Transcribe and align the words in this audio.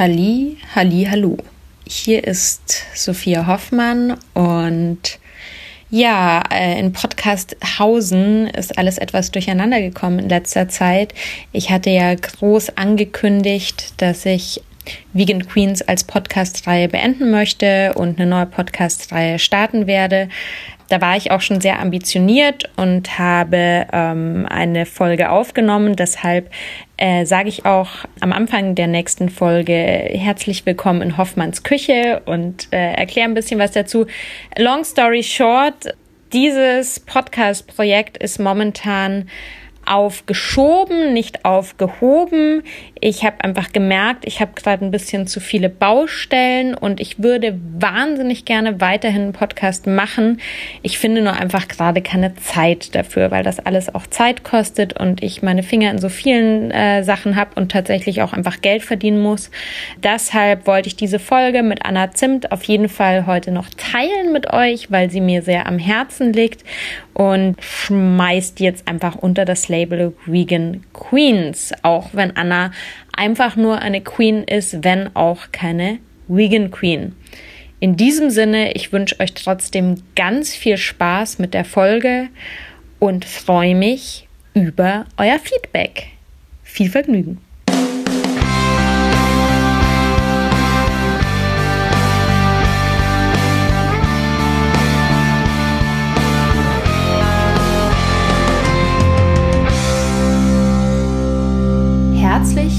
Halli, 0.00 0.56
Halli, 0.74 1.06
Hallo. 1.10 1.36
Hier 1.86 2.24
ist 2.24 2.86
Sophia 2.94 3.46
Hoffmann 3.46 4.16
und 4.32 5.18
ja, 5.90 6.42
äh, 6.50 6.80
in 6.80 6.94
Podcast 6.94 7.54
Hausen 7.78 8.46
ist 8.46 8.78
alles 8.78 8.96
etwas 8.96 9.30
durcheinander 9.30 9.82
gekommen 9.82 10.20
in 10.20 10.30
letzter 10.30 10.70
Zeit. 10.70 11.12
Ich 11.52 11.70
hatte 11.70 11.90
ja 11.90 12.14
groß 12.14 12.78
angekündigt, 12.78 13.92
dass 13.98 14.24
ich 14.24 14.62
Vegan 15.12 15.46
Queens 15.46 15.82
als 15.82 16.04
Podcast-Reihe 16.04 16.88
beenden 16.88 17.30
möchte 17.30 17.92
und 17.92 18.18
eine 18.18 18.30
neue 18.30 18.46
Podcast-Reihe 18.46 19.38
starten 19.38 19.86
werde. 19.86 20.30
Da 20.90 21.00
war 21.00 21.16
ich 21.16 21.30
auch 21.30 21.40
schon 21.40 21.60
sehr 21.60 21.78
ambitioniert 21.78 22.68
und 22.76 23.16
habe 23.16 23.86
ähm, 23.92 24.44
eine 24.50 24.86
Folge 24.86 25.30
aufgenommen. 25.30 25.94
Deshalb 25.94 26.50
äh, 26.96 27.24
sage 27.24 27.48
ich 27.48 27.64
auch 27.64 27.90
am 28.18 28.32
Anfang 28.32 28.74
der 28.74 28.88
nächsten 28.88 29.28
Folge 29.28 29.72
herzlich 29.72 30.66
willkommen 30.66 31.00
in 31.00 31.16
Hoffmanns 31.16 31.62
Küche 31.62 32.22
und 32.26 32.72
äh, 32.72 32.94
erkläre 32.94 33.28
ein 33.28 33.34
bisschen 33.34 33.60
was 33.60 33.70
dazu. 33.70 34.06
Long 34.58 34.82
story 34.82 35.22
short, 35.22 35.94
dieses 36.32 36.98
Podcast-Projekt 36.98 38.18
ist 38.18 38.40
momentan 38.40 39.28
aufgeschoben, 39.90 41.12
nicht 41.12 41.44
aufgehoben. 41.44 42.62
Ich 43.00 43.24
habe 43.24 43.42
einfach 43.42 43.72
gemerkt, 43.72 44.24
ich 44.24 44.40
habe 44.40 44.52
gerade 44.54 44.84
ein 44.84 44.92
bisschen 44.92 45.26
zu 45.26 45.40
viele 45.40 45.68
Baustellen 45.68 46.74
und 46.74 47.00
ich 47.00 47.20
würde 47.20 47.58
wahnsinnig 47.76 48.44
gerne 48.44 48.80
weiterhin 48.80 49.22
einen 49.22 49.32
Podcast 49.32 49.88
machen. 49.88 50.40
Ich 50.82 50.98
finde 50.98 51.22
nur 51.22 51.32
einfach 51.32 51.66
gerade 51.66 52.02
keine 52.02 52.36
Zeit 52.36 52.94
dafür, 52.94 53.32
weil 53.32 53.42
das 53.42 53.58
alles 53.58 53.92
auch 53.92 54.06
Zeit 54.06 54.44
kostet 54.44 54.92
und 54.92 55.24
ich 55.24 55.42
meine 55.42 55.64
Finger 55.64 55.90
in 55.90 55.98
so 55.98 56.08
vielen 56.08 56.70
äh, 56.70 57.02
Sachen 57.02 57.34
habe 57.34 57.50
und 57.56 57.72
tatsächlich 57.72 58.22
auch 58.22 58.32
einfach 58.32 58.60
Geld 58.60 58.84
verdienen 58.84 59.20
muss. 59.20 59.50
Deshalb 60.04 60.68
wollte 60.68 60.86
ich 60.86 60.94
diese 60.94 61.18
Folge 61.18 61.64
mit 61.64 61.84
Anna 61.84 62.12
Zimt 62.12 62.52
auf 62.52 62.62
jeden 62.64 62.88
Fall 62.88 63.26
heute 63.26 63.50
noch 63.50 63.66
teilen 63.76 64.32
mit 64.32 64.52
euch, 64.52 64.92
weil 64.92 65.10
sie 65.10 65.20
mir 65.20 65.42
sehr 65.42 65.66
am 65.66 65.80
Herzen 65.80 66.32
liegt 66.32 66.62
und 67.12 67.56
schmeißt 67.60 68.60
jetzt 68.60 68.86
einfach 68.86 69.16
unter 69.16 69.44
das 69.44 69.68
Label 69.68 69.79
Vegan 70.26 70.84
Queens, 70.92 71.72
auch 71.82 72.10
wenn 72.12 72.36
Anna 72.36 72.72
einfach 73.16 73.56
nur 73.56 73.80
eine 73.80 74.00
Queen 74.00 74.44
ist, 74.44 74.82
wenn 74.84 75.14
auch 75.14 75.52
keine 75.52 75.98
Vegan 76.28 76.70
Queen. 76.70 77.14
In 77.80 77.96
diesem 77.96 78.30
Sinne, 78.30 78.72
ich 78.72 78.92
wünsche 78.92 79.18
euch 79.20 79.32
trotzdem 79.32 80.02
ganz 80.14 80.54
viel 80.54 80.76
Spaß 80.76 81.38
mit 81.38 81.54
der 81.54 81.64
Folge 81.64 82.28
und 82.98 83.24
freue 83.24 83.74
mich 83.74 84.28
über 84.52 85.06
euer 85.16 85.38
Feedback. 85.38 86.08
Viel 86.62 86.90
Vergnügen! 86.90 87.38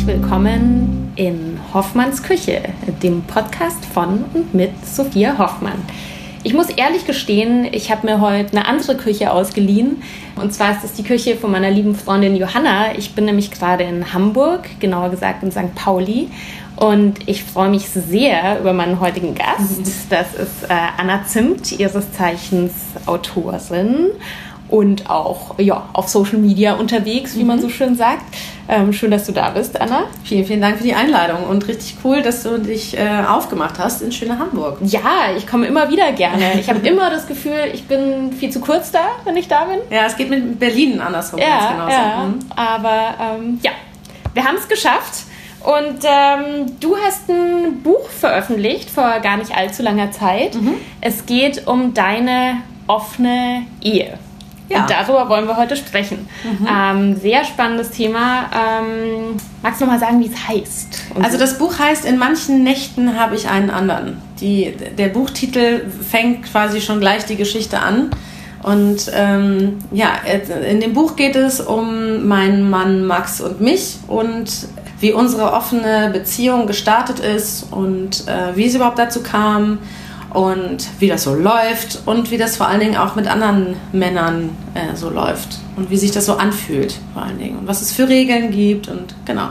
Herzlich 0.02 0.20
willkommen 0.20 1.14
in 1.16 1.60
Hoffmanns 1.76 2.24
Küche, 2.24 2.64
dem 3.04 3.22
Podcast 3.22 3.86
von 3.86 4.26
und 4.34 4.52
mit 4.52 4.72
Sophia 4.84 5.38
Hoffmann. 5.38 5.80
Ich 6.44 6.56
muss 6.56 6.72
ehrlich 6.72 7.06
gestehen, 7.06 7.68
ich 7.72 7.92
habe 7.92 8.08
mir 8.08 8.20
heute 8.20 8.58
eine 8.58 8.68
andere 8.68 8.98
Küche 8.98 9.32
ausgeliehen. 9.32 10.02
Und 10.38 10.56
zwar 10.56 10.72
ist 10.72 10.84
es 10.84 10.94
die 10.94 11.04
Küche 11.04 11.36
von 11.36 11.52
meiner 11.52 11.70
lieben 11.70 11.94
Freundin 11.94 12.36
Johanna. 12.36 12.96
Ich 12.98 13.14
bin 13.14 13.26
nämlich 13.26 13.52
gerade 13.52 13.84
in 13.84 14.12
Hamburg, 14.12 14.68
genauer 14.80 15.10
gesagt 15.10 15.44
in 15.44 15.52
St. 15.52 15.76
Pauli. 15.76 16.30
Und 16.78 17.28
ich 17.28 17.44
freue 17.44 17.70
mich 17.70 17.88
sehr 17.88 18.60
über 18.60 18.74
meinen 18.74 19.00
heutigen 19.00 19.36
Gast. 19.36 19.82
Das 20.10 20.34
ist 20.34 20.64
äh, 20.64 20.74
Anna 20.98 21.26
Zimt, 21.26 21.80
ihres 21.80 22.12
Zeichens 22.12 22.72
Autorin 23.06 24.08
und 24.72 25.10
auch 25.10 25.60
ja, 25.60 25.90
auf 25.94 26.08
Social 26.08 26.40
Media 26.40 26.74
unterwegs, 26.74 27.36
wie 27.36 27.42
mhm. 27.42 27.48
man 27.48 27.62
so 27.62 27.70
schön 27.70 27.96
sagt. 27.96 28.24
Ähm, 28.70 28.94
schön, 28.94 29.12
dass 29.12 29.26
du 29.26 29.34
da 29.34 29.50
bist, 29.50 29.80
Anna. 29.80 30.06
Vielen, 30.24 30.46
vielen 30.46 30.62
Dank 30.62 30.78
für 30.78 30.84
die 30.84 30.94
Einladung 30.94 31.44
und 31.44 31.68
richtig 31.68 31.98
cool, 32.06 32.22
dass 32.22 32.44
du 32.44 32.58
dich 32.58 32.98
äh, 32.98 33.24
aufgemacht 33.28 33.78
hast 33.80 34.02
in 34.02 34.14
schöne 34.14 34.40
Hamburg. 34.40 34.78
Ja, 34.82 35.36
ich 35.38 35.46
komme 35.46 35.68
immer 35.68 35.92
wieder 35.92 36.14
gerne. 36.14 36.58
Ich 36.58 36.70
habe 36.70 36.80
immer 36.88 37.10
das 37.10 37.28
Gefühl, 37.28 37.70
ich 37.74 37.84
bin 37.84 38.32
viel 38.32 38.50
zu 38.50 38.62
kurz 38.62 38.92
da, 38.92 39.10
wenn 39.26 39.36
ich 39.36 39.50
da 39.50 39.66
bin. 39.66 39.80
Ja, 39.90 40.06
es 40.06 40.16
geht 40.16 40.30
mit 40.30 40.58
Berlin 40.58 41.02
andersrum. 41.02 41.40
Ja, 41.42 41.72
genauso. 41.72 41.92
ja 41.92 42.24
mhm. 42.26 42.40
aber 42.56 43.16
ähm, 43.20 43.60
ja, 43.62 43.72
wir 44.34 44.46
haben 44.46 44.56
es 44.56 44.68
geschafft. 44.70 45.26
Und 45.64 46.00
ähm, 46.04 46.80
du 46.80 46.98
hast 46.98 47.30
ein 47.30 47.84
Buch 47.84 48.10
veröffentlicht 48.10 48.90
vor 48.90 49.20
gar 49.20 49.38
nicht 49.38 49.56
allzu 49.56 49.84
langer 49.84 50.12
Zeit. 50.12 50.56
Mhm. 50.56 50.76
Es 51.02 51.26
geht 51.28 51.68
um 51.68 51.94
deine 51.94 52.64
offene 52.88 53.64
Ehe. 53.82 54.18
Ja. 54.72 54.82
Und 54.82 54.90
darüber 54.90 55.28
wollen 55.30 55.48
wir 55.48 55.58
heute 55.58 55.76
sprechen. 55.76 56.28
Mhm. 56.44 56.68
Ähm, 56.68 57.16
sehr 57.18 57.44
spannendes 57.44 57.92
Thema. 57.92 58.50
Ähm, 58.54 59.38
magst 59.62 59.82
du 59.82 59.86
noch 59.86 59.94
mal 59.94 60.00
sagen, 60.00 60.20
wie 60.20 60.28
es 60.28 60.48
heißt? 60.48 61.02
also 61.22 61.38
das 61.38 61.58
Buch 61.58 61.78
heißt 61.78 62.06
In 62.06 62.18
manchen 62.18 62.64
Nächten 62.64 63.20
habe 63.20 63.36
ich 63.36 63.50
einen 63.50 63.70
anderen. 63.70 64.22
Die, 64.40 64.74
der 64.98 65.10
Buchtitel 65.10 65.90
fängt 65.90 66.44
quasi 66.52 66.82
schon 66.82 67.00
gleich 67.00 67.26
die 67.26 67.36
Geschichte 67.36 67.80
an. 67.80 68.12
Und 68.64 69.12
ähm, 69.14 69.80
ja, 69.92 70.10
in 70.70 70.82
dem 70.82 70.94
Buch 70.94 71.16
geht 71.16 71.36
es 71.36 71.60
um 71.60 72.28
meinen 72.28 72.70
Mann 72.70 73.06
Max 73.06 73.42
und 73.42 73.60
mich 73.60 73.98
und 74.08 74.68
wie 75.00 75.14
unsere 75.14 75.54
offene 75.54 76.12
Beziehung 76.14 76.68
gestartet 76.68 77.20
ist 77.20 77.66
und 77.72 78.28
äh, 78.28 78.56
wie 78.56 78.68
es 78.68 78.76
überhaupt 78.76 79.00
dazu 79.00 79.24
kam 79.24 79.80
und 80.34 80.88
wie 81.00 81.08
das 81.08 81.24
so 81.24 81.34
läuft 81.34 82.04
und 82.06 82.32
wie 82.32 82.38
das 82.38 82.58
vor 82.58 82.68
allen 82.68 82.80
Dingen 82.80 82.98
auch 82.98 83.16
mit 83.16 83.28
anderen 83.28 83.76
Männern 83.92 84.52
äh, 84.74 84.96
so 84.96 85.10
läuft 85.10 85.60
und 85.76 85.90
wie 85.90 85.98
sich 85.98 86.12
das 86.12 86.26
so 86.26 86.38
anfühlt 86.38 86.96
vor 87.14 87.24
allen 87.24 87.38
Dingen 87.38 87.60
und 87.60 87.68
was 87.68 87.82
es 87.82 87.92
für 87.92 88.08
Regeln 88.08 88.52
gibt 88.52 88.88
und 88.88 89.14
genau. 89.26 89.50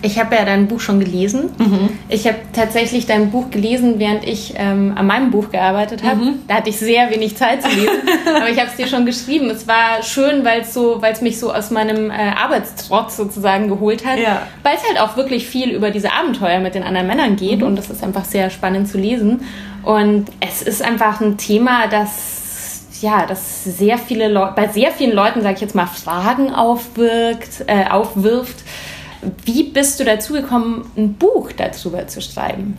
Ich 0.00 0.18
habe 0.18 0.36
ja 0.36 0.44
dein 0.44 0.68
Buch 0.68 0.78
schon 0.78 1.00
gelesen. 1.00 1.50
Mhm. 1.58 1.88
Ich 2.08 2.26
habe 2.26 2.36
tatsächlich 2.52 3.06
dein 3.06 3.32
Buch 3.32 3.50
gelesen, 3.50 3.98
während 3.98 4.24
ich 4.24 4.54
ähm, 4.56 4.92
an 4.94 5.06
meinem 5.06 5.32
Buch 5.32 5.50
gearbeitet 5.50 6.04
habe. 6.04 6.24
Mhm. 6.24 6.34
Da 6.46 6.54
hatte 6.54 6.70
ich 6.70 6.78
sehr 6.78 7.10
wenig 7.10 7.36
Zeit 7.36 7.62
zu 7.62 7.68
lesen, 7.68 8.08
aber 8.36 8.48
ich 8.48 8.58
habe 8.58 8.68
es 8.70 8.76
dir 8.76 8.86
schon 8.86 9.06
geschrieben. 9.06 9.50
Es 9.50 9.66
war 9.66 10.02
schön, 10.04 10.44
weil 10.44 10.60
es 10.60 10.72
so, 10.72 11.02
mich 11.20 11.40
so 11.40 11.52
aus 11.52 11.72
meinem 11.72 12.10
äh, 12.10 12.14
Arbeitstrotz 12.14 13.16
sozusagen 13.16 13.68
geholt 13.68 14.06
hat, 14.06 14.20
ja. 14.20 14.42
weil 14.62 14.76
es 14.76 14.88
halt 14.88 15.00
auch 15.00 15.16
wirklich 15.16 15.48
viel 15.48 15.70
über 15.70 15.90
diese 15.90 16.12
Abenteuer 16.12 16.60
mit 16.60 16.76
den 16.76 16.84
anderen 16.84 17.08
Männern 17.08 17.34
geht 17.34 17.58
mhm. 17.58 17.66
und 17.66 17.76
das 17.76 17.90
ist 17.90 18.04
einfach 18.04 18.24
sehr 18.24 18.50
spannend 18.50 18.88
zu 18.88 18.98
lesen. 18.98 19.40
Und 19.88 20.26
es 20.40 20.60
ist 20.60 20.82
einfach 20.82 21.22
ein 21.22 21.38
Thema, 21.38 21.86
das 21.86 22.82
ja, 23.00 23.24
das 23.24 23.64
sehr 23.64 23.96
viele 23.96 24.28
Leute, 24.28 24.52
bei 24.54 24.68
sehr 24.68 24.92
vielen 24.92 25.12
Leuten, 25.12 25.40
sage 25.40 25.54
ich 25.54 25.60
jetzt 25.62 25.74
mal, 25.74 25.86
Fragen 25.86 26.52
aufwirkt, 26.52 27.64
äh, 27.68 27.88
aufwirft. 27.88 28.56
Wie 29.46 29.62
bist 29.62 29.98
du 29.98 30.04
dazu 30.04 30.34
gekommen, 30.34 30.90
ein 30.94 31.14
Buch 31.14 31.52
darüber 31.52 32.06
zu 32.06 32.20
schreiben? 32.20 32.76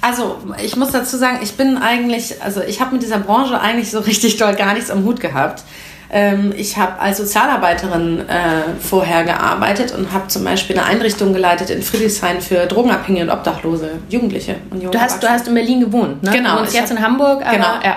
Also, 0.00 0.36
ich 0.62 0.76
muss 0.76 0.92
dazu 0.92 1.16
sagen, 1.16 1.40
ich 1.42 1.54
bin 1.54 1.76
eigentlich, 1.76 2.40
also 2.44 2.62
ich 2.62 2.80
habe 2.80 2.92
mit 2.92 3.02
dieser 3.02 3.18
Branche 3.18 3.60
eigentlich 3.60 3.90
so 3.90 3.98
richtig 3.98 4.36
doll 4.36 4.54
gar 4.54 4.74
nichts 4.74 4.92
am 4.92 5.02
Hut 5.02 5.18
gehabt. 5.18 5.64
Ähm, 6.10 6.54
ich 6.56 6.76
habe 6.78 6.98
als 7.00 7.18
Sozialarbeiterin 7.18 8.20
äh, 8.20 8.62
vorher 8.80 9.24
gearbeitet 9.24 9.92
und 9.92 10.12
habe 10.12 10.28
zum 10.28 10.42
Beispiel 10.42 10.78
eine 10.78 10.86
Einrichtung 10.86 11.34
geleitet 11.34 11.68
in 11.68 11.82
Friedrichshain 11.82 12.40
für 12.40 12.66
Drogenabhängige 12.66 13.24
und 13.24 13.30
Obdachlose 13.30 13.90
Jugendliche 14.08 14.56
und 14.70 14.80
junge 14.80 14.92
du 14.92 15.00
hast, 15.00 15.22
du 15.22 15.28
hast 15.28 15.48
in 15.48 15.54
Berlin 15.54 15.80
gewohnt, 15.80 16.22
ne? 16.22 16.30
Genau. 16.30 16.54
Du 16.54 16.60
wohnst 16.60 16.74
jetzt 16.74 16.90
hab, 16.90 16.98
in 16.98 17.04
Hamburg, 17.04 17.42
aber, 17.42 17.52
genau. 17.52 17.74
Ja. 17.84 17.96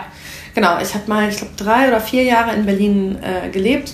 Genau, 0.54 0.78
ich 0.82 0.94
habe 0.94 1.04
mal, 1.08 1.30
ich 1.30 1.38
glaube, 1.38 1.54
drei 1.56 1.88
oder 1.88 2.02
vier 2.02 2.24
Jahre 2.24 2.54
in 2.54 2.66
Berlin 2.66 3.18
äh, 3.22 3.48
gelebt 3.50 3.94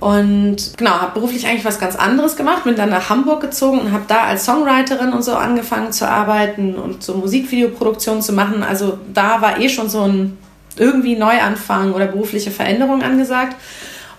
und 0.00 0.56
genau, 0.76 0.92
habe 0.92 1.12
beruflich 1.14 1.46
eigentlich 1.46 1.64
was 1.64 1.80
ganz 1.80 1.96
anderes 1.96 2.36
gemacht, 2.36 2.64
bin 2.64 2.76
dann 2.76 2.90
nach 2.90 3.10
Hamburg 3.10 3.40
gezogen 3.40 3.80
und 3.80 3.92
habe 3.92 4.04
da 4.06 4.24
als 4.24 4.44
Songwriterin 4.44 5.12
und 5.12 5.22
so 5.22 5.34
angefangen 5.34 5.90
zu 5.90 6.08
arbeiten 6.08 6.76
und 6.76 7.02
so 7.02 7.14
Musikvideoproduktion 7.14 8.22
zu 8.22 8.32
machen. 8.32 8.62
Also 8.62 8.98
da 9.12 9.40
war 9.40 9.58
eh 9.58 9.68
schon 9.68 9.88
so 9.88 10.02
ein 10.02 10.38
irgendwie 10.78 11.16
Neuanfang 11.16 11.92
oder 11.92 12.06
berufliche 12.06 12.50
Veränderung 12.50 13.02
angesagt. 13.02 13.56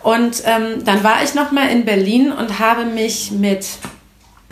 Und 0.02 0.44
ähm, 0.46 0.84
dann 0.86 1.04
war 1.04 1.24
ich 1.24 1.36
nochmal 1.36 1.70
in 1.70 1.86
Berlin 1.86 2.32
und 2.32 2.60
habe 2.60 2.86
mich 2.86 3.32
mit 3.32 3.68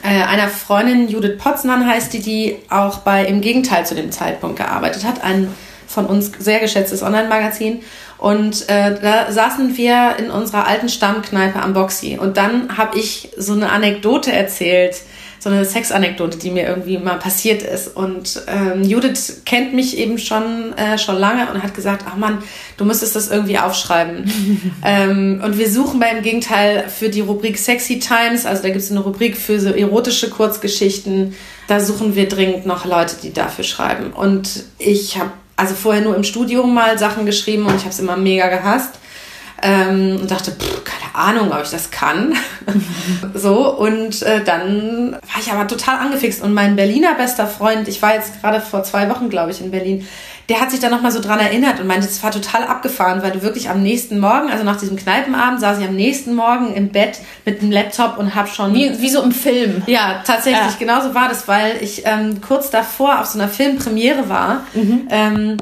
äh, 0.04 0.24
einer 0.24 0.50
Freundin, 0.50 1.08
Judith 1.08 1.38
Potznan 1.38 1.88
heißt 1.88 2.14
die, 2.14 2.20
die 2.20 2.58
auch 2.70 3.00
bei 3.00 3.26
Im 3.26 3.42
Gegenteil 3.42 3.86
zu 3.86 3.96
dem 3.96 4.12
Zeitpunkt 4.12 4.58
gearbeitet 4.58 5.04
hat, 5.06 5.24
ein 5.24 5.54
von 5.88 6.06
uns 6.06 6.32
sehr 6.38 6.60
geschätztes 6.60 7.02
Online-Magazin. 7.02 7.82
Und 8.18 8.68
äh, 8.68 9.00
da 9.00 9.32
saßen 9.32 9.78
wir 9.78 10.16
in 10.20 10.32
unserer 10.32 10.68
alten 10.68 10.90
Stammkneipe 10.90 11.62
am 11.62 11.74
Boxy. 11.74 12.18
Und 12.20 12.38
dann 12.38 12.78
habe 12.78 12.98
ich 12.98 13.30
so 13.38 13.54
eine 13.54 13.72
Anekdote 13.72 14.32
erzählt, 14.32 14.98
so 15.40 15.50
eine 15.50 15.66
Sexanekdote, 15.66 16.38
die 16.38 16.52
mir 16.52 16.68
irgendwie 16.68 16.98
mal 16.98 17.20
passiert 17.20 17.62
ist. 17.62 17.96
Und 17.96 18.42
ähm, 18.48 18.84
Judith 18.84 19.42
kennt 19.46 19.74
mich 19.74 19.98
eben 19.98 20.18
schon, 20.18 20.74
äh, 20.78 20.98
schon 20.98 21.18
lange 21.18 21.52
und 21.52 21.64
hat 21.64 21.74
gesagt, 21.74 22.06
ach 22.08 22.18
Mann, 22.18 22.40
du 22.78 22.86
müsstest 22.86 23.16
das 23.16 23.30
irgendwie 23.30 23.58
aufschreiben. 23.58 24.72
ähm, 24.86 25.42
und 25.44 25.58
wir 25.58 25.70
suchen 25.70 26.00
bei 26.00 26.10
im 26.10 26.24
Gegenteil 26.24 26.86
für 26.90 27.10
die 27.10 27.22
Rubrik 27.22 27.58
Sexy 27.58 28.00
Times, 28.00 28.46
also 28.46 28.62
da 28.64 28.70
gibt 28.70 28.82
es 28.82 28.92
eine 28.92 29.02
Rubrik 29.02 29.38
für 29.38 29.60
so 29.60 29.70
erotische 29.70 30.30
Kurzgeschichten, 30.30 31.36
da 31.68 31.80
suchen 31.80 32.16
wir 32.16 32.28
dringend 32.28 32.66
noch 32.66 32.86
Leute, 32.86 33.16
die 33.22 33.34
dafür 33.34 33.64
schreiben. 33.64 34.12
Und 34.14 34.64
ich 34.80 35.18
habe 35.18 35.32
also 35.58 35.74
vorher 35.74 36.04
nur 36.04 36.16
im 36.16 36.24
Studium 36.24 36.74
mal 36.74 36.98
Sachen 36.98 37.26
geschrieben 37.26 37.66
und 37.66 37.76
ich 37.76 37.82
habe 37.82 37.90
es 37.90 38.00
immer 38.00 38.16
mega 38.16 38.48
gehasst. 38.48 38.94
Ähm, 39.62 40.18
und 40.22 40.30
dachte, 40.30 40.52
pff, 40.52 40.84
keine 40.84 41.16
Ahnung, 41.16 41.52
ob 41.52 41.64
ich 41.64 41.72
das 41.72 41.90
kann. 41.90 42.36
so, 43.34 43.76
und 43.76 44.22
äh, 44.22 44.44
dann 44.44 45.14
war 45.14 45.42
ich 45.42 45.52
aber 45.52 45.68
total 45.68 45.98
angefixt. 45.98 46.44
Und 46.44 46.54
mein 46.54 46.76
Berliner 46.76 47.16
bester 47.16 47.48
Freund, 47.48 47.88
ich 47.88 48.02
war 48.02 48.14
jetzt 48.14 48.42
gerade 48.42 48.62
vor 48.62 48.84
zwei 48.84 49.10
Wochen, 49.10 49.30
glaube 49.30 49.52
ich, 49.52 49.62
in 49.62 49.72
Berlin, 49.72 50.08
der 50.50 50.62
hat 50.62 50.72
sich 50.72 50.80
dann 50.80 50.92
nochmal 50.92 51.12
so 51.12 51.20
dran 51.20 51.40
erinnert 51.40 51.80
und 51.80 51.88
meinte, 51.88 52.08
es 52.08 52.24
war 52.24 52.32
total 52.32 52.64
abgefahren, 52.64 53.22
weil 53.22 53.32
du 53.32 53.42
wirklich 53.42 53.70
am 53.70 53.84
nächsten 53.84 54.20
Morgen, 54.20 54.50
also 54.50 54.64
nach 54.64 54.78
diesem 54.78 54.96
Kneipenabend, 54.96 55.60
saß 55.60 55.80
ich 55.80 55.86
am 55.86 55.96
nächsten 55.96 56.36
Morgen 56.36 56.74
im 56.74 56.90
Bett 56.90 57.20
mit 57.44 57.62
dem 57.62 57.70
Laptop 57.70 58.18
und 58.18 58.34
hab 58.34 58.48
schon. 58.48 58.74
Wie, 58.74 59.02
wie 59.02 59.10
so 59.10 59.22
im 59.22 59.34
Film. 59.34 59.84
Ja, 59.88 60.22
tatsächlich, 60.26 60.62
ja. 60.62 60.76
genauso 60.80 61.14
war 61.14 61.28
das, 61.28 61.48
weil 61.48 61.78
ich 61.82 62.04
ähm, 62.06 62.40
kurz 62.42 62.70
davor 62.70 63.20
auf 63.20 63.26
so 63.26 63.40
einer 63.40 63.50
Filmpremiere 63.50 64.30
war. 64.30 64.62
Mhm. 64.74 65.08
Ähm, 65.10 65.58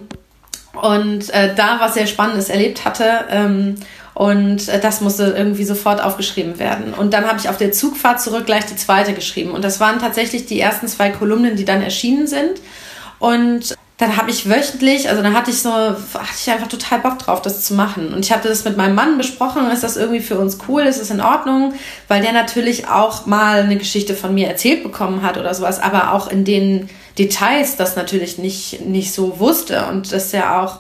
und 0.78 1.34
äh, 1.34 1.54
da 1.56 1.80
was 1.80 1.94
sehr 1.94 2.08
Spannendes 2.08 2.50
erlebt 2.50 2.86
hatte. 2.86 3.26
Ähm, 3.30 3.76
und 4.14 4.70
äh, 4.70 4.80
das 4.80 5.02
musste 5.02 5.36
irgendwie 5.38 5.66
sofort 5.66 6.02
aufgeschrieben 6.02 6.58
werden. 6.58 6.94
Und 6.94 7.14
dann 7.14 7.28
habe 7.28 7.38
ich 7.38 7.50
auf 7.50 7.58
der 7.58 7.74
Zugfahrt 7.74 8.22
zurück 8.22 8.46
gleich 8.46 8.66
die 8.66 8.78
zweite 8.78 9.14
geschrieben. 9.14 9.52
Und 9.52 9.64
das 9.64 9.80
waren 9.80 10.00
tatsächlich 10.00 10.46
die 10.46 10.60
ersten 10.60 10.88
zwei 10.88 11.10
Kolumnen, 11.10 11.58
die 11.58 11.66
dann 11.66 11.82
erschienen 11.82 12.26
sind. 12.26 12.62
Und 13.20 13.76
dann 13.98 14.18
habe 14.18 14.30
ich 14.30 14.50
wöchentlich, 14.50 15.10
also 15.10 15.22
dann 15.22 15.34
hatte 15.34 15.52
ich 15.52 15.62
so, 15.62 15.72
hatte 15.72 16.36
ich 16.38 16.50
einfach 16.50 16.68
total 16.68 17.00
Bock 17.00 17.20
drauf, 17.20 17.42
das 17.42 17.62
zu 17.62 17.74
machen. 17.74 18.14
Und 18.14 18.26
ich 18.26 18.32
hatte 18.32 18.50
das 18.50 18.66
mit 18.66 18.76
meinem 18.76 18.96
Mann 18.96 19.18
besprochen, 19.18 19.70
ist 19.72 19.84
das 19.84 19.96
irgendwie 19.96 20.20
für 20.20 20.38
uns 20.38 20.58
cool, 20.68 20.82
ist 20.84 21.02
es 21.02 21.12
in 21.12 21.22
Ordnung, 21.22 21.74
weil 22.10 22.22
der 22.22 22.34
natürlich 22.34 22.90
auch 22.90 23.26
mal 23.26 23.62
eine 23.62 23.78
Geschichte 23.78 24.14
von 24.14 24.34
mir 24.34 24.50
erzählt 24.50 24.84
bekommen 24.84 25.22
hat 25.22 25.38
oder 25.38 25.54
sowas, 25.54 25.82
aber 25.82 26.12
auch 26.12 26.28
in 26.28 26.44
den 26.44 26.90
Details 27.18 27.78
das 27.78 27.96
natürlich 27.96 28.38
nicht, 28.38 28.82
nicht 28.82 29.14
so 29.14 29.40
wusste 29.40 29.86
und 29.88 30.12
das 30.12 30.32
ja 30.32 30.62
auch, 30.62 30.80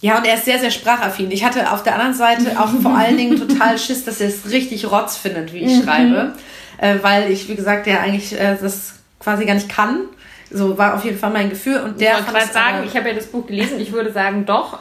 ja, 0.00 0.18
und 0.18 0.26
er 0.26 0.34
ist 0.34 0.44
sehr, 0.44 0.58
sehr 0.58 0.70
sprachaffin. 0.70 1.30
Ich 1.30 1.44
hatte 1.44 1.70
auf 1.72 1.82
der 1.82 1.94
anderen 1.94 2.14
Seite 2.14 2.60
auch 2.60 2.70
vor 2.82 2.96
allen 2.96 3.16
Dingen 3.16 3.38
total 3.38 3.78
Schiss, 3.78 4.04
dass 4.04 4.20
er 4.20 4.28
es 4.28 4.50
richtig 4.50 4.90
rotz 4.90 5.16
findet, 5.16 5.52
wie 5.52 5.60
ich 5.60 5.78
mhm. 5.78 5.84
schreibe, 5.84 6.34
äh, 6.78 6.96
weil 7.02 7.30
ich, 7.30 7.48
wie 7.48 7.54
gesagt, 7.54 7.86
ja 7.86 8.00
eigentlich 8.00 8.38
äh, 8.38 8.56
das 8.60 8.94
quasi 9.18 9.46
gar 9.46 9.54
nicht 9.54 9.68
kann. 9.68 10.00
So 10.52 10.76
war 10.76 10.94
auf 10.94 11.04
jeden 11.04 11.18
Fall 11.18 11.30
mein 11.30 11.48
Gefühl. 11.50 11.80
Und 11.80 12.00
der 12.00 12.18
ich 12.18 12.32
wollte 12.32 12.52
sagen, 12.52 12.84
ich 12.86 12.96
habe 12.96 13.08
ja 13.08 13.14
das 13.14 13.26
Buch 13.26 13.46
gelesen, 13.46 13.80
ich 13.80 13.92
würde 13.92 14.12
sagen, 14.12 14.44
doch. 14.44 14.78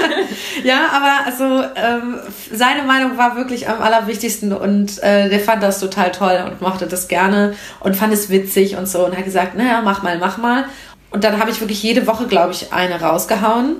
ja, 0.64 0.88
aber 0.92 1.26
also 1.26 1.64
ähm, 1.74 2.18
seine 2.52 2.84
Meinung 2.84 3.18
war 3.18 3.36
wirklich 3.36 3.68
am 3.68 3.82
allerwichtigsten 3.82 4.52
und 4.52 5.02
äh, 5.02 5.28
der 5.28 5.40
fand 5.40 5.62
das 5.62 5.80
total 5.80 6.12
toll 6.12 6.44
und 6.46 6.60
mochte 6.60 6.86
das 6.86 7.08
gerne 7.08 7.54
und 7.80 7.96
fand 7.96 8.12
es 8.12 8.30
witzig 8.30 8.76
und 8.76 8.86
so 8.86 9.04
und 9.04 9.16
hat 9.16 9.24
gesagt, 9.24 9.56
naja, 9.56 9.80
mach 9.82 10.02
mal, 10.02 10.18
mach 10.18 10.38
mal. 10.38 10.64
Und 11.10 11.24
dann 11.24 11.38
habe 11.40 11.50
ich 11.50 11.60
wirklich 11.60 11.82
jede 11.82 12.06
Woche, 12.06 12.26
glaube 12.26 12.52
ich, 12.52 12.72
eine 12.72 13.00
rausgehauen. 13.00 13.76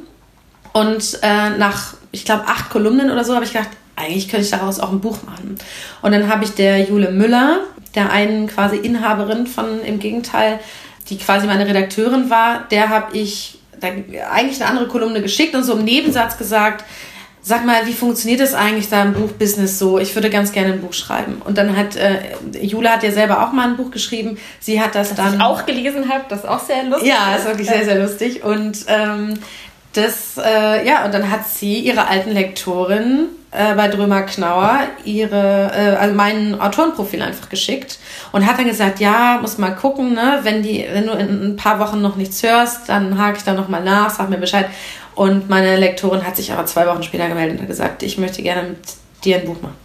Und 0.73 1.19
äh, 1.23 1.50
nach, 1.50 1.94
ich 2.12 2.25
glaube, 2.25 2.44
acht 2.47 2.71
Kolumnen 2.71 3.11
oder 3.11 3.25
so 3.25 3.35
habe 3.35 3.44
ich 3.44 3.53
gedacht, 3.53 3.71
eigentlich 3.97 4.29
könnte 4.29 4.44
ich 4.44 4.50
daraus 4.50 4.81
auch 4.81 4.91
ein 4.91 5.00
Buch 5.00 5.19
machen. 5.25 5.56
Und 6.03 6.12
dann 6.12 6.29
habe 6.29 6.44
ich 6.44 6.55
der 6.55 6.81
Jule 6.88 7.11
Müller, 7.11 7.61
der 7.94 8.11
einen 8.11 8.47
quasi 8.47 8.77
Inhaberin 8.77 9.47
von 9.47 9.82
Im 9.82 9.99
Gegenteil, 9.99 10.61
die 11.10 11.18
quasi 11.18 11.46
meine 11.46 11.66
Redakteurin 11.66 12.30
war, 12.30 12.66
der 12.70 12.88
habe 12.88 13.16
ich 13.16 13.58
eigentlich 13.82 14.60
eine 14.60 14.70
andere 14.70 14.88
Kolumne 14.88 15.22
geschickt 15.22 15.54
und 15.54 15.64
so 15.64 15.74
im 15.74 15.84
Nebensatz 15.84 16.38
gesagt, 16.38 16.84
sag 17.42 17.64
mal, 17.64 17.86
wie 17.86 17.92
funktioniert 17.92 18.40
das 18.40 18.54
eigentlich 18.54 18.88
da 18.88 19.02
im 19.02 19.14
Buchbusiness 19.14 19.78
so? 19.78 19.98
Ich 19.98 20.14
würde 20.14 20.30
ganz 20.30 20.52
gerne 20.52 20.74
ein 20.74 20.80
Buch 20.80 20.92
schreiben. 20.92 21.40
Und 21.44 21.56
dann 21.56 21.76
hat, 21.76 21.96
äh, 21.96 22.18
Jula 22.60 22.92
hat 22.92 23.02
ja 23.02 23.10
selber 23.10 23.42
auch 23.42 23.52
mal 23.52 23.68
ein 23.68 23.76
Buch 23.76 23.90
geschrieben. 23.90 24.38
Sie 24.60 24.80
hat 24.80 24.94
das, 24.94 25.08
das 25.08 25.16
dann... 25.16 25.34
ich 25.36 25.40
auch 25.40 25.64
gelesen 25.64 26.08
habe, 26.08 26.24
das 26.28 26.40
ist 26.40 26.48
auch 26.48 26.60
sehr 26.60 26.84
lustig. 26.84 27.08
Ja, 27.08 27.34
ist 27.34 27.46
wirklich 27.46 27.68
sehr, 27.68 27.84
sehr 27.84 28.02
lustig. 28.02 28.44
Und 28.44 28.84
ähm, 28.88 29.38
das, 29.94 30.36
äh, 30.36 30.86
ja, 30.86 31.04
und 31.04 31.14
dann 31.14 31.30
hat 31.30 31.48
sie 31.48 31.78
ihre 31.78 32.08
alten 32.08 32.30
Lektorin 32.30 33.28
äh, 33.52 33.75
bei 33.75 33.88
Drömer 33.88 34.23
Knauer 34.23 34.81
ihre, 35.05 35.73
äh, 35.75 35.97
also 35.97 36.14
mein 36.14 36.61
Autorenprofil 36.61 37.20
einfach 37.23 37.49
geschickt 37.49 37.99
und 38.32 38.47
hat 38.47 38.58
dann 38.58 38.67
gesagt, 38.67 39.00
ja, 39.00 39.38
muss 39.41 39.58
mal 39.58 39.75
gucken, 39.75 40.14
ne, 40.14 40.41
wenn 40.43 40.62
die, 40.62 40.87
wenn 40.93 41.06
du 41.06 41.12
in 41.12 41.52
ein 41.52 41.56
paar 41.56 41.81
Wochen 41.81 42.00
noch 42.00 42.17
nichts 42.17 42.43
hörst, 42.43 42.88
dann 42.88 43.19
hake 43.19 43.38
ich 43.38 43.44
da 43.44 43.55
nochmal 43.55 43.82
nach, 43.82 44.11
sag 44.11 44.31
mir 44.31 44.38
Bescheid. 44.38 44.67
Und 45.14 45.50
meine 45.50 45.76
Lektorin 45.76 46.25
hat 46.25 46.37
sich 46.37 46.52
aber 46.52 46.64
zwei 46.67 46.87
Wochen 46.87 47.02
später 47.02 47.29
gemeldet 47.29 47.61
und 47.61 47.67
gesagt, 47.67 48.02
ich 48.02 48.19
möchte 48.19 48.43
gerne 48.43 48.69
mit 48.69 48.79
dir 49.25 49.38
ein 49.38 49.44
Buch 49.44 49.61
machen. 49.61 49.76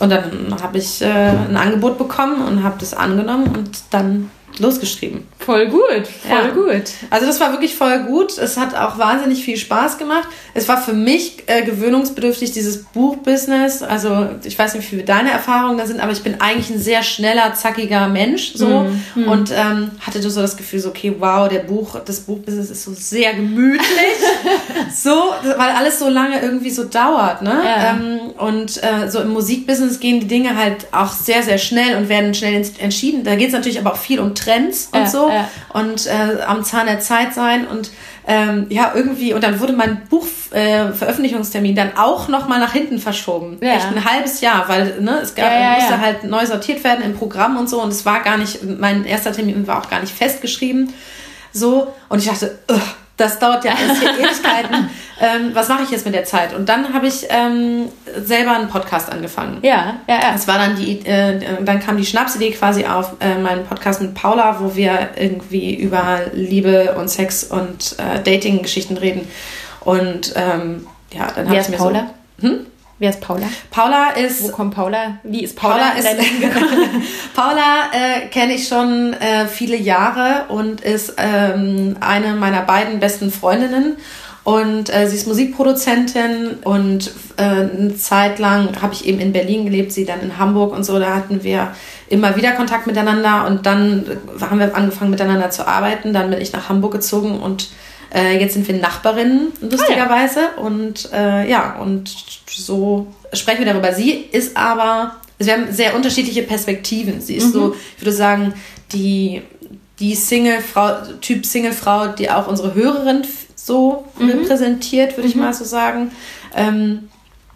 Und 0.00 0.10
dann 0.10 0.56
habe 0.60 0.78
ich 0.78 1.00
äh, 1.00 1.06
ein 1.06 1.56
Angebot 1.56 1.98
bekommen 1.98 2.42
und 2.42 2.64
habe 2.64 2.74
das 2.80 2.94
angenommen 2.94 3.46
und 3.54 3.70
dann 3.90 4.30
losgeschrieben. 4.58 5.26
Voll 5.38 5.66
gut, 5.66 6.06
voll 6.26 6.30
ja. 6.30 6.50
gut. 6.50 6.84
Also 7.10 7.26
das 7.26 7.40
war 7.40 7.52
wirklich 7.52 7.74
voll 7.74 8.04
gut. 8.04 8.38
Es 8.38 8.56
hat 8.56 8.74
auch 8.74 8.98
wahnsinnig 8.98 9.44
viel 9.44 9.56
Spaß 9.56 9.98
gemacht. 9.98 10.28
Es 10.54 10.68
war 10.68 10.80
für 10.80 10.92
mich 10.92 11.42
äh, 11.46 11.62
gewöhnungsbedürftig, 11.62 12.52
dieses 12.52 12.84
Buchbusiness. 12.84 13.82
Also 13.82 14.28
ich 14.44 14.58
weiß 14.58 14.74
nicht, 14.74 14.84
wie 14.84 14.96
viele 14.96 15.02
deine 15.02 15.32
Erfahrungen 15.32 15.76
da 15.76 15.86
sind, 15.86 16.00
aber 16.00 16.12
ich 16.12 16.22
bin 16.22 16.40
eigentlich 16.40 16.70
ein 16.70 16.78
sehr 16.78 17.02
schneller, 17.02 17.54
zackiger 17.54 18.08
Mensch 18.08 18.52
so 18.54 18.86
mm, 19.14 19.28
und 19.28 19.50
ähm, 19.50 19.90
hatte 20.00 20.22
so 20.22 20.40
das 20.40 20.56
Gefühl, 20.56 20.78
so 20.78 20.90
okay, 20.90 21.14
wow, 21.18 21.48
der 21.48 21.60
Buch, 21.60 21.98
das 22.04 22.20
Buchbusiness 22.20 22.70
ist 22.70 22.84
so 22.84 22.92
sehr 22.94 23.34
gemütlich, 23.34 23.84
so, 24.94 25.10
weil 25.10 25.70
alles 25.70 25.98
so 25.98 26.08
lange 26.08 26.40
irgendwie 26.40 26.70
so 26.70 26.84
dauert, 26.84 27.42
ne? 27.42 27.60
Ja. 27.64 27.90
Ähm, 27.90 28.20
und 28.38 28.82
äh, 28.82 29.10
so 29.10 29.20
im 29.20 29.30
Musikbusiness 29.30 30.00
gehen 30.00 30.20
die 30.20 30.28
Dinge 30.28 30.56
halt 30.56 30.86
auch 30.92 31.12
sehr, 31.12 31.42
sehr 31.42 31.58
schnell 31.58 31.96
und 31.96 32.08
werden 32.08 32.34
schnell 32.34 32.64
entschieden. 32.78 33.24
Da 33.24 33.34
geht 33.36 33.48
es 33.48 33.54
natürlich 33.54 33.78
aber 33.78 33.92
auch 33.92 33.98
viel 33.98 34.20
um 34.20 34.34
Trends 34.44 34.88
und 34.92 35.00
ja, 35.00 35.06
so 35.06 35.28
ja. 35.28 35.48
und 35.72 36.06
äh, 36.06 36.42
am 36.46 36.64
Zahn 36.64 36.86
der 36.86 37.00
Zeit 37.00 37.34
sein 37.34 37.66
und 37.66 37.90
ähm, 38.26 38.66
ja 38.68 38.92
irgendwie 38.94 39.34
und 39.34 39.42
dann 39.42 39.60
wurde 39.60 39.72
mein 39.72 40.02
Buchveröffentlichungstermin 40.08 41.72
äh, 41.72 41.74
dann 41.74 41.96
auch 41.96 42.28
noch 42.28 42.48
mal 42.48 42.58
nach 42.58 42.72
hinten 42.72 42.98
verschoben, 42.98 43.58
ja. 43.60 43.74
echt 43.74 43.86
ein 43.86 44.04
halbes 44.04 44.40
Jahr, 44.40 44.68
weil 44.68 45.00
ne, 45.00 45.20
es 45.22 45.34
gab, 45.34 45.50
musste 45.78 46.00
halt 46.00 46.24
neu 46.24 46.46
sortiert 46.46 46.84
werden 46.84 47.04
im 47.04 47.16
Programm 47.16 47.56
und 47.56 47.68
so 47.68 47.82
und 47.82 47.90
es 47.90 48.04
war 48.06 48.22
gar 48.22 48.36
nicht 48.36 48.62
mein 48.62 49.04
erster 49.04 49.32
Termin 49.32 49.66
war 49.66 49.80
auch 49.80 49.90
gar 49.90 50.00
nicht 50.00 50.14
festgeschrieben 50.14 50.92
so 51.52 51.92
und 52.08 52.18
ich 52.18 52.26
dachte 52.26 52.58
ugh, 52.70 52.80
das 53.16 53.38
dauert 53.38 53.64
ja 53.64 53.72
alles 53.72 54.00
hier 54.00 54.10
Ewigkeiten. 54.18 54.90
Ähm, 55.20 55.50
was 55.54 55.68
mache 55.68 55.84
ich 55.84 55.90
jetzt 55.90 56.04
mit 56.04 56.14
der 56.14 56.24
Zeit? 56.24 56.52
Und 56.54 56.68
dann 56.68 56.92
habe 56.92 57.06
ich 57.06 57.26
ähm, 57.28 57.88
selber 58.16 58.56
einen 58.56 58.68
Podcast 58.68 59.10
angefangen. 59.12 59.58
Ja, 59.62 59.98
ja, 60.08 60.20
ja. 60.20 60.32
Das 60.32 60.48
war 60.48 60.58
dann 60.58 60.76
die, 60.76 61.06
äh, 61.06 61.38
dann 61.62 61.80
kam 61.80 61.96
die 61.96 62.04
Schnapsidee 62.06 62.50
quasi 62.50 62.84
auf 62.84 63.12
äh, 63.20 63.38
meinen 63.38 63.64
Podcast 63.64 64.02
mit 64.02 64.14
Paula, 64.14 64.58
wo 64.60 64.74
wir 64.74 65.10
irgendwie 65.16 65.74
über 65.74 66.22
Liebe 66.32 66.96
und 66.98 67.08
Sex 67.08 67.44
und 67.44 67.96
äh, 67.98 68.20
Dating-Geschichten 68.22 68.96
reden. 68.96 69.28
Und 69.80 70.32
ähm, 70.34 70.86
ja, 71.12 71.28
dann 71.34 71.48
habe 71.48 71.60
ich 71.60 71.68
mir 71.68 71.76
Paula? 71.76 72.10
so. 72.38 72.48
Hm? 72.48 72.66
Wer 72.98 73.10
ist 73.10 73.20
Paula? 73.20 73.46
Paula 73.70 74.10
ist. 74.10 74.44
Wo 74.44 74.48
kommt 74.48 74.74
Paula? 74.74 75.18
Wie 75.24 75.42
ist 75.42 75.56
Paula? 75.56 75.92
Paula, 75.94 75.98
ist, 75.98 76.06
Paula 77.34 77.90
äh, 77.92 78.28
kenne 78.28 78.54
ich 78.54 78.68
schon 78.68 79.14
äh, 79.14 79.46
viele 79.46 79.76
Jahre 79.76 80.44
und 80.48 80.80
ist 80.80 81.14
ähm, 81.18 81.96
eine 82.00 82.34
meiner 82.34 82.62
beiden 82.62 83.00
besten 83.00 83.32
Freundinnen. 83.32 83.96
Und 84.44 84.94
äh, 84.94 85.08
sie 85.08 85.16
ist 85.16 85.26
Musikproduzentin 85.26 86.58
und 86.64 87.10
äh, 87.38 87.42
eine 87.42 87.96
Zeit 87.96 88.38
lang 88.38 88.80
habe 88.82 88.92
ich 88.92 89.06
eben 89.06 89.18
in 89.18 89.32
Berlin 89.32 89.64
gelebt, 89.64 89.90
sie 89.90 90.04
dann 90.04 90.20
in 90.20 90.38
Hamburg 90.38 90.74
und 90.74 90.84
so. 90.84 90.98
Da 90.98 91.14
hatten 91.14 91.42
wir 91.42 91.72
immer 92.08 92.36
wieder 92.36 92.52
Kontakt 92.52 92.86
miteinander 92.86 93.46
und 93.46 93.64
dann 93.64 94.04
haben 94.40 94.58
wir 94.58 94.76
angefangen 94.76 95.10
miteinander 95.10 95.48
zu 95.48 95.66
arbeiten. 95.66 96.12
Dann 96.12 96.30
bin 96.30 96.40
ich 96.42 96.52
nach 96.52 96.68
Hamburg 96.68 96.92
gezogen 96.92 97.40
und 97.40 97.70
äh, 98.14 98.38
jetzt 98.38 98.54
sind 98.54 98.66
wir 98.68 98.76
Nachbarinnen, 98.76 99.52
lustigerweise. 99.60 100.40
Ah, 100.40 100.52
ja. 100.56 100.62
Und 100.62 101.08
äh, 101.12 101.50
ja, 101.50 101.76
und 101.80 102.14
so 102.48 103.08
sprechen 103.32 103.64
wir 103.64 103.72
darüber. 103.72 103.92
Sie 103.92 104.12
ist 104.12 104.56
aber, 104.56 105.16
also 105.38 105.50
wir 105.50 105.52
haben 105.52 105.72
sehr 105.72 105.96
unterschiedliche 105.96 106.42
Perspektiven. 106.42 107.20
Sie 107.20 107.34
ist 107.34 107.48
mhm. 107.48 107.52
so, 107.52 107.76
ich 107.96 108.02
würde 108.02 108.12
sagen, 108.12 108.54
die, 108.92 109.42
die 109.98 110.14
Single-Frau, 110.14 110.98
Typ 111.20 111.44
Single-Frau, 111.44 112.08
die 112.08 112.30
auch 112.30 112.46
unsere 112.46 112.74
Hörerin 112.74 113.22
so 113.56 114.04
mhm. 114.18 114.30
repräsentiert, 114.30 115.16
würde 115.16 115.28
ich 115.28 115.34
mhm. 115.34 115.42
mal 115.42 115.54
so 115.54 115.64
sagen. 115.64 116.12
Ähm, 116.54 117.08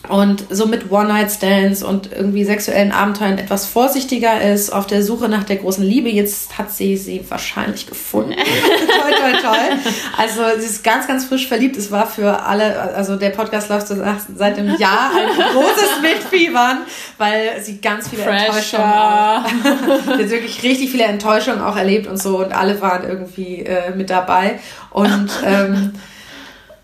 und 0.08 0.46
so 0.50 0.66
mit 0.66 0.90
One-Night-Stands 0.90 1.82
und 1.82 2.12
irgendwie 2.12 2.44
sexuellen 2.44 2.92
Abenteuern 2.92 3.38
etwas 3.38 3.66
vorsichtiger 3.66 4.40
ist, 4.40 4.70
auf 4.70 4.86
der 4.86 5.02
Suche 5.02 5.28
nach 5.28 5.44
der 5.44 5.56
großen 5.56 5.84
Liebe. 5.84 6.08
Jetzt 6.08 6.58
hat 6.58 6.72
sie 6.72 6.96
sie 6.96 7.24
wahrscheinlich 7.28 7.86
gefunden. 7.86 8.32
toll, 8.36 9.12
toll, 9.20 9.40
toll. 9.40 9.92
Also 10.16 10.42
sie 10.58 10.66
ist 10.66 10.84
ganz, 10.84 11.06
ganz 11.06 11.26
frisch 11.26 11.46
verliebt. 11.46 11.76
Es 11.76 11.90
war 11.90 12.06
für 12.06 12.44
alle, 12.44 12.94
also 12.94 13.16
der 13.16 13.30
Podcast 13.30 13.68
läuft 13.68 13.88
seit 13.88 14.58
einem 14.58 14.76
Jahr 14.78 15.10
ein 15.14 15.28
großes 15.52 16.00
Mitfiebern, 16.02 16.78
weil 17.18 17.60
sie 17.62 17.80
ganz 17.80 18.08
viele 18.08 18.22
Pressure. 18.22 18.48
Enttäuschungen 18.48 20.06
hat 20.06 20.30
wirklich 20.30 20.62
richtig 20.62 20.90
viele 20.90 21.04
Enttäuschungen 21.04 21.60
auch 21.60 21.76
erlebt 21.76 22.06
und 22.06 22.20
so 22.20 22.38
und 22.38 22.52
alle 22.52 22.80
waren 22.80 23.08
irgendwie 23.08 23.60
äh, 23.60 23.94
mit 23.94 24.10
dabei. 24.10 24.58
Und 24.90 25.30
ähm, 25.44 25.92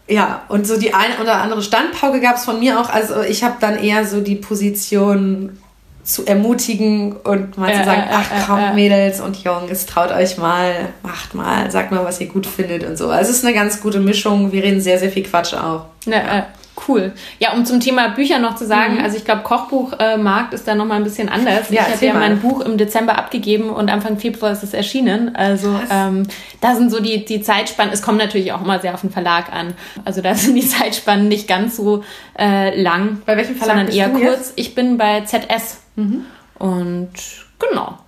ja, 0.07 0.43
und 0.49 0.67
so 0.67 0.79
die 0.79 0.93
eine 0.93 1.19
oder 1.21 1.37
andere 1.41 1.63
Standpauke 1.63 2.21
gab 2.21 2.37
es 2.37 2.45
von 2.45 2.61
mir 2.61 2.81
auch. 2.81 2.91
Also 2.91 3.23
ich 3.23 3.43
habe 3.43 3.57
dann 3.61 3.79
eher 3.79 4.07
so 4.07 4.21
die 4.21 4.37
Position 4.37 5.59
zu 6.05 6.27
ermutigen 6.27 7.13
und 7.13 7.57
mal 7.57 7.71
äh, 7.71 7.79
zu 7.79 7.85
sagen, 7.85 8.03
äh, 8.03 8.13
ach 8.13 8.31
komm 8.47 8.59
äh, 8.59 8.75
Mädels 8.75 9.21
und 9.21 9.43
Jungs, 9.43 9.87
traut 9.87 10.13
euch 10.13 10.37
mal, 10.37 10.91
macht 11.03 11.35
mal, 11.35 11.71
sagt 11.71 11.91
mal, 11.93 12.05
was 12.05 12.21
ihr 12.21 12.27
gut 12.27 12.47
findet 12.47 12.85
und 12.85 12.99
so. 12.99 13.09
Also 13.09 13.31
es 13.31 13.39
ist 13.39 13.45
eine 13.45 13.55
ganz 13.55 13.81
gute 13.81 14.01
Mischung. 14.01 14.53
Wir 14.53 14.63
reden 14.63 14.83
sehr, 14.83 14.99
sehr 14.99 15.11
viel 15.11 15.23
Quatsch 15.23 15.55
auch. 15.55 15.87
Ja. 16.05 16.47
Cool. 16.89 17.13
Ja, 17.39 17.53
um 17.53 17.65
zum 17.65 17.81
Thema 17.81 18.09
Bücher 18.09 18.39
noch 18.39 18.57
zu 18.57 18.67
sagen, 18.67 18.95
mhm. 18.95 19.05
also 19.05 19.17
ich 19.17 19.25
glaube, 19.25 19.43
Kochbuchmarkt 19.43 20.53
äh, 20.53 20.57
ist 20.57 20.67
da 20.67 20.75
nochmal 20.75 20.99
ein 20.99 21.05
bisschen 21.05 21.29
anders. 21.29 21.71
Ja, 21.71 21.87
ich 21.89 21.95
habe 21.95 22.07
ja 22.07 22.15
mein 22.15 22.41
Buch 22.41 22.61
im 22.61 22.77
Dezember 22.79 23.17
abgegeben 23.17 23.71
und 23.71 23.91
Anfang 23.91 24.19
Februar 24.19 24.53
ist 24.53 24.65
es 24.65 24.75
erschienen. 24.75 25.37
Also 25.37 25.79
ähm, 25.91 26.27
da 26.61 26.75
sind 26.75 26.91
so 26.91 27.01
die, 27.01 27.25
die 27.25 27.41
Zeitspannen, 27.43 27.93
es 27.93 28.03
kommt 28.03 28.19
natürlich 28.19 28.53
auch 28.53 28.63
immer 28.63 28.81
sehr 28.81 28.95
auf 28.95 29.03
den 29.03 29.11
Verlag 29.11 29.53
an. 29.53 29.75
Also 30.05 30.21
da 30.21 30.35
sind 30.35 30.57
die 30.57 30.67
Zeitspannen 30.67 31.29
nicht 31.29 31.47
ganz 31.47 31.77
so 31.77 32.03
äh, 32.39 32.81
lang. 32.81 33.23
Bei 33.25 33.37
welchem 33.37 33.57
Verlag 33.57 33.77
sondern 33.77 33.95
eher 33.95 34.09
kurz. 34.09 34.49
Jetzt? 34.49 34.53
Ich 34.57 34.75
bin 34.75 34.99
bei 34.99 35.21
ZS. 35.21 35.81
Mhm. 35.97 36.25
Und 36.59 37.13
genau. 37.59 37.99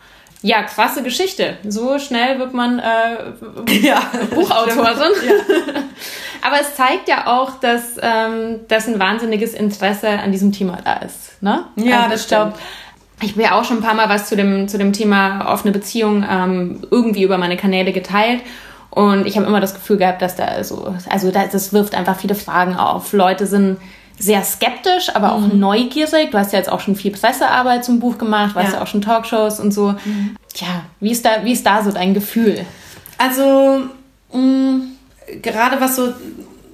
Ja, 0.47 0.62
krasse 0.62 1.03
Geschichte. 1.03 1.57
So 1.69 1.99
schnell 1.99 2.38
wird 2.38 2.55
man 2.55 2.79
äh, 2.79 3.73
ja, 3.81 4.00
Buchautorin. 4.33 5.11
Ja. 5.26 5.83
Aber 6.41 6.61
es 6.61 6.76
zeigt 6.76 7.09
ja 7.09 7.26
auch, 7.26 7.59
dass, 7.59 7.97
ähm, 8.00 8.61
dass 8.69 8.87
ein 8.87 9.00
wahnsinniges 9.00 9.55
Interesse 9.55 10.09
an 10.09 10.31
diesem 10.31 10.53
Thema 10.53 10.79
da 10.85 10.99
ist. 10.99 11.43
Ne? 11.43 11.65
Ja, 11.75 12.03
also 12.03 12.11
das 12.11 12.23
stimmt. 12.23 12.55
Ich 13.23 13.33
habe 13.33 13.43
ja 13.43 13.59
auch 13.59 13.65
schon 13.65 13.79
ein 13.79 13.83
paar 13.83 13.95
Mal 13.95 14.09
was 14.09 14.29
zu 14.29 14.37
dem, 14.37 14.69
zu 14.69 14.79
dem 14.79 14.93
Thema 14.93 15.53
offene 15.53 15.73
Beziehung 15.73 16.25
ähm, 16.31 16.81
irgendwie 16.93 17.25
über 17.25 17.38
meine 17.38 17.57
Kanäle 17.57 17.91
geteilt. 17.91 18.43
Und 18.91 19.26
ich 19.26 19.37
habe 19.37 19.49
immer 19.49 19.61
das 19.61 19.75
Gefühl 19.75 19.97
gehabt, 19.97 20.23
dass 20.23 20.37
da 20.37 20.62
so, 20.62 20.95
also 21.11 21.33
das 21.33 21.73
wirft 21.73 21.97
einfach 21.97 22.21
viele 22.21 22.37
Fragen 22.37 22.76
auf. 22.76 23.12
Leute 23.12 23.49
sind 23.49 23.79
sehr 24.18 24.42
skeptisch, 24.44 25.14
aber 25.14 25.32
auch 25.32 25.40
mhm. 25.40 25.58
neugierig. 25.58 26.30
Du 26.30 26.38
hast 26.38 26.52
ja 26.52 26.58
jetzt 26.58 26.70
auch 26.70 26.80
schon 26.80 26.96
viel 26.96 27.12
Pressearbeit 27.12 27.85
zum 27.85 28.00
Buch 28.00 28.18
gemacht, 28.18 28.54
warst 28.54 28.73
ja, 28.73 28.78
ja 28.78 28.82
auch 28.82 28.87
schon 28.87 29.02
Talkshows 29.02 29.61
und 29.61 29.73
so. 29.73 29.94
Mhm. 30.04 30.37
Ja, 30.56 30.85
wie 31.00 31.11
ist 31.11 31.25
da, 31.25 31.44
wie 31.44 31.52
ist 31.52 31.66
da 31.66 31.82
so 31.82 31.92
dein 31.92 32.14
Gefühl? 32.14 32.64
Also 33.18 33.82
mh, 34.32 34.38
mm, 34.38 34.96
gerade 35.42 35.80
was 35.80 35.96
so 35.96 36.12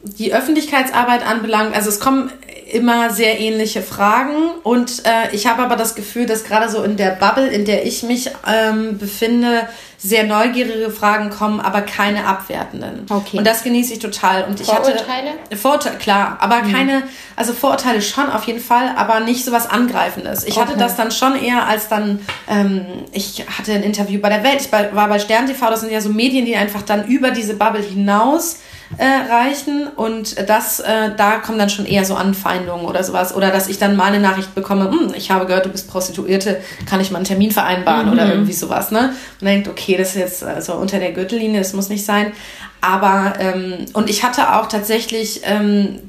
die 0.05 0.33
Öffentlichkeitsarbeit 0.33 1.27
anbelangt, 1.27 1.75
also 1.75 1.89
es 1.89 2.01
kommen 2.01 2.31
immer 2.73 3.11
sehr 3.11 3.39
ähnliche 3.39 3.83
Fragen 3.83 4.51
und 4.63 5.05
äh, 5.05 5.35
ich 5.35 5.47
habe 5.47 5.63
aber 5.63 5.77
das 5.77 5.95
Gefühl, 5.95 6.27
dass 6.27 6.45
gerade 6.45 6.69
so 6.69 6.83
in 6.83 6.97
der 6.97 7.11
Bubble, 7.11 7.47
in 7.47 7.65
der 7.65 7.87
ich 7.87 8.03
mich 8.03 8.31
ähm, 8.47 8.99
befinde, 8.99 9.69
sehr 10.05 10.25
neugierige 10.25 10.91
Fragen 10.91 11.31
kommen, 11.31 11.61
aber 11.61 11.83
keine 11.83 12.27
abwertenden. 12.27 13.07
Okay. 13.09 13.39
Und 13.39 13.47
das 13.47 13.63
genieße 13.63 13.93
ich 13.93 13.99
total. 14.01 14.45
Und 14.45 14.61
ich 14.61 14.67
Vorurteile? 14.67 15.31
hatte 15.45 15.57
Vorurteile, 15.57 15.97
klar, 15.99 16.39
aber 16.41 16.63
mhm. 16.63 16.73
keine, 16.73 17.03
also 17.37 17.53
Vorurteile 17.53 18.03
schon 18.03 18.29
auf 18.29 18.45
jeden 18.45 18.59
Fall, 18.61 18.95
aber 18.97 19.21
nicht 19.21 19.45
so 19.45 19.53
was 19.53 19.71
Angreifendes. 19.71 20.45
Ich 20.45 20.57
okay. 20.57 20.67
hatte 20.67 20.77
das 20.77 20.97
dann 20.97 21.13
schon 21.13 21.37
eher 21.37 21.69
als 21.69 21.89
dann, 21.89 22.19
ähm, 22.49 22.85
ich 23.13 23.45
hatte 23.47 23.73
ein 23.73 23.85
Interview 23.85 24.21
bei 24.21 24.29
der 24.29 24.43
Welt, 24.43 24.61
ich 24.61 24.73
war 24.73 25.09
bei 25.09 25.21
Stern 25.21 25.47
TV, 25.47 25.71
das 25.71 25.83
sind 25.83 25.93
ja 25.93 26.01
so 26.01 26.09
Medien, 26.09 26.47
die 26.47 26.57
einfach 26.57 26.83
dann 26.83 27.07
über 27.07 27.31
diese 27.31 27.55
Bubble 27.55 27.83
hinaus 27.83 28.59
äh, 28.99 29.33
reichen 29.33 29.89
und 29.89 30.49
das, 30.49 30.81
äh, 30.81 31.11
da 31.17 31.39
kommen 31.39 31.59
dann 31.59 31.71
schon 31.71 31.87
eher 31.87 32.05
so 32.05 32.15
Anfeindungen 32.15 32.85
oder 32.85 33.03
sowas 33.03 33.35
oder 33.35 33.51
dass 33.51 33.69
ich 33.69 33.79
dann 33.79 33.97
mal 33.97 34.07
eine 34.07 34.21
Nachricht 34.21 34.55
bekomme, 34.55 34.91
hm, 34.91 35.15
ich 35.17 35.31
habe 35.31 35.47
gehört, 35.47 35.65
du 35.65 35.71
bist 35.71 35.89
Prostituierte, 35.89 36.61
kann 36.87 37.01
ich 37.01 37.11
mal 37.11 37.19
einen 37.19 37.25
Termin 37.25 37.51
vereinbaren 37.51 38.07
mhm. 38.07 38.13
oder 38.13 38.29
irgendwie 38.29 38.53
sowas, 38.53 38.91
ne? 38.91 39.15
Und 39.41 39.47
denkt, 39.47 39.69
okay, 39.69 39.97
das 39.97 40.11
ist 40.11 40.17
jetzt 40.17 40.45
also 40.45 40.75
unter 40.75 40.99
der 40.99 41.13
Gürtellinie, 41.13 41.59
das 41.59 41.73
muss 41.73 41.89
nicht 41.89 42.05
sein, 42.05 42.33
aber 42.81 43.35
ähm, 43.39 43.87
und 43.95 44.11
ich 44.11 44.25
hatte 44.25 44.55
auch 44.57 44.67
tatsächlich 44.67 45.41
ähm, 45.45 46.01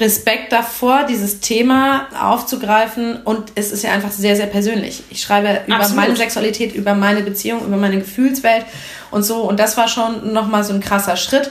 Respekt 0.00 0.52
davor, 0.52 1.04
dieses 1.08 1.40
Thema 1.40 2.06
aufzugreifen 2.20 3.16
und 3.24 3.52
es 3.56 3.72
ist 3.72 3.82
ja 3.82 3.90
einfach 3.90 4.12
sehr, 4.12 4.36
sehr 4.36 4.46
persönlich. 4.46 5.02
Ich 5.10 5.20
schreibe 5.20 5.62
über 5.66 5.76
Absolut. 5.76 5.96
meine 5.96 6.16
Sexualität, 6.16 6.74
über 6.74 6.94
meine 6.94 7.22
Beziehung, 7.22 7.64
über 7.66 7.76
meine 7.76 7.98
Gefühlswelt 7.98 8.64
und 9.10 9.22
so 9.22 9.42
und 9.42 9.60
das 9.60 9.76
war 9.76 9.88
schon 9.88 10.32
nochmal 10.32 10.64
so 10.64 10.72
ein 10.72 10.80
krasser 10.80 11.16
Schritt 11.16 11.50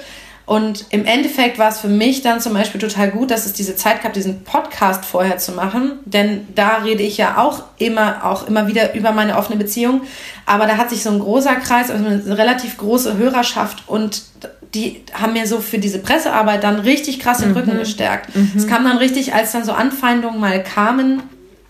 und 0.52 0.88
im 0.90 1.06
Endeffekt 1.06 1.60
war 1.60 1.70
es 1.70 1.80
für 1.80 1.88
mich 1.88 2.24
dann 2.24 2.42
zum 2.42 2.54
Beispiel 2.54 2.82
total 2.82 3.10
gut, 3.10 3.32
dass 3.32 3.46
es 3.46 3.54
diese 3.54 3.78
Zeit 3.78 4.04
gab, 4.04 4.12
diesen 4.12 4.44
Podcast 4.44 5.06
vorher 5.06 5.38
zu 5.38 5.54
machen. 5.54 6.00
Denn 6.04 6.46
da 6.54 6.80
rede 6.80 7.04
ich 7.04 7.16
ja 7.16 7.38
auch 7.38 7.64
immer, 7.78 8.26
auch 8.26 8.46
immer 8.50 8.68
wieder 8.68 8.94
über 8.94 9.14
meine 9.14 9.38
offene 9.38 9.58
Beziehung. 9.58 10.02
Aber 10.46 10.66
da 10.66 10.76
hat 10.76 10.90
sich 10.90 11.04
so 11.04 11.10
ein 11.10 11.20
großer 11.20 11.56
Kreis, 11.56 11.90
also 11.90 12.04
eine 12.04 12.38
relativ 12.38 12.76
große 12.76 13.16
Hörerschaft 13.16 13.88
und 13.88 14.24
die 14.74 15.06
haben 15.14 15.32
mir 15.32 15.48
so 15.48 15.62
für 15.62 15.80
diese 15.80 16.00
Pressearbeit 16.00 16.66
dann 16.66 16.82
richtig 16.82 17.22
krass 17.22 17.38
den 17.38 17.54
Rücken 17.54 17.76
mhm. 17.76 17.80
gestärkt. 17.80 18.36
Mhm. 18.36 18.52
Es 18.58 18.68
kam 18.68 18.84
dann 18.84 18.98
richtig, 18.98 19.34
als 19.34 19.54
dann 19.54 19.64
so 19.64 19.72
Anfeindungen 19.72 20.42
mal 20.42 20.62
kamen, 20.62 21.24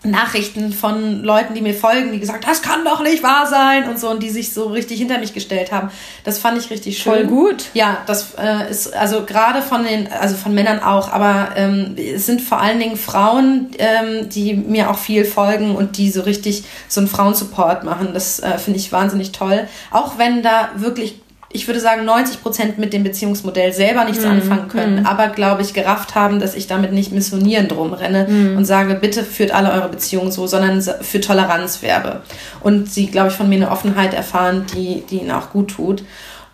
Nachrichten 0.04 0.72
von 0.72 1.22
Leuten, 1.22 1.54
die 1.54 1.60
mir 1.60 1.74
folgen, 1.74 2.12
die 2.12 2.18
gesagt, 2.18 2.46
das 2.46 2.60
kann 2.60 2.84
doch 2.84 3.02
nicht 3.02 3.22
wahr 3.22 3.46
sein 3.46 3.88
und 3.88 4.00
so 4.00 4.10
und 4.10 4.22
die 4.22 4.30
sich 4.30 4.52
so 4.52 4.66
richtig 4.66 4.98
hinter 4.98 5.18
mich 5.18 5.32
gestellt 5.32 5.70
haben. 5.70 5.90
Das 6.24 6.38
fand 6.38 6.58
ich 6.58 6.70
richtig 6.70 6.98
schön. 6.98 7.12
Voll 7.12 7.24
gut. 7.24 7.66
Ja, 7.74 7.98
das 8.06 8.34
äh, 8.36 8.68
ist 8.70 8.94
also 8.94 9.24
gerade 9.24 9.62
von 9.62 9.84
den, 9.84 10.10
also 10.10 10.34
von 10.34 10.54
Männern 10.54 10.80
auch, 10.80 11.12
aber 11.12 11.50
ähm, 11.56 11.94
es 11.96 12.26
sind 12.26 12.40
vor 12.40 12.60
allen 12.60 12.80
Dingen 12.80 12.96
Frauen, 12.96 13.68
ähm, 13.78 14.28
die 14.28 14.54
mir 14.54 14.90
auch 14.90 14.98
viel 14.98 15.24
folgen 15.24 15.76
und 15.76 15.98
die 15.98 16.10
so 16.10 16.22
richtig 16.22 16.64
so 16.88 17.00
einen 17.00 17.08
Frauensupport 17.08 17.84
machen. 17.84 18.10
Das 18.12 18.40
äh, 18.40 18.58
finde 18.58 18.80
ich 18.80 18.90
wahnsinnig 18.90 19.30
toll. 19.32 19.68
Auch 19.90 20.18
wenn 20.18 20.42
da 20.42 20.70
wirklich 20.76 21.20
ich 21.52 21.66
würde 21.66 21.80
sagen, 21.80 22.04
90 22.04 22.42
Prozent 22.42 22.78
mit 22.78 22.92
dem 22.92 23.04
Beziehungsmodell 23.04 23.72
selber 23.72 24.04
nichts 24.04 24.24
mm, 24.24 24.28
anfangen 24.28 24.68
können, 24.68 25.02
mm. 25.02 25.06
aber 25.06 25.28
glaube 25.28 25.62
ich, 25.62 25.74
gerafft 25.74 26.14
haben, 26.14 26.40
dass 26.40 26.54
ich 26.54 26.66
damit 26.66 26.92
nicht 26.92 27.12
missionierend 27.12 27.72
drum 27.72 27.92
renne 27.92 28.26
mm. 28.28 28.56
und 28.56 28.64
sage, 28.64 28.94
bitte 28.94 29.22
führt 29.22 29.52
alle 29.52 29.72
eure 29.72 29.88
Beziehungen 29.88 30.32
so, 30.32 30.46
sondern 30.46 30.82
für 30.82 31.20
Toleranz 31.20 31.82
werbe. 31.82 32.22
Und 32.60 32.90
sie, 32.90 33.06
glaube 33.06 33.28
ich, 33.28 33.34
von 33.34 33.48
mir 33.48 33.56
eine 33.56 33.70
Offenheit 33.70 34.14
erfahren, 34.14 34.64
die, 34.74 35.02
die 35.08 35.20
ihnen 35.20 35.30
auch 35.30 35.50
gut 35.50 35.72
tut. 35.72 36.04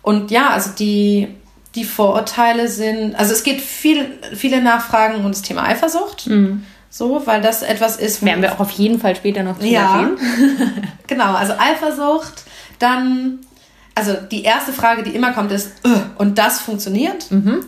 Und 0.01 0.31
ja, 0.31 0.49
also 0.49 0.71
die, 0.77 1.29
die 1.75 1.83
Vorurteile 1.85 2.67
sind, 2.67 3.15
also 3.15 3.33
es 3.33 3.43
geht 3.43 3.61
viel, 3.61 4.05
viele 4.33 4.61
Nachfragen 4.61 5.23
um 5.23 5.31
das 5.31 5.41
Thema 5.41 5.63
Eifersucht. 5.63 6.27
Mhm. 6.27 6.63
So, 6.91 7.21
weil 7.25 7.41
das 7.41 7.61
etwas 7.61 7.97
ist. 7.97 8.25
Werden 8.25 8.41
wir 8.41 8.53
auch 8.53 8.59
auf 8.59 8.71
jeden 8.71 8.99
Fall 8.99 9.15
später 9.15 9.43
noch 9.43 9.59
drüber 9.59 9.69
ja, 9.69 10.09
genau, 11.07 11.35
also 11.35 11.53
Eifersucht, 11.53 12.45
dann 12.79 13.39
also 13.95 14.13
die 14.13 14.43
erste 14.43 14.73
Frage, 14.73 15.03
die 15.03 15.11
immer 15.11 15.33
kommt, 15.33 15.51
ist, 15.51 15.71
äh, 15.83 15.89
und 16.17 16.37
das 16.37 16.61
funktioniert? 16.61 17.29
Mhm. 17.31 17.65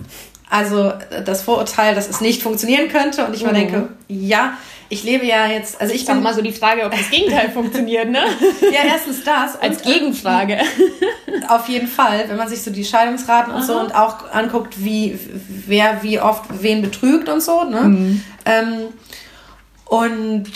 Also 0.49 0.91
das 1.25 1.43
Vorurteil, 1.43 1.95
dass 1.95 2.09
es 2.09 2.19
nicht 2.19 2.43
funktionieren 2.43 2.89
könnte. 2.89 3.25
Und 3.25 3.33
ich 3.33 3.43
mal 3.43 3.51
mhm. 3.51 3.55
denke, 3.55 3.87
ja, 4.09 4.57
ich 4.89 5.03
lebe 5.05 5.25
ja 5.25 5.47
jetzt, 5.47 5.79
also 5.79 5.93
ich 5.93 6.05
bin 6.05 6.21
mal 6.21 6.33
so 6.33 6.41
die 6.41 6.51
Frage, 6.51 6.83
ob 6.83 6.91
das 6.91 7.09
Gegenteil 7.09 7.49
funktioniert, 7.53 8.09
ne? 8.09 8.19
Ja, 8.61 8.81
erstens 8.85 9.23
das. 9.23 9.57
Als 9.61 9.81
Gegenfrage. 9.81 10.59
Auf 11.47 11.69
jeden 11.69 11.87
Fall, 11.87 12.25
wenn 12.27 12.35
man 12.35 12.49
sich 12.49 12.61
so 12.61 12.71
die 12.71 12.83
Scheidungsraten 12.83 13.53
Aha. 13.53 13.59
und 13.59 13.65
so 13.65 13.79
und 13.79 13.95
auch 13.95 14.29
anguckt, 14.33 14.83
wie, 14.83 15.17
wer 15.65 16.03
wie 16.03 16.19
oft 16.19 16.43
wen 16.61 16.81
betrügt 16.81 17.29
und 17.29 17.41
so, 17.41 17.63
ne? 17.63 17.83
Mhm. 17.83 18.23
Ähm, 18.45 18.73
und 19.85 20.51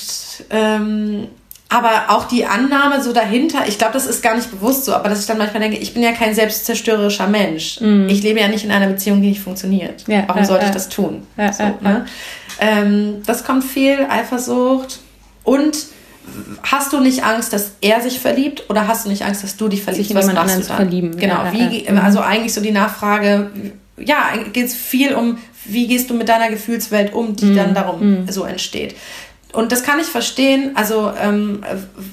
ähm, 0.49 1.29
aber 1.69 2.05
auch 2.09 2.27
die 2.27 2.45
Annahme 2.45 3.01
so 3.01 3.11
dahinter, 3.11 3.67
ich 3.67 3.77
glaube, 3.77 3.93
das 3.93 4.05
ist 4.05 4.21
gar 4.21 4.35
nicht 4.35 4.51
bewusst 4.51 4.85
so, 4.85 4.93
aber 4.93 5.09
dass 5.09 5.21
ich 5.21 5.25
dann 5.25 5.37
manchmal 5.37 5.61
denke, 5.61 5.77
ich 5.77 5.93
bin 5.93 6.03
ja 6.03 6.11
kein 6.11 6.35
selbstzerstörerischer 6.35 7.27
Mensch. 7.27 7.81
Mm. 7.81 8.07
Ich 8.07 8.21
lebe 8.21 8.39
ja 8.39 8.47
nicht 8.47 8.63
in 8.63 8.71
einer 8.71 8.87
Beziehung, 8.87 9.21
die 9.21 9.29
nicht 9.29 9.41
funktioniert. 9.41 10.03
Ja, 10.07 10.23
Warum 10.27 10.43
äh, 10.43 10.45
sollte 10.45 10.65
äh, 10.65 10.67
ich 10.67 10.73
das 10.73 10.89
tun? 10.89 11.25
Äh, 11.37 11.51
so, 11.51 11.63
ne? 11.63 12.05
ähm, 12.59 13.23
das 13.25 13.43
kommt 13.43 13.63
viel, 13.63 14.05
Eifersucht. 14.09 14.99
Und 15.43 15.75
hast 16.63 16.93
du 16.93 16.99
nicht 16.99 17.23
Angst, 17.23 17.51
dass 17.51 17.71
er 17.81 18.01
sich 18.01 18.19
verliebt 18.19 18.69
oder 18.69 18.87
hast 18.87 19.05
du 19.05 19.09
nicht 19.09 19.23
Angst, 19.23 19.43
dass 19.43 19.57
du 19.57 19.67
dich 19.67 19.83
verliebst? 19.83 20.07
Sich 20.07 20.15
was 20.15 20.25
jemand 20.25 20.39
anderen 20.39 20.63
zu 20.63 20.73
verlieben. 20.73 21.17
Genau, 21.17 21.45
wie, 21.51 21.87
also 21.89 22.19
eigentlich 22.19 22.53
so 22.53 22.61
die 22.61 22.71
Nachfrage, 22.71 23.51
ja, 23.97 24.33
geht 24.51 24.65
es 24.65 24.75
viel 24.75 25.13
um, 25.13 25.37
wie 25.65 25.87
gehst 25.87 26.09
du 26.09 26.13
mit 26.13 26.29
deiner 26.29 26.49
Gefühlswelt 26.49 27.13
um, 27.13 27.35
die 27.35 27.45
mm. 27.45 27.55
dann 27.55 27.73
darum 27.73 28.25
mm. 28.25 28.29
so 28.29 28.43
entsteht. 28.43 28.95
Und 29.55 29.71
das 29.71 29.83
kann 29.83 29.99
ich 29.99 30.07
verstehen, 30.07 30.71
also 30.75 31.11
ähm, 31.17 31.63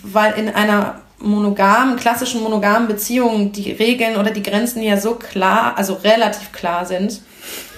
weil 0.02 0.34
in 0.38 0.49
einer 0.49 1.00
monogamen, 1.18 1.96
klassischen 1.96 2.42
monogamen 2.42 2.88
Beziehung 2.88 3.52
die 3.52 3.72
Regeln 3.72 4.16
oder 4.16 4.30
die 4.30 4.42
Grenzen 4.42 4.82
ja 4.82 4.96
so 4.96 5.14
klar, 5.14 5.75
also 5.76 5.94
relativ 5.94 6.52
klar 6.52 6.87
sind. 6.87 7.20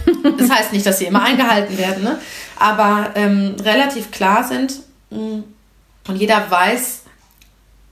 das 0.39 0.51
heißt 0.51 0.73
nicht, 0.73 0.85
dass 0.85 0.99
sie 0.99 1.07
immer 1.07 1.23
eingehalten 1.23 1.79
werden, 1.79 2.05
ne? 2.05 2.19
aber 2.59 3.11
ähm, 3.15 3.57
relativ 3.63 4.11
klar 4.11 4.45
sind 4.45 4.75
mm, 5.11 5.41
und 6.09 6.17
jeder 6.17 6.51
weiß, 6.51 7.03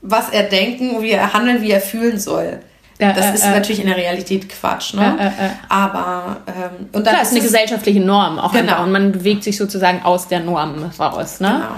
was 0.01 0.29
er 0.29 0.43
denken, 0.43 1.01
wie 1.01 1.11
er 1.11 1.33
handeln, 1.33 1.61
wie 1.61 1.71
er 1.71 1.81
fühlen 1.81 2.19
soll. 2.19 2.59
Ja, 2.99 3.11
das 3.13 3.25
äh, 3.25 3.33
ist 3.33 3.45
äh, 3.45 3.51
natürlich 3.51 3.81
in 3.81 3.87
der 3.87 3.97
Realität 3.97 4.49
Quatsch, 4.49 4.93
ne? 4.93 5.17
Äh. 5.19 5.49
Aber 5.69 6.37
ähm, 6.47 6.87
und 6.91 7.05
dann 7.05 7.13
Klar, 7.13 7.21
ist 7.21 7.31
eine 7.31 7.41
gesellschaftliche 7.41 7.99
Norm 7.99 8.39
auch 8.39 8.51
genau. 8.51 8.73
Einfach. 8.73 8.83
und 8.85 8.91
man 8.91 9.11
bewegt 9.11 9.43
sich 9.43 9.57
sozusagen 9.57 10.03
aus 10.03 10.27
der 10.27 10.39
Norm 10.41 10.91
raus, 10.99 11.39
ne? 11.39 11.63
Genau. 11.63 11.75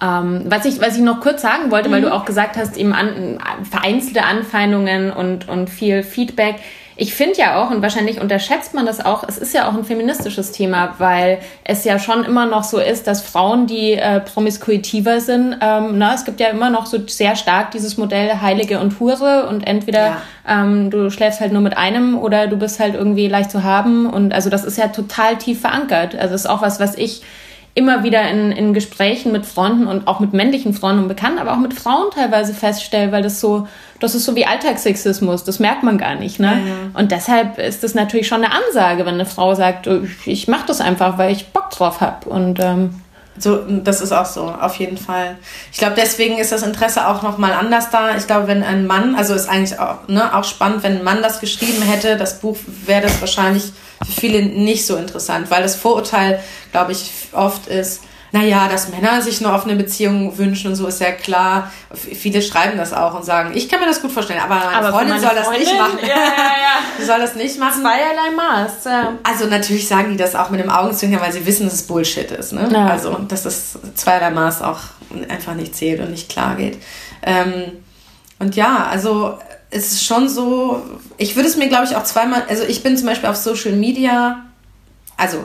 Ähm, 0.00 0.42
was, 0.46 0.64
ich, 0.66 0.80
was 0.80 0.96
ich 0.96 1.02
noch 1.02 1.20
kurz 1.20 1.42
sagen 1.42 1.70
wollte, 1.70 1.88
mhm. 1.88 1.94
weil 1.94 2.00
du 2.02 2.12
auch 2.12 2.24
gesagt 2.24 2.56
hast, 2.56 2.76
eben 2.76 2.92
an, 2.92 3.38
vereinzelte 3.68 4.24
Anfeindungen 4.24 5.10
und, 5.10 5.48
und 5.48 5.70
viel 5.70 6.02
Feedback. 6.02 6.56
Ich 6.98 7.14
finde 7.14 7.36
ja 7.36 7.62
auch, 7.62 7.70
und 7.70 7.82
wahrscheinlich 7.82 8.22
unterschätzt 8.22 8.72
man 8.72 8.86
das 8.86 9.04
auch, 9.04 9.22
es 9.28 9.36
ist 9.36 9.52
ja 9.52 9.68
auch 9.68 9.74
ein 9.74 9.84
feministisches 9.84 10.50
Thema, 10.52 10.94
weil 10.96 11.40
es 11.62 11.84
ja 11.84 11.98
schon 11.98 12.24
immer 12.24 12.46
noch 12.46 12.64
so 12.64 12.78
ist, 12.78 13.06
dass 13.06 13.20
Frauen, 13.20 13.66
die 13.66 13.92
äh, 13.92 14.20
promiskuitiver 14.20 15.20
sind, 15.20 15.56
ähm, 15.60 15.98
na, 15.98 16.14
es 16.14 16.24
gibt 16.24 16.40
ja 16.40 16.48
immer 16.48 16.70
noch 16.70 16.86
so 16.86 16.98
sehr 17.06 17.36
stark 17.36 17.70
dieses 17.72 17.98
Modell 17.98 18.40
Heilige 18.40 18.80
und 18.80 18.98
Hure 18.98 19.46
und 19.46 19.66
entweder 19.66 20.06
ja. 20.06 20.22
ähm, 20.48 20.90
du 20.90 21.10
schläfst 21.10 21.40
halt 21.40 21.52
nur 21.52 21.60
mit 21.60 21.76
einem 21.76 22.16
oder 22.16 22.46
du 22.46 22.56
bist 22.56 22.80
halt 22.80 22.94
irgendwie 22.94 23.28
leicht 23.28 23.50
zu 23.50 23.62
haben 23.62 24.08
und 24.08 24.32
also 24.32 24.48
das 24.48 24.64
ist 24.64 24.78
ja 24.78 24.88
total 24.88 25.36
tief 25.36 25.60
verankert. 25.60 26.14
Also 26.14 26.34
ist 26.34 26.48
auch 26.48 26.62
was, 26.62 26.80
was 26.80 26.96
ich 26.96 27.22
immer 27.76 28.02
wieder 28.02 28.26
in, 28.30 28.52
in 28.52 28.72
Gesprächen 28.72 29.32
mit 29.32 29.44
Freunden 29.44 29.86
und 29.86 30.08
auch 30.08 30.18
mit 30.18 30.32
männlichen 30.32 30.72
Freunden 30.72 31.02
und 31.02 31.08
Bekannten, 31.08 31.38
aber 31.38 31.52
auch 31.52 31.58
mit 31.58 31.74
Frauen 31.74 32.10
teilweise 32.10 32.54
feststelle, 32.54 33.12
weil 33.12 33.22
das 33.22 33.38
so, 33.38 33.68
das 34.00 34.14
ist 34.14 34.24
so 34.24 34.34
wie 34.34 34.46
Alltagssexismus, 34.46 35.44
das 35.44 35.58
merkt 35.58 35.82
man 35.82 35.98
gar 35.98 36.14
nicht. 36.14 36.40
Ne? 36.40 36.62
Ja, 36.66 36.98
Und 36.98 37.12
deshalb 37.12 37.58
ist 37.58 37.84
das 37.84 37.94
natürlich 37.94 38.28
schon 38.28 38.42
eine 38.42 38.54
Ansage, 38.54 39.04
wenn 39.04 39.14
eine 39.14 39.26
Frau 39.26 39.54
sagt, 39.54 39.86
oh, 39.88 40.00
ich, 40.04 40.26
ich 40.26 40.48
mache 40.48 40.66
das 40.66 40.80
einfach, 40.80 41.18
weil 41.18 41.30
ich 41.32 41.48
Bock 41.48 41.68
drauf 41.68 42.00
habe. 42.00 42.26
Und 42.30 42.58
ähm, 42.60 42.94
so, 43.38 43.58
das 43.68 44.00
ist 44.00 44.12
auch 44.12 44.24
so, 44.24 44.44
auf 44.44 44.76
jeden 44.76 44.96
Fall. 44.96 45.36
Ich 45.70 45.76
glaube, 45.76 45.96
deswegen 45.98 46.38
ist 46.38 46.52
das 46.52 46.62
Interesse 46.62 47.06
auch 47.06 47.22
nochmal 47.22 47.52
anders 47.52 47.90
da. 47.90 48.16
Ich 48.16 48.26
glaube, 48.26 48.48
wenn 48.48 48.62
ein 48.62 48.86
Mann, 48.86 49.14
also 49.16 49.34
ist 49.34 49.50
eigentlich 49.50 49.78
auch, 49.78 50.08
ne, 50.08 50.34
auch 50.34 50.44
spannend, 50.44 50.82
wenn 50.82 50.98
ein 50.98 51.04
Mann 51.04 51.20
das 51.20 51.40
geschrieben 51.40 51.82
hätte, 51.82 52.16
das 52.16 52.40
Buch 52.40 52.56
wäre 52.86 53.02
das 53.02 53.20
wahrscheinlich 53.20 53.64
für 54.04 54.20
viele 54.20 54.42
nicht 54.42 54.86
so 54.86 54.96
interessant, 54.96 55.50
weil 55.50 55.62
das 55.62 55.76
Vorurteil, 55.76 56.42
glaube 56.72 56.92
ich, 56.92 57.10
oft 57.32 57.66
ist, 57.68 58.02
naja, 58.32 58.68
dass 58.68 58.88
Männer 58.88 59.22
sich 59.22 59.42
eine 59.42 59.54
offene 59.54 59.76
Beziehung 59.76 60.36
wünschen 60.36 60.68
und 60.68 60.76
so 60.76 60.86
ist 60.86 61.00
ja 61.00 61.12
klar. 61.12 61.72
Viele 61.92 62.42
schreiben 62.42 62.76
das 62.76 62.92
auch 62.92 63.14
und 63.14 63.24
sagen, 63.24 63.52
ich 63.54 63.68
kann 63.68 63.80
mir 63.80 63.86
das 63.86 64.02
gut 64.02 64.12
vorstellen, 64.12 64.40
aber 64.40 64.56
meine 64.56 64.76
aber 64.76 64.90
Freundin 64.90 65.16
meine 65.16 65.20
soll 65.20 65.42
Freundin? 65.42 65.62
das 65.62 65.70
nicht 65.70 65.80
machen. 65.80 65.98
Ja, 66.02 66.08
ja, 66.08 66.16
ja. 66.16 67.06
Soll 67.06 67.20
das 67.20 67.34
nicht 67.34 67.58
machen. 67.58 67.82
Zweierlei 67.82 68.30
Maß. 68.36 68.84
Ja. 68.84 69.12
Also 69.22 69.46
natürlich 69.46 69.86
sagen 69.86 70.10
die 70.10 70.16
das 70.16 70.34
auch 70.34 70.50
mit 70.50 70.60
dem 70.60 70.70
Augenzwinkern, 70.70 71.20
weil 71.20 71.32
sie 71.32 71.46
wissen, 71.46 71.64
dass 71.64 71.74
es 71.74 71.86
Bullshit 71.86 72.30
ist. 72.30 72.52
Ne? 72.52 72.68
Ja. 72.72 72.88
Also, 72.88 73.14
dass 73.28 73.44
das 73.44 73.78
zweierlei 73.94 74.30
Maß 74.30 74.62
auch 74.62 74.80
einfach 75.28 75.54
nicht 75.54 75.74
zählt 75.76 76.00
und 76.00 76.10
nicht 76.10 76.28
klar 76.28 76.56
geht. 76.56 76.78
Ähm, 77.22 77.72
und 78.38 78.56
ja, 78.56 78.86
also 78.90 79.38
es 79.70 79.92
ist 79.92 80.04
schon 80.04 80.28
so, 80.28 80.82
ich 81.18 81.36
würde 81.36 81.48
es 81.48 81.56
mir, 81.56 81.68
glaube 81.68 81.84
ich, 81.84 81.96
auch 81.96 82.04
zweimal, 82.04 82.42
also 82.48 82.64
ich 82.64 82.82
bin 82.82 82.96
zum 82.96 83.06
Beispiel 83.06 83.28
auf 83.28 83.36
Social 83.36 83.72
Media, 83.72 84.44
also 85.16 85.38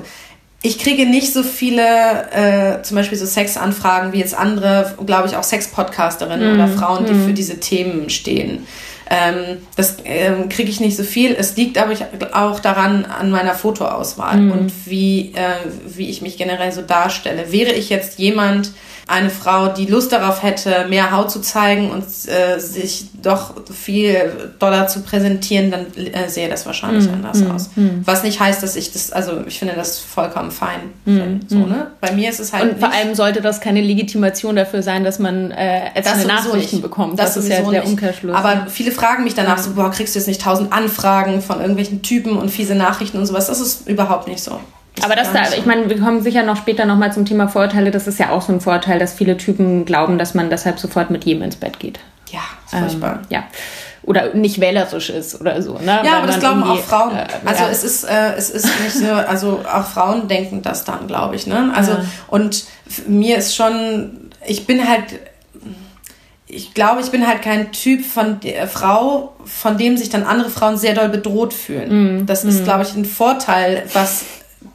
ich 0.64 0.78
kriege 0.78 1.08
nicht 1.08 1.34
so 1.34 1.42
viele, 1.42 2.32
äh, 2.32 2.84
zum 2.84 2.96
Beispiel 2.96 3.18
so 3.18 3.26
Sexanfragen 3.26 4.14
wie 4.14 4.20
jetzt 4.20 4.36
andere, 4.36 4.96
glaube 5.06 5.28
ich, 5.28 5.36
auch 5.36 5.44
Sex-Podcasterinnen 5.44 6.52
mm. 6.52 6.54
oder 6.54 6.68
Frauen, 6.68 7.06
die 7.06 7.14
mm. 7.14 7.26
für 7.26 7.34
diese 7.34 7.60
Themen 7.60 8.12
stehen. 8.12 8.68
Ähm, 9.10 9.58
das 9.76 9.98
ähm, 10.06 10.50
kriege 10.50 10.70
ich 10.70 10.80
nicht 10.80 10.96
so 10.96 11.04
viel. 11.04 11.34
Es 11.34 11.58
liegt 11.58 11.80
aber 11.80 11.96
auch 12.34 12.60
daran 12.60 13.06
an 13.06 13.32
meiner 13.32 13.56
Fotoauswahl 13.56 14.38
mm. 14.38 14.52
und 14.52 14.72
wie, 14.86 15.34
äh, 15.34 15.68
wie 15.88 16.12
ich 16.12 16.22
mich 16.22 16.38
generell 16.38 16.72
so 16.72 16.84
darstelle. 16.84 17.52
Wäre 17.52 17.72
ich 17.72 17.90
jetzt 17.90 18.20
jemand, 18.20 18.72
eine 19.12 19.30
Frau, 19.30 19.68
die 19.68 19.86
Lust 19.86 20.14
darauf 20.14 20.42
hätte, 20.42 20.86
mehr 20.88 21.12
Haut 21.12 21.32
zu 21.32 21.42
zeigen 21.42 21.92
und 21.92 22.04
äh, 22.04 22.60
sich 22.60 23.08
doch 23.22 23.54
viel 23.72 24.52
doller 24.60 24.88
zu 24.88 25.02
präsentieren, 25.02 25.72
dann 25.72 25.86
äh, 25.96 26.28
sähe 26.28 26.50
das 26.50 26.66
wahrscheinlich 26.66 27.08
mm, 27.08 27.14
anders 27.14 27.40
mm, 27.40 27.52
aus. 27.52 27.70
Mm. 27.76 27.88
Was 28.06 28.24
nicht 28.24 28.40
heißt, 28.40 28.64
dass 28.64 28.76
ich 28.76 28.92
das, 28.92 29.12
also 29.12 29.44
ich 29.46 29.60
finde 29.60 29.76
das 29.76 30.00
vollkommen 30.00 30.52
fein. 30.52 30.80
Mm, 31.06 31.40
so, 31.48 31.58
mm. 31.58 31.70
ne? 31.70 31.88
Bei 32.02 32.12
mir 32.12 32.30
ist 32.30 32.40
es 32.40 32.54
halt. 32.54 32.74
Und 32.74 32.80
vor 32.80 32.92
allem 32.92 33.16
sollte 33.16 33.42
das 33.42 33.62
keine 33.62 33.82
Legitimation 33.82 34.56
dafür 34.56 34.82
sein, 34.82 35.04
dass 35.04 35.20
man 35.20 35.52
äh, 35.52 35.90
ätzende 35.96 36.28
Nachrichten 36.28 36.78
nicht. 36.78 36.82
bekommt. 36.82 37.20
Das, 37.20 37.36
das 37.36 37.46
ist 37.46 37.50
ja 37.50 37.62
der 37.62 37.86
Umkehrschluss. 37.86 38.36
Aber 38.36 38.56
ne? 38.56 38.68
viele 38.70 38.92
fragen 38.92 39.24
mich 39.24 39.36
danach 39.36 39.58
so, 39.58 39.72
boah, 39.72 39.92
kriegst 39.92 40.16
du 40.16 40.20
jetzt 40.20 40.28
nicht 40.28 40.42
tausend 40.42 40.74
Anfragen 40.74 41.42
von 41.42 41.60
irgendwelchen 41.60 42.02
Typen 42.02 42.38
und 42.38 42.50
fiese 42.50 42.76
Nachrichten 42.76 43.18
und 43.18 43.26
sowas. 43.26 43.48
Das 43.48 43.62
ist 43.62 43.88
überhaupt 43.88 44.28
nicht 44.28 44.44
so. 44.44 44.60
Aber 45.04 45.16
das 45.16 45.32
da, 45.32 45.44
ich 45.58 45.66
meine, 45.66 45.90
wir 45.90 46.00
kommen 46.00 46.22
sicher 46.22 46.44
noch 46.44 46.58
später 46.58 46.86
nochmal 46.86 47.14
zum 47.14 47.26
Thema 47.26 47.48
Vorurteile. 47.48 47.92
Das 47.92 48.08
ist 48.08 48.20
ja 48.20 48.30
auch 48.30 48.42
so 48.42 48.52
ein 48.52 48.62
Vorteil, 48.62 49.00
dass 49.00 49.14
viele 49.14 49.38
Typen 49.38 49.86
glauben, 49.86 50.18
dass 50.18 50.34
man 50.34 50.50
deshalb 50.50 50.80
sofort 50.80 51.10
mit 51.10 51.24
jedem 51.24 51.44
ins 51.44 51.56
Bett 51.56 51.80
geht. 51.80 52.00
Ja, 52.32 52.42
furchtbar. 52.66 53.20
Ähm, 53.22 53.28
ja. 53.30 53.44
Oder 54.04 54.34
nicht 54.34 54.60
wählerisch 54.60 55.12
ist 55.12 55.40
oder 55.40 55.62
so. 55.62 55.78
Ne? 55.78 55.86
Ja, 55.86 56.04
Weil 56.04 56.14
aber 56.14 56.28
das 56.28 56.40
glauben 56.40 56.64
auch 56.64 56.80
Frauen. 56.80 57.16
Äh, 57.16 57.28
also 57.46 57.64
ja. 57.64 57.70
es 57.70 57.84
ist, 57.84 58.04
äh, 58.04 58.34
es 58.36 58.50
ist 58.50 58.66
nicht 58.82 58.94
so, 58.94 59.12
also 59.12 59.62
auch 59.72 59.86
Frauen 59.86 60.28
denken 60.28 60.62
das 60.62 60.84
dann, 60.84 61.08
glaube 61.08 61.36
ich. 61.36 61.46
Ne? 61.46 61.72
Also, 61.76 61.92
ja. 61.92 62.06
und 62.28 62.66
mir 63.06 63.38
ist 63.38 63.56
schon, 63.56 64.32
ich 64.46 64.66
bin 64.66 64.88
halt 64.88 65.04
ich 66.54 66.74
glaube, 66.74 67.02
ich 67.02 67.10
bin 67.12 67.26
halt 67.26 67.42
kein 67.42 67.72
Typ 67.72 68.06
von 68.06 68.40
der 68.42 68.68
Frau, 68.68 69.34
von 69.46 69.78
dem 69.78 69.96
sich 69.98 70.10
dann 70.10 70.24
andere 70.24 70.50
Frauen 70.50 70.78
sehr 70.78 70.94
doll 70.94 71.10
bedroht 71.10 71.54
fühlen. 71.54 72.24
Mm. 72.24 72.26
Das 72.26 72.44
ist, 72.44 72.62
mm. 72.62 72.64
glaube 72.66 72.84
ich, 72.84 72.94
ein 72.94 73.06
Vorteil, 73.06 73.84
was 73.94 74.26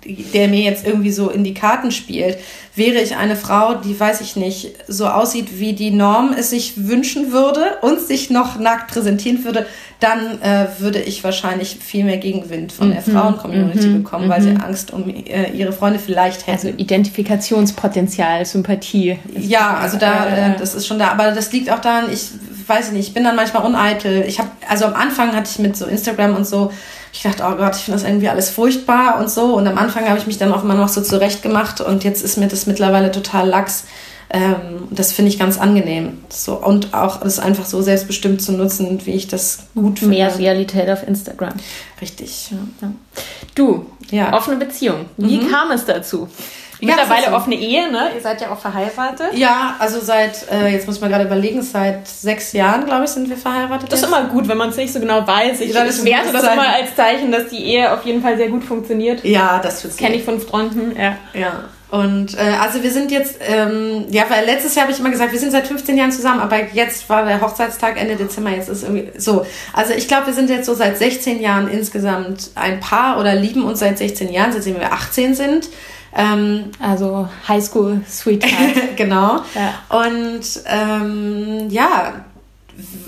der 0.04 0.48
mir 0.48 0.62
jetzt 0.62 0.86
irgendwie 0.86 1.10
so 1.10 1.30
in 1.30 1.44
die 1.44 1.54
Karten 1.54 1.90
spielt. 1.90 2.38
Wäre 2.74 3.00
ich 3.00 3.16
eine 3.16 3.36
Frau, 3.36 3.74
die, 3.74 3.98
weiß 3.98 4.20
ich 4.20 4.36
nicht, 4.36 4.74
so 4.86 5.06
aussieht, 5.06 5.58
wie 5.58 5.72
die 5.72 5.90
Norm 5.90 6.34
es 6.36 6.50
sich 6.50 6.86
wünschen 6.86 7.32
würde 7.32 7.78
und 7.80 8.00
sich 8.00 8.30
noch 8.30 8.58
nackt 8.58 8.92
präsentieren 8.92 9.44
würde, 9.44 9.66
dann 9.98 10.42
äh, 10.42 10.66
würde 10.78 11.00
ich 11.00 11.24
wahrscheinlich 11.24 11.78
viel 11.80 12.04
mehr 12.04 12.18
Gegenwind 12.18 12.70
von 12.70 12.90
der 12.90 13.00
mhm. 13.00 13.12
Frauen-Community 13.12 13.86
mhm. 13.86 14.02
bekommen, 14.02 14.28
weil 14.28 14.42
sie 14.42 14.50
mhm. 14.50 14.60
Angst 14.60 14.92
um 14.92 15.08
äh, 15.08 15.50
ihre 15.52 15.72
Freunde 15.72 15.98
vielleicht 15.98 16.46
hätten. 16.46 16.66
Also 16.66 16.68
Identifikationspotenzial, 16.68 18.44
Sympathie. 18.44 19.18
Ja, 19.38 19.78
also 19.78 19.96
da, 19.96 20.26
äh, 20.26 20.58
das 20.58 20.74
ist 20.74 20.86
schon 20.86 20.98
da. 20.98 21.08
Aber 21.08 21.32
das 21.32 21.50
liegt 21.52 21.70
auch 21.70 21.80
daran, 21.80 22.12
ich 22.12 22.28
weiß 22.68 22.92
nicht, 22.92 23.08
ich 23.08 23.14
bin 23.14 23.24
dann 23.24 23.36
manchmal 23.36 23.64
uneitel. 23.64 24.24
Ich 24.26 24.38
habe, 24.38 24.50
also 24.68 24.86
am 24.86 24.94
Anfang 24.94 25.34
hatte 25.34 25.50
ich 25.50 25.58
mit 25.58 25.76
so 25.76 25.86
Instagram 25.86 26.36
und 26.36 26.46
so 26.46 26.70
ich 27.16 27.22
dachte, 27.22 27.44
oh 27.46 27.56
Gott, 27.56 27.76
ich 27.76 27.82
finde 27.82 27.98
das 27.98 28.08
irgendwie 28.08 28.28
alles 28.28 28.50
furchtbar 28.50 29.18
und 29.18 29.30
so. 29.30 29.56
Und 29.56 29.66
am 29.66 29.78
Anfang 29.78 30.06
habe 30.06 30.18
ich 30.18 30.26
mich 30.26 30.38
dann 30.38 30.52
auch 30.52 30.62
immer 30.62 30.74
noch 30.74 30.88
so 30.88 31.00
zurecht 31.00 31.42
gemacht 31.42 31.80
und 31.80 32.04
jetzt 32.04 32.22
ist 32.22 32.36
mir 32.36 32.46
das 32.46 32.66
mittlerweile 32.66 33.10
total 33.10 33.48
lax. 33.48 33.84
Ähm, 34.28 34.88
das 34.90 35.12
finde 35.12 35.30
ich 35.30 35.38
ganz 35.38 35.58
angenehm. 35.58 36.18
So, 36.28 36.54
und 36.56 36.92
auch 36.92 37.22
es 37.22 37.38
einfach 37.38 37.64
so 37.64 37.80
selbstbestimmt 37.80 38.42
zu 38.42 38.52
nutzen, 38.52 39.06
wie 39.06 39.12
ich 39.12 39.28
das 39.28 39.60
gut 39.74 40.00
finde. 40.00 40.16
Mehr 40.16 40.38
Realität 40.38 40.90
auf 40.90 41.06
Instagram. 41.06 41.54
Richtig. 42.02 42.50
Ja, 42.50 42.58
ja. 42.82 42.92
Du, 43.54 43.86
ja. 44.10 44.34
offene 44.34 44.56
Beziehung. 44.56 45.06
Wie 45.16 45.38
mhm. 45.38 45.50
kam 45.50 45.70
es 45.70 45.86
dazu? 45.86 46.28
Mittlerweile 46.80 47.34
offene 47.34 47.56
Ehe, 47.56 47.90
ne? 47.90 48.10
Ihr 48.14 48.20
seid 48.20 48.40
ja 48.40 48.50
auch 48.50 48.58
verheiratet. 48.58 49.32
Ja, 49.32 49.76
also 49.78 50.00
seit, 50.00 50.50
äh, 50.50 50.68
jetzt 50.68 50.86
muss 50.86 51.00
man 51.00 51.10
gerade 51.10 51.24
überlegen, 51.24 51.62
seit 51.62 52.06
sechs 52.06 52.52
Jahren, 52.52 52.84
glaube 52.84 53.04
ich, 53.04 53.10
sind 53.10 53.28
wir 53.28 53.36
verheiratet. 53.36 53.90
Das 53.90 54.00
ist 54.00 54.06
immer 54.06 54.24
gut, 54.24 54.48
wenn 54.48 54.58
man 54.58 54.70
es 54.70 54.76
nicht 54.76 54.92
so 54.92 55.00
genau 55.00 55.26
weiß. 55.26 55.60
Ich, 55.60 55.70
ich 55.70 55.74
werte 55.74 56.32
das 56.32 56.42
immer 56.42 56.68
als 56.68 56.94
Zeichen, 56.94 57.32
dass 57.32 57.48
die 57.48 57.64
Ehe 57.64 57.92
auf 57.92 58.04
jeden 58.04 58.22
Fall 58.22 58.36
sehr 58.36 58.48
gut 58.48 58.64
funktioniert. 58.64 59.24
Ja, 59.24 59.60
das 59.62 59.96
kenne 59.96 60.16
ich 60.16 60.24
von 60.24 60.40
Freunden. 60.40 60.94
Ja. 60.98 61.16
Ja. 61.32 61.64
Und 61.88 62.36
äh, 62.36 62.56
also 62.60 62.82
wir 62.82 62.90
sind 62.90 63.12
jetzt, 63.12 63.36
ähm, 63.40 64.06
ja, 64.10 64.24
weil 64.28 64.44
letztes 64.44 64.74
Jahr 64.74 64.84
habe 64.84 64.92
ich 64.92 64.98
immer 64.98 65.10
gesagt, 65.10 65.30
wir 65.30 65.38
sind 65.38 65.52
seit 65.52 65.68
15 65.68 65.96
Jahren 65.96 66.10
zusammen, 66.10 66.40
aber 66.40 66.56
jetzt 66.72 67.08
war 67.08 67.24
der 67.24 67.40
Hochzeitstag 67.40 68.00
Ende 68.00 68.16
Dezember, 68.16 68.50
jetzt 68.50 68.68
ist 68.68 68.82
irgendwie 68.82 69.12
so. 69.18 69.46
Also 69.72 69.92
ich 69.92 70.08
glaube, 70.08 70.26
wir 70.26 70.34
sind 70.34 70.50
jetzt 70.50 70.66
so 70.66 70.74
seit 70.74 70.98
16 70.98 71.40
Jahren 71.40 71.68
insgesamt 71.68 72.50
ein 72.56 72.80
Paar 72.80 73.20
oder 73.20 73.36
lieben 73.36 73.64
uns 73.64 73.78
seit 73.78 73.98
16 73.98 74.32
Jahren, 74.32 74.52
seitdem 74.52 74.80
wir 74.80 74.92
18 74.92 75.36
sind. 75.36 75.68
Ähm, 76.16 76.70
also 76.80 77.28
Highschool 77.46 78.00
Sweetheart. 78.08 78.74
genau. 78.96 79.42
Ja. 79.54 80.00
Und 80.00 80.42
ähm, 80.66 81.68
ja, 81.68 82.14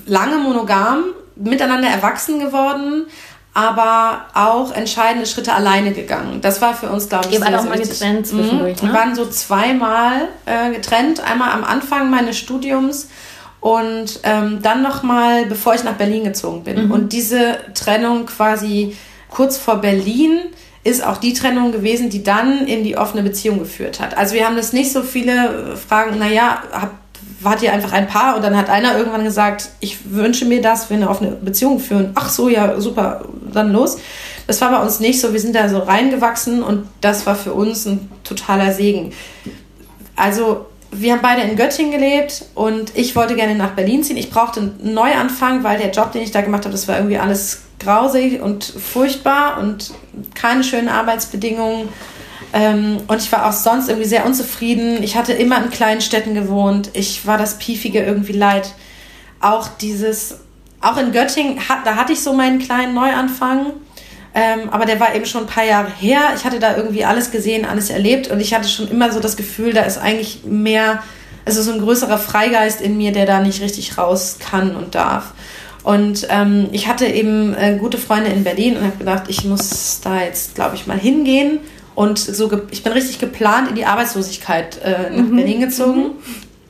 lange 0.07 0.37
monogam, 0.37 1.05
miteinander 1.37 1.89
erwachsen 1.89 2.39
geworden, 2.39 3.07
aber 3.55 4.27
auch 4.35 4.73
entscheidende 4.73 5.27
Schritte 5.27 5.55
alleine 5.55 5.93
gegangen. 5.93 6.41
Das 6.43 6.61
war 6.61 6.75
für 6.75 6.91
uns, 6.91 7.09
glaube 7.09 7.29
ich, 7.29 7.35
Ihr 7.35 7.41
sehr, 7.41 7.59
auch 7.59 7.65
mal 7.65 7.79
getrennt 7.79 8.27
zwischendurch. 8.27 8.83
Mhm. 8.83 8.87
Wir 8.87 8.95
waren 8.95 9.15
so 9.15 9.27
zweimal 9.27 10.29
äh, 10.45 10.71
getrennt. 10.73 11.21
Einmal 11.21 11.53
am 11.53 11.65
Anfang 11.65 12.11
meines 12.11 12.39
Studiums 12.39 13.09
und 13.61 14.21
ähm, 14.23 14.61
dann 14.63 14.83
nochmal, 14.83 15.47
bevor 15.47 15.75
ich 15.75 15.83
nach 15.83 15.95
Berlin 15.95 16.25
gezogen 16.25 16.63
bin. 16.63 16.87
Mhm. 16.87 16.91
Und 16.91 17.13
diese 17.13 17.59
Trennung 17.75 18.27
quasi 18.27 18.97
kurz 19.31 19.57
vor 19.57 19.77
Berlin 19.77 20.41
ist 20.89 21.05
auch 21.05 21.19
die 21.19 21.33
Trennung 21.33 21.73
gewesen, 21.73 22.11
die 22.11 22.23
dann 22.23 22.67
in 22.67 22.85
die 22.85 22.97
offene 22.97 23.23
Beziehung 23.23 23.59
geführt 23.59 24.01
hat. 24.01 24.17
Also 24.17 24.35
wir 24.35 24.47
haben 24.47 24.57
das 24.57 24.73
nicht 24.73 24.93
so 24.93 25.03
viele 25.03 25.77
Fragen, 25.77 26.19
naja, 26.19 26.63
habt 26.73 26.95
wart 27.41 27.63
ihr 27.63 27.73
einfach 27.73 27.93
ein 27.93 28.09
Paar 28.09 28.37
und 28.37 28.43
dann 28.43 28.57
hat 28.57 28.69
einer 28.69 28.97
irgendwann 28.97 29.25
gesagt, 29.25 29.69
ich 29.81 30.13
wünsche 30.13 30.45
mir 30.45 30.61
das, 30.61 30.91
wir 30.91 30.97
eine 30.97 31.09
offene 31.09 31.33
Beziehung 31.33 31.79
führen. 31.79 32.13
Ach 32.15 32.29
so, 32.29 32.49
ja, 32.49 32.81
super, 32.81 33.25
dann 33.53 33.73
los. 33.73 33.99
Das 34.47 34.61
war 34.61 34.71
bei 34.71 34.83
uns 34.83 34.99
nicht 34.99 35.21
so. 35.21 35.33
Wir 35.33 35.41
sind 35.41 35.55
da 35.55 35.69
so 35.69 35.79
reingewachsen 35.79 36.63
und 36.63 36.89
das 37.01 37.27
war 37.27 37.37
für 37.37 37.53
uns 37.53 37.87
ein 37.87 38.11
totaler 38.25 38.73
Segen. 38.73 39.13
Also 40.17 40.67
wir 40.91 41.13
haben 41.13 41.21
beide 41.23 41.43
in 41.43 41.57
Göttingen 41.57 41.93
gelebt 41.93 42.47
und 42.55 42.97
ich 42.97 43.15
wollte 43.15 43.37
gerne 43.37 43.55
nach 43.55 43.73
Berlin 43.73 44.03
ziehen. 44.03 44.17
Ich 44.17 44.31
brauchte 44.31 44.61
einen 44.61 44.95
Neuanfang, 44.95 45.63
weil 45.63 45.79
der 45.79 45.91
Job, 45.91 46.13
den 46.13 46.23
ich 46.23 46.31
da 46.31 46.41
gemacht 46.41 46.65
habe, 46.65 46.73
das 46.73 46.89
war 46.89 46.97
irgendwie 46.97 47.19
alles 47.19 47.61
grausig 47.79 48.41
und 48.41 48.65
furchtbar 48.65 49.59
und 49.59 49.93
keine 50.35 50.65
schönen 50.65 50.89
Arbeitsbedingungen. 50.89 51.89
Ähm, 52.53 52.99
und 53.07 53.19
ich 53.23 53.31
war 53.31 53.47
auch 53.47 53.53
sonst 53.53 53.89
irgendwie 53.89 54.09
sehr 54.09 54.25
unzufrieden. 54.25 55.03
Ich 55.03 55.17
hatte 55.17 55.33
immer 55.33 55.63
in 55.63 55.71
kleinen 55.71 56.01
Städten 56.01 56.35
gewohnt. 56.35 56.91
Ich 56.95 57.27
war 57.27 57.39
das 57.39 57.59
Piefige 57.59 58.03
irgendwie 58.03 58.33
leid. 58.33 58.75
Auch 59.41 59.69
dieses, 59.69 60.41
auch 60.81 60.97
in 60.97 61.13
Göttingen, 61.13 61.59
da 61.85 61.97
hatte 61.97 62.13
ich 62.13 62.21
so 62.21 62.33
meinen 62.33 62.59
kleinen 62.59 62.95
Neuanfang. 62.95 63.73
Ähm, 64.35 64.71
aber 64.71 64.85
der 64.87 65.01
war 65.01 65.15
eben 65.15 65.27
schon 65.27 65.43
ein 65.43 65.47
paar 65.47 65.65
Jahre 65.65 65.91
her. 65.91 66.21
Ich 66.37 66.45
hatte 66.45 66.59
da 66.59 66.77
irgendwie 66.77 67.05
alles 67.05 67.31
gesehen, 67.31 67.65
alles 67.65 67.91
erlebt 67.91 68.29
und 68.29 68.41
ich 68.41 68.55
hatte 68.55 68.69
schon 68.69 68.89
immer 68.89 69.11
so 69.11 69.21
das 69.21 69.37
Gefühl, 69.37 69.73
da 69.73 69.83
ist 69.83 69.99
eigentlich 69.99 70.45
mehr, 70.45 71.03
also 71.45 71.63
so 71.63 71.73
ein 71.73 71.81
größerer 71.81 72.19
Freigeist 72.19 72.81
in 72.81 72.97
mir, 72.97 73.13
der 73.13 73.27
da 73.27 73.41
nicht 73.41 73.61
richtig 73.63 73.99
raus 73.99 74.37
kann 74.39 74.77
und 74.77 74.95
darf. 74.95 75.33
Und 75.89 76.27
ähm, 76.29 76.69
ich 76.73 76.87
hatte 76.87 77.07
eben 77.07 77.55
äh, 77.55 77.79
gute 77.81 77.97
Freunde 77.97 78.29
in 78.29 78.45
Berlin 78.45 78.77
und 78.77 78.85
habe 78.85 78.99
gedacht, 78.99 79.23
ich 79.29 79.47
muss 79.47 80.03
da 80.05 80.23
jetzt, 80.23 80.55
glaube 80.55 80.75
ich, 80.75 80.87
mal 80.87 80.99
hingehen. 80.99 81.61
Und 81.95 82.19
so, 82.19 82.53
ich 82.71 82.83
bin 82.83 82.93
richtig 82.93 83.19
geplant 83.19 83.71
in 83.71 83.75
die 83.75 83.87
Arbeitslosigkeit 83.87 84.83
äh, 84.85 85.09
nach 85.09 85.25
mhm. 85.25 85.37
Berlin 85.37 85.61
gezogen. 85.63 86.11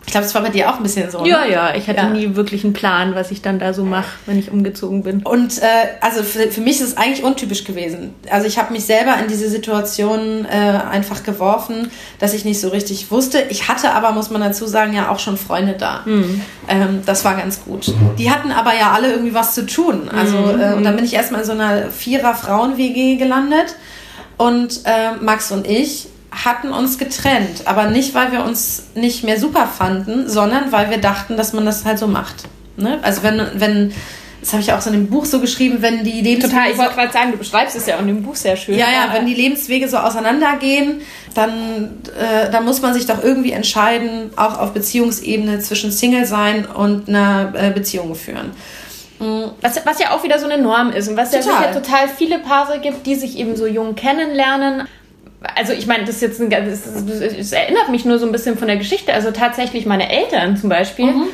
Ich 0.09 0.13
glaube, 0.13 0.27
es 0.27 0.35
war 0.35 0.41
bei 0.41 0.49
dir 0.49 0.71
auch 0.71 0.79
ein 0.79 0.83
bisschen 0.83 1.11
so. 1.11 1.27
Ja, 1.27 1.45
ne? 1.45 1.53
ja, 1.53 1.75
ich 1.75 1.87
hatte 1.87 2.01
ja. 2.01 2.09
nie 2.09 2.35
wirklich 2.35 2.65
einen 2.65 2.73
Plan, 2.73 3.15
was 3.15 3.31
ich 3.31 3.43
dann 3.43 3.59
da 3.59 3.75
so 3.75 3.85
mache, 3.85 4.09
wenn 4.25 4.39
ich 4.39 4.51
umgezogen 4.51 5.03
bin. 5.03 5.21
Und 5.23 5.59
äh, 5.59 5.67
also 6.01 6.23
für, 6.23 6.51
für 6.51 6.63
mich 6.63 6.81
ist 6.81 6.89
es 6.89 6.97
eigentlich 6.97 7.23
untypisch 7.23 7.65
gewesen. 7.65 8.15
Also 8.31 8.47
ich 8.47 8.57
habe 8.57 8.73
mich 8.73 8.87
selber 8.87 9.19
in 9.21 9.29
diese 9.29 9.51
Situation 9.51 10.47
äh, 10.47 10.79
einfach 10.91 11.25
geworfen, 11.25 11.91
dass 12.21 12.33
ich 12.33 12.47
nicht 12.47 12.59
so 12.59 12.69
richtig 12.69 13.11
wusste. 13.11 13.43
Ich 13.51 13.69
hatte 13.69 13.93
aber, 13.93 14.13
muss 14.13 14.31
man 14.31 14.41
dazu 14.41 14.65
sagen, 14.67 14.95
ja 14.95 15.11
auch 15.11 15.19
schon 15.19 15.37
Freunde 15.37 15.75
da. 15.75 16.01
Mhm. 16.07 16.41
Ähm, 16.69 17.03
das 17.05 17.27
war 17.27 17.37
ganz 17.37 17.63
gut. 17.63 17.93
Die 18.17 18.31
hatten 18.31 18.51
aber 18.51 18.75
ja 18.75 18.93
alle 18.93 19.11
irgendwie 19.11 19.35
was 19.35 19.55
zu 19.55 19.67
tun. 19.67 20.09
Also 20.09 20.39
mhm. 20.39 20.59
äh, 20.59 20.73
und 20.73 20.85
dann 20.85 20.97
bin 20.97 21.05
ich 21.05 21.13
erstmal 21.13 21.43
in 21.43 21.47
so 21.47 21.53
einer 21.53 21.91
Vierer-Frauen-WG 21.91 23.17
gelandet. 23.17 23.77
Und 24.39 24.81
äh, 24.85 25.17
Max 25.21 25.53
und 25.53 25.67
ich 25.67 26.09
hatten 26.31 26.73
uns 26.73 26.99
getrennt, 26.99 27.63
aber 27.65 27.87
nicht, 27.87 28.15
weil 28.15 28.33
wir 28.33 28.45
uns 28.45 28.89
nicht 28.95 29.25
mehr 29.25 29.39
super 29.41 29.67
fanden, 29.67 30.29
sondern 30.29 30.73
weil 30.73 30.91
wir 30.91 30.99
dachten, 30.99 31.37
dass 31.37 31.53
man 31.53 31.65
das 31.65 31.85
halt 31.85 31.99
so 31.99 32.07
macht. 32.07 32.45
Ne? 32.77 32.99
Also 33.03 33.23
wenn, 33.23 33.41
wenn, 33.55 33.93
das 34.41 34.53
habe 34.53 34.63
ich 34.63 34.73
auch 34.73 34.81
so 34.81 34.91
in 34.91 34.97
dem 34.97 35.07
Buch 35.09 35.25
so 35.25 35.41
geschrieben, 35.41 35.79
wenn 35.81 36.05
die 36.05 36.21
Lebenswege... 36.21 36.55
Total, 36.55 36.71
ich 36.71 36.79
wollte 36.79 36.95
gerade 36.95 37.13
sagen, 37.13 37.33
du 37.33 37.39
beschreibst 37.39 37.77
es 37.77 37.87
ja 37.87 37.97
auch 37.97 38.01
in 38.01 38.09
dem 38.09 38.23
Buch 38.23 38.37
sehr 38.37 38.57
schön. 38.57 38.77
Ja, 38.77 38.87
ja, 38.91 39.13
wenn 39.13 39.27
die 39.27 39.35
Lebenswege 39.35 39.89
so 39.89 39.97
auseinandergehen, 39.97 41.01
dann, 41.35 41.99
äh, 42.19 42.51
dann 42.51 42.65
muss 42.65 42.83
man 42.83 42.95
sich 42.95 43.07
doch 43.07 43.23
irgendwie 43.23 43.53
entscheiden, 43.53 44.31
auch 44.37 44.59
auf 44.59 44.73
Beziehungsebene 44.73 45.61
zwischen 45.61 45.91
Single 45.91 46.27
sein 46.27 46.67
und 46.67 47.09
einer 47.09 47.53
äh, 47.55 47.71
Beziehung 47.71 48.15
führen. 48.15 48.53
Mhm. 49.19 49.51
Was, 49.61 49.85
was 49.85 49.99
ja 49.99 50.13
auch 50.13 50.23
wieder 50.23 50.39
so 50.39 50.47
eine 50.47 50.63
Norm 50.63 50.93
ist 50.93 51.09
und 51.09 51.17
was 51.17 51.31
total. 51.31 51.47
ja 51.47 51.59
sicher 51.59 51.73
total 51.83 52.09
viele 52.09 52.39
Paare 52.39 52.79
gibt, 52.81 53.07
die 53.07 53.15
sich 53.15 53.39
eben 53.39 53.57
so 53.57 53.67
jung 53.67 53.95
kennenlernen 53.95 54.87
also 55.55 55.73
ich 55.73 55.87
meine, 55.87 56.05
das 56.05 56.17
ist 56.17 56.23
jetzt 56.23 56.41
ein, 56.41 56.51
das, 56.51 56.87
es 56.87 57.53
erinnert 57.53 57.91
mich 57.91 58.05
nur 58.05 58.19
so 58.19 58.27
ein 58.27 58.33
bisschen 58.33 58.59
von 58.59 58.67
der 58.67 58.77
Geschichte. 58.77 59.13
Also 59.13 59.31
tatsächlich 59.31 59.87
meine 59.87 60.11
Eltern 60.11 60.57
zum 60.57 60.69
Beispiel. 60.69 61.07
Mhm. 61.07 61.25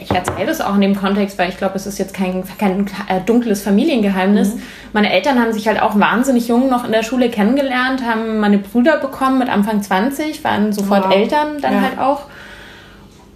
Ich 0.00 0.10
erzähle 0.10 0.46
das 0.46 0.62
auch 0.62 0.74
in 0.74 0.80
dem 0.80 0.96
Kontext, 0.96 1.38
weil 1.38 1.50
ich 1.50 1.58
glaube, 1.58 1.76
es 1.76 1.86
ist 1.86 1.98
jetzt 1.98 2.14
kein, 2.14 2.42
kein 2.58 2.86
äh, 3.08 3.20
dunkles 3.24 3.62
Familiengeheimnis. 3.62 4.54
Mhm. 4.54 4.62
Meine 4.94 5.12
Eltern 5.12 5.38
haben 5.40 5.52
sich 5.52 5.68
halt 5.68 5.80
auch 5.80 5.98
wahnsinnig 5.98 6.48
jung 6.48 6.70
noch 6.70 6.84
in 6.86 6.92
der 6.92 7.02
Schule 7.02 7.28
kennengelernt, 7.28 8.02
haben 8.02 8.38
meine 8.38 8.58
Brüder 8.58 8.98
bekommen 8.98 9.38
mit 9.38 9.50
Anfang 9.50 9.82
20, 9.82 10.42
waren 10.42 10.72
sofort 10.72 11.06
wow. 11.06 11.14
Eltern 11.14 11.60
dann 11.60 11.74
ja. 11.74 11.80
halt 11.82 11.98
auch 11.98 12.22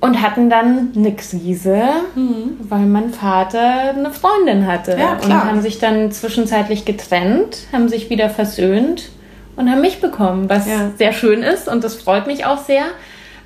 und 0.00 0.22
hatten 0.22 0.48
dann 0.48 0.92
eine 0.96 1.14
Krise, 1.14 1.82
mhm. 2.14 2.56
weil 2.60 2.86
mein 2.86 3.12
Vater 3.12 3.90
eine 3.90 4.10
Freundin 4.10 4.66
hatte 4.66 4.96
ja, 4.98 5.18
und 5.22 5.34
haben 5.34 5.60
sich 5.60 5.78
dann 5.78 6.12
zwischenzeitlich 6.12 6.86
getrennt, 6.86 7.58
haben 7.72 7.88
sich 7.88 8.08
wieder 8.08 8.30
versöhnt 8.30 9.10
und 9.58 9.70
haben 9.70 9.80
mich 9.80 10.00
bekommen, 10.00 10.48
was 10.48 10.66
ja. 10.66 10.90
sehr 10.96 11.12
schön 11.12 11.42
ist 11.42 11.68
und 11.68 11.84
das 11.84 11.96
freut 11.96 12.26
mich 12.26 12.46
auch 12.46 12.58
sehr. 12.58 12.84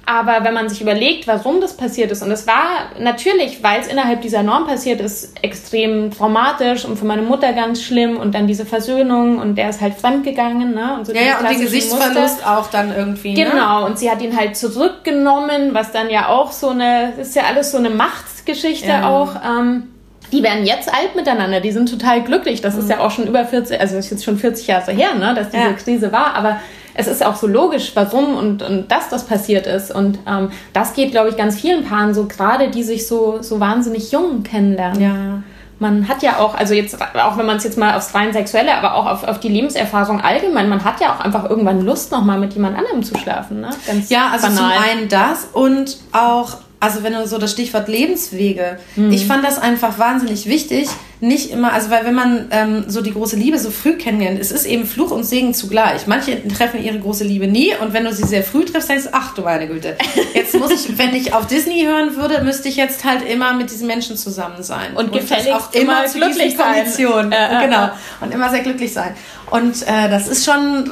Aber 0.05 0.45
wenn 0.45 0.53
man 0.53 0.69
sich 0.69 0.81
überlegt, 0.81 1.29
warum 1.29 1.61
das 1.61 1.77
passiert 1.77 2.11
ist, 2.11 2.23
und 2.23 2.31
es 2.33 2.47
war 2.47 2.91
natürlich, 2.99 3.63
weil 3.63 3.81
es 3.81 3.87
innerhalb 3.87 4.21
dieser 4.21 4.43
Norm 4.43 4.67
passiert 4.67 5.01
ist, 5.01 5.33
extrem 5.43 6.11
traumatisch 6.11 6.85
und 6.85 6.99
für 6.99 7.05
meine 7.05 7.23
Mutter 7.23 7.53
ganz 7.53 7.83
schlimm 7.83 8.17
und 8.17 8.35
dann 8.35 8.49
diese 8.49 8.67
Versöhnung 8.67 9.39
und 9.39 9.57
der 9.57 9.71
ist 9.71 9.81
halt 9.81 9.95
fremdgegangen, 9.95 10.75
ne? 10.75 10.97
Und 10.99 11.07
so 11.07 11.13
ja, 11.15 11.23
ja, 11.23 11.39
und 11.39 11.49
den 11.49 11.61
Gesichtsverlust 11.61 12.39
Muster. 12.39 12.59
auch 12.59 12.67
dann 12.69 12.95
irgendwie. 12.95 13.35
Ne? 13.35 13.45
Genau, 13.45 13.87
und 13.87 13.97
sie 13.99 14.11
hat 14.11 14.21
ihn 14.23 14.37
halt 14.37 14.57
zurückgenommen, 14.57 15.73
was 15.73 15.93
dann 15.93 16.11
ja 16.11 16.29
auch 16.29 16.51
so 16.51 16.71
eine, 16.71 17.13
ist 17.21 17.37
ja 17.37 17.45
alles 17.45 17.71
so 17.71 17.79
eine 17.79 17.91
Machtgeschichte 17.91 18.89
ja. 18.89 19.09
auch. 19.09 19.37
Ähm, 19.37 19.92
die 20.33 20.43
werden 20.43 20.65
jetzt 20.65 20.89
alt 20.89 21.15
miteinander, 21.15 21.61
die 21.61 21.73
sind 21.73 21.89
total 21.89 22.23
glücklich. 22.23 22.61
Das 22.61 22.75
mhm. 22.75 22.81
ist 22.81 22.91
ja 22.91 23.01
auch 23.01 23.11
schon 23.11 23.27
über 23.27 23.45
40, 23.45 23.81
also 23.81 23.97
ist 23.97 24.11
jetzt 24.11 24.25
schon 24.25 24.39
40 24.39 24.67
Jahre 24.67 24.93
her, 24.93 25.15
ne, 25.15 25.35
dass 25.35 25.51
diese 25.51 25.63
ja. 25.63 25.73
Krise 25.75 26.11
war, 26.11 26.35
aber 26.35 26.59
es 26.95 27.07
ist 27.07 27.25
auch 27.25 27.37
so 27.37 27.47
logisch, 27.47 27.93
warum 27.95 28.37
und, 28.37 28.63
und 28.63 28.91
dass 28.91 29.09
das 29.09 29.27
passiert 29.27 29.67
ist. 29.67 29.95
Und 29.95 30.19
ähm, 30.27 30.51
das 30.73 30.95
geht, 30.95 31.11
glaube 31.11 31.31
ich, 31.31 31.37
ganz 31.37 31.59
vielen 31.59 31.85
Paaren 31.85 32.15
so, 32.15 32.27
gerade 32.27 32.71
die 32.71 32.83
sich 32.83 33.07
so, 33.07 33.43
so 33.43 33.61
wahnsinnig 33.61 34.13
jung 34.13 34.43
kennenlernen. 34.43 35.01
Ja. 35.01 35.43
Man 35.79 36.07
hat 36.07 36.23
ja 36.23 36.39
auch, 36.39 36.55
also 36.55 36.75
jetzt, 36.75 36.97
auch 37.01 37.39
wenn 37.39 37.47
man 37.47 37.57
es 37.57 37.65
jetzt 37.65 37.77
mal 37.77 37.97
aufs 37.97 38.15
rein 38.15 38.33
Sexuelle, 38.33 38.77
aber 38.77 38.95
auch 38.95 39.07
auf, 39.07 39.25
auf 39.25 39.41
die 39.41 39.49
Lebenserfahrung 39.49 40.21
allgemein, 40.21 40.69
man 40.69 40.85
hat 40.85 41.01
ja 41.01 41.15
auch 41.15 41.21
einfach 41.21 41.49
irgendwann 41.49 41.81
Lust, 41.81 42.13
nochmal 42.13 42.39
mit 42.39 42.53
jemand 42.55 42.79
anderem 42.79 43.03
zu 43.03 43.19
schlafen. 43.19 43.63
Ne? 43.63 43.71
Ganz 43.87 44.09
ja, 44.09 44.29
also 44.31 44.47
banal. 44.47 44.59
zum 44.59 44.83
einen 44.91 45.09
das 45.09 45.49
und 45.53 45.97
auch 46.13 46.59
also 46.83 47.05
wenn 47.05 47.13
du 47.13 47.29
so 47.29 47.39
das 47.39 47.53
Stichwort 47.53 47.87
Lebenswege, 47.87 48.77
mhm. 48.97 49.13
ich 49.13 49.25
fand 49.29 49.45
das 49.45 49.57
einfach 49.57 50.01
wahnsinnig 50.01 50.47
wichtig, 50.47 50.89
nicht 51.21 51.53
immer, 51.53 51.73
also 51.73 51.91
weil 51.91 52.05
wenn 52.05 52.15
man 52.15 52.49
ähm, 52.51 52.85
so 52.89 53.03
die 53.03 53.13
große 53.13 53.37
Liebe 53.37 53.57
so 53.61 53.71
früh 53.71 53.93
kennenlernt, 53.93 54.41
es 54.41 54.51
ist 54.51 54.67
eben 54.67 54.85
Fluch 54.85 55.13
und 55.13 55.23
Segen 55.23 55.55
zugleich. 55.55 56.09
Manche 56.09 56.43
treffen 56.49 56.83
ihre 56.83 56.99
große 56.99 57.23
Liebe 57.23 57.47
nie 57.47 57.73
und 57.81 57.93
wenn 57.93 58.03
du 58.03 58.13
sie 58.13 58.25
sehr 58.25 58.43
früh 58.43 58.65
triffst, 58.65 58.91
denkst 58.91 59.05
du, 59.05 59.11
ach 59.13 59.33
du 59.33 59.43
meine 59.43 59.69
Güte, 59.69 59.97
jetzt 60.35 60.59
muss 60.59 60.73
ich, 60.73 60.99
wenn 60.99 61.15
ich 61.15 61.33
auf 61.33 61.47
Disney 61.47 61.85
hören 61.85 62.17
würde, 62.17 62.43
müsste 62.43 62.69
ich 62.69 62.75
jetzt 62.75 63.05
halt 63.05 63.23
immer 63.29 63.53
mit 63.53 63.71
diesen 63.71 63.87
Menschen 63.87 64.17
zusammen 64.17 64.65
sein. 64.65 64.97
Und, 64.97 65.05
und 65.05 65.13
gefälligst 65.13 65.53
auch 65.53 65.73
immer, 65.73 66.05
immer 66.05 66.13
glücklich 66.13 66.57
sein. 66.57 66.75
Konditionen. 66.75 67.31
Äh, 67.31 67.59
äh, 67.59 67.65
genau. 67.65 67.91
Und 68.21 68.35
immer 68.35 68.51
sehr 68.51 68.65
glücklich 68.65 68.93
sein. 68.93 69.15
Und 69.53 69.83
äh, 69.83 70.11
das 70.11 70.27
ist 70.27 70.45
schon 70.45 70.91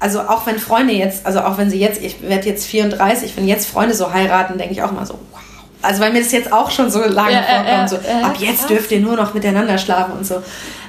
also 0.00 0.20
auch 0.20 0.46
wenn 0.46 0.58
Freunde 0.58 0.92
jetzt, 0.92 1.26
also 1.26 1.40
auch 1.40 1.58
wenn 1.58 1.70
sie 1.70 1.78
jetzt, 1.78 2.02
ich 2.02 2.22
werde 2.22 2.48
jetzt 2.48 2.66
34, 2.66 3.36
wenn 3.36 3.48
jetzt 3.48 3.68
Freunde 3.68 3.94
so 3.94 4.12
heiraten, 4.12 4.58
denke 4.58 4.72
ich 4.72 4.82
auch 4.82 4.92
mal 4.92 5.06
so, 5.06 5.14
wow. 5.32 5.40
Also 5.80 6.00
weil 6.00 6.12
mir 6.12 6.20
das 6.20 6.32
jetzt 6.32 6.52
auch 6.52 6.70
schon 6.70 6.90
so 6.90 7.00
lange 7.00 7.32
ja, 7.32 7.42
vorkommt, 7.42 7.84
äh, 7.84 7.88
so 7.88 7.96
äh, 7.96 8.22
ab 8.22 8.36
jetzt 8.38 8.58
krass. 8.58 8.66
dürft 8.66 8.90
ihr 8.90 9.00
nur 9.00 9.16
noch 9.16 9.34
miteinander 9.34 9.78
schlafen 9.78 10.12
und 10.18 10.26
so. 10.26 10.42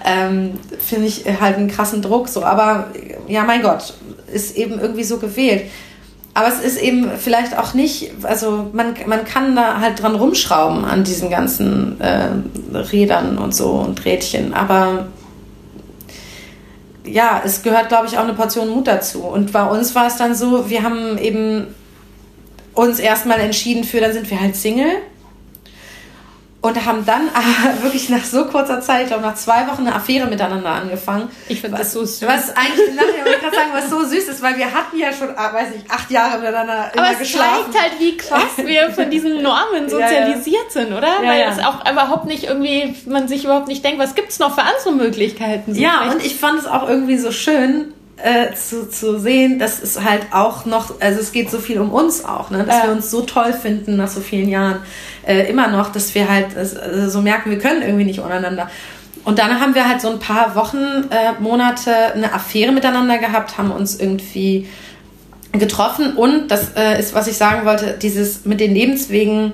Ähm, 0.03 0.57
Finde 0.79 1.07
ich 1.07 1.25
halt 1.39 1.57
einen 1.57 1.69
krassen 1.69 2.01
Druck 2.01 2.27
so. 2.27 2.43
Aber 2.43 2.87
ja, 3.27 3.43
mein 3.43 3.61
Gott, 3.61 3.93
ist 4.31 4.57
eben 4.57 4.79
irgendwie 4.79 5.03
so 5.03 5.17
gewählt. 5.17 5.63
Aber 6.33 6.47
es 6.47 6.59
ist 6.59 6.81
eben 6.81 7.11
vielleicht 7.17 7.57
auch 7.57 7.73
nicht, 7.73 8.11
also 8.23 8.69
man, 8.71 8.95
man 9.07 9.25
kann 9.25 9.55
da 9.55 9.79
halt 9.79 10.01
dran 10.01 10.15
rumschrauben 10.15 10.85
an 10.85 11.03
diesen 11.03 11.29
ganzen 11.29 11.99
äh, 11.99 12.29
Rädern 12.73 13.37
und 13.37 13.53
so 13.53 13.71
und 13.71 14.05
Rädchen. 14.05 14.53
Aber 14.53 15.07
ja, 17.11 17.41
es 17.43 17.61
gehört, 17.63 17.89
glaube 17.89 18.07
ich, 18.07 18.17
auch 18.17 18.23
eine 18.23 18.33
Portion 18.33 18.69
Mut 18.69 18.87
dazu. 18.87 19.23
Und 19.23 19.51
bei 19.51 19.63
uns 19.63 19.95
war 19.95 20.07
es 20.07 20.17
dann 20.17 20.35
so, 20.35 20.69
wir 20.69 20.83
haben 20.83 21.17
eben 21.17 21.67
uns 22.73 22.99
erstmal 22.99 23.39
entschieden 23.39 23.83
für, 23.83 23.99
dann 23.99 24.13
sind 24.13 24.29
wir 24.29 24.39
halt 24.39 24.55
Single 24.55 24.91
und 26.61 26.85
haben 26.85 27.05
dann 27.05 27.29
aber 27.33 27.83
wirklich 27.83 28.09
nach 28.09 28.23
so 28.23 28.45
kurzer 28.45 28.81
Zeit, 28.81 29.03
ich 29.03 29.07
glaube 29.07 29.23
nach 29.23 29.35
zwei 29.35 29.67
Wochen, 29.67 29.81
eine 29.81 29.95
Affäre 29.95 30.27
miteinander 30.27 30.69
angefangen. 30.69 31.29
Ich 31.47 31.61
finde 31.61 31.77
das 31.77 31.93
so 31.93 32.03
süß. 32.03 32.27
Was 32.27 32.55
eigentlich 32.55 32.95
nachher 32.95 33.25
wollte 33.25 33.35
ich 33.35 33.41
gerade 33.41 33.55
sagen, 33.55 33.69
was 33.73 33.89
so 33.89 34.03
süß 34.03 34.27
ist, 34.27 34.41
weil 34.41 34.57
wir 34.57 34.73
hatten 34.73 34.97
ja 34.97 35.13
schon, 35.13 35.29
ah, 35.35 35.53
weiß 35.53 35.69
ich, 35.75 35.89
acht 35.89 36.11
Jahre 36.11 36.39
miteinander 36.39 36.91
aber 36.95 37.11
es 37.13 37.19
geschlafen. 37.19 37.71
zeigt 37.71 37.81
halt, 37.81 37.99
wie 37.99 38.17
krass 38.17 38.57
wir 38.57 38.91
von 38.91 39.09
diesen 39.09 39.41
Normen 39.41 39.89
sozialisiert 39.89 40.73
ja, 40.73 40.81
ja. 40.81 40.85
sind, 40.85 40.93
oder? 40.93 41.23
Ja, 41.23 41.29
weil 41.29 41.41
es 41.49 41.59
auch 41.59 41.89
überhaupt 41.89 42.25
nicht 42.25 42.43
irgendwie, 42.43 42.95
man 43.05 43.27
sich 43.27 43.45
überhaupt 43.45 43.67
nicht 43.67 43.83
denkt, 43.83 43.99
was 43.99 44.15
gibt 44.15 44.29
es 44.29 44.39
noch 44.39 44.55
für 44.55 44.63
andere 44.63 44.91
Möglichkeiten? 44.91 45.73
So 45.73 45.81
ja, 45.81 45.99
vielleicht. 46.01 46.15
und 46.15 46.25
ich 46.25 46.35
fand 46.35 46.59
es 46.59 46.67
auch 46.67 46.87
irgendwie 46.87 47.17
so 47.17 47.31
schön, 47.31 47.93
äh, 48.21 48.53
zu, 48.53 48.89
zu 48.89 49.19
sehen, 49.19 49.59
dass 49.59 49.81
es 49.81 50.03
halt 50.03 50.27
auch 50.31 50.65
noch, 50.65 50.99
also 50.99 51.19
es 51.19 51.31
geht 51.31 51.49
so 51.49 51.59
viel 51.59 51.79
um 51.79 51.91
uns 51.91 52.25
auch, 52.25 52.49
ne? 52.49 52.63
dass 52.65 52.79
ja. 52.79 52.83
wir 52.85 52.91
uns 52.91 53.09
so 53.09 53.21
toll 53.21 53.53
finden 53.53 53.95
nach 53.95 54.09
so 54.09 54.19
vielen 54.19 54.49
Jahren 54.49 54.81
äh, 55.29 55.47
immer 55.47 55.67
noch, 55.67 55.91
dass 55.91 56.15
wir 56.15 56.27
halt 56.27 56.57
äh, 56.57 57.07
so 57.07 57.21
merken, 57.21 57.51
wir 57.51 57.59
können 57.59 57.83
irgendwie 57.83 58.05
nicht 58.05 58.19
untereinander. 58.19 58.69
Und 59.23 59.37
dann 59.37 59.59
haben 59.59 59.75
wir 59.75 59.87
halt 59.87 60.01
so 60.01 60.09
ein 60.09 60.19
paar 60.19 60.55
Wochen, 60.55 60.77
äh, 60.77 61.39
Monate 61.39 61.93
eine 62.13 62.33
Affäre 62.33 62.71
miteinander 62.71 63.19
gehabt, 63.19 63.57
haben 63.59 63.69
uns 63.69 63.99
irgendwie 63.99 64.67
getroffen 65.51 66.15
und 66.15 66.49
das 66.49 66.75
äh, 66.75 66.99
ist, 66.99 67.13
was 67.13 67.27
ich 67.27 67.37
sagen 67.37 67.65
wollte, 67.65 67.97
dieses 68.01 68.45
mit 68.45 68.59
den 68.59 68.73
Lebenswegen, 68.73 69.53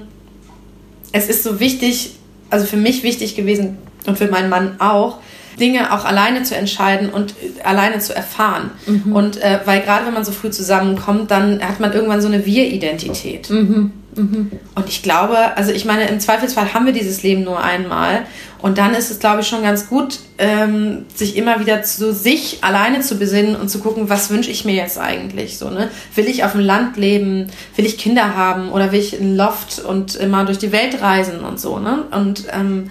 es 1.11 1.27
ist 1.27 1.43
so 1.43 1.59
wichtig, 1.59 2.15
also 2.49 2.65
für 2.65 2.77
mich 2.77 3.03
wichtig 3.03 3.35
gewesen 3.35 3.77
und 4.05 4.17
für 4.17 4.27
meinen 4.27 4.49
Mann 4.49 4.75
auch, 4.79 5.19
Dinge 5.59 5.93
auch 5.93 6.05
alleine 6.05 6.43
zu 6.43 6.55
entscheiden 6.55 7.09
und 7.09 7.31
äh, 7.31 7.63
alleine 7.63 7.99
zu 7.99 8.15
erfahren. 8.15 8.71
Mhm. 8.85 9.15
Und 9.15 9.41
äh, 9.41 9.59
weil 9.65 9.81
gerade 9.81 10.05
wenn 10.05 10.13
man 10.13 10.25
so 10.25 10.31
früh 10.31 10.49
zusammenkommt, 10.49 11.31
dann 11.31 11.61
hat 11.61 11.79
man 11.79 11.93
irgendwann 11.93 12.21
so 12.21 12.27
eine 12.27 12.45
Wir-Identität. 12.45 13.49
Mhm. 13.49 13.91
Mhm. 14.15 14.51
Und 14.75 14.89
ich 14.89 15.03
glaube, 15.03 15.57
also 15.57 15.71
ich 15.71 15.85
meine, 15.85 16.07
im 16.07 16.19
Zweifelsfall 16.19 16.73
haben 16.73 16.85
wir 16.85 16.93
dieses 16.93 17.23
Leben 17.23 17.43
nur 17.43 17.61
einmal. 17.61 18.25
Und 18.61 18.77
dann 18.77 18.93
ist 18.95 19.11
es, 19.11 19.19
glaube 19.19 19.41
ich, 19.41 19.47
schon 19.47 19.61
ganz 19.61 19.89
gut, 19.89 20.19
ähm, 20.37 21.05
sich 21.13 21.35
immer 21.35 21.59
wieder 21.59 21.83
zu 21.83 22.13
sich 22.13 22.63
alleine 22.63 23.01
zu 23.01 23.19
besinnen 23.19 23.55
und 23.55 23.69
zu 23.69 23.79
gucken, 23.79 24.09
was 24.09 24.29
wünsche 24.29 24.49
ich 24.49 24.65
mir 24.65 24.73
jetzt 24.73 24.97
eigentlich 24.97 25.57
so, 25.57 25.69
ne? 25.69 25.89
Will 26.15 26.25
ich 26.25 26.43
auf 26.43 26.53
dem 26.53 26.61
Land 26.61 26.97
leben? 26.97 27.47
Will 27.75 27.85
ich 27.85 27.97
Kinder 27.97 28.35
haben? 28.35 28.71
Oder 28.71 28.91
will 28.91 28.99
ich 28.99 29.19
in 29.19 29.35
Loft 29.35 29.79
und 29.79 30.15
immer 30.15 30.45
durch 30.45 30.57
die 30.57 30.71
Welt 30.71 31.01
reisen 31.01 31.41
und 31.41 31.59
so, 31.59 31.79
ne? 31.79 32.05
Und 32.11 32.45
ähm, 32.51 32.89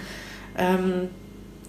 ähm, 0.57 1.09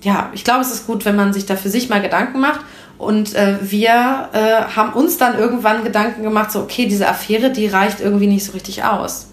ja, 0.07 0.31
ich 0.33 0.45
glaube, 0.45 0.61
es 0.61 0.71
ist 0.71 0.87
gut, 0.87 1.05
wenn 1.05 1.17
man 1.17 1.33
sich 1.33 1.47
da 1.47 1.57
für 1.57 1.69
sich 1.69 1.89
mal 1.89 2.01
Gedanken 2.01 2.39
macht. 2.39 2.61
Und 2.97 3.35
äh, 3.35 3.57
wir 3.61 4.29
äh, 4.33 4.63
haben 4.77 4.93
uns 4.93 5.19
dann 5.19 5.37
irgendwann 5.37 5.83
Gedanken 5.83 6.23
gemacht, 6.23 6.53
so, 6.53 6.61
okay, 6.61 6.87
diese 6.87 7.09
Affäre, 7.09 7.51
die 7.51 7.67
reicht 7.67 8.01
irgendwie 8.01 8.29
nicht 8.29 8.45
so 8.45 8.53
richtig 8.53 8.85
aus. 8.85 9.27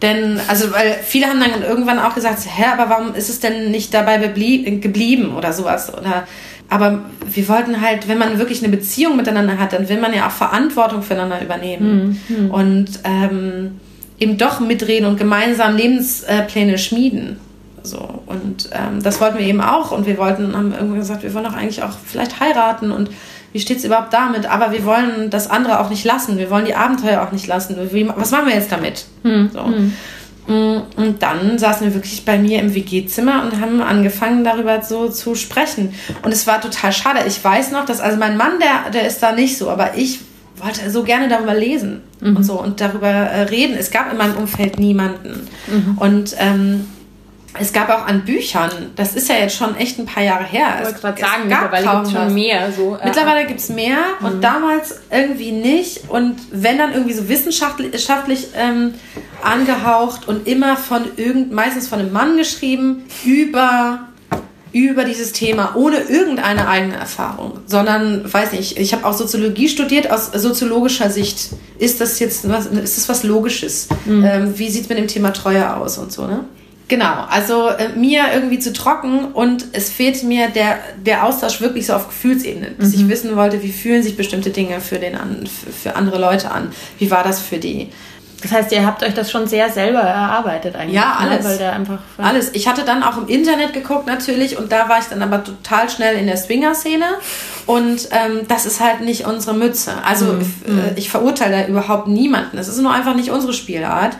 Denn, 0.00 0.40
also, 0.48 0.72
weil 0.72 0.96
viele 1.04 1.26
haben 1.26 1.38
dann 1.38 1.62
irgendwann 1.62 1.98
auch 1.98 2.14
gesagt, 2.14 2.38
hä, 2.46 2.64
aber 2.72 2.88
warum 2.88 3.14
ist 3.14 3.28
es 3.28 3.40
denn 3.40 3.70
nicht 3.70 3.92
dabei 3.92 4.16
geblieben 4.16 5.36
oder 5.36 5.52
sowas? 5.52 5.92
Oder, 5.92 6.26
aber 6.70 7.02
wir 7.30 7.48
wollten 7.48 7.82
halt, 7.82 8.08
wenn 8.08 8.18
man 8.18 8.38
wirklich 8.38 8.64
eine 8.64 8.74
Beziehung 8.74 9.16
miteinander 9.16 9.58
hat, 9.58 9.74
dann 9.74 9.86
will 9.88 10.00
man 10.00 10.14
ja 10.14 10.28
auch 10.28 10.32
Verantwortung 10.32 11.02
füreinander 11.02 11.42
übernehmen. 11.42 12.20
Mhm. 12.26 12.50
Und 12.50 12.88
ähm, 13.04 13.80
eben 14.18 14.38
doch 14.38 14.60
mitreden 14.60 15.06
und 15.06 15.18
gemeinsam 15.18 15.76
Lebenspläne 15.76 16.78
schmieden. 16.78 17.38
So. 17.86 18.22
Und 18.26 18.68
ähm, 18.72 19.02
das 19.02 19.20
wollten 19.20 19.38
wir 19.38 19.46
eben 19.46 19.60
auch. 19.60 19.92
Und 19.92 20.06
wir 20.06 20.18
wollten, 20.18 20.54
haben 20.56 20.72
irgendwann 20.72 20.98
gesagt, 20.98 21.22
wir 21.22 21.32
wollen 21.32 21.44
doch 21.44 21.54
eigentlich 21.54 21.82
auch 21.82 21.92
vielleicht 22.04 22.40
heiraten 22.40 22.90
und 22.92 23.10
wie 23.52 23.60
steht 23.60 23.78
es 23.78 23.84
überhaupt 23.84 24.12
damit? 24.12 24.44
Aber 24.44 24.72
wir 24.72 24.84
wollen 24.84 25.30
das 25.30 25.48
andere 25.48 25.80
auch 25.80 25.88
nicht 25.88 26.04
lassen. 26.04 26.36
Wir 26.36 26.50
wollen 26.50 26.66
die 26.66 26.74
Abenteuer 26.74 27.22
auch 27.22 27.32
nicht 27.32 27.46
lassen. 27.46 27.76
Wie, 27.90 28.06
was 28.14 28.30
machen 28.30 28.48
wir 28.48 28.54
jetzt 28.54 28.70
damit? 28.70 29.06
Hm. 29.22 29.50
So. 29.50 29.64
Hm. 29.64 29.92
Mm, 30.46 30.82
und 30.96 31.22
dann 31.22 31.58
saßen 31.58 31.86
wir 31.86 31.94
wirklich 31.94 32.24
bei 32.24 32.38
mir 32.38 32.60
im 32.60 32.74
WG-Zimmer 32.74 33.42
und 33.42 33.60
haben 33.60 33.80
angefangen, 33.80 34.44
darüber 34.44 34.82
so 34.82 35.08
zu 35.08 35.34
sprechen. 35.34 35.94
Und 36.22 36.32
es 36.32 36.46
war 36.46 36.60
total 36.60 36.92
schade. 36.92 37.20
Ich 37.26 37.42
weiß 37.42 37.72
noch, 37.72 37.86
dass, 37.86 38.00
also 38.00 38.18
mein 38.18 38.36
Mann, 38.36 38.60
der, 38.60 38.90
der 38.90 39.06
ist 39.06 39.22
da 39.22 39.32
nicht 39.32 39.56
so, 39.58 39.70
aber 39.70 39.96
ich 39.96 40.20
wollte 40.56 40.90
so 40.90 41.02
gerne 41.02 41.28
darüber 41.28 41.54
lesen 41.54 42.02
mhm. 42.20 42.36
und 42.36 42.44
so 42.44 42.60
und 42.60 42.80
darüber 42.80 43.08
äh, 43.08 43.42
reden. 43.42 43.76
Es 43.78 43.90
gab 43.90 44.10
in 44.10 44.18
meinem 44.18 44.36
Umfeld 44.36 44.78
niemanden. 44.78 45.48
Mhm. 45.66 45.98
Und 45.98 46.36
ähm, 46.38 46.86
es 47.60 47.72
gab 47.72 47.88
auch 47.90 48.06
an 48.06 48.24
Büchern, 48.24 48.70
das 48.96 49.14
ist 49.14 49.28
ja 49.28 49.36
jetzt 49.36 49.56
schon 49.56 49.76
echt 49.76 49.98
ein 49.98 50.06
paar 50.06 50.22
Jahre 50.22 50.44
her. 50.44 50.78
Ich 50.80 50.86
wollte 50.86 51.00
gerade 51.00 51.20
sagen, 51.20 51.48
mittlerweile 51.48 51.86
gibt 51.86 52.06
es 52.06 52.12
schon 52.12 52.34
mehr. 52.34 52.72
So. 52.72 52.98
Mittlerweile 53.04 53.46
gibt 53.46 53.60
es 53.60 53.68
mehr 53.68 53.98
mhm. 54.20 54.26
und 54.26 54.44
damals 54.44 55.00
irgendwie 55.10 55.52
nicht. 55.52 56.08
Und 56.08 56.36
wenn 56.50 56.78
dann 56.78 56.92
irgendwie 56.92 57.14
so 57.14 57.28
wissenschaftlich 57.28 58.48
ähm, 58.56 58.94
angehaucht 59.42 60.28
und 60.28 60.46
immer 60.46 60.76
von 60.76 61.02
irgend, 61.16 61.52
meistens 61.52 61.88
von 61.88 61.98
einem 61.98 62.12
Mann 62.12 62.36
geschrieben, 62.36 63.04
über 63.24 64.00
über 64.72 65.04
dieses 65.04 65.32
Thema 65.32 65.74
ohne 65.74 66.00
irgendeine 66.00 66.68
eigene 66.68 66.96
Erfahrung, 66.96 67.60
sondern 67.64 68.30
weiß 68.30 68.52
nicht, 68.52 68.78
ich 68.78 68.92
habe 68.92 69.06
auch 69.06 69.14
Soziologie 69.14 69.68
studiert 69.70 70.10
aus 70.10 70.26
soziologischer 70.26 71.08
Sicht. 71.08 71.50
Ist 71.78 72.00
das 72.02 72.18
jetzt 72.18 72.46
was, 72.46 72.66
ist 72.66 72.98
das 72.98 73.08
was 73.08 73.22
Logisches? 73.22 73.88
Mhm. 74.04 74.24
Ähm, 74.24 74.58
wie 74.58 74.68
sieht 74.68 74.82
es 74.82 74.88
mit 74.90 74.98
dem 74.98 75.08
Thema 75.08 75.32
Treue 75.32 75.74
aus 75.74 75.96
und 75.96 76.12
so, 76.12 76.26
ne? 76.26 76.44
Genau, 76.88 77.24
also 77.28 77.68
äh, 77.68 77.88
mir 77.96 78.26
irgendwie 78.32 78.60
zu 78.60 78.72
trocken 78.72 79.32
und 79.32 79.66
es 79.72 79.90
fehlt 79.90 80.22
mir 80.22 80.48
der, 80.48 80.78
der 81.04 81.24
Austausch 81.24 81.60
wirklich 81.60 81.86
so 81.86 81.94
auf 81.94 82.06
Gefühlsebene, 82.06 82.72
dass 82.78 82.90
mhm. 82.90 82.94
ich 82.94 83.08
wissen 83.08 83.36
wollte, 83.36 83.62
wie 83.64 83.72
fühlen 83.72 84.04
sich 84.04 84.16
bestimmte 84.16 84.50
Dinge 84.50 84.80
für, 84.80 85.00
den 85.00 85.16
an, 85.16 85.48
für, 85.82 85.96
andere 85.96 86.20
Leute 86.20 86.52
an, 86.52 86.70
wie 86.98 87.10
war 87.10 87.24
das 87.24 87.40
für 87.40 87.58
die. 87.58 87.90
Das 88.40 88.52
heißt, 88.52 88.70
ihr 88.70 88.86
habt 88.86 89.02
euch 89.02 89.14
das 89.14 89.32
schon 89.32 89.48
sehr 89.48 89.70
selber 89.70 89.98
erarbeitet 89.98 90.76
eigentlich. 90.76 90.94
Ja, 90.94 91.16
alles. 91.18 91.42
Ne? 91.42 91.50
Weil 91.50 91.58
der 91.58 91.72
einfach 91.72 91.98
alles. 92.18 92.50
Ich 92.52 92.68
hatte 92.68 92.84
dann 92.84 93.02
auch 93.02 93.16
im 93.16 93.26
Internet 93.26 93.72
geguckt 93.72 94.06
natürlich 94.06 94.56
und 94.56 94.70
da 94.70 94.88
war 94.88 95.00
ich 95.00 95.06
dann 95.06 95.22
aber 95.22 95.42
total 95.42 95.90
schnell 95.90 96.16
in 96.16 96.26
der 96.26 96.36
Swinger-Szene 96.36 97.06
und 97.64 98.08
ähm, 98.12 98.42
das 98.46 98.64
ist 98.64 98.80
halt 98.80 99.00
nicht 99.00 99.26
unsere 99.26 99.56
Mütze. 99.56 99.92
Also 100.04 100.26
mhm. 100.26 100.40
ich, 100.40 100.68
äh, 100.68 100.98
ich 100.98 101.10
verurteile 101.10 101.62
da 101.62 101.66
überhaupt 101.66 102.06
niemanden. 102.06 102.58
Es 102.58 102.68
ist 102.68 102.80
nur 102.80 102.92
einfach 102.92 103.16
nicht 103.16 103.30
unsere 103.30 103.54
Spielart. 103.54 104.16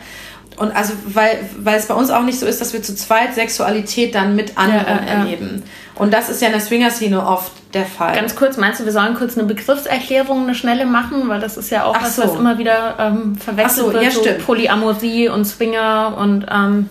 Und 0.57 0.75
also, 0.75 0.95
weil, 1.07 1.39
weil 1.59 1.79
es 1.79 1.87
bei 1.87 1.95
uns 1.95 2.11
auch 2.11 2.23
nicht 2.23 2.39
so 2.39 2.47
ist, 2.47 2.61
dass 2.61 2.73
wir 2.73 2.83
zu 2.83 2.95
zweit 2.95 3.35
Sexualität 3.35 4.15
dann 4.15 4.35
mit 4.35 4.57
anderen 4.57 4.87
ja, 4.87 5.03
ja, 5.07 5.13
erleben. 5.21 5.63
Und 5.95 6.13
das 6.13 6.29
ist 6.29 6.41
ja 6.41 6.49
in 6.49 6.53
der 6.53 6.63
Swinger-Szene 6.63 7.27
oft 7.27 7.53
der 7.75 7.85
Fall. 7.85 8.15
Ganz 8.15 8.37
kurz, 8.37 8.57
meinst 8.57 8.81
du, 8.81 8.85
wir 8.85 8.93
sollen 8.93 9.15
kurz 9.15 9.37
eine 9.37 9.47
Begriffserklärung, 9.47 10.45
eine 10.45 10.55
schnelle 10.55 10.87
machen? 10.87 11.29
Weil 11.29 11.41
das 11.41 11.57
ist 11.57 11.71
ja 11.71 11.85
auch 11.85 11.95
Ach 11.97 12.03
was, 12.03 12.17
so. 12.17 12.23
was 12.23 12.35
immer 12.35 12.59
wieder 12.59 12.97
ähm, 12.99 13.37
verwechselt 13.37 13.87
so, 13.87 13.93
wird. 13.93 14.05
Ja, 14.05 14.11
so 14.11 14.23
Polyamorie 14.45 15.29
und 15.29 15.45
Swinger 15.45 16.17
und 16.19 16.47
ähm, 16.51 16.89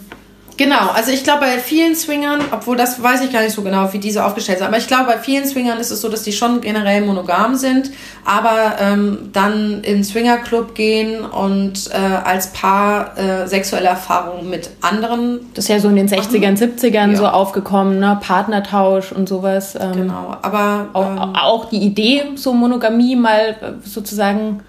Genau, 0.57 0.89
also 0.93 1.11
ich 1.11 1.23
glaube 1.23 1.41
bei 1.41 1.59
vielen 1.59 1.95
Swingern, 1.95 2.39
obwohl 2.51 2.77
das 2.77 3.01
weiß 3.01 3.21
ich 3.23 3.31
gar 3.31 3.41
nicht 3.41 3.53
so 3.53 3.61
genau, 3.61 3.91
wie 3.91 3.99
diese 3.99 4.23
aufgestellt 4.23 4.59
sind, 4.59 4.67
aber 4.67 4.77
ich 4.77 4.87
glaube 4.87 5.05
bei 5.05 5.17
vielen 5.17 5.45
Swingern 5.45 5.79
ist 5.79 5.91
es 5.91 5.99
so, 5.99 6.07
dass 6.07 6.23
die 6.23 6.31
schon 6.31 6.61
generell 6.61 7.01
monogam 7.01 7.55
sind, 7.55 7.91
aber 8.23 8.75
ähm, 8.79 9.29
dann 9.33 9.81
in 9.83 10.03
Swingerclub 10.03 10.73
gehen 10.73 11.25
und 11.25 11.89
äh, 11.91 11.97
als 11.97 12.47
Paar 12.53 13.17
äh, 13.17 13.47
sexuelle 13.47 13.87
Erfahrungen 13.87 14.49
mit 14.49 14.69
anderen. 14.81 15.41
Das 15.53 15.65
ist 15.65 15.69
ja 15.69 15.79
so 15.79 15.89
in 15.89 15.97
den 15.97 16.07
60ern, 16.07 16.57
70ern 16.57 17.11
ja. 17.11 17.15
so 17.15 17.27
aufgekommen, 17.27 17.99
ne? 17.99 18.17
Partnertausch 18.21 19.11
und 19.11 19.27
sowas. 19.27 19.75
Ähm, 19.75 19.93
genau, 19.93 20.37
aber 20.41 20.87
auch, 20.93 21.09
ähm, 21.09 21.35
auch 21.35 21.65
die 21.65 21.79
Idee, 21.79 22.23
so 22.35 22.53
Monogamie 22.53 23.17
mal 23.17 23.57
äh, 23.61 23.87
sozusagen 23.87 24.61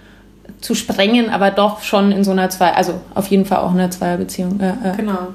zu 0.61 0.75
sprengen, 0.75 1.31
aber 1.31 1.51
doch 1.51 1.83
schon 1.83 2.11
in 2.11 2.25
so 2.25 2.33
einer 2.33 2.51
zwei, 2.51 2.73
also 2.73 2.95
auf 3.15 3.29
jeden 3.29 3.45
Fall 3.45 3.59
auch 3.59 3.73
in 3.73 3.79
einer 3.79 3.91
Zweierbeziehung. 3.91 4.59
Äh, 4.59 4.71
äh. 4.71 4.97
Genau. 4.97 5.29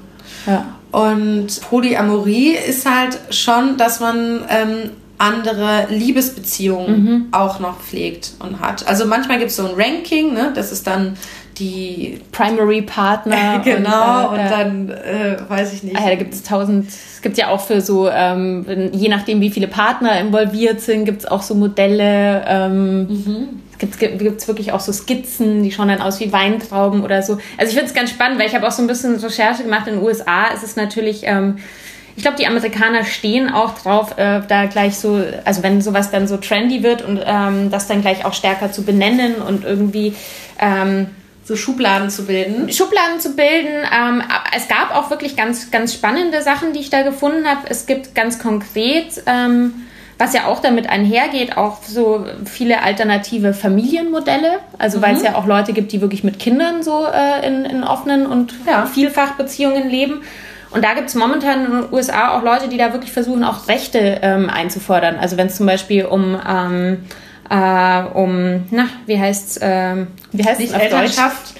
Ja. 0.46 0.66
Und 0.92 1.60
Polyamorie 1.62 2.54
ist 2.54 2.88
halt 2.88 3.18
schon, 3.30 3.78
dass 3.78 4.00
man 4.00 4.42
ähm, 4.48 4.90
andere 5.16 5.86
Liebesbeziehungen 5.88 7.04
mhm. 7.04 7.26
auch 7.30 7.60
noch 7.60 7.80
pflegt 7.80 8.32
und 8.40 8.60
hat. 8.60 8.86
Also 8.88 9.06
manchmal 9.06 9.38
gibt 9.38 9.50
es 9.50 9.56
so 9.56 9.66
ein 9.66 9.74
Ranking, 9.74 10.34
ne? 10.34 10.52
das 10.54 10.72
ist 10.72 10.86
dann 10.86 11.16
die 11.58 12.20
Primary 12.32 12.82
Partner. 12.82 13.60
genau, 13.64 14.30
und, 14.30 14.38
äh, 14.38 14.42
und 14.42 14.50
dann 14.50 14.90
äh, 14.90 15.36
weiß 15.48 15.72
ich 15.74 15.82
nicht. 15.82 15.96
Ah, 15.96 16.02
ja, 16.02 16.08
da 16.10 16.14
gibt 16.16 16.34
es 16.34 16.42
tausend, 16.42 16.88
es 16.88 17.22
gibt 17.22 17.38
ja 17.38 17.48
auch 17.48 17.60
für 17.60 17.80
so, 17.80 18.08
ähm, 18.10 18.66
je 18.92 19.08
nachdem 19.08 19.40
wie 19.40 19.50
viele 19.50 19.68
Partner 19.68 20.18
involviert 20.18 20.80
sind, 20.80 21.04
gibt 21.04 21.20
es 21.20 21.26
auch 21.26 21.42
so 21.42 21.54
Modelle. 21.54 22.44
Ähm, 22.46 23.00
mhm 23.06 23.48
gibt 23.82 24.40
es 24.40 24.48
wirklich 24.48 24.72
auch 24.72 24.80
so 24.80 24.92
Skizzen, 24.92 25.62
die 25.62 25.72
schauen 25.72 25.88
dann 25.88 26.00
aus 26.00 26.20
wie 26.20 26.32
Weintrauben 26.32 27.02
oder 27.02 27.22
so. 27.22 27.38
Also 27.58 27.70
ich 27.70 27.74
finde 27.74 27.86
es 27.86 27.94
ganz 27.94 28.10
spannend, 28.10 28.38
weil 28.38 28.46
ich 28.46 28.54
habe 28.54 28.66
auch 28.66 28.72
so 28.72 28.82
ein 28.82 28.86
bisschen 28.86 29.16
Recherche 29.16 29.64
gemacht. 29.64 29.86
In 29.86 29.94
den 29.94 30.02
USA 30.02 30.46
ist 30.54 30.62
es 30.62 30.76
natürlich, 30.76 31.22
ähm, 31.24 31.58
ich 32.16 32.22
glaube, 32.22 32.36
die 32.36 32.46
Amerikaner 32.46 33.04
stehen 33.04 33.50
auch 33.50 33.78
drauf, 33.78 34.18
äh, 34.18 34.40
da 34.46 34.66
gleich 34.66 34.96
so, 34.96 35.22
also 35.44 35.62
wenn 35.62 35.80
sowas 35.80 36.10
dann 36.10 36.28
so 36.28 36.36
trendy 36.36 36.82
wird 36.82 37.02
und 37.02 37.20
ähm, 37.24 37.70
das 37.70 37.88
dann 37.88 38.02
gleich 38.02 38.24
auch 38.24 38.34
stärker 38.34 38.70
zu 38.70 38.82
benennen 38.82 39.36
und 39.36 39.64
irgendwie 39.64 40.14
ähm, 40.58 41.08
so 41.44 41.56
Schubladen 41.56 42.10
zu 42.10 42.24
bilden. 42.26 42.72
Schubladen 42.72 43.18
zu 43.18 43.34
bilden. 43.34 43.84
Ähm, 43.92 44.22
es 44.56 44.68
gab 44.68 44.94
auch 44.94 45.10
wirklich 45.10 45.36
ganz, 45.36 45.70
ganz 45.70 45.92
spannende 45.92 46.42
Sachen, 46.42 46.72
die 46.72 46.80
ich 46.80 46.90
da 46.90 47.02
gefunden 47.02 47.46
habe. 47.46 47.62
Es 47.68 47.86
gibt 47.86 48.14
ganz 48.14 48.38
konkret 48.38 49.22
ähm, 49.26 49.74
was 50.22 50.34
ja 50.34 50.46
auch 50.46 50.60
damit 50.60 50.88
einhergeht, 50.88 51.56
auch 51.56 51.82
so 51.82 52.24
viele 52.44 52.82
alternative 52.82 53.54
Familienmodelle. 53.54 54.60
Also 54.78 54.98
mhm. 54.98 55.02
weil 55.02 55.16
es 55.16 55.22
ja 55.22 55.34
auch 55.34 55.46
Leute 55.46 55.72
gibt, 55.72 55.90
die 55.90 56.00
wirklich 56.00 56.22
mit 56.22 56.38
Kindern 56.38 56.84
so 56.84 57.06
äh, 57.06 57.46
in, 57.46 57.64
in 57.64 57.82
offenen 57.82 58.26
und 58.26 58.54
ja. 58.64 58.86
Vielfachbeziehungen 58.86 59.90
leben. 59.90 60.22
Und 60.70 60.84
da 60.84 60.94
gibt 60.94 61.08
es 61.08 61.16
momentan 61.16 61.66
in 61.66 61.70
den 61.72 61.92
USA 61.92 62.38
auch 62.38 62.42
Leute, 62.42 62.68
die 62.68 62.78
da 62.78 62.92
wirklich 62.92 63.12
versuchen, 63.12 63.42
auch 63.42 63.66
Rechte 63.66 64.20
ähm, 64.22 64.48
einzufordern. 64.48 65.16
Also 65.16 65.36
wenn 65.36 65.48
es 65.48 65.56
zum 65.56 65.66
Beispiel 65.66 66.04
um, 66.04 66.40
ähm, 66.48 67.04
äh, 67.50 68.02
um, 68.14 68.64
na, 68.70 68.88
wie 69.06 69.18
heißt 69.18 69.56
es, 69.56 69.58
ähm, 69.60 70.06
wie 70.30 70.44
heißt 70.44 70.60
es 70.60 70.72
auf 70.72 70.80
Elternschaft? 70.80 71.54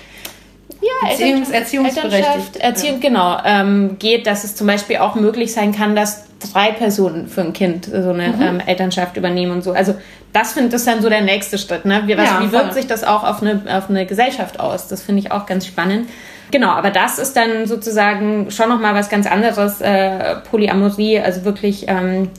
Ja, 0.83 1.11
Erziehungs 1.11 1.51
Erziehungsberechtigt. 1.51 2.57
Erziehung, 2.57 3.01
ja. 3.01 3.09
genau, 3.09 3.39
ähm, 3.45 3.97
geht, 3.99 4.27
dass 4.27 4.43
es 4.43 4.57
zum 4.57 4.67
Beispiel 4.67 4.97
auch 4.97 5.15
möglich 5.15 5.53
sein 5.53 5.73
kann, 5.73 5.95
dass 5.95 6.25
drei 6.53 6.73
Personen 6.73 7.29
für 7.29 7.43
ein 7.43 7.53
Kind 7.53 7.85
so 7.87 8.11
eine 8.11 8.29
mhm. 8.29 8.43
ähm, 8.43 8.61
Elternschaft 8.67 9.17
übernehmen 9.17 9.53
und 9.53 9.63
so. 9.63 9.73
Also 9.73 9.95
das 10.33 10.55
finde 10.55 10.75
ich 10.75 10.85
dann 10.85 11.03
so 11.03 11.09
der 11.09 11.21
nächste 11.21 11.57
Schritt. 11.59 11.85
Ne? 11.85 12.03
Wie, 12.07 12.17
was, 12.17 12.29
ja, 12.29 12.43
wie 12.43 12.51
wirkt 12.51 12.75
sich 12.75 12.87
das 12.87 13.05
auch 13.05 13.23
auf 13.23 13.43
eine, 13.43 13.63
auf 13.69 13.89
eine 13.89 14.07
Gesellschaft 14.07 14.59
aus? 14.59 14.89
Das 14.89 15.03
finde 15.03 15.21
ich 15.21 15.31
auch 15.31 15.47
ganz 15.47 15.67
spannend. 15.67 16.09
Genau, 16.51 16.71
aber 16.71 16.91
das 16.91 17.19
ist 17.19 17.35
dann 17.35 17.67
sozusagen 17.67 18.51
schon 18.51 18.69
nochmal 18.69 18.95
was 18.95 19.09
ganz 19.09 19.27
anderes. 19.27 19.81
Äh, 19.81 20.37
Polyamorie, 20.51 21.21
also 21.21 21.45
wirklich 21.45 21.87
ähm, 21.89 22.31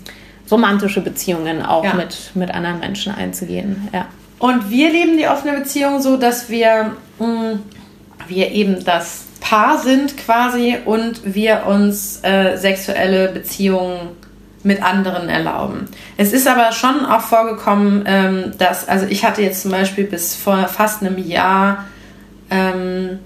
romantische 0.51 1.01
Beziehungen 1.01 1.63
auch 1.63 1.83
ja. 1.83 1.93
mit, 1.93 2.31
mit 2.35 2.53
anderen 2.53 2.79
Menschen 2.79 3.13
einzugehen. 3.13 3.87
Ja. 3.93 4.07
Und 4.39 4.69
wir 4.69 4.91
leben 4.91 5.17
die 5.17 5.27
offene 5.27 5.57
Beziehung 5.57 6.01
so, 6.01 6.17
dass 6.17 6.49
wir 6.49 6.91
mh, 7.19 7.27
mm, 7.27 7.59
wir 8.27 8.51
eben 8.51 8.83
das 8.83 9.25
Paar 9.39 9.77
sind 9.77 10.17
quasi 10.17 10.77
und 10.85 11.35
wir 11.35 11.65
uns 11.67 12.23
äh, 12.23 12.57
sexuelle 12.57 13.29
Beziehungen 13.29 13.99
mit 14.63 14.81
anderen 14.81 15.27
erlauben. 15.27 15.87
Es 16.15 16.31
ist 16.31 16.47
aber 16.47 16.71
schon 16.71 17.05
auch 17.05 17.21
vorgekommen, 17.21 18.03
ähm, 18.07 18.53
dass, 18.57 18.87
also 18.87 19.05
ich 19.05 19.25
hatte 19.25 19.41
jetzt 19.41 19.61
zum 19.61 19.71
Beispiel 19.71 20.05
bis 20.05 20.35
vor 20.35 20.67
fast 20.69 21.01
einem 21.01 21.17
Jahr 21.17 21.85
ähm, 22.49 23.19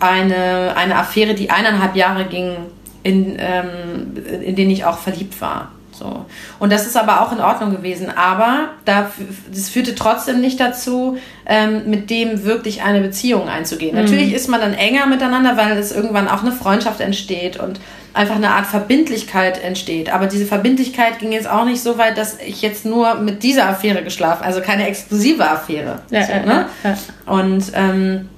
eine, 0.00 0.76
eine 0.76 0.96
Affäre, 0.96 1.34
die 1.34 1.50
eineinhalb 1.50 1.94
Jahre 1.94 2.24
ging, 2.24 2.56
in, 3.02 3.36
ähm, 3.38 4.16
in 4.42 4.56
denen 4.56 4.70
ich 4.70 4.84
auch 4.84 4.98
verliebt 4.98 5.40
war. 5.40 5.70
So. 6.00 6.24
Und 6.58 6.72
das 6.72 6.86
ist 6.86 6.96
aber 6.96 7.20
auch 7.20 7.30
in 7.30 7.40
Ordnung 7.40 7.72
gewesen. 7.72 8.10
Aber 8.10 8.70
da, 8.86 9.10
das 9.52 9.68
führte 9.68 9.94
trotzdem 9.94 10.40
nicht 10.40 10.58
dazu, 10.58 11.18
ähm, 11.44 11.90
mit 11.90 12.08
dem 12.08 12.44
wirklich 12.44 12.82
eine 12.82 13.02
Beziehung 13.02 13.48
einzugehen. 13.48 13.94
Mhm. 13.94 14.02
Natürlich 14.02 14.32
ist 14.32 14.48
man 14.48 14.60
dann 14.60 14.72
enger 14.72 15.06
miteinander, 15.06 15.58
weil 15.58 15.76
es 15.76 15.92
irgendwann 15.92 16.26
auch 16.26 16.42
eine 16.42 16.52
Freundschaft 16.52 17.00
entsteht 17.00 17.58
und 17.58 17.80
einfach 18.14 18.36
eine 18.36 18.50
Art 18.50 18.66
Verbindlichkeit 18.66 19.62
entsteht. 19.62 20.10
Aber 20.12 20.26
diese 20.26 20.46
Verbindlichkeit 20.46 21.18
ging 21.18 21.32
jetzt 21.32 21.48
auch 21.48 21.66
nicht 21.66 21.82
so 21.82 21.98
weit, 21.98 22.16
dass 22.16 22.38
ich 22.40 22.62
jetzt 22.62 22.86
nur 22.86 23.16
mit 23.16 23.42
dieser 23.42 23.68
Affäre 23.68 24.02
geschlafen, 24.02 24.42
also 24.42 24.62
keine 24.62 24.88
exklusive 24.88 25.48
Affäre. 25.48 26.00
Ja, 26.10 26.26
so, 26.26 26.32
ne? 26.32 26.66
ja, 26.82 26.90
ja. 26.90 26.98
Und 27.26 27.64
ähm, 27.74 28.28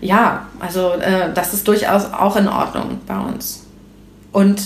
ja, 0.00 0.46
also 0.60 0.92
äh, 0.92 1.32
das 1.34 1.54
ist 1.54 1.66
durchaus 1.66 2.12
auch 2.12 2.36
in 2.36 2.46
Ordnung 2.46 3.00
bei 3.06 3.18
uns. 3.18 3.66
Und 4.30 4.62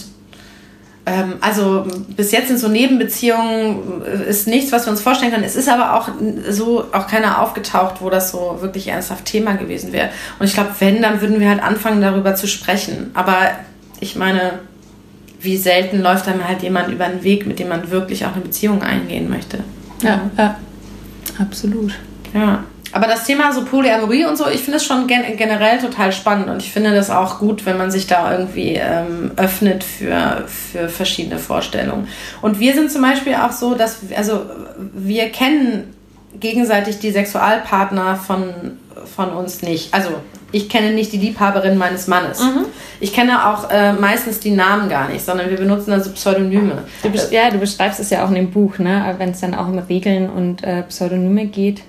also 1.40 1.86
bis 2.16 2.32
jetzt 2.32 2.48
sind 2.48 2.58
so 2.58 2.68
Nebenbeziehungen 2.68 4.02
äh, 4.04 4.28
ist 4.28 4.48
nichts, 4.48 4.72
was 4.72 4.86
wir 4.86 4.90
uns 4.90 5.00
vorstellen 5.00 5.30
können. 5.30 5.44
Es 5.44 5.54
ist 5.54 5.68
aber 5.68 5.94
auch 5.94 6.08
so 6.50 6.84
auch 6.92 7.06
keiner 7.06 7.40
aufgetaucht, 7.40 7.96
wo 8.00 8.10
das 8.10 8.32
so 8.32 8.58
wirklich 8.60 8.88
ernsthaft 8.88 9.24
Thema 9.24 9.54
gewesen 9.54 9.92
wäre. 9.92 10.10
Und 10.40 10.46
ich 10.46 10.54
glaube, 10.54 10.70
wenn, 10.80 11.02
dann 11.02 11.20
würden 11.20 11.38
wir 11.38 11.48
halt 11.48 11.62
anfangen, 11.62 12.00
darüber 12.00 12.34
zu 12.34 12.48
sprechen. 12.48 13.12
Aber 13.14 13.50
ich 14.00 14.16
meine, 14.16 14.58
wie 15.40 15.56
selten 15.56 16.02
läuft 16.02 16.26
einem 16.26 16.46
halt 16.46 16.62
jemand 16.62 16.88
über 16.88 17.06
den 17.06 17.22
Weg, 17.22 17.46
mit 17.46 17.60
dem 17.60 17.68
man 17.68 17.90
wirklich 17.92 18.26
auch 18.26 18.32
eine 18.32 18.42
Beziehung 18.42 18.82
eingehen 18.82 19.30
möchte. 19.30 19.58
Ja, 20.02 20.28
ja. 20.36 20.56
absolut. 21.38 21.92
Ja. 22.34 22.64
Aber 22.92 23.06
das 23.06 23.24
Thema 23.24 23.52
so 23.52 23.64
Polyamorie 23.64 24.24
und 24.24 24.36
so, 24.36 24.48
ich 24.48 24.60
finde 24.60 24.76
es 24.76 24.84
schon 24.84 25.06
gen 25.06 25.36
generell 25.36 25.78
total 25.78 26.12
spannend 26.12 26.48
und 26.48 26.62
ich 26.62 26.72
finde 26.72 26.94
das 26.94 27.10
auch 27.10 27.38
gut, 27.38 27.66
wenn 27.66 27.78
man 27.78 27.90
sich 27.90 28.06
da 28.06 28.32
irgendwie 28.32 28.74
ähm, 28.74 29.32
öffnet 29.36 29.84
für, 29.84 30.44
für 30.46 30.88
verschiedene 30.88 31.38
Vorstellungen. 31.38 32.08
Und 32.42 32.60
wir 32.60 32.74
sind 32.74 32.90
zum 32.90 33.02
Beispiel 33.02 33.34
auch 33.34 33.52
so, 33.52 33.74
dass, 33.74 33.98
also 34.16 34.42
wir 34.94 35.30
kennen 35.30 35.94
gegenseitig 36.38 36.98
die 36.98 37.10
Sexualpartner 37.10 38.16
von, 38.16 38.78
von 39.14 39.30
uns 39.30 39.62
nicht. 39.62 39.92
Also 39.92 40.10
ich 40.52 40.68
kenne 40.68 40.92
nicht 40.92 41.12
die 41.12 41.18
Liebhaberin 41.18 41.76
meines 41.76 42.06
Mannes. 42.06 42.40
Mhm. 42.40 42.66
Ich 43.00 43.12
kenne 43.12 43.48
auch 43.48 43.70
äh, 43.70 43.92
meistens 43.92 44.40
die 44.40 44.52
Namen 44.52 44.88
gar 44.88 45.08
nicht, 45.08 45.24
sondern 45.24 45.50
wir 45.50 45.56
benutzen 45.56 45.92
also 45.92 46.10
Pseudonyme. 46.12 46.84
Du 47.02 47.10
ja, 47.34 47.50
du 47.50 47.58
beschreibst 47.58 48.00
es 48.00 48.10
ja 48.10 48.24
auch 48.24 48.28
in 48.28 48.36
dem 48.36 48.50
Buch, 48.50 48.78
ne? 48.78 49.14
wenn 49.18 49.30
es 49.30 49.40
dann 49.40 49.54
auch 49.54 49.68
um 49.68 49.78
Regeln 49.78 50.30
und 50.30 50.62
äh, 50.62 50.82
Pseudonyme 50.84 51.46
geht. 51.46 51.82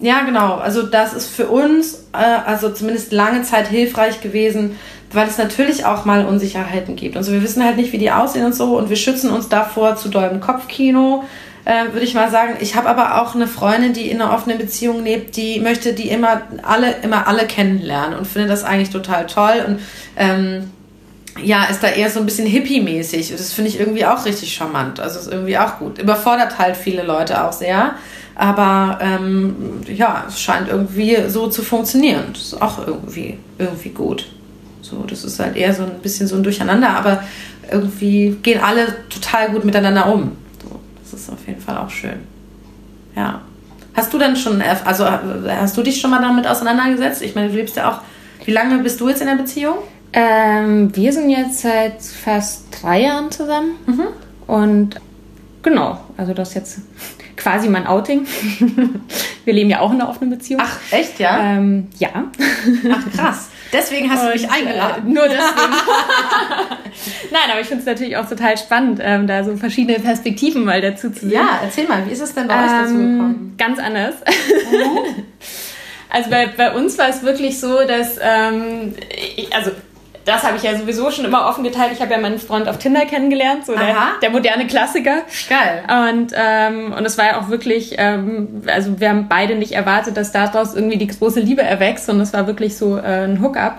Ja, 0.00 0.22
genau. 0.22 0.54
Also 0.54 0.82
das 0.82 1.12
ist 1.12 1.26
für 1.26 1.48
uns, 1.48 2.06
äh, 2.12 2.16
also 2.46 2.70
zumindest 2.70 3.12
lange 3.12 3.42
Zeit 3.42 3.68
hilfreich 3.68 4.20
gewesen, 4.20 4.78
weil 5.12 5.28
es 5.28 5.38
natürlich 5.38 5.84
auch 5.84 6.04
mal 6.04 6.24
Unsicherheiten 6.24 6.96
gibt. 6.96 7.16
Und 7.16 7.22
so, 7.22 7.32
wir 7.32 7.42
wissen 7.42 7.64
halt 7.64 7.76
nicht, 7.76 7.92
wie 7.92 7.98
die 7.98 8.10
aussehen 8.10 8.46
und 8.46 8.54
so. 8.54 8.78
Und 8.78 8.88
wir 8.88 8.96
schützen 8.96 9.30
uns 9.30 9.48
davor 9.48 9.96
zu 9.96 10.08
dollem 10.08 10.40
Kopfkino, 10.40 11.24
äh, 11.66 11.92
würde 11.92 12.06
ich 12.06 12.14
mal 12.14 12.30
sagen. 12.30 12.56
Ich 12.60 12.76
habe 12.76 12.88
aber 12.88 13.20
auch 13.20 13.34
eine 13.34 13.46
Freundin, 13.46 13.92
die 13.92 14.10
in 14.10 14.22
einer 14.22 14.32
offenen 14.32 14.56
Beziehung 14.56 15.04
lebt, 15.04 15.36
die 15.36 15.60
möchte 15.60 15.92
die 15.92 16.08
immer 16.08 16.42
alle, 16.62 16.94
immer 17.02 17.26
alle 17.28 17.46
kennenlernen 17.46 18.18
und 18.18 18.26
finde 18.26 18.48
das 18.48 18.64
eigentlich 18.64 18.90
total 18.90 19.26
toll. 19.26 19.64
Und 19.66 19.80
ähm, 20.16 20.70
ja, 21.42 21.64
ist 21.64 21.82
da 21.82 21.88
eher 21.88 22.10
so 22.10 22.20
ein 22.20 22.26
bisschen 22.26 22.46
hippie-mäßig. 22.46 23.32
Das 23.32 23.52
finde 23.52 23.70
ich 23.70 23.78
irgendwie 23.78 24.06
auch 24.06 24.24
richtig 24.24 24.54
charmant. 24.54 25.00
Also 25.00 25.18
ist 25.18 25.30
irgendwie 25.30 25.58
auch 25.58 25.78
gut. 25.78 25.98
Überfordert 25.98 26.58
halt 26.58 26.76
viele 26.76 27.02
Leute 27.02 27.44
auch 27.44 27.52
sehr. 27.52 27.94
Aber 28.40 28.98
ähm, 29.02 29.54
ja, 29.86 30.24
es 30.26 30.40
scheint 30.40 30.70
irgendwie 30.70 31.28
so 31.28 31.48
zu 31.48 31.62
funktionieren. 31.62 32.30
Das 32.32 32.40
ist 32.44 32.62
auch 32.62 32.86
irgendwie, 32.86 33.36
irgendwie 33.58 33.90
gut. 33.90 34.32
So, 34.80 35.04
das 35.06 35.24
ist 35.24 35.38
halt 35.38 35.56
eher 35.56 35.74
so 35.74 35.82
ein 35.82 35.98
bisschen 36.02 36.26
so 36.26 36.36
ein 36.36 36.42
Durcheinander, 36.42 36.88
aber 36.88 37.22
irgendwie 37.70 38.38
gehen 38.42 38.58
alle 38.62 38.86
total 39.10 39.50
gut 39.50 39.66
miteinander 39.66 40.10
um. 40.10 40.38
So, 40.64 40.80
das 41.02 41.20
ist 41.20 41.30
auf 41.30 41.46
jeden 41.46 41.60
Fall 41.60 41.76
auch 41.76 41.90
schön. 41.90 42.20
Ja. 43.14 43.42
Hast 43.92 44.10
du 44.14 44.16
dann 44.16 44.34
schon, 44.36 44.62
also 44.62 45.04
hast 45.04 45.76
du 45.76 45.82
dich 45.82 46.00
schon 46.00 46.10
mal 46.10 46.22
damit 46.22 46.46
auseinandergesetzt? 46.46 47.20
Ich 47.20 47.34
meine, 47.34 47.50
du 47.50 47.56
lebst 47.56 47.76
ja 47.76 47.90
auch, 47.92 48.46
wie 48.46 48.52
lange 48.52 48.78
bist 48.78 49.02
du 49.02 49.10
jetzt 49.10 49.20
in 49.20 49.26
der 49.26 49.34
Beziehung? 49.34 49.76
Ähm, 50.14 50.96
wir 50.96 51.12
sind 51.12 51.28
jetzt 51.28 51.60
seit 51.60 52.00
fast 52.00 52.68
drei 52.80 53.02
Jahren 53.02 53.30
zusammen. 53.30 53.72
Mhm. 53.84 54.06
Und 54.46 54.96
genau, 55.62 56.00
also 56.16 56.32
das 56.32 56.54
jetzt 56.54 56.78
quasi 57.40 57.68
mein 57.68 57.86
Outing. 57.86 58.26
Wir 59.44 59.54
leben 59.54 59.70
ja 59.70 59.80
auch 59.80 59.92
in 59.92 60.00
einer 60.00 60.10
offenen 60.10 60.30
Beziehung. 60.30 60.60
Ach, 60.62 60.78
echt, 60.90 61.18
ja? 61.18 61.40
Ähm, 61.40 61.88
ja. 61.98 62.30
Ach, 62.92 63.16
krass. 63.16 63.48
Deswegen 63.72 64.10
hast 64.10 64.22
Und, 64.22 64.28
du 64.28 64.32
mich 64.32 64.50
eingeladen. 64.50 65.08
Äh, 65.08 65.12
nur 65.12 65.24
deswegen. 65.24 65.72
Nein, 67.30 67.50
aber 67.50 67.60
ich 67.60 67.66
finde 67.66 67.80
es 67.80 67.86
natürlich 67.86 68.16
auch 68.16 68.28
total 68.28 68.58
spannend, 68.58 69.00
ähm, 69.02 69.26
da 69.26 69.44
so 69.44 69.56
verschiedene 69.56 69.98
Perspektiven 70.00 70.64
mal 70.64 70.80
dazu 70.80 71.10
zu 71.10 71.20
sehen. 71.20 71.32
Ja, 71.32 71.60
erzähl 71.62 71.86
mal, 71.86 72.06
wie 72.06 72.12
ist 72.12 72.20
es 72.20 72.34
denn 72.34 72.48
bei 72.48 72.54
ähm, 72.54 72.64
euch 72.64 72.70
dazu 72.70 72.94
gekommen? 72.94 73.54
Ganz 73.56 73.78
anders. 73.78 74.14
Oh. 74.72 75.04
also 76.10 76.30
bei, 76.30 76.48
bei 76.48 76.74
uns 76.74 76.98
war 76.98 77.08
es 77.08 77.22
wirklich 77.22 77.60
so, 77.60 77.86
dass, 77.86 78.18
ähm, 78.20 78.94
ich, 79.36 79.54
also 79.54 79.70
das 80.30 80.44
habe 80.44 80.56
ich 80.56 80.62
ja 80.62 80.76
sowieso 80.76 81.10
schon 81.10 81.24
immer 81.24 81.46
offen 81.46 81.64
geteilt. 81.64 81.92
Ich 81.92 82.00
habe 82.00 82.12
ja 82.12 82.18
meinen 82.18 82.38
Freund 82.38 82.68
auf 82.68 82.78
Tinder 82.78 83.04
kennengelernt, 83.04 83.66
so 83.66 83.74
der, 83.74 83.96
der, 84.22 84.30
moderne 84.30 84.66
Klassiker. 84.66 85.22
Geil. 85.48 85.82
Und, 86.12 86.32
ähm, 86.36 86.92
und 86.96 87.04
es 87.04 87.18
war 87.18 87.26
ja 87.26 87.40
auch 87.40 87.48
wirklich, 87.48 87.96
ähm, 87.98 88.62
also 88.66 89.00
wir 89.00 89.08
haben 89.08 89.26
beide 89.28 89.56
nicht 89.56 89.72
erwartet, 89.72 90.16
dass 90.16 90.30
daraus 90.30 90.74
irgendwie 90.74 90.98
die 90.98 91.08
große 91.08 91.40
Liebe 91.40 91.62
erwächst, 91.62 92.06
sondern 92.06 92.22
es 92.22 92.32
war 92.32 92.46
wirklich 92.46 92.76
so 92.76 92.96
äh, 92.96 93.24
ein 93.24 93.42
Hookup. 93.42 93.78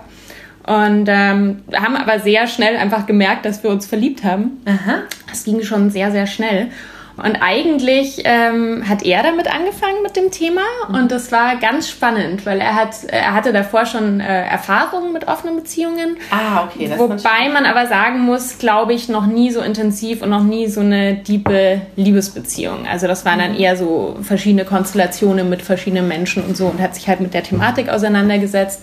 Und 0.66 1.06
ähm, 1.08 1.62
haben 1.74 1.96
aber 1.96 2.20
sehr 2.20 2.46
schnell 2.46 2.76
einfach 2.76 3.06
gemerkt, 3.06 3.44
dass 3.46 3.62
wir 3.64 3.70
uns 3.70 3.86
verliebt 3.86 4.22
haben. 4.22 4.62
Aha. 4.64 5.02
Das 5.28 5.42
ging 5.44 5.62
schon 5.62 5.90
sehr, 5.90 6.12
sehr 6.12 6.26
schnell. 6.26 6.70
Und 7.16 7.36
eigentlich 7.42 8.22
ähm, 8.24 8.88
hat 8.88 9.04
er 9.04 9.22
damit 9.22 9.46
angefangen 9.46 10.02
mit 10.02 10.16
dem 10.16 10.30
Thema 10.30 10.62
und 10.88 11.12
das 11.12 11.30
war 11.30 11.56
ganz 11.56 11.88
spannend, 11.88 12.46
weil 12.46 12.58
er 12.58 12.74
hat, 12.74 13.04
er 13.06 13.34
hatte 13.34 13.52
davor 13.52 13.84
schon 13.84 14.20
äh, 14.20 14.46
Erfahrungen 14.46 15.12
mit 15.12 15.28
offenen 15.28 15.56
Beziehungen. 15.56 16.16
Ah, 16.30 16.64
okay. 16.64 16.88
Das 16.88 16.98
wobei 16.98 17.50
man 17.52 17.66
aber 17.66 17.86
sagen 17.86 18.20
muss, 18.20 18.58
glaube 18.58 18.94
ich, 18.94 19.08
noch 19.08 19.26
nie 19.26 19.50
so 19.50 19.60
intensiv 19.60 20.22
und 20.22 20.30
noch 20.30 20.42
nie 20.42 20.68
so 20.68 20.80
eine 20.80 21.14
diepe 21.14 21.82
Liebesbeziehung. 21.96 22.86
Also 22.90 23.06
das 23.06 23.26
waren 23.26 23.40
dann 23.40 23.52
mhm. 23.52 23.60
eher 23.60 23.76
so 23.76 24.16
verschiedene 24.22 24.64
Konstellationen 24.64 25.50
mit 25.50 25.60
verschiedenen 25.60 26.08
Menschen 26.08 26.42
und 26.44 26.56
so 26.56 26.66
und 26.66 26.80
hat 26.80 26.94
sich 26.94 27.08
halt 27.08 27.20
mit 27.20 27.34
der 27.34 27.42
Thematik 27.42 27.90
auseinandergesetzt. 27.90 28.82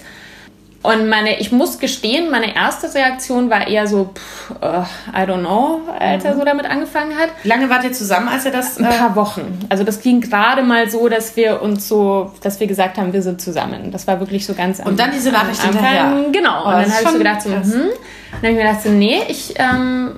Und 0.82 1.10
meine, 1.10 1.40
ich 1.40 1.52
muss 1.52 1.80
gestehen, 1.80 2.32
meine 2.32 2.56
erste 2.56 2.94
Reaktion 2.94 3.50
war 3.50 3.68
eher 3.68 3.86
so, 3.86 4.12
pff, 4.16 4.52
uh, 4.64 4.86
I 5.14 5.24
don't 5.24 5.42
know, 5.42 5.82
als 6.00 6.24
er 6.24 6.34
mhm. 6.34 6.40
so 6.40 6.46
damit 6.46 6.66
angefangen 6.66 7.18
hat. 7.18 7.30
Wie 7.44 7.50
lange 7.50 7.70
wart 7.70 7.84
ihr 7.84 7.92
zusammen, 7.92 8.30
als 8.30 8.46
er 8.46 8.52
das? 8.52 8.80
Äh 8.80 8.86
Ein 8.86 8.98
paar 8.98 9.16
Wochen. 9.18 9.60
Also 9.68 9.84
das 9.84 10.00
ging 10.00 10.22
gerade 10.22 10.64
mal 10.64 10.90
so, 10.90 11.10
dass 11.10 11.36
wir 11.36 11.62
uns 11.62 11.88
so, 11.90 12.32
dass 12.42 12.62
wir 12.62 12.68
gesagt 12.68 12.98
haben, 12.98 13.12
wir 13.12 13.22
sind 13.22 13.42
zusammen. 13.42 13.92
Das 13.92 14.08
war 14.08 14.22
wirklich 14.22 14.46
so 14.46 14.54
ganz 14.54 14.80
Und 14.80 14.98
dann 14.98 15.12
diese 15.12 15.32
Nachricht 15.32 15.62
hinterher. 15.62 16.14
Genau. 16.32 16.64
Oh, 16.64 16.68
und 16.68 16.74
dann 16.74 16.92
habe 16.94 17.04
ich 17.04 17.10
so 17.10 17.18
gedacht, 17.18 17.42
so, 17.42 17.50
hm. 17.50 17.62
Dann 17.62 17.72
habe 17.72 18.48
ich 18.48 18.54
mir 18.54 18.64
gedacht, 18.64 18.82
so, 18.84 18.90
nee, 18.90 19.22
ich, 19.28 19.56
ähm, 19.58 20.12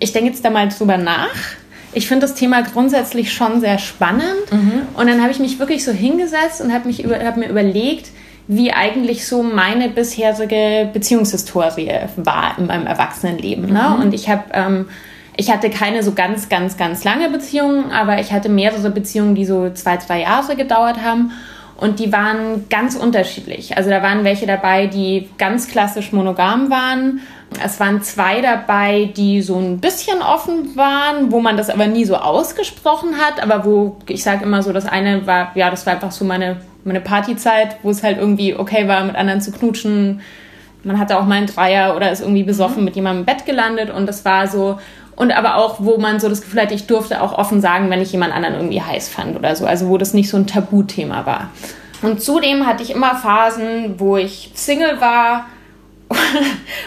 ich 0.00 0.12
denke 0.12 0.30
jetzt 0.30 0.44
da 0.44 0.50
mal 0.50 0.68
drüber 0.68 0.96
nach. 0.96 1.28
Ich 1.92 2.08
finde 2.08 2.26
das 2.26 2.34
Thema 2.34 2.62
grundsätzlich 2.62 3.32
schon 3.32 3.60
sehr 3.60 3.78
spannend. 3.78 4.50
Mhm. 4.50 4.82
Und 4.94 5.06
dann 5.06 5.22
habe 5.22 5.30
ich 5.30 5.38
mich 5.38 5.58
wirklich 5.58 5.84
so 5.84 5.92
hingesetzt 5.92 6.60
und 6.60 6.72
habe 6.72 6.90
hab 7.24 7.36
mir 7.36 7.48
überlegt, 7.48 8.10
wie 8.48 8.72
eigentlich 8.72 9.26
so 9.26 9.42
meine 9.42 9.90
bisherige 9.90 10.88
Beziehungshistorie 10.92 11.92
war 12.16 12.58
in 12.58 12.66
meinem 12.66 12.86
Erwachsenenleben. 12.86 13.70
Ne? 13.70 13.94
Mhm. 13.94 14.02
Und 14.02 14.14
ich 14.14 14.30
habe, 14.30 14.44
ähm, 14.54 14.88
ich 15.36 15.52
hatte 15.52 15.68
keine 15.68 16.02
so 16.02 16.12
ganz, 16.12 16.48
ganz, 16.48 16.78
ganz 16.78 17.04
lange 17.04 17.28
Beziehungen, 17.28 17.92
aber 17.92 18.18
ich 18.20 18.32
hatte 18.32 18.48
mehrere 18.48 18.90
Beziehungen, 18.90 19.34
die 19.34 19.44
so 19.44 19.70
zwei, 19.70 19.98
drei 19.98 20.22
Jahre 20.22 20.56
gedauert 20.56 21.02
haben. 21.02 21.32
Und 21.76 22.00
die 22.00 22.10
waren 22.10 22.68
ganz 22.70 22.96
unterschiedlich. 22.96 23.76
Also 23.76 23.90
da 23.90 24.02
waren 24.02 24.24
welche 24.24 24.46
dabei, 24.46 24.86
die 24.86 25.28
ganz 25.38 25.68
klassisch 25.68 26.12
monogam 26.12 26.70
waren. 26.70 27.20
Es 27.64 27.78
waren 27.78 28.02
zwei 28.02 28.40
dabei, 28.40 29.12
die 29.16 29.42
so 29.42 29.56
ein 29.58 29.78
bisschen 29.78 30.20
offen 30.22 30.74
waren, 30.74 31.30
wo 31.30 31.38
man 31.38 31.56
das 31.56 31.70
aber 31.70 31.86
nie 31.86 32.04
so 32.04 32.16
ausgesprochen 32.16 33.18
hat. 33.18 33.40
Aber 33.40 33.64
wo, 33.64 33.96
ich 34.08 34.24
sage 34.24 34.44
immer 34.44 34.62
so, 34.62 34.72
das 34.72 34.86
eine 34.86 35.26
war, 35.26 35.52
ja, 35.54 35.70
das 35.70 35.86
war 35.86 35.92
einfach 35.92 36.10
so 36.10 36.24
meine 36.24 36.56
meine 36.84 37.00
Partyzeit, 37.00 37.76
wo 37.82 37.90
es 37.90 38.02
halt 38.02 38.18
irgendwie 38.18 38.54
okay 38.56 38.88
war, 38.88 39.04
mit 39.04 39.16
anderen 39.16 39.40
zu 39.40 39.52
knutschen. 39.52 40.20
Man 40.84 40.98
hatte 40.98 41.18
auch 41.18 41.24
mal 41.24 41.36
einen 41.36 41.46
Dreier 41.46 41.96
oder 41.96 42.10
ist 42.10 42.20
irgendwie 42.20 42.44
besoffen 42.44 42.78
mhm. 42.78 42.84
mit 42.84 42.96
jemandem 42.96 43.22
im 43.22 43.26
Bett 43.26 43.46
gelandet 43.46 43.90
und 43.90 44.06
das 44.06 44.24
war 44.24 44.46
so. 44.46 44.78
Und 45.16 45.32
aber 45.32 45.56
auch, 45.56 45.80
wo 45.80 45.98
man 45.98 46.20
so 46.20 46.28
das 46.28 46.42
Gefühl 46.42 46.62
hatte, 46.62 46.74
ich 46.74 46.86
durfte 46.86 47.20
auch 47.20 47.36
offen 47.36 47.60
sagen, 47.60 47.90
wenn 47.90 48.00
ich 48.00 48.12
jemand 48.12 48.32
anderen 48.32 48.54
irgendwie 48.54 48.80
heiß 48.80 49.08
fand 49.08 49.36
oder 49.36 49.56
so. 49.56 49.66
Also 49.66 49.88
wo 49.88 49.98
das 49.98 50.14
nicht 50.14 50.30
so 50.30 50.36
ein 50.36 50.46
Tabuthema 50.46 51.26
war. 51.26 51.50
Und 52.02 52.22
zudem 52.22 52.66
hatte 52.66 52.84
ich 52.84 52.90
immer 52.90 53.16
Phasen, 53.16 53.98
wo 53.98 54.16
ich 54.16 54.52
Single 54.54 55.00
war 55.00 55.46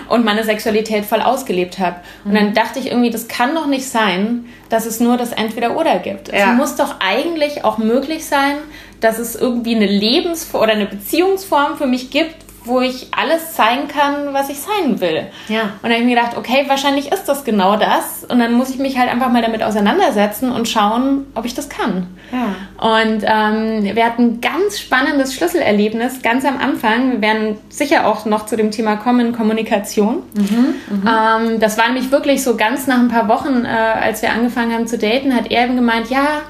und 0.08 0.24
meine 0.24 0.44
Sexualität 0.44 1.06
voll 1.06 1.22
ausgelebt 1.22 1.80
habe. 1.80 1.98
Und 2.24 2.34
dann 2.34 2.54
dachte 2.54 2.80
ich 2.80 2.88
irgendwie, 2.88 3.10
das 3.10 3.28
kann 3.28 3.54
doch 3.54 3.68
nicht 3.68 3.88
sein, 3.88 4.46
dass 4.70 4.86
es 4.86 5.00
nur 5.00 5.18
das 5.18 5.34
Entweder-Oder 5.34 6.00
gibt. 6.00 6.30
Ja. 6.30 6.52
Es 6.52 6.58
muss 6.58 6.76
doch 6.76 6.96
eigentlich 7.00 7.66
auch 7.66 7.78
möglich 7.78 8.26
sein, 8.26 8.56
dass 9.02 9.20
es 9.20 9.36
irgendwie 9.36 9.76
eine 9.76 9.88
Lebensform 9.88 10.64
oder 10.64 10.74
eine 10.74 10.86
Beziehungsform 10.86 11.78
für 11.78 11.88
mich 11.88 12.12
gibt, 12.12 12.36
wo 12.64 12.80
ich 12.80 13.08
alles 13.12 13.54
zeigen 13.54 13.88
kann, 13.88 14.34
was 14.34 14.50
ich 14.50 14.60
sein 14.60 15.02
will. 15.02 15.28
Ja. 15.48 15.62
Und 15.62 15.84
dann 15.84 15.94
habe 15.94 16.02
ich 16.02 16.06
mir 16.06 16.16
gedacht, 16.16 16.38
okay, 16.38 16.66
wahrscheinlich 16.68 17.12
ist 17.12 17.26
das 17.26 17.44
genau 17.44 17.76
das. 17.76 18.24
Und 18.30 18.40
dann 18.40 18.54
muss 18.54 18.70
ich 18.70 18.78
mich 18.78 19.00
halt 19.00 19.10
einfach 19.10 19.32
mal 19.32 19.42
damit 19.42 19.64
auseinandersetzen 19.64 20.52
und 20.52 20.70
schauen, 20.70 21.26
ob 21.34 21.46
ich 21.46 21.56
das 21.56 21.70
kann. 21.70 22.08
Ja. 22.32 23.00
Und 23.02 23.24
ähm, 23.26 23.96
wir 23.96 24.06
hatten 24.06 24.24
ein 24.24 24.42
ganz 24.42 24.80
spannendes 24.80 25.34
Schlüsselerlebnis 25.34 26.22
ganz 26.22 26.46
am 26.46 26.60
Anfang. 26.60 27.14
Wir 27.14 27.22
werden 27.22 27.58
sicher 27.70 28.06
auch 28.08 28.26
noch 28.26 28.46
zu 28.46 28.56
dem 28.56 28.70
Thema 28.70 28.96
kommen, 28.96 29.34
Kommunikation. 29.34 30.22
Mhm, 30.36 31.04
mh. 31.04 31.40
ähm, 31.42 31.60
das 31.60 31.80
war 31.80 31.88
nämlich 31.88 32.12
wirklich 32.12 32.44
so 32.44 32.58
ganz 32.58 32.86
nach 32.86 33.00
ein 33.00 33.08
paar 33.08 33.28
Wochen, 33.28 33.66
äh, 33.66 33.68
als 33.68 34.22
wir 34.22 34.32
angefangen 34.32 34.72
haben 34.72 34.86
zu 34.86 35.00
daten, 35.00 35.36
hat 35.36 35.50
er 35.50 35.64
eben 35.64 35.76
gemeint, 35.76 36.12
ja, 36.12 36.42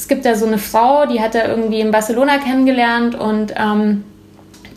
es 0.00 0.08
gibt 0.08 0.24
da 0.24 0.34
so 0.34 0.46
eine 0.46 0.56
Frau, 0.56 1.04
die 1.04 1.20
hat 1.20 1.34
er 1.34 1.50
irgendwie 1.50 1.78
in 1.80 1.90
Barcelona 1.90 2.38
kennengelernt 2.38 3.14
und 3.14 3.52
ähm, 3.54 4.02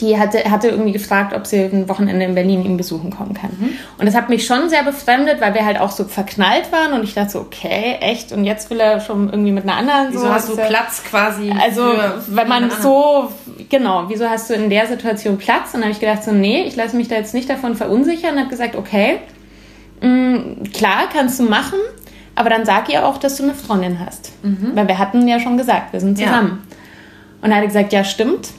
die 0.02 0.20
hatte, 0.20 0.40
hatte 0.52 0.68
irgendwie 0.68 0.92
gefragt, 0.92 1.34
ob 1.34 1.48
sie 1.48 1.64
ein 1.64 1.88
Wochenende 1.88 2.26
in 2.26 2.36
Berlin 2.36 2.66
ihn 2.66 2.76
besuchen 2.76 3.10
kommen 3.10 3.34
kann. 3.34 3.52
Mhm. 3.58 3.70
Und 3.98 4.06
das 4.06 4.16
hat 4.16 4.28
mich 4.28 4.46
schon 4.46 4.68
sehr 4.70 4.84
befremdet, 4.84 5.40
weil 5.40 5.54
wir 5.54 5.66
halt 5.66 5.80
auch 5.80 5.92
so 5.92 6.04
verknallt 6.04 6.74
waren 6.74 6.92
und 6.92 7.06
ich 7.06 7.14
dachte 7.14 7.30
so, 7.30 7.40
okay, 7.40 8.00
echt? 8.02 8.34
Und 8.34 8.44
jetzt 8.44 8.70
will 8.70 8.82
er 8.82 9.00
schon 9.00 9.30
irgendwie 9.30 9.54
mit 9.54 9.64
einer 9.64 9.78
anderen 9.78 10.08
wieso 10.10 10.20
so. 10.20 10.26
Wieso 10.26 10.34
hast 10.34 10.50
du 10.50 10.56
Platz 10.58 11.04
quasi? 11.10 11.54
Also, 11.58 11.94
wenn 12.28 12.50
man 12.50 12.70
so, 12.70 13.32
genau, 13.70 14.10
wieso 14.10 14.30
hast 14.30 14.50
du 14.50 14.56
in 14.56 14.70
der 14.70 14.88
Situation 14.88 15.38
Platz? 15.38 15.68
Und 15.68 15.76
dann 15.76 15.84
habe 15.84 15.92
ich 15.94 16.02
gedacht 16.02 16.26
so, 16.26 16.34
nee, 16.34 16.64
ich 16.64 16.76
lasse 16.76 16.98
mich 16.98 17.08
da 17.08 17.16
jetzt 17.16 17.34
nicht 17.34 17.50
davon 17.50 17.76
verunsichern 17.76 18.34
und 18.34 18.40
habe 18.40 18.50
gesagt, 18.50 18.76
okay, 18.76 19.20
mh, 20.02 20.10
mm, 20.10 20.64
klar, 20.74 21.04
kannst 21.14 21.40
du 21.40 21.44
machen, 21.44 21.80
aber 22.36 22.50
dann 22.50 22.66
sag 22.66 22.90
ihr 22.90 23.06
auch, 23.06 23.18
dass 23.18 23.38
du 23.38 23.44
eine 23.44 23.54
Freundin 23.54 24.00
hast. 24.00 24.32
Mhm. 24.44 24.72
Weil 24.74 24.88
wir 24.88 24.98
hatten 24.98 25.28
ja 25.28 25.40
schon 25.40 25.58
gesagt, 25.58 25.94
wir 25.94 26.00
sind 26.00 26.18
zusammen. 26.18 26.64
Ja. 26.70 26.78
Und 27.46 27.52
er 27.52 27.58
hat 27.58 27.66
gesagt, 27.66 27.94
ja, 27.94 28.04
stimmt 28.04 28.50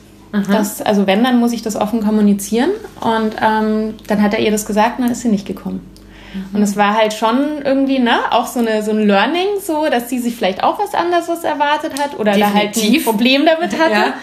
das, 0.49 0.81
also 0.81 1.07
wenn, 1.07 1.23
dann 1.23 1.39
muss 1.39 1.53
ich 1.53 1.61
das 1.61 1.75
offen 1.75 2.03
kommunizieren. 2.03 2.71
Und 3.01 3.35
ähm, 3.41 3.95
dann 4.07 4.21
hat 4.21 4.33
er 4.33 4.39
ihr 4.39 4.51
das 4.51 4.65
gesagt 4.65 4.99
und 4.99 5.05
dann 5.05 5.11
ist 5.11 5.21
sie 5.21 5.29
nicht 5.29 5.45
gekommen. 5.45 5.85
Mhm. 6.33 6.57
Und 6.57 6.61
es 6.61 6.75
war 6.75 6.95
halt 6.95 7.13
schon 7.13 7.61
irgendwie, 7.63 7.99
ne, 7.99 8.31
auch 8.31 8.47
so, 8.47 8.59
eine, 8.59 8.83
so 8.83 8.91
ein 8.91 9.07
Learning, 9.07 9.47
so, 9.61 9.87
dass 9.89 10.09
sie 10.09 10.19
sich 10.19 10.35
vielleicht 10.35 10.63
auch 10.63 10.79
was 10.79 10.93
anderes 10.93 11.43
erwartet 11.43 11.93
hat 11.99 12.19
oder 12.19 12.33
Definitiv. 12.33 12.53
da 12.53 12.59
halt 12.59 12.77
ein 12.77 13.03
Problem 13.03 13.45
damit 13.45 13.79
hatte. 13.79 14.13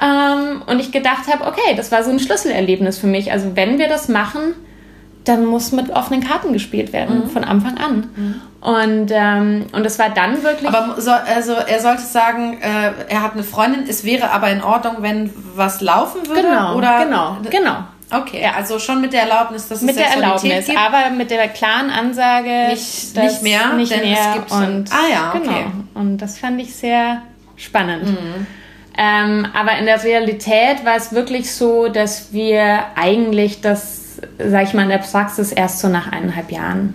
ja. 0.00 0.34
ähm, 0.34 0.62
und 0.66 0.80
ich 0.80 0.92
gedacht 0.92 1.26
habe, 1.32 1.46
okay, 1.46 1.74
das 1.76 1.92
war 1.92 2.04
so 2.04 2.10
ein 2.10 2.18
Schlüsselerlebnis 2.18 2.98
für 2.98 3.06
mich. 3.06 3.32
Also 3.32 3.54
wenn 3.54 3.78
wir 3.78 3.88
das 3.88 4.08
machen, 4.08 4.54
dann 5.24 5.44
muss 5.44 5.72
mit 5.72 5.90
offenen 5.90 6.22
Karten 6.22 6.52
gespielt 6.52 6.92
werden, 6.92 7.24
mhm. 7.24 7.30
von 7.30 7.44
Anfang 7.44 7.76
an. 7.78 8.10
Mhm. 8.16 8.40
Und, 8.60 9.10
ähm, 9.10 9.66
und 9.72 9.86
es 9.86 9.98
war 9.98 10.10
dann 10.10 10.42
wirklich. 10.42 10.68
Aber 10.68 11.00
so, 11.00 11.10
also 11.10 11.52
er 11.52 11.80
sollte 11.80 12.02
sagen, 12.02 12.58
äh, 12.60 12.92
er 13.08 13.22
hat 13.22 13.32
eine 13.32 13.42
Freundin, 13.42 13.84
es 13.88 14.04
wäre 14.04 14.30
aber 14.30 14.50
in 14.50 14.62
Ordnung, 14.62 14.96
wenn 15.00 15.30
was 15.54 15.80
laufen 15.80 16.26
würde? 16.26 16.42
Genau, 16.42 16.76
oder? 16.76 17.04
genau, 17.04 17.36
genau. 17.48 17.76
Okay, 18.12 18.42
ja. 18.42 18.54
also 18.56 18.78
schon 18.78 19.00
mit 19.00 19.12
der 19.12 19.22
Erlaubnis, 19.22 19.68
dass 19.68 19.82
mit 19.82 19.90
es 19.90 19.96
der 19.96 20.10
Erlaubnis, 20.10 20.66
gibt. 20.66 20.78
aber 20.78 21.10
mit 21.10 21.30
der 21.30 21.48
klaren 21.48 21.90
Ansage, 21.90 22.68
nicht, 22.70 23.16
nicht 23.16 23.42
mehr, 23.42 23.72
nicht 23.74 23.96
mehr. 23.96 24.18
Es 24.18 24.34
gibt 24.34 24.50
und, 24.50 24.90
ah 24.92 25.08
ja, 25.10 25.32
okay. 25.34 25.42
Genau. 25.44 25.84
Und 25.94 26.18
das 26.18 26.38
fand 26.38 26.60
ich 26.60 26.74
sehr 26.74 27.22
spannend. 27.56 28.06
Mhm. 28.06 28.46
Ähm, 28.98 29.46
aber 29.54 29.78
in 29.78 29.86
der 29.86 30.02
Realität 30.02 30.84
war 30.84 30.96
es 30.96 31.12
wirklich 31.12 31.54
so, 31.54 31.88
dass 31.88 32.32
wir 32.32 32.84
eigentlich 32.96 33.60
das 33.60 33.99
sag 34.38 34.64
ich 34.64 34.74
mal, 34.74 34.82
in 34.82 34.88
der 34.88 34.98
Praxis 34.98 35.52
erst 35.52 35.80
so 35.80 35.88
nach 35.88 36.10
eineinhalb 36.10 36.50
Jahren 36.50 36.94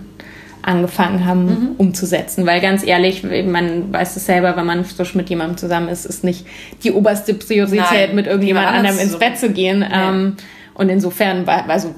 angefangen 0.66 1.24
haben 1.24 1.44
mhm. 1.44 1.68
umzusetzen. 1.78 2.44
Weil 2.44 2.60
ganz 2.60 2.84
ehrlich, 2.84 3.22
man 3.22 3.92
weiß 3.92 4.16
es 4.16 4.26
selber, 4.26 4.56
wenn 4.56 4.66
man 4.66 4.84
frisch 4.84 5.14
mit 5.14 5.30
jemandem 5.30 5.56
zusammen 5.56 5.88
ist, 5.88 6.04
ist 6.04 6.24
nicht 6.24 6.44
die 6.82 6.92
oberste 6.92 7.34
Priorität, 7.34 8.08
Nein, 8.08 8.14
mit 8.16 8.26
irgendjemand 8.26 8.66
anderem 8.66 8.98
ins. 8.98 9.18
Bett 9.18 9.38
zu 9.38 9.50
gehen. 9.50 9.82
Ja. 9.82 10.10
Ähm, 10.10 10.36
und 10.74 10.88
insofern 10.88 11.46
war, 11.46 11.70
also 11.70 11.94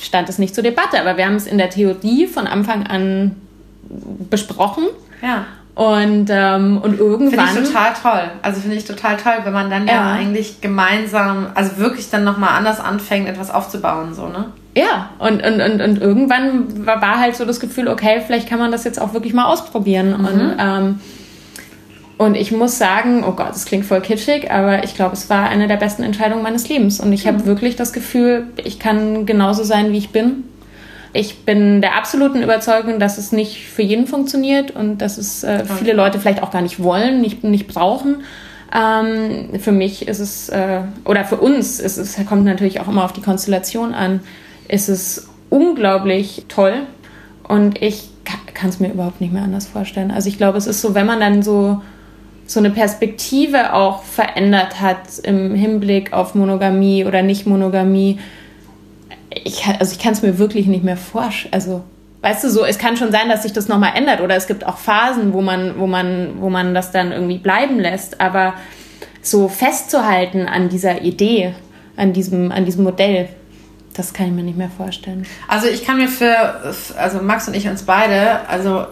stand 0.00 0.28
es 0.28 0.38
nicht 0.38 0.54
zur 0.54 0.64
Debatte, 0.64 1.00
aber 1.00 1.16
wir 1.16 1.26
haben 1.26 1.36
es 1.36 1.46
in 1.46 1.58
der 1.58 1.70
Theorie 1.70 2.26
von 2.26 2.46
Anfang 2.46 2.86
an 2.86 3.36
besprochen. 4.30 4.84
Ja. 5.22 5.46
Und, 5.74 6.28
ähm, 6.28 6.78
und 6.82 6.98
irgendwann. 6.98 7.48
Finde 7.48 7.62
ich 7.62 7.68
total 7.68 7.92
toll. 8.02 8.30
Also 8.42 8.60
finde 8.60 8.76
ich 8.76 8.84
total 8.84 9.16
toll, 9.16 9.34
wenn 9.44 9.52
man 9.52 9.70
dann 9.70 9.86
ja, 9.86 9.94
ja 9.94 10.12
eigentlich 10.12 10.60
gemeinsam, 10.60 11.46
also 11.54 11.78
wirklich 11.78 12.10
dann 12.10 12.24
nochmal 12.24 12.58
anders 12.58 12.80
anfängt, 12.80 13.28
etwas 13.28 13.52
aufzubauen, 13.52 14.12
so, 14.12 14.26
ne? 14.26 14.46
Ja, 14.78 15.10
und, 15.18 15.42
und, 15.44 15.60
und, 15.60 15.80
und 15.80 16.00
irgendwann 16.00 16.86
war, 16.86 17.00
war 17.00 17.20
halt 17.20 17.36
so 17.36 17.44
das 17.44 17.60
Gefühl, 17.60 17.88
okay, 17.88 18.22
vielleicht 18.24 18.48
kann 18.48 18.58
man 18.58 18.70
das 18.70 18.84
jetzt 18.84 19.00
auch 19.00 19.12
wirklich 19.12 19.34
mal 19.34 19.46
ausprobieren. 19.46 20.10
Mhm. 20.10 20.26
Und, 20.26 20.56
ähm, 20.58 21.00
und 22.18 22.34
ich 22.34 22.52
muss 22.52 22.78
sagen, 22.78 23.24
oh 23.26 23.32
Gott, 23.32 23.50
das 23.50 23.64
klingt 23.64 23.84
voll 23.84 24.00
kitschig, 24.00 24.50
aber 24.50 24.84
ich 24.84 24.94
glaube, 24.94 25.14
es 25.14 25.30
war 25.30 25.48
eine 25.48 25.68
der 25.68 25.76
besten 25.76 26.02
Entscheidungen 26.02 26.42
meines 26.42 26.68
Lebens. 26.68 27.00
Und 27.00 27.12
ich 27.12 27.24
mhm. 27.24 27.28
habe 27.28 27.46
wirklich 27.46 27.76
das 27.76 27.92
Gefühl, 27.92 28.48
ich 28.62 28.78
kann 28.78 29.26
genauso 29.26 29.64
sein, 29.64 29.92
wie 29.92 29.98
ich 29.98 30.10
bin 30.10 30.44
ich 31.12 31.44
bin 31.44 31.80
der 31.80 31.96
absoluten 31.96 32.42
Überzeugung, 32.42 32.98
dass 32.98 33.18
es 33.18 33.32
nicht 33.32 33.66
für 33.66 33.82
jeden 33.82 34.06
funktioniert 34.06 34.70
und 34.70 34.98
dass 34.98 35.18
es 35.18 35.42
äh, 35.42 35.64
viele 35.64 35.92
Leute 35.92 36.20
vielleicht 36.20 36.42
auch 36.42 36.50
gar 36.50 36.62
nicht 36.62 36.82
wollen, 36.82 37.20
nicht, 37.20 37.44
nicht 37.44 37.66
brauchen. 37.66 38.22
Ähm, 38.74 39.58
für 39.58 39.72
mich 39.72 40.06
ist 40.06 40.18
es, 40.18 40.48
äh, 40.50 40.82
oder 41.04 41.24
für 41.24 41.36
uns 41.36 41.80
ist 41.80 41.96
es, 41.96 42.24
kommt 42.26 42.44
natürlich 42.44 42.80
auch 42.80 42.88
immer 42.88 43.04
auf 43.04 43.14
die 43.14 43.22
Konstellation 43.22 43.94
an, 43.94 44.20
ist 44.68 44.88
es 44.88 45.28
unglaublich 45.50 46.44
toll 46.48 46.86
und 47.46 47.80
ich 47.82 48.10
kann 48.54 48.70
es 48.70 48.80
mir 48.80 48.92
überhaupt 48.92 49.20
nicht 49.20 49.32
mehr 49.32 49.42
anders 49.42 49.66
vorstellen. 49.66 50.10
Also 50.10 50.28
ich 50.28 50.36
glaube, 50.36 50.58
es 50.58 50.66
ist 50.66 50.80
so, 50.80 50.94
wenn 50.94 51.06
man 51.06 51.20
dann 51.20 51.42
so 51.42 51.80
so 52.48 52.60
eine 52.60 52.70
Perspektive 52.70 53.74
auch 53.74 54.02
verändert 54.02 54.80
hat 54.80 55.18
im 55.22 55.54
Hinblick 55.54 56.14
auf 56.14 56.34
Monogamie 56.34 57.04
oder 57.04 57.22
Nicht-Monogamie, 57.22 58.18
ich 59.30 59.66
also 59.66 59.92
ich 59.92 59.98
kann 59.98 60.14
es 60.14 60.22
mir 60.22 60.38
wirklich 60.38 60.66
nicht 60.66 60.82
mehr 60.82 60.96
vorstellen. 60.96 61.52
Also, 61.52 61.82
weißt 62.22 62.44
du, 62.44 62.50
so, 62.50 62.64
es 62.64 62.78
kann 62.78 62.96
schon 62.96 63.12
sein, 63.12 63.28
dass 63.28 63.42
sich 63.42 63.52
das 63.52 63.68
nochmal 63.68 63.92
ändert 63.94 64.22
oder 64.22 64.34
es 64.34 64.46
gibt 64.46 64.66
auch 64.66 64.78
Phasen, 64.78 65.34
wo 65.34 65.42
man, 65.42 65.78
wo 65.78 65.86
man, 65.86 66.36
wo 66.40 66.48
man 66.48 66.74
das 66.74 66.90
dann 66.90 67.12
irgendwie 67.12 67.36
bleiben 67.36 67.78
lässt. 67.78 68.18
Aber 68.20 68.54
so 69.20 69.48
festzuhalten 69.48 70.46
an 70.46 70.70
dieser 70.70 71.02
Idee, 71.02 71.54
an 71.96 72.14
diesem, 72.14 72.50
an 72.50 72.64
diesem 72.64 72.82
Modell, 72.82 73.28
das 73.98 74.12
kann 74.12 74.26
ich 74.26 74.32
mir 74.32 74.42
nicht 74.42 74.58
mehr 74.58 74.70
vorstellen. 74.70 75.26
Also 75.48 75.66
ich 75.66 75.84
kann 75.84 75.96
mir 75.96 76.08
für, 76.08 76.74
also 76.96 77.20
Max 77.22 77.48
und 77.48 77.54
ich 77.54 77.68
uns 77.68 77.82
beide, 77.82 78.48
also 78.48 78.86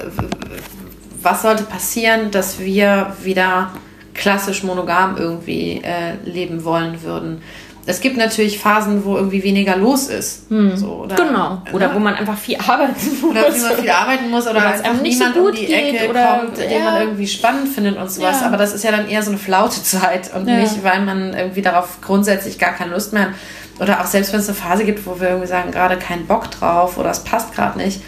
was 1.22 1.42
sollte 1.42 1.64
passieren, 1.64 2.30
dass 2.30 2.58
wir 2.58 3.14
wieder 3.22 3.70
klassisch 4.14 4.62
monogam 4.62 5.16
irgendwie 5.16 5.82
äh, 5.82 6.14
leben 6.24 6.64
wollen 6.64 7.02
würden? 7.02 7.42
es 7.88 8.00
gibt 8.00 8.16
natürlich 8.16 8.58
Phasen, 8.58 9.04
wo 9.04 9.16
irgendwie 9.16 9.44
weniger 9.44 9.76
los 9.76 10.08
ist. 10.08 10.50
Hm. 10.50 10.76
So, 10.76 11.04
oder, 11.04 11.14
genau. 11.14 11.62
Oder 11.72 11.88
ne? 11.88 11.94
wo 11.94 12.00
man 12.00 12.14
einfach 12.14 12.36
viel 12.36 12.56
arbeiten 12.56 12.94
muss. 13.20 13.30
Oder 13.30 13.42
wo 13.44 13.62
man 13.62 13.76
viel 13.76 13.90
arbeiten 13.90 14.30
muss 14.30 14.42
oder, 14.42 14.56
oder 14.56 14.66
einfach 14.66 15.02
niemand 15.02 15.34
so 15.34 15.40
um 15.40 15.52
die 15.54 15.72
Ecke 15.72 16.10
oder, 16.10 16.40
kommt, 16.40 16.58
ja. 16.58 16.66
den 16.66 16.84
man 16.84 17.00
irgendwie 17.00 17.28
spannend 17.28 17.68
findet 17.68 17.96
und 17.96 18.10
sowas. 18.10 18.40
Ja. 18.40 18.48
Aber 18.48 18.56
das 18.56 18.74
ist 18.74 18.82
ja 18.82 18.90
dann 18.90 19.08
eher 19.08 19.22
so 19.22 19.30
eine 19.30 19.38
Flautezeit 19.38 20.34
und 20.34 20.48
ja. 20.48 20.56
nicht, 20.56 20.82
weil 20.82 21.04
man 21.04 21.32
irgendwie 21.32 21.62
darauf 21.62 22.00
grundsätzlich 22.00 22.58
gar 22.58 22.72
keine 22.72 22.92
Lust 22.92 23.12
mehr 23.12 23.26
hat. 23.26 23.34
Oder 23.78 24.00
auch 24.00 24.06
selbst 24.06 24.32
wenn 24.32 24.40
es 24.40 24.48
eine 24.48 24.56
Phase 24.56 24.84
gibt, 24.84 25.06
wo 25.06 25.20
wir 25.20 25.28
irgendwie 25.28 25.48
sagen, 25.48 25.70
gerade 25.70 25.96
keinen 25.96 26.26
Bock 26.26 26.50
drauf 26.50 26.96
oder 26.98 27.10
es 27.10 27.20
passt 27.20 27.54
gerade 27.54 27.78
nicht. 27.78 28.00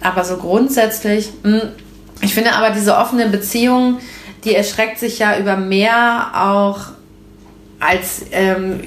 Aber 0.00 0.24
so 0.24 0.36
grundsätzlich, 0.36 1.30
mh, 1.42 1.60
hm, 1.60 1.68
ich 2.22 2.34
finde 2.34 2.52
aber 2.52 2.70
diese 2.70 2.96
offene 2.96 3.28
Beziehung, 3.28 3.98
die 4.44 4.54
erschreckt 4.54 4.98
sich 4.98 5.18
ja 5.18 5.38
über 5.38 5.56
mehr 5.56 6.28
auch 6.34 6.96
als 7.78 8.24
ähm, 8.30 8.80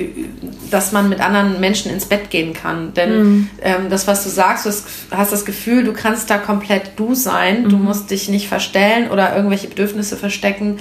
dass 0.71 0.91
man 0.91 1.09
mit 1.09 1.19
anderen 1.19 1.59
Menschen 1.59 1.91
ins 1.91 2.05
Bett 2.05 2.31
gehen 2.31 2.53
kann. 2.53 2.93
Denn 2.95 3.23
mhm. 3.23 3.49
ähm, 3.61 3.89
das, 3.89 4.07
was 4.07 4.23
du 4.23 4.29
sagst, 4.29 4.65
du 4.65 4.71
hast 5.15 5.31
das 5.31 5.45
Gefühl, 5.45 5.83
du 5.83 5.93
kannst 5.93 6.29
da 6.29 6.37
komplett 6.37 6.91
du 6.95 7.13
sein, 7.13 7.63
mhm. 7.63 7.69
du 7.69 7.77
musst 7.77 8.09
dich 8.09 8.29
nicht 8.29 8.47
verstellen 8.47 9.11
oder 9.11 9.35
irgendwelche 9.35 9.67
Bedürfnisse 9.67 10.17
verstecken. 10.17 10.79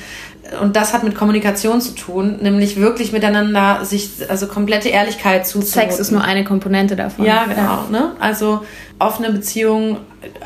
Und 0.63 0.77
das 0.77 0.95
hat 0.95 1.03
mit 1.05 1.15
Kommunikation 1.15 1.81
zu 1.81 1.95
tun, 1.95 2.39
nämlich 2.41 2.77
wirklich 2.77 3.13
miteinander 3.13 3.85
sich, 3.85 4.11
also 4.29 4.47
komplette 4.47 4.89
Ehrlichkeit 4.89 5.47
zuzumuten. 5.47 5.91
Sex 5.91 5.99
ist 5.99 6.11
nur 6.11 6.23
eine 6.23 6.45
Komponente 6.45 6.97
davon. 6.97 7.27
Ja, 7.27 7.45
genau. 7.45 7.85
Ne? 7.91 8.13
Also 8.19 8.65
offene 8.99 9.31
Beziehung, 9.31 9.99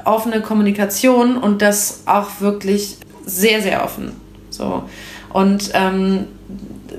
offene 0.05 0.41
Kommunikation 0.41 1.37
und 1.37 1.63
das 1.63 2.03
auch 2.07 2.41
wirklich 2.41 2.97
sehr, 3.25 3.63
sehr 3.63 3.85
offen. 3.85 4.13
So. 4.51 4.83
Und 5.33 5.71
ähm, 5.75 6.27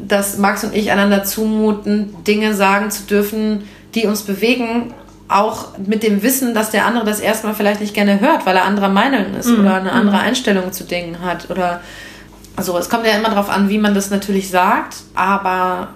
dass 0.07 0.37
Max 0.37 0.63
und 0.63 0.75
ich 0.75 0.91
einander 0.91 1.23
zumuten, 1.23 2.15
Dinge 2.25 2.53
sagen 2.53 2.89
zu 2.89 3.03
dürfen, 3.03 3.63
die 3.95 4.05
uns 4.05 4.23
bewegen, 4.23 4.93
auch 5.27 5.77
mit 5.77 6.03
dem 6.03 6.21
Wissen, 6.21 6.53
dass 6.53 6.71
der 6.71 6.85
andere 6.85 7.05
das 7.05 7.19
erstmal 7.19 7.53
vielleicht 7.53 7.81
nicht 7.81 7.93
gerne 7.93 8.19
hört, 8.19 8.45
weil 8.45 8.55
er 8.55 8.65
anderer 8.65 8.89
Meinung 8.89 9.33
ist 9.37 9.47
mhm. 9.47 9.61
oder 9.61 9.75
eine 9.75 9.91
andere 9.91 10.17
mhm. 10.17 10.23
Einstellung 10.23 10.71
zu 10.71 10.83
Dingen 10.83 11.21
hat 11.21 11.49
oder 11.49 11.81
also 12.55 12.77
es 12.77 12.89
kommt 12.89 13.05
ja 13.05 13.13
immer 13.13 13.29
darauf 13.29 13.49
an, 13.49 13.69
wie 13.69 13.77
man 13.77 13.95
das 13.95 14.09
natürlich 14.09 14.49
sagt, 14.49 14.97
aber 15.15 15.89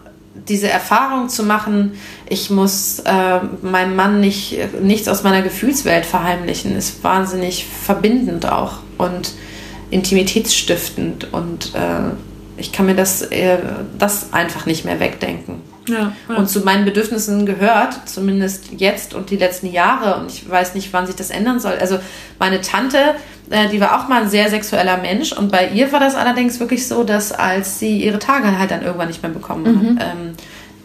diese 0.47 0.69
Erfahrung 0.69 1.29
zu 1.29 1.43
machen, 1.43 1.93
ich 2.29 2.49
muss 2.49 2.99
äh, 2.99 3.39
meinem 3.61 3.95
Mann 3.95 4.19
nicht, 4.19 4.57
nichts 4.81 5.07
aus 5.07 5.23
meiner 5.23 5.41
Gefühlswelt 5.41 6.05
verheimlichen, 6.05 6.75
ist 6.75 7.03
wahnsinnig 7.03 7.65
verbindend 7.65 8.45
auch 8.45 8.79
und 8.97 9.33
intimitätsstiftend 9.89 11.33
und 11.33 11.73
äh, 11.75 12.11
ich 12.57 12.71
kann 12.71 12.85
mir 12.87 12.95
das, 12.95 13.21
äh, 13.21 13.57
das 13.97 14.33
einfach 14.33 14.65
nicht 14.65 14.85
mehr 14.85 14.99
wegdenken. 14.99 15.61
Ja, 15.87 16.13
ja. 16.29 16.35
Und 16.35 16.49
zu 16.49 16.61
meinen 16.61 16.85
Bedürfnissen 16.85 17.45
gehört, 17.45 18.07
zumindest 18.07 18.65
jetzt 18.77 19.13
und 19.13 19.29
die 19.29 19.37
letzten 19.37 19.71
Jahre, 19.71 20.19
und 20.19 20.31
ich 20.31 20.49
weiß 20.49 20.75
nicht, 20.75 20.93
wann 20.93 21.07
sich 21.07 21.15
das 21.15 21.29
ändern 21.29 21.59
soll. 21.59 21.73
Also 21.79 21.99
meine 22.39 22.61
Tante, 22.61 23.15
äh, 23.49 23.69
die 23.69 23.79
war 23.79 23.99
auch 23.99 24.07
mal 24.07 24.23
ein 24.23 24.29
sehr 24.29 24.49
sexueller 24.49 24.97
Mensch 24.97 25.31
und 25.31 25.51
bei 25.51 25.69
ihr 25.69 25.91
war 25.91 25.99
das 25.99 26.15
allerdings 26.15 26.59
wirklich 26.59 26.87
so, 26.87 27.03
dass 27.03 27.31
als 27.31 27.79
sie 27.79 28.03
ihre 28.03 28.19
Tage 28.19 28.57
halt 28.57 28.71
dann 28.71 28.83
irgendwann 28.83 29.07
nicht 29.07 29.23
mehr 29.23 29.31
bekommen 29.31 29.63
mhm. 29.63 29.99
hat, 29.99 30.07
ähm, 30.07 30.33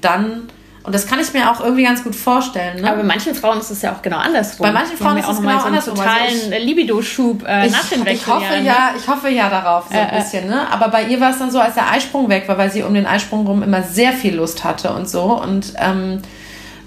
dann 0.01 0.49
und 0.85 0.95
das 0.95 1.07
kann 1.07 1.21
ich 1.21 1.33
mir 1.33 1.51
auch 1.51 1.61
irgendwie 1.61 1.85
ganz 1.85 2.03
gut 2.03 2.17
vorstellen. 2.17 2.81
Ne? 2.81 2.89
Aber 2.89 2.99
bei 2.99 3.03
manchen 3.05 3.35
Frauen 3.35 3.61
ist 3.61 3.71
es 3.71 3.83
ja 3.83 3.93
auch 3.93 4.03
genau 4.03 4.19
andersrum. 4.19 4.67
Bei 4.67 4.73
manchen 4.73 4.97
Frauen 4.97 5.17
ist 5.17 5.29
es 5.29 5.41
genau 5.41 5.59
so 5.59 5.67
andersrum. 5.67 5.93
Also 5.93 6.03
totalen 6.03 6.53
also 6.53 6.67
Libido-Schub 6.67 7.45
äh, 7.47 7.69
nach 7.69 7.89
dem 7.89 8.07
Ich 8.07 8.27
hoffe 8.27 8.57
ja, 8.63 8.95
ich 8.97 9.07
hoffe 9.07 9.29
ja 9.29 9.49
darauf 9.49 9.87
so 9.89 9.97
ein 9.97 10.09
äh, 10.09 10.17
äh, 10.17 10.19
bisschen. 10.19 10.49
Ne? 10.49 10.67
Aber 10.73 10.89
bei 10.89 11.05
ihr 11.05 11.21
war 11.21 11.31
es 11.31 11.39
dann 11.39 11.53
so, 11.53 11.61
als 11.61 11.75
der 11.75 11.91
Eisprung 11.91 12.29
weg 12.29 12.49
war, 12.49 12.59
weil 12.59 12.73
sie 12.73 12.83
um 12.83 12.95
den 12.95 13.07
Eisprung 13.07 13.47
rum 13.47 13.63
immer 13.63 13.83
sehr 13.83 14.13
viel 14.13 14.35
Lust 14.35 14.65
hatte 14.65 14.93
und 14.93 15.09
so 15.09 15.41
und 15.41 15.75
ähm, 15.79 16.21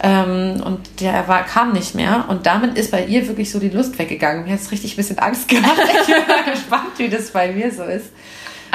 ähm, 0.04 0.62
und 0.64 0.80
der 1.00 1.28
war, 1.30 1.44
kam 1.44 1.72
nicht 1.72 1.96
mehr. 1.96 2.26
Und 2.28 2.46
damit 2.46 2.78
ist 2.78 2.92
bei 2.92 3.06
ihr 3.06 3.28
wirklich 3.28 3.50
so 3.50 3.60
die 3.60 3.70
Lust 3.70 3.98
weggegangen. 3.98 4.44
Mir 4.44 4.54
hat 4.54 4.60
es 4.60 4.72
richtig 4.72 4.94
ein 4.94 4.98
bisschen 4.98 5.20
Angst 5.20 5.48
gemacht. 5.48 5.80
ich 5.80 6.06
bin 6.14 6.28
mal 6.28 6.44
gespannt, 6.52 6.92
wie 6.98 7.10
das 7.10 7.32
bei 7.32 7.52
mir 7.52 7.72
so 7.72 7.84
ist. 7.84 8.08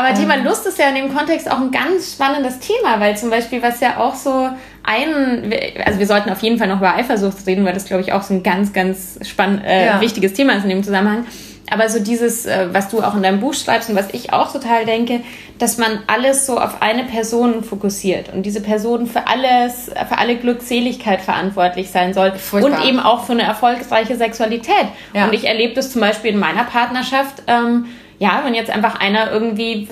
Aber 0.00 0.14
Thema 0.14 0.36
ähm. 0.36 0.44
Lust 0.44 0.66
ist 0.66 0.78
ja 0.78 0.88
in 0.88 0.94
dem 0.94 1.14
Kontext 1.14 1.50
auch 1.50 1.60
ein 1.60 1.70
ganz 1.70 2.14
spannendes 2.14 2.58
Thema, 2.58 3.00
weil 3.00 3.18
zum 3.18 3.28
Beispiel, 3.28 3.62
was 3.62 3.80
ja 3.80 3.98
auch 3.98 4.14
so 4.14 4.48
ein, 4.82 5.52
also 5.84 5.98
wir 5.98 6.06
sollten 6.06 6.30
auf 6.30 6.40
jeden 6.40 6.58
Fall 6.58 6.68
noch 6.68 6.78
über 6.78 6.94
Eifersucht 6.94 7.46
reden, 7.46 7.66
weil 7.66 7.74
das, 7.74 7.84
glaube 7.84 8.02
ich, 8.02 8.14
auch 8.14 8.22
so 8.22 8.32
ein 8.32 8.42
ganz, 8.42 8.72
ganz 8.72 9.18
spannend, 9.28 9.62
äh, 9.64 9.86
ja. 9.86 10.00
wichtiges 10.00 10.32
Thema 10.32 10.54
ist 10.54 10.62
in 10.62 10.70
dem 10.70 10.82
Zusammenhang. 10.82 11.26
Aber 11.70 11.88
so 11.88 12.00
dieses, 12.00 12.46
äh, 12.46 12.68
was 12.72 12.88
du 12.88 13.02
auch 13.02 13.14
in 13.14 13.22
deinem 13.22 13.40
Buch 13.40 13.52
schreibst 13.52 13.90
und 13.90 13.96
was 13.96 14.08
ich 14.12 14.32
auch 14.32 14.50
total 14.52 14.86
denke, 14.86 15.20
dass 15.58 15.76
man 15.76 16.00
alles 16.06 16.46
so 16.46 16.58
auf 16.58 16.80
eine 16.80 17.04
Person 17.04 17.62
fokussiert 17.62 18.32
und 18.32 18.44
diese 18.44 18.62
Person 18.62 19.06
für 19.06 19.28
alles, 19.28 19.90
für 20.08 20.18
alle 20.18 20.36
Glückseligkeit 20.36 21.20
verantwortlich 21.20 21.90
sein 21.90 22.14
soll 22.14 22.32
Furchtbar. 22.32 22.80
und 22.80 22.88
eben 22.88 22.98
auch 22.98 23.24
für 23.24 23.32
eine 23.32 23.42
erfolgreiche 23.42 24.16
Sexualität. 24.16 24.86
Ja. 25.12 25.26
Und 25.26 25.34
ich 25.34 25.46
erlebe 25.46 25.74
das 25.74 25.92
zum 25.92 26.00
Beispiel 26.00 26.32
in 26.32 26.38
meiner 26.38 26.64
Partnerschaft, 26.64 27.42
ähm, 27.46 27.84
ja, 28.20 28.42
wenn 28.44 28.54
jetzt 28.54 28.70
einfach 28.70 29.00
einer 29.00 29.32
irgendwie 29.32 29.88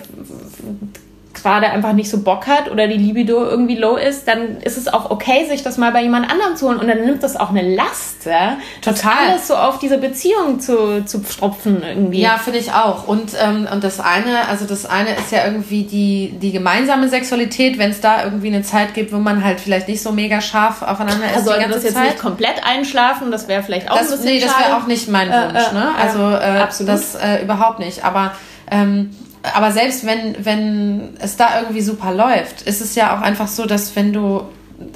gerade 1.43 1.71
einfach 1.71 1.93
nicht 1.93 2.11
so 2.11 2.23
Bock 2.23 2.47
hat 2.47 2.71
oder 2.71 2.89
die 2.89 2.97
Libido 2.97 3.45
irgendwie 3.45 3.77
low 3.77 3.97
ist, 3.97 4.27
dann 4.29 4.59
ist 4.59 4.77
es 4.77 4.89
auch 4.89 5.11
okay, 5.11 5.47
sich 5.49 5.63
das 5.63 5.79
mal 5.79 5.93
bei 5.93 6.03
jemand 6.03 6.31
anderem 6.31 6.57
zu 6.57 6.69
holen 6.69 6.79
und 6.79 6.89
dann 6.89 7.05
nimmt 7.05 7.23
das 7.23 7.37
auch 7.37 7.51
eine 7.51 7.63
Last, 7.75 8.27
ja? 8.27 8.59
Total. 8.81 8.95
Das 8.95 9.29
alles 9.29 9.49
so 9.49 9.57
auf 9.57 9.79
diese 9.79 9.99
Beziehung 9.99 10.61
zu, 10.61 11.05
zu 11.05 11.23
stropfen 11.25 11.83
irgendwie. 11.83 12.21
Ja, 12.21 12.39
finde 12.39 12.59
ich 12.59 12.73
auch. 12.73 13.07
Und, 13.07 13.33
ähm, 13.41 13.69
und 13.73 13.85
das 13.85 14.01
eine, 14.01 14.49
also 14.49 14.65
das 14.65 14.87
eine 14.87 15.15
ist 15.17 15.33
ja 15.33 15.45
irgendwie 15.45 15.85
die, 15.85 16.35
die 16.41 16.53
gemeinsame 16.53 17.09
Sexualität, 17.09 17.79
wenn 17.79 17.91
es 17.91 18.01
da 18.01 18.25
irgendwie 18.25 18.49
eine 18.49 18.63
Zeit 18.63 18.95
gibt, 18.95 19.13
wo 19.13 19.19
man 19.19 19.45
halt 19.45 19.61
vielleicht 19.61 19.89
nicht 19.89 20.03
so 20.03 20.13
mega 20.13 20.41
scharf 20.41 20.83
aufeinander 20.83 21.27
ist. 21.27 21.37
Also 21.37 21.51
sollte 21.51 21.69
das 21.69 21.83
jetzt 21.85 21.95
Zeit. 21.95 22.05
nicht 22.05 22.19
komplett 22.19 22.65
einschlafen, 22.65 23.31
das 23.31 23.49
wäre 23.49 23.63
vielleicht 23.63 23.91
auch 23.91 23.99
das, 23.99 24.13
ein 24.13 24.19
bisschen 24.19 24.35
Nee, 24.35 24.41
das 24.41 24.59
wäre 24.59 24.77
auch 24.77 24.87
nicht 24.87 25.09
mein 25.09 25.31
äh, 25.31 25.33
Wunsch, 25.33 25.69
äh, 25.71 25.75
ne? 25.75 25.91
Also 25.99 26.31
äh, 26.31 26.87
das 26.87 27.15
äh, 27.15 27.43
überhaupt 27.43 27.79
nicht. 27.79 28.05
Aber 28.05 28.33
ähm, 28.71 29.11
aber 29.55 29.73
selbst 29.73 30.07
wenn, 30.07 30.45
wenn 30.45 31.17
es 31.21 31.37
da 31.37 31.61
irgendwie 31.61 31.81
super 31.81 32.13
läuft, 32.13 32.63
ist 32.63 32.81
es 32.81 32.95
ja 32.95 33.17
auch 33.17 33.23
einfach 33.23 33.49
so, 33.49 33.67
dass 33.67 33.95
wenn 33.97 34.13
du, 34.13 34.43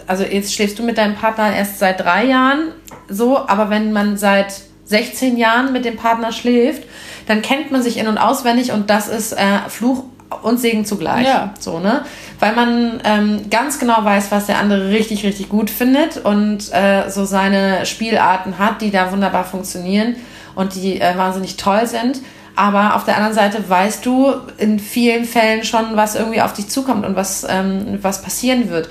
also 0.06 0.24
jetzt 0.24 0.54
schläfst 0.54 0.78
du 0.78 0.82
mit 0.82 0.98
deinem 0.98 1.14
Partner 1.14 1.54
erst 1.54 1.78
seit 1.78 2.00
drei 2.00 2.24
Jahren 2.24 2.72
so, 3.08 3.38
aber 3.38 3.70
wenn 3.70 3.92
man 3.92 4.16
seit 4.16 4.54
16 4.84 5.36
Jahren 5.36 5.72
mit 5.72 5.84
dem 5.84 5.96
Partner 5.96 6.32
schläft, 6.32 6.82
dann 7.26 7.42
kennt 7.42 7.70
man 7.70 7.82
sich 7.82 7.98
in- 7.98 8.08
und 8.08 8.18
auswendig 8.18 8.72
und 8.72 8.90
das 8.90 9.08
ist 9.08 9.32
äh, 9.32 9.58
Fluch 9.68 10.04
und 10.42 10.58
Segen 10.58 10.84
zugleich. 10.84 11.26
Ja. 11.26 11.54
So, 11.58 11.78
ne? 11.78 12.04
Weil 12.40 12.54
man 12.54 13.00
ähm, 13.04 13.50
ganz 13.50 13.78
genau 13.78 14.04
weiß, 14.04 14.30
was 14.30 14.46
der 14.46 14.58
andere 14.58 14.88
richtig, 14.88 15.24
richtig 15.24 15.48
gut 15.48 15.70
findet 15.70 16.18
und 16.18 16.72
äh, 16.72 17.08
so 17.10 17.24
seine 17.24 17.86
Spielarten 17.86 18.58
hat, 18.58 18.80
die 18.80 18.90
da 18.90 19.12
wunderbar 19.12 19.44
funktionieren 19.44 20.16
und 20.54 20.74
die 20.74 21.00
äh, 21.00 21.16
wahnsinnig 21.16 21.56
toll 21.56 21.86
sind. 21.86 22.20
Aber 22.54 22.96
auf 22.96 23.04
der 23.04 23.16
anderen 23.16 23.34
Seite 23.34 23.68
weißt 23.68 24.04
du 24.04 24.32
in 24.58 24.78
vielen 24.78 25.24
Fällen 25.24 25.64
schon, 25.64 25.96
was 25.96 26.14
irgendwie 26.14 26.42
auf 26.42 26.52
dich 26.52 26.68
zukommt 26.68 27.06
und 27.06 27.16
was, 27.16 27.46
ähm, 27.48 27.98
was 28.02 28.22
passieren 28.22 28.68
wird. 28.68 28.88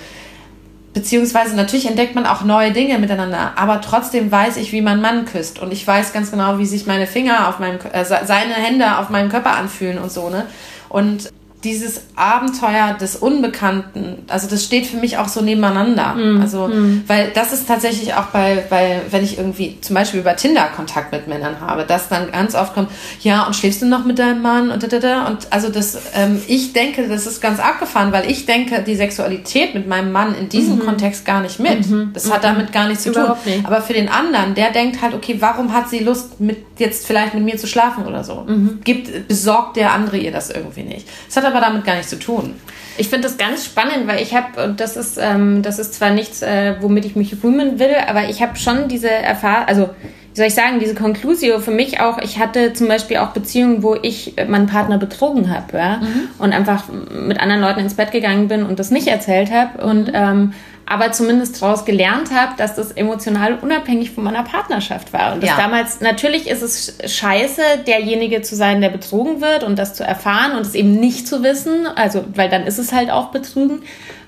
Beziehungsweise 0.93 1.55
natürlich 1.55 1.87
entdeckt 1.87 2.15
man 2.15 2.25
auch 2.25 2.43
neue 2.43 2.73
Dinge 2.73 2.99
miteinander, 2.99 3.53
aber 3.55 3.79
trotzdem 3.79 4.29
weiß 4.29 4.57
ich, 4.57 4.73
wie 4.73 4.81
man 4.81 4.99
Mann 4.99 5.23
küsst 5.23 5.59
und 5.59 5.71
ich 5.71 5.87
weiß 5.87 6.11
ganz 6.11 6.31
genau, 6.31 6.57
wie 6.57 6.65
sich 6.65 6.85
meine 6.85 7.07
Finger 7.07 7.47
auf 7.47 7.59
meinem, 7.59 7.79
äh, 7.93 8.03
seine 8.03 8.53
Hände 8.53 8.97
auf 8.97 9.09
meinem 9.09 9.29
Körper 9.29 9.55
anfühlen 9.55 9.99
und 9.99 10.11
so 10.11 10.29
ne. 10.29 10.47
Und 10.89 11.31
dieses 11.63 12.01
Abenteuer 12.15 12.95
des 12.99 13.15
Unbekannten, 13.15 14.23
also 14.27 14.47
das 14.47 14.63
steht 14.63 14.87
für 14.87 14.97
mich 14.97 15.17
auch 15.17 15.27
so 15.27 15.41
nebeneinander. 15.41 16.15
Mm. 16.15 16.41
Also, 16.41 16.67
mm. 16.67 17.03
weil 17.07 17.29
das 17.35 17.53
ist 17.53 17.67
tatsächlich 17.67 18.15
auch 18.15 18.25
bei, 18.25 18.63
bei, 18.69 19.01
wenn 19.11 19.23
ich 19.23 19.37
irgendwie 19.37 19.79
zum 19.81 19.93
Beispiel 19.93 20.21
über 20.21 20.35
Tinder 20.35 20.67
Kontakt 20.75 21.11
mit 21.11 21.27
Männern 21.27 21.61
habe, 21.61 21.83
dass 21.83 22.09
dann 22.09 22.31
ganz 22.31 22.55
oft 22.55 22.73
kommt, 22.73 22.89
ja, 23.21 23.45
und 23.45 23.55
schläfst 23.55 23.81
du 23.81 23.85
noch 23.85 24.05
mit 24.05 24.17
deinem 24.17 24.41
Mann 24.41 24.71
und 24.71 24.81
da, 24.81 24.87
da, 24.87 24.99
da. 24.99 25.27
Und 25.27 25.47
also 25.51 25.69
das, 25.69 25.99
ähm, 26.15 26.41
ich 26.47 26.73
denke, 26.73 27.07
das 27.07 27.27
ist 27.27 27.41
ganz 27.41 27.59
abgefahren, 27.59 28.11
weil 28.11 28.29
ich 28.29 28.47
denke, 28.47 28.81
die 28.81 28.95
Sexualität 28.95 29.75
mit 29.75 29.87
meinem 29.87 30.11
Mann 30.11 30.33
in 30.33 30.49
diesem 30.49 30.77
mhm. 30.77 30.85
Kontext 30.85 31.25
gar 31.25 31.41
nicht 31.41 31.59
mit. 31.59 31.87
Mhm. 31.87 32.11
Das 32.13 32.31
hat 32.31 32.39
mhm. 32.39 32.47
damit 32.47 32.71
gar 32.71 32.87
nichts 32.87 33.03
zu 33.03 33.11
Überhaupt 33.11 33.43
tun. 33.43 33.53
Nicht. 33.53 33.65
Aber 33.65 33.81
für 33.81 33.93
den 33.93 34.09
anderen, 34.09 34.55
der 34.55 34.71
denkt 34.71 35.01
halt, 35.01 35.13
okay, 35.13 35.37
warum 35.39 35.73
hat 35.73 35.89
sie 35.89 35.99
Lust, 35.99 36.39
mit 36.39 36.57
jetzt 36.79 37.05
vielleicht 37.05 37.35
mit 37.35 37.43
mir 37.43 37.57
zu 37.57 37.67
schlafen 37.67 38.05
oder 38.07 38.23
so? 38.23 38.45
Mhm. 38.47 38.79
Gibt, 38.83 39.27
besorgt 39.27 39.75
der 39.75 39.93
andere 39.93 40.17
ihr 40.17 40.31
das 40.31 40.49
irgendwie 40.49 40.83
nicht. 40.83 41.07
Das 41.27 41.37
hat 41.37 41.50
aber 41.51 41.61
damit 41.61 41.85
gar 41.85 41.95
nichts 41.95 42.09
zu 42.09 42.19
tun. 42.19 42.55
Ich 42.97 43.09
finde 43.09 43.27
das 43.27 43.37
ganz 43.37 43.65
spannend, 43.65 44.07
weil 44.07 44.21
ich 44.21 44.35
habe, 44.35 44.63
und 44.63 44.79
das 44.79 44.97
ist, 44.97 45.17
ähm, 45.19 45.61
das 45.61 45.79
ist 45.79 45.93
zwar 45.93 46.11
nichts, 46.11 46.41
äh, 46.41 46.75
womit 46.81 47.05
ich 47.05 47.15
mich 47.15 47.35
rühmen 47.43 47.79
will, 47.79 47.95
aber 48.07 48.29
ich 48.29 48.41
habe 48.41 48.57
schon 48.57 48.87
diese 48.89 49.09
Erfahrung, 49.09 49.67
also 49.67 49.89
wie 50.33 50.37
soll 50.37 50.47
ich 50.47 50.53
sagen, 50.53 50.79
diese 50.79 50.95
Conclusio 50.95 51.59
für 51.59 51.71
mich 51.71 51.99
auch, 51.99 52.17
ich 52.19 52.39
hatte 52.39 52.73
zum 52.73 52.87
Beispiel 52.87 53.17
auch 53.17 53.29
Beziehungen, 53.29 53.83
wo 53.83 53.95
ich 53.95 54.35
meinen 54.47 54.67
Partner 54.67 54.97
betrogen 54.97 55.53
habe, 55.53 55.77
ja, 55.77 55.97
mhm. 55.97 56.29
und 56.37 56.53
einfach 56.53 56.85
mit 56.89 57.39
anderen 57.39 57.61
Leuten 57.61 57.81
ins 57.81 57.95
Bett 57.95 58.11
gegangen 58.11 58.47
bin 58.47 58.65
und 58.65 58.79
das 58.79 58.91
nicht 58.91 59.07
erzählt 59.07 59.51
habe 59.51 59.83
und 59.83 60.07
mhm. 60.07 60.13
ähm, 60.13 60.53
aber 60.85 61.11
zumindest 61.11 61.61
daraus 61.61 61.85
gelernt 61.85 62.31
habe, 62.31 62.53
dass 62.57 62.75
das 62.75 62.91
emotional 62.91 63.59
unabhängig 63.61 64.11
von 64.11 64.23
meiner 64.23 64.43
Partnerschaft 64.43 65.13
war. 65.13 65.33
Und 65.33 65.43
das 65.43 65.51
ja. 65.51 65.57
damals, 65.57 66.01
natürlich 66.01 66.49
ist 66.49 66.61
es 66.61 66.97
scheiße, 67.05 67.61
derjenige 67.87 68.41
zu 68.41 68.55
sein, 68.55 68.81
der 68.81 68.89
betrogen 68.89 69.41
wird 69.41 69.63
und 69.63 69.79
das 69.79 69.93
zu 69.93 70.03
erfahren 70.03 70.53
und 70.53 70.61
es 70.61 70.75
eben 70.75 70.99
nicht 70.99 71.27
zu 71.27 71.43
wissen, 71.43 71.87
also, 71.87 72.25
weil 72.35 72.49
dann 72.49 72.63
ist 72.63 72.77
es 72.77 72.91
halt 72.91 73.09
auch 73.09 73.27
Betrügen. 73.27 73.83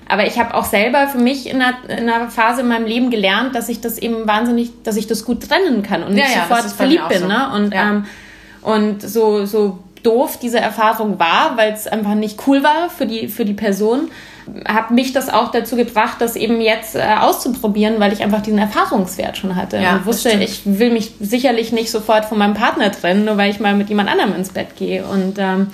Aber 0.08 0.26
ich 0.26 0.38
habe 0.38 0.54
auch 0.54 0.64
selber 0.64 1.08
für 1.08 1.18
mich 1.18 1.48
in 1.48 1.62
einer, 1.62 1.76
in 1.88 2.08
einer, 2.08 2.30
Phase 2.30 2.60
in 2.60 2.68
meinem 2.68 2.86
Leben 2.86 3.10
gelernt, 3.10 3.54
dass 3.54 3.68
ich 3.68 3.80
das 3.80 3.98
eben 3.98 4.26
wahnsinnig, 4.26 4.70
dass 4.82 4.96
ich 4.96 5.06
das 5.06 5.24
gut 5.24 5.48
trennen 5.48 5.82
kann 5.82 6.02
und 6.02 6.14
nicht 6.14 6.28
ja, 6.28 6.42
sofort 6.42 6.70
verliebt 6.72 7.08
bin. 7.08 7.20
So. 7.20 7.26
Ne? 7.26 7.50
Und, 7.54 7.74
ja. 7.74 7.90
ähm, 7.90 8.04
und 8.60 9.02
so, 9.02 9.46
so 9.46 9.78
doof 10.02 10.38
diese 10.40 10.60
Erfahrung 10.60 11.18
war, 11.18 11.56
weil 11.56 11.72
es 11.72 11.86
einfach 11.86 12.14
nicht 12.14 12.46
cool 12.46 12.62
war 12.62 12.90
für 12.90 13.06
die, 13.06 13.28
für 13.28 13.44
die 13.44 13.54
Person, 13.54 14.10
hat 14.66 14.90
mich 14.90 15.12
das 15.12 15.28
auch 15.28 15.50
dazu 15.50 15.76
gebracht, 15.76 16.16
das 16.20 16.36
eben 16.36 16.60
jetzt 16.60 16.96
äh, 16.96 17.02
auszuprobieren, 17.20 17.98
weil 17.98 18.12
ich 18.12 18.22
einfach 18.22 18.42
diesen 18.42 18.58
Erfahrungswert 18.58 19.38
schon 19.38 19.56
hatte 19.56 19.78
ja, 19.78 19.96
und 19.96 20.06
wusste, 20.06 20.30
ich 20.30 20.62
will 20.64 20.90
mich 20.90 21.12
sicherlich 21.20 21.72
nicht 21.72 21.90
sofort 21.90 22.26
von 22.26 22.38
meinem 22.38 22.54
Partner 22.54 22.92
trennen, 22.92 23.24
nur 23.24 23.36
weil 23.36 23.50
ich 23.50 23.60
mal 23.60 23.74
mit 23.74 23.88
jemand 23.88 24.10
anderem 24.10 24.34
ins 24.34 24.50
Bett 24.50 24.76
gehe. 24.76 25.04
Und 25.04 25.38
ähm, 25.38 25.68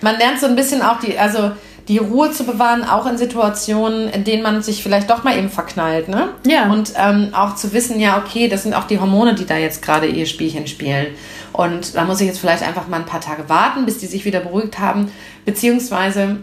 man 0.00 0.18
lernt 0.18 0.38
so 0.40 0.46
ein 0.46 0.56
bisschen 0.56 0.82
auch 0.82 1.00
die, 1.00 1.18
also 1.18 1.52
die 1.88 1.98
Ruhe 1.98 2.30
zu 2.30 2.44
bewahren, 2.44 2.84
auch 2.84 3.06
in 3.06 3.18
Situationen, 3.18 4.08
in 4.08 4.22
denen 4.22 4.42
man 4.42 4.62
sich 4.62 4.82
vielleicht 4.82 5.10
doch 5.10 5.24
mal 5.24 5.36
eben 5.36 5.50
verknallt, 5.50 6.08
ne? 6.08 6.28
Ja. 6.46 6.70
Und 6.70 6.92
ähm, 6.96 7.30
auch 7.32 7.56
zu 7.56 7.72
wissen, 7.72 7.98
ja, 7.98 8.18
okay, 8.18 8.48
das 8.48 8.62
sind 8.62 8.74
auch 8.74 8.84
die 8.84 9.00
Hormone, 9.00 9.34
die 9.34 9.46
da 9.46 9.56
jetzt 9.56 9.82
gerade 9.82 10.06
ihr 10.06 10.26
Spielchen 10.26 10.68
spielen. 10.68 11.08
Und 11.52 11.96
da 11.96 12.04
muss 12.04 12.20
ich 12.20 12.28
jetzt 12.28 12.38
vielleicht 12.38 12.62
einfach 12.62 12.86
mal 12.86 12.98
ein 12.98 13.06
paar 13.06 13.20
Tage 13.20 13.48
warten, 13.48 13.84
bis 13.84 13.98
die 13.98 14.06
sich 14.06 14.24
wieder 14.24 14.40
beruhigt 14.40 14.78
haben, 14.78 15.10
beziehungsweise 15.44 16.36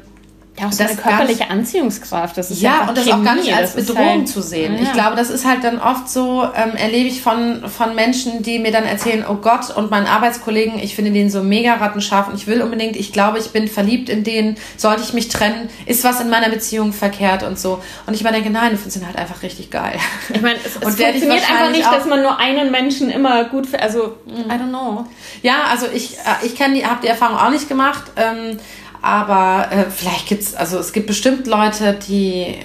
ja, 0.60 0.68
auch 0.68 0.72
so 0.72 0.84
das 0.84 0.92
eine 0.92 1.02
körperliche 1.02 1.50
Anziehungskraft. 1.50 2.38
Das 2.38 2.52
ist 2.52 2.62
ja, 2.62 2.88
und 2.88 2.98
das 2.98 3.06
Chemie. 3.06 3.20
auch 3.20 3.24
gar 3.24 3.36
nicht 3.36 3.54
als 3.54 3.74
Bedrohung 3.74 4.20
halt, 4.20 4.30
zu 4.30 4.42
sehen. 4.42 4.76
Ja. 4.76 4.82
Ich 4.84 4.94
glaube, 4.94 5.16
das 5.16 5.30
ist 5.30 5.46
halt 5.46 5.64
dann 5.64 5.80
oft 5.80 6.10
so, 6.10 6.44
ähm, 6.56 6.76
erlebe 6.76 7.08
ich 7.08 7.22
von, 7.22 7.64
von 7.70 7.96
Menschen, 7.96 8.44
die 8.44 8.60
mir 8.60 8.72
dann 8.72 8.84
erzählen, 8.84 9.26
oh 9.28 9.36
Gott, 9.36 9.76
und 9.76 9.90
meinen 9.90 10.08
Arbeitskollegen, 10.08 10.80
ich 10.80 10.96
finde 10.96 11.12
den 11.12 11.30
so 11.30 11.44
mega 11.44 11.76
rattenscharf 11.76 12.28
und 12.28 12.36
ich 12.36 12.48
will 12.48 12.62
unbedingt, 12.62 12.96
ich 12.96 13.14
glaube, 13.14 13.40
ich 13.40 13.52
bin 13.52 13.68
verliebt 13.68 14.10
in 14.10 14.24
den, 14.24 14.58
sollte 14.78 15.02
ich 15.04 15.14
mich 15.14 15.30
trennen, 15.30 15.70
ist 15.86 16.04
was 16.04 16.20
in 16.20 16.30
meiner 16.30 16.50
Beziehung 16.50 16.94
verkehrt 16.94 17.44
und 17.44 17.58
so. 17.58 17.82
Und 18.06 18.14
ich 18.14 18.22
immer 18.22 18.32
denke, 18.32 18.50
nein, 18.50 18.72
du 18.72 18.78
findest 18.78 18.98
ihn 18.98 19.08
halt 19.08 19.18
einfach 19.18 19.42
richtig 19.44 19.70
geil. 19.70 19.98
Ich 20.34 20.42
meine, 20.42 20.58
es, 20.58 20.66
es 20.76 20.96
funktioniert 20.96 21.50
einfach 21.50 21.72
nicht, 21.72 21.86
dass 21.86 22.06
man 22.06 22.22
nur 22.22 22.38
einen 22.38 22.72
Menschen 22.72 23.10
immer 23.10 23.46
gut, 23.46 23.68
für, 23.68 23.82
also, 23.82 24.18
I 24.28 24.52
don't 24.52 24.70
know. 24.70 25.06
Ja, 25.42 25.64
also 25.72 25.86
ich, 25.94 26.18
äh, 26.18 26.46
ich 26.46 26.56
kenne 26.56 26.76
die, 26.76 26.86
habe 26.86 27.02
die 27.02 27.08
Erfahrung 27.08 27.38
auch 27.38 27.50
nicht 27.50 27.70
gemacht. 27.70 28.04
Ähm, 28.16 28.60
aber 29.02 29.72
äh, 29.72 29.86
vielleicht 29.90 30.28
gibt 30.28 30.44
es, 30.44 30.56
also 30.56 30.78
es 30.78 30.92
gibt 30.94 31.08
bestimmt 31.08 31.48
Leute, 31.48 31.98
die 32.08 32.60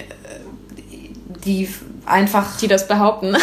die 1.45 1.69
einfach. 2.07 2.57
Die 2.59 2.69
das 2.69 2.89
behaupten. 2.89 3.37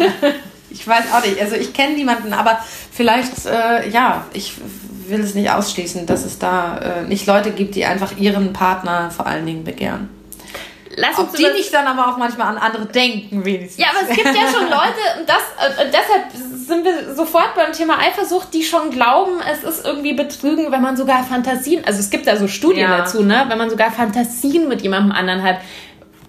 ich 0.70 0.86
weiß 0.86 1.04
auch 1.12 1.24
nicht. 1.24 1.40
Also 1.40 1.56
ich 1.56 1.72
kenne 1.72 1.94
niemanden, 1.94 2.32
aber 2.32 2.60
vielleicht, 2.92 3.46
äh, 3.46 3.88
ja, 3.88 4.26
ich 4.32 4.54
will 5.08 5.20
es 5.20 5.34
nicht 5.34 5.50
ausschließen, 5.50 6.06
dass 6.06 6.24
es 6.24 6.38
da 6.38 6.78
äh, 6.78 7.02
nicht 7.04 7.26
Leute 7.26 7.50
gibt, 7.50 7.74
die 7.74 7.84
einfach 7.84 8.16
ihren 8.16 8.52
Partner 8.52 9.10
vor 9.10 9.26
allen 9.26 9.46
Dingen 9.46 9.64
begehren. 9.64 10.08
Lass 10.96 11.18
uns 11.18 11.30
Ob 11.30 11.36
die 11.36 11.44
nicht 11.44 11.72
dann 11.72 11.86
aber 11.86 12.08
auch 12.08 12.16
manchmal 12.16 12.48
an 12.48 12.58
andere 12.58 12.86
denken, 12.86 13.44
wenigstens. 13.44 13.78
Ja, 13.78 13.90
aber 13.90 14.08
es 14.08 14.16
gibt 14.16 14.26
ja 14.26 14.50
schon 14.52 14.62
Leute, 14.68 15.20
und 15.20 15.28
das, 15.28 15.78
äh, 15.78 15.86
deshalb 15.86 16.32
sind 16.66 16.84
wir 16.84 17.14
sofort 17.14 17.54
beim 17.54 17.72
Thema 17.72 17.98
Eifersucht, 17.98 18.52
die 18.52 18.64
schon 18.64 18.90
glauben, 18.90 19.40
es 19.52 19.62
ist 19.62 19.86
irgendwie 19.86 20.14
Betrügen, 20.14 20.72
wenn 20.72 20.82
man 20.82 20.96
sogar 20.96 21.22
Fantasien, 21.22 21.84
also 21.84 22.00
es 22.00 22.10
gibt 22.10 22.26
da 22.26 22.36
so 22.36 22.48
Studien 22.48 22.90
ja. 22.90 22.98
dazu, 22.98 23.22
ne, 23.22 23.44
wenn 23.48 23.58
man 23.58 23.70
sogar 23.70 23.92
Fantasien 23.92 24.68
mit 24.68 24.82
jemandem 24.82 25.12
anderen 25.12 25.42
hat. 25.42 25.58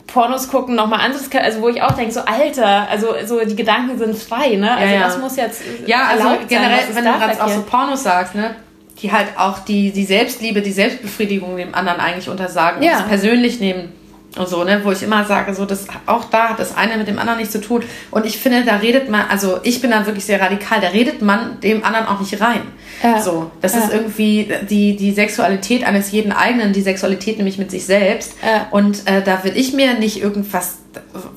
Pornos 0.05 0.49
gucken, 0.49 0.75
nochmal 0.75 0.99
anderes, 0.99 1.29
also 1.31 1.61
wo 1.61 1.69
ich 1.69 1.81
auch 1.81 1.93
denke, 1.93 2.11
so 2.11 2.19
Alter, 2.19 2.89
also 2.89 3.15
so 3.25 3.39
die 3.39 3.55
Gedanken 3.55 3.97
sind 3.97 4.17
frei, 4.17 4.57
ne? 4.57 4.69
Also 4.69 4.93
ja, 4.93 4.99
ja. 4.99 5.07
das 5.07 5.17
muss 5.19 5.37
jetzt 5.37 5.61
Ja, 5.85 6.07
also 6.07 6.25
generell, 6.49 6.81
sein, 6.91 6.95
wenn 6.95 7.05
du 7.05 7.17
gerade 7.17 7.41
auch 7.41 7.47
so 7.47 7.61
Pornos 7.61 8.03
sagst, 8.03 8.35
ne? 8.35 8.55
Die 9.01 9.09
halt 9.09 9.27
auch 9.37 9.59
die, 9.59 9.91
die 9.91 10.03
Selbstliebe, 10.03 10.61
die 10.61 10.73
Selbstbefriedigung 10.73 11.55
dem 11.55 11.73
anderen 11.73 12.01
eigentlich 12.01 12.27
untersagen 12.27 12.83
ja. 12.83 12.91
und 12.91 13.03
es 13.03 13.07
persönlich 13.07 13.61
nehmen 13.61 13.93
und 14.37 14.47
so, 14.47 14.63
ne, 14.63 14.79
wo 14.83 14.91
ich 14.93 15.03
immer 15.03 15.25
sage, 15.25 15.53
so, 15.53 15.65
das, 15.65 15.87
auch 16.05 16.23
da 16.25 16.49
hat 16.49 16.59
das 16.59 16.77
eine 16.77 16.95
mit 16.95 17.07
dem 17.07 17.19
anderen 17.19 17.39
nichts 17.39 17.51
zu 17.51 17.59
tun. 17.59 17.83
Und 18.11 18.25
ich 18.25 18.37
finde, 18.37 18.63
da 18.63 18.77
redet 18.77 19.09
man, 19.09 19.25
also 19.29 19.59
ich 19.63 19.81
bin 19.81 19.91
da 19.91 20.05
wirklich 20.05 20.23
sehr 20.23 20.39
radikal, 20.39 20.79
da 20.79 20.87
redet 20.87 21.21
man 21.21 21.59
dem 21.59 21.83
anderen 21.83 22.07
auch 22.07 22.19
nicht 22.21 22.39
rein. 22.39 22.61
Ja. 23.03 23.21
So, 23.21 23.51
das 23.61 23.73
ja. 23.73 23.81
ist 23.81 23.93
irgendwie 23.93 24.49
die, 24.69 24.95
die 24.95 25.11
Sexualität 25.11 25.83
eines 25.83 26.11
jeden 26.11 26.31
eigenen, 26.31 26.71
die 26.71 26.81
Sexualität 26.81 27.37
nämlich 27.37 27.57
mit 27.57 27.71
sich 27.71 27.85
selbst. 27.85 28.35
Ja. 28.41 28.67
Und 28.71 29.05
äh, 29.05 29.21
da 29.21 29.43
will 29.43 29.51
ich 29.57 29.73
mir 29.73 29.95
nicht 29.95 30.21
irgendwas, 30.21 30.77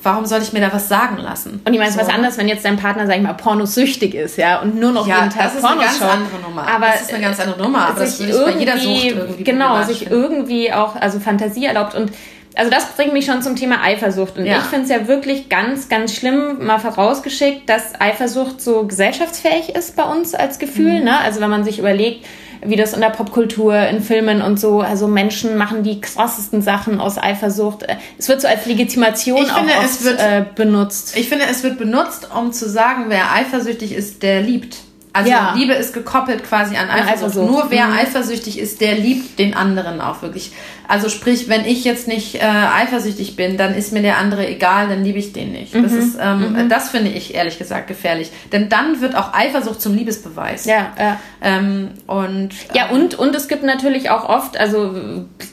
warum 0.01 0.25
soll 0.25 0.41
ich 0.41 0.53
mir 0.53 0.61
da 0.61 0.71
was 0.71 0.87
sagen 0.87 1.17
lassen? 1.17 1.61
Und 1.65 1.73
ich 1.73 1.79
meine, 1.79 1.91
so. 1.91 1.99
was 1.99 2.07
anderes, 2.07 2.37
wenn 2.37 2.47
jetzt 2.47 2.63
dein 2.63 2.77
Partner, 2.77 3.07
sag 3.07 3.17
ich 3.17 3.23
mal, 3.23 3.33
pornosüchtig 3.33 4.15
ist, 4.15 4.37
ja, 4.37 4.61
und 4.61 4.79
nur 4.79 4.93
noch 4.93 5.05
ja, 5.05 5.17
jeden 5.17 5.31
Tag 5.31 5.43
das 5.43 5.55
ist 5.55 5.65
eine 5.65 5.81
ganz 5.81 6.01
andere 6.01 6.39
Nummer. 6.47 6.65
Aber 6.65 6.85
das 6.87 7.01
ist 7.01 7.13
eine 7.13 7.23
ganz 7.23 7.39
andere 7.41 7.61
Nummer, 7.61 7.89
aber 7.89 7.99
das 7.99 8.21
ist 8.21 8.45
bei 8.45 8.51
jeder 8.51 8.77
Sucht 8.77 9.03
irgendwie 9.03 9.43
Genau, 9.43 9.83
sich 9.83 10.09
irgendwie 10.09 10.71
auch, 10.71 10.95
also 10.95 11.19
Fantasie 11.19 11.65
erlaubt 11.65 11.93
und 11.93 12.11
also 12.55 12.71
das 12.71 12.85
bringt 12.93 13.13
mich 13.13 13.25
schon 13.25 13.41
zum 13.41 13.55
Thema 13.55 13.83
Eifersucht. 13.83 14.37
Und 14.37 14.45
ja. 14.45 14.57
ich 14.57 14.63
finde 14.63 14.83
es 14.85 14.89
ja 14.89 15.07
wirklich 15.07 15.49
ganz, 15.49 15.89
ganz 15.89 16.13
schlimm, 16.13 16.65
mal 16.65 16.79
vorausgeschickt, 16.79 17.69
dass 17.69 17.99
Eifersucht 17.99 18.61
so 18.61 18.85
gesellschaftsfähig 18.85 19.69
ist 19.75 19.95
bei 19.95 20.03
uns 20.03 20.33
als 20.33 20.59
Gefühl. 20.59 20.99
Mhm. 20.99 21.05
Ne? 21.05 21.19
Also 21.19 21.41
wenn 21.41 21.49
man 21.49 21.63
sich 21.63 21.79
überlegt, 21.79 22.25
wie 22.63 22.75
das 22.75 22.93
in 22.93 23.01
der 23.01 23.09
Popkultur, 23.09 23.75
in 23.75 24.01
Filmen 24.01 24.41
und 24.41 24.59
so, 24.59 24.81
also 24.81 25.07
Menschen 25.07 25.57
machen 25.57 25.83
die 25.83 26.01
krassesten 26.01 26.61
Sachen 26.61 26.99
aus 26.99 27.17
Eifersucht. 27.17 27.85
Es 28.17 28.27
wird 28.27 28.41
so 28.41 28.47
als 28.47 28.65
Legitimation 28.65 29.37
ich 29.37 29.51
finde, 29.51 29.73
auch 29.73 29.83
oft, 29.83 30.03
wird, 30.03 30.19
äh, 30.19 30.45
benutzt. 30.55 31.15
Ich 31.17 31.29
finde, 31.29 31.45
es 31.49 31.63
wird 31.63 31.77
benutzt, 31.77 32.29
um 32.35 32.51
zu 32.51 32.69
sagen, 32.69 33.05
wer 33.09 33.33
eifersüchtig 33.33 33.93
ist, 33.93 34.23
der 34.23 34.41
liebt. 34.41 34.77
Also 35.13 35.31
ja. 35.31 35.53
Liebe 35.55 35.73
ist 35.73 35.93
gekoppelt 35.93 36.43
quasi 36.43 36.75
an 36.75 36.89
Eifersucht. 36.89 37.37
Eifersucht. 37.37 37.49
Nur 37.49 37.65
wer 37.69 37.87
mhm. 37.87 37.99
eifersüchtig 37.99 38.59
ist, 38.59 38.81
der 38.81 38.95
liebt 38.95 39.39
den 39.39 39.53
anderen 39.53 40.01
auch 40.01 40.21
wirklich. 40.21 40.51
Also 40.87 41.09
sprich, 41.09 41.49
wenn 41.49 41.65
ich 41.65 41.83
jetzt 41.83 42.07
nicht 42.07 42.35
äh, 42.35 42.39
eifersüchtig 42.41 43.35
bin, 43.35 43.57
dann 43.57 43.73
ist 43.73 43.91
mir 43.93 44.01
der 44.01 44.17
andere 44.17 44.47
egal, 44.47 44.87
dann 44.87 45.03
liebe 45.03 45.19
ich 45.19 45.33
den 45.33 45.51
nicht. 45.51 45.73
Mhm. 45.73 45.83
Das 45.83 45.93
ist, 45.93 46.17
ähm, 46.21 46.53
mhm. 46.53 46.69
das 46.69 46.89
finde 46.89 47.11
ich 47.11 47.33
ehrlich 47.33 47.57
gesagt 47.57 47.87
gefährlich. 47.87 48.31
Denn 48.51 48.69
dann 48.69 49.01
wird 49.01 49.15
auch 49.15 49.33
Eifersucht 49.33 49.81
zum 49.81 49.95
Liebesbeweis. 49.95 50.65
Ja, 50.65 50.93
ja. 50.99 51.19
Ähm, 51.41 51.89
und 52.07 52.49
ja 52.73 52.89
und 52.89 53.15
und 53.15 53.35
es 53.35 53.47
gibt 53.47 53.63
natürlich 53.63 54.09
auch 54.09 54.27
oft, 54.27 54.57
also 54.57 54.95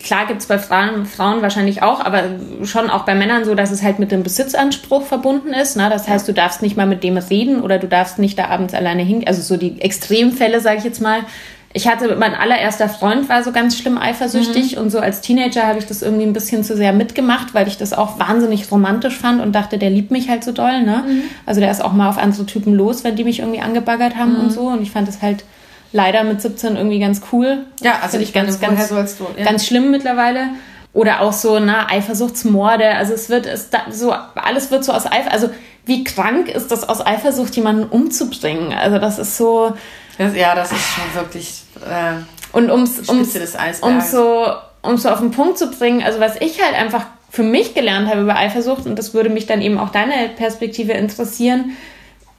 klar 0.03 0.27
gibt 0.27 0.41
es 0.41 0.47
bei 0.47 0.59
Frauen, 0.59 1.07
Frauen 1.07 1.43
wahrscheinlich 1.43 1.83
auch, 1.83 2.01
aber 2.01 2.25
schon 2.65 2.91
auch 2.91 3.05
bei 3.05 3.15
Männern 3.15 3.45
so, 3.45 3.55
dass 3.55 3.71
es 3.71 3.83
halt 3.83 3.99
mit 3.99 4.13
dem 4.13 4.23
Besitzanspruch 4.23 5.05
verbunden 5.05 5.53
ist. 5.53 5.77
Ne? 5.77 5.89
Das 5.91 6.09
heißt, 6.09 6.27
du 6.29 6.33
darfst 6.33 6.63
nicht 6.63 6.77
mal 6.77 6.87
mit 6.87 7.03
dem 7.05 7.17
reden 7.17 7.61
oder 7.61 7.79
du 7.79 7.89
darfst 7.89 8.19
nicht 8.19 8.39
da 8.39 8.47
abends 8.47 8.75
alleine 8.75 9.03
hingehen. 9.03 9.29
Also 9.29 9.43
so 9.43 9.57
die 9.57 9.81
Extremfälle, 9.81 10.61
sage 10.61 10.79
ich 10.79 10.85
jetzt 10.85 11.01
mal. 11.01 11.21
Ich 11.75 11.89
hatte, 11.89 12.17
mein 12.17 12.35
allererster 12.35 12.89
Freund 12.89 13.29
war 13.29 13.43
so 13.43 13.51
ganz 13.51 13.79
schlimm 13.79 13.97
eifersüchtig 13.97 14.77
mhm. 14.77 14.83
und 14.83 14.91
so 14.91 14.99
als 14.99 15.23
Teenager 15.23 15.67
habe 15.67 15.79
ich 15.79 15.87
das 15.87 16.03
irgendwie 16.03 16.25
ein 16.25 16.35
bisschen 16.35 16.65
zu 16.65 16.77
sehr 16.77 16.93
mitgemacht, 16.93 17.55
weil 17.55 17.67
ich 17.67 17.79
das 17.79 17.93
auch 17.95 18.19
wahnsinnig 18.19 18.71
romantisch 18.71 19.17
fand 19.17 19.41
und 19.41 19.53
dachte, 19.53 19.79
der 19.79 19.89
liebt 19.89 20.11
mich 20.11 20.29
halt 20.29 20.45
so 20.45 20.53
doll, 20.53 20.83
ne? 20.83 21.05
Mhm. 21.07 21.23
Also 21.47 21.61
der 21.61 21.71
ist 21.71 21.83
auch 21.83 21.93
mal 21.93 22.11
auf 22.11 22.19
andere 22.19 22.45
Typen 22.45 22.75
los, 22.75 23.05
wenn 23.05 23.17
die 23.17 23.25
mich 23.25 23.39
irgendwie 23.39 23.61
angebaggert 23.61 24.17
haben 24.17 24.35
mhm. 24.35 24.41
und 24.41 24.53
so 24.53 24.63
und 24.69 24.83
ich 24.83 24.91
fand 24.91 25.09
das 25.09 25.23
halt 25.23 25.45
leider 25.93 26.25
mit 26.25 26.43
17 26.43 26.77
irgendwie 26.77 26.99
ganz 26.99 27.23
cool. 27.33 27.65
Ja, 27.81 28.01
also 28.03 28.19
ich 28.19 28.33
ganz, 28.33 28.61
ganz, 28.61 28.89
du, 28.89 28.95
ja. 28.95 29.45
ganz 29.45 29.67
schlimm 29.67 29.91
mittlerweile. 29.91 30.49
Oder 30.95 31.23
auch 31.23 31.33
so, 31.33 31.59
na, 31.59 31.91
Eifersuchtsmorde. 31.91 32.87
Also 32.97 33.15
es 33.15 33.31
wird, 33.31 33.47
es 33.47 33.71
da, 33.71 33.79
so, 33.91 34.13
alles 34.35 34.71
wird 34.71 34.85
so 34.85 34.93
aus 34.93 35.07
Eifersucht, 35.07 35.33
also 35.33 35.51
wie 35.87 36.05
krank 36.05 36.49
ist 36.49 36.71
das 36.71 36.87
aus 36.89 37.05
Eifersucht, 37.05 37.57
jemanden 37.57 37.85
umzubringen? 37.85 38.73
Also 38.73 38.99
das 38.99 39.19
ist 39.19 39.37
so. 39.37 39.73
Das, 40.19 40.37
ja, 40.37 40.55
das 40.55 40.73
ist 40.73 40.85
schon 40.91 41.15
wirklich. 41.15 41.63
Äh, 41.85 42.23
und 42.53 42.71
ums, 42.71 43.09
ums, 43.09 43.35
um 43.81 44.01
so, 44.01 44.47
um 44.83 44.99
so 44.99 45.09
auf 45.09 45.21
den 45.21 45.31
Punkt 45.31 45.57
zu 45.57 45.71
bringen, 45.71 46.03
also 46.03 46.21
was 46.21 46.37
ich 46.41 46.63
halt 46.63 46.75
einfach 46.75 47.07
für 47.31 47.43
mich 47.43 47.75
gelernt 47.75 48.09
habe 48.09 48.21
über 48.21 48.37
Eifersucht, 48.37 48.85
und 48.85 48.99
das 48.99 49.15
würde 49.15 49.31
mich 49.31 49.47
dann 49.47 49.63
eben 49.63 49.79
auch 49.79 49.89
deine 49.89 50.29
Perspektive 50.37 50.93
interessieren, 50.93 51.77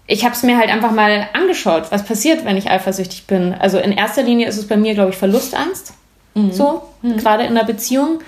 ich 0.05 0.23
habe 0.23 0.35
es 0.35 0.43
mir 0.43 0.57
halt 0.57 0.69
einfach 0.69 0.91
mal 0.91 1.29
angeschaut, 1.33 1.85
was 1.89 2.03
passiert, 2.03 2.45
wenn 2.45 2.57
ich 2.57 2.69
eifersüchtig 2.69 3.25
bin. 3.25 3.53
Also 3.53 3.79
in 3.79 3.91
erster 3.91 4.21
Linie 4.21 4.47
ist 4.47 4.57
es 4.57 4.67
bei 4.67 4.77
mir, 4.77 4.93
glaube 4.93 5.11
ich, 5.11 5.17
Verlustangst. 5.17 5.93
Mhm. 6.35 6.51
So, 6.51 6.83
mhm. 7.01 7.17
gerade 7.17 7.45
in 7.45 7.55
der 7.55 7.63
Beziehung. 7.63 8.19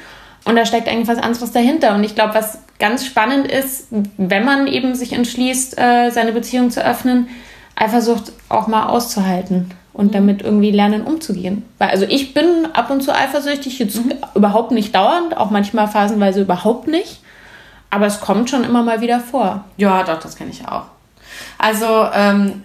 Und 0.46 0.56
da 0.56 0.66
steckt 0.66 0.88
eigentlich 0.88 1.08
was 1.08 1.18
anderes 1.18 1.52
dahinter. 1.52 1.96
Und 1.96 2.04
ich 2.04 2.16
glaube, 2.16 2.34
was 2.34 2.60
ganz 2.80 3.06
spannend 3.06 3.52
ist, 3.52 3.88
wenn 4.18 4.46
man 4.46 4.68
eben 4.68 4.96
sich 4.96 5.14
entschließt, 5.14 5.78
äh, 5.78 6.12
seine 6.12 6.32
Beziehung 6.32 6.72
zu 6.72 6.86
öffnen, 6.86 7.28
Eifersucht 7.76 8.32
auch 8.50 8.68
mal 8.68 8.88
auszuhalten 8.88 9.72
und 9.94 10.08
mhm. 10.08 10.12
damit 10.12 10.42
irgendwie 10.42 10.72
lernen 10.72 11.04
umzugehen. 11.04 11.66
Weil 11.78 11.90
also 11.90 12.06
ich 12.06 12.34
bin 12.34 12.68
ab 12.74 12.90
und 12.90 13.02
zu 13.02 13.14
eifersüchtig, 13.14 13.80
jetzt 13.80 13.98
mhm. 13.98 14.14
überhaupt 14.34 14.72
nicht 14.72 14.94
dauernd, 14.96 15.38
auch 15.38 15.52
manchmal 15.52 15.88
phasenweise 15.88 16.42
überhaupt 16.42 16.88
nicht. 16.88 17.22
Aber 17.90 18.06
es 18.08 18.20
kommt 18.20 18.50
schon 18.50 18.64
immer 18.64 18.84
mal 18.84 19.02
wieder 19.02 19.20
vor. 19.20 19.64
Ja, 19.78 20.04
doch, 20.04 20.20
das 20.20 20.36
kenne 20.36 20.52
ich 20.52 20.68
auch. 20.68 20.84
Also 21.58 22.08
ähm, 22.14 22.64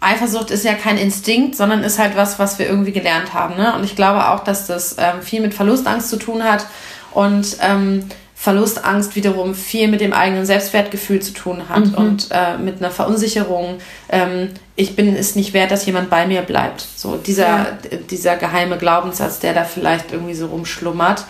Eifersucht 0.00 0.50
ist 0.50 0.64
ja 0.64 0.74
kein 0.74 0.98
Instinkt, 0.98 1.56
sondern 1.56 1.84
ist 1.84 1.98
halt 1.98 2.16
was, 2.16 2.38
was 2.38 2.58
wir 2.58 2.66
irgendwie 2.68 2.92
gelernt 2.92 3.32
haben. 3.32 3.56
Ne? 3.56 3.74
Und 3.74 3.84
ich 3.84 3.96
glaube 3.96 4.28
auch, 4.28 4.40
dass 4.40 4.66
das 4.66 4.96
ähm, 4.98 5.22
viel 5.22 5.40
mit 5.40 5.54
Verlustangst 5.54 6.10
zu 6.10 6.16
tun 6.16 6.42
hat 6.42 6.66
und 7.12 7.56
ähm, 7.60 8.08
Verlustangst 8.42 9.14
wiederum 9.14 9.54
viel 9.54 9.86
mit 9.86 10.00
dem 10.00 10.12
eigenen 10.12 10.44
Selbstwertgefühl 10.44 11.22
zu 11.22 11.32
tun 11.32 11.68
hat 11.68 11.86
mhm. 11.86 11.94
und 11.94 12.28
äh, 12.32 12.58
mit 12.58 12.78
einer 12.78 12.90
Verunsicherung. 12.90 13.78
Ähm, 14.08 14.48
ich 14.74 14.96
bin 14.96 15.14
es 15.14 15.36
nicht 15.36 15.52
wert, 15.52 15.70
dass 15.70 15.86
jemand 15.86 16.10
bei 16.10 16.26
mir 16.26 16.42
bleibt. 16.42 16.84
So 16.96 17.16
dieser, 17.16 17.46
ja. 17.46 17.78
dieser 18.10 18.34
geheime 18.34 18.78
Glaubenssatz, 18.78 19.38
der 19.38 19.54
da 19.54 19.62
vielleicht 19.62 20.10
irgendwie 20.10 20.34
so 20.34 20.46
rumschlummert. 20.46 21.24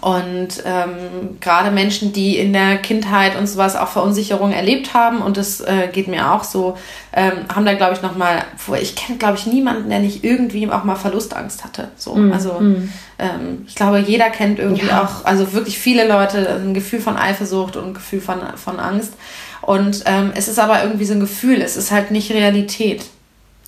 Und 0.00 0.62
ähm, 0.64 1.38
gerade 1.40 1.70
Menschen, 1.70 2.12
die 2.12 2.38
in 2.38 2.52
der 2.52 2.78
Kindheit 2.78 3.36
und 3.36 3.48
sowas 3.48 3.74
auch 3.74 3.88
Verunsicherung 3.88 4.52
erlebt 4.52 4.94
haben, 4.94 5.20
und 5.20 5.36
das 5.36 5.60
äh, 5.60 5.88
geht 5.92 6.06
mir 6.06 6.32
auch 6.32 6.44
so, 6.44 6.76
ähm, 7.12 7.32
haben 7.52 7.66
da, 7.66 7.74
glaube 7.74 7.94
ich, 7.94 8.02
nochmal, 8.02 8.44
ich 8.80 8.94
kenne, 8.94 9.18
glaube 9.18 9.36
ich, 9.36 9.46
niemanden, 9.46 9.90
der 9.90 9.98
nicht 9.98 10.22
irgendwie 10.22 10.70
auch 10.70 10.84
mal 10.84 10.94
Verlustangst 10.94 11.64
hatte. 11.64 11.88
So, 11.96 12.14
mm, 12.14 12.32
also 12.32 12.52
mm. 12.60 12.92
Ähm, 13.20 13.64
ich 13.66 13.74
glaube, 13.74 13.98
jeder 13.98 14.30
kennt 14.30 14.58
irgendwie 14.58 14.86
ja. 14.86 15.02
auch, 15.02 15.26
also 15.26 15.52
wirklich 15.52 15.78
viele 15.78 16.08
Leute, 16.08 16.48
ein 16.48 16.72
Gefühl 16.72 17.00
von 17.00 17.16
Eifersucht 17.16 17.76
und 17.76 17.88
ein 17.88 17.94
Gefühl 17.94 18.20
von, 18.20 18.38
von 18.56 18.80
Angst. 18.80 19.12
Und 19.60 20.04
ähm, 20.06 20.32
es 20.34 20.48
ist 20.48 20.58
aber 20.58 20.82
irgendwie 20.82 21.04
so 21.04 21.12
ein 21.12 21.20
Gefühl, 21.20 21.60
es 21.60 21.76
ist 21.76 21.90
halt 21.90 22.10
nicht 22.10 22.32
Realität. 22.32 23.04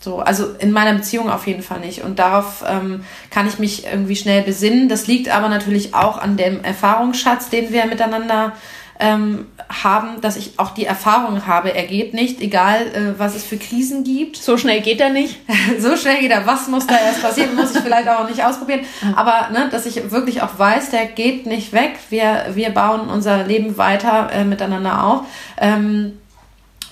So, 0.03 0.19
also 0.19 0.49
in 0.59 0.73
meiner 0.73 0.95
Beziehung 0.95 1.31
auf 1.31 1.47
jeden 1.47 1.63
Fall 1.63 1.79
nicht. 1.79 2.03
Und 2.03 2.19
darauf 2.19 2.65
ähm, 2.67 3.05
kann 3.31 3.47
ich 3.47 3.61
mich 3.61 3.87
irgendwie 3.87 4.17
schnell 4.17 4.43
besinnen. 4.43 4.89
Das 4.89 5.07
liegt 5.07 5.29
aber 5.29 5.49
natürlich 5.49 5.95
auch 5.95 6.19
an 6.19 6.37
dem 6.37 6.65
Erfahrungsschatz, 6.65 7.51
den 7.51 7.73
wir 7.73 7.87
miteinander 7.87 8.53
ähm, 8.99 9.47
haben, 9.69 10.21
dass 10.21 10.37
ich 10.37 10.59
auch 10.59 10.71
die 10.71 10.87
Erfahrung 10.87 11.47
habe, 11.47 11.75
er 11.75 11.85
geht 11.85 12.15
nicht, 12.15 12.41
egal 12.41 12.87
äh, 12.87 13.19
was 13.19 13.35
es 13.35 13.45
für 13.45 13.57
Krisen 13.57 14.05
gibt. 14.05 14.37
So 14.37 14.57
schnell 14.57 14.81
geht 14.81 15.01
er 15.01 15.11
nicht. 15.11 15.41
so 15.79 15.97
schnell 15.97 16.21
geht 16.21 16.31
er. 16.31 16.47
Was 16.47 16.69
muss 16.69 16.87
da 16.87 16.95
erst 16.95 17.23
passieren? 17.23 17.55
muss 17.57 17.75
ich 17.75 17.81
vielleicht 17.81 18.09
auch 18.09 18.29
nicht 18.29 18.45
ausprobieren. 18.45 18.81
Aber 19.17 19.51
ne, 19.51 19.69
dass 19.71 19.87
ich 19.87 20.11
wirklich 20.11 20.43
auch 20.43 20.59
weiß, 20.59 20.91
der 20.91 21.07
geht 21.07 21.47
nicht 21.47 21.73
weg. 21.73 21.93
Wir, 22.11 22.47
wir 22.55 22.71
bauen 22.71 23.09
unser 23.09 23.45
Leben 23.45 23.77
weiter 23.77 24.31
äh, 24.33 24.45
miteinander 24.45 25.05
auf. 25.05 25.23
Ähm, 25.59 26.19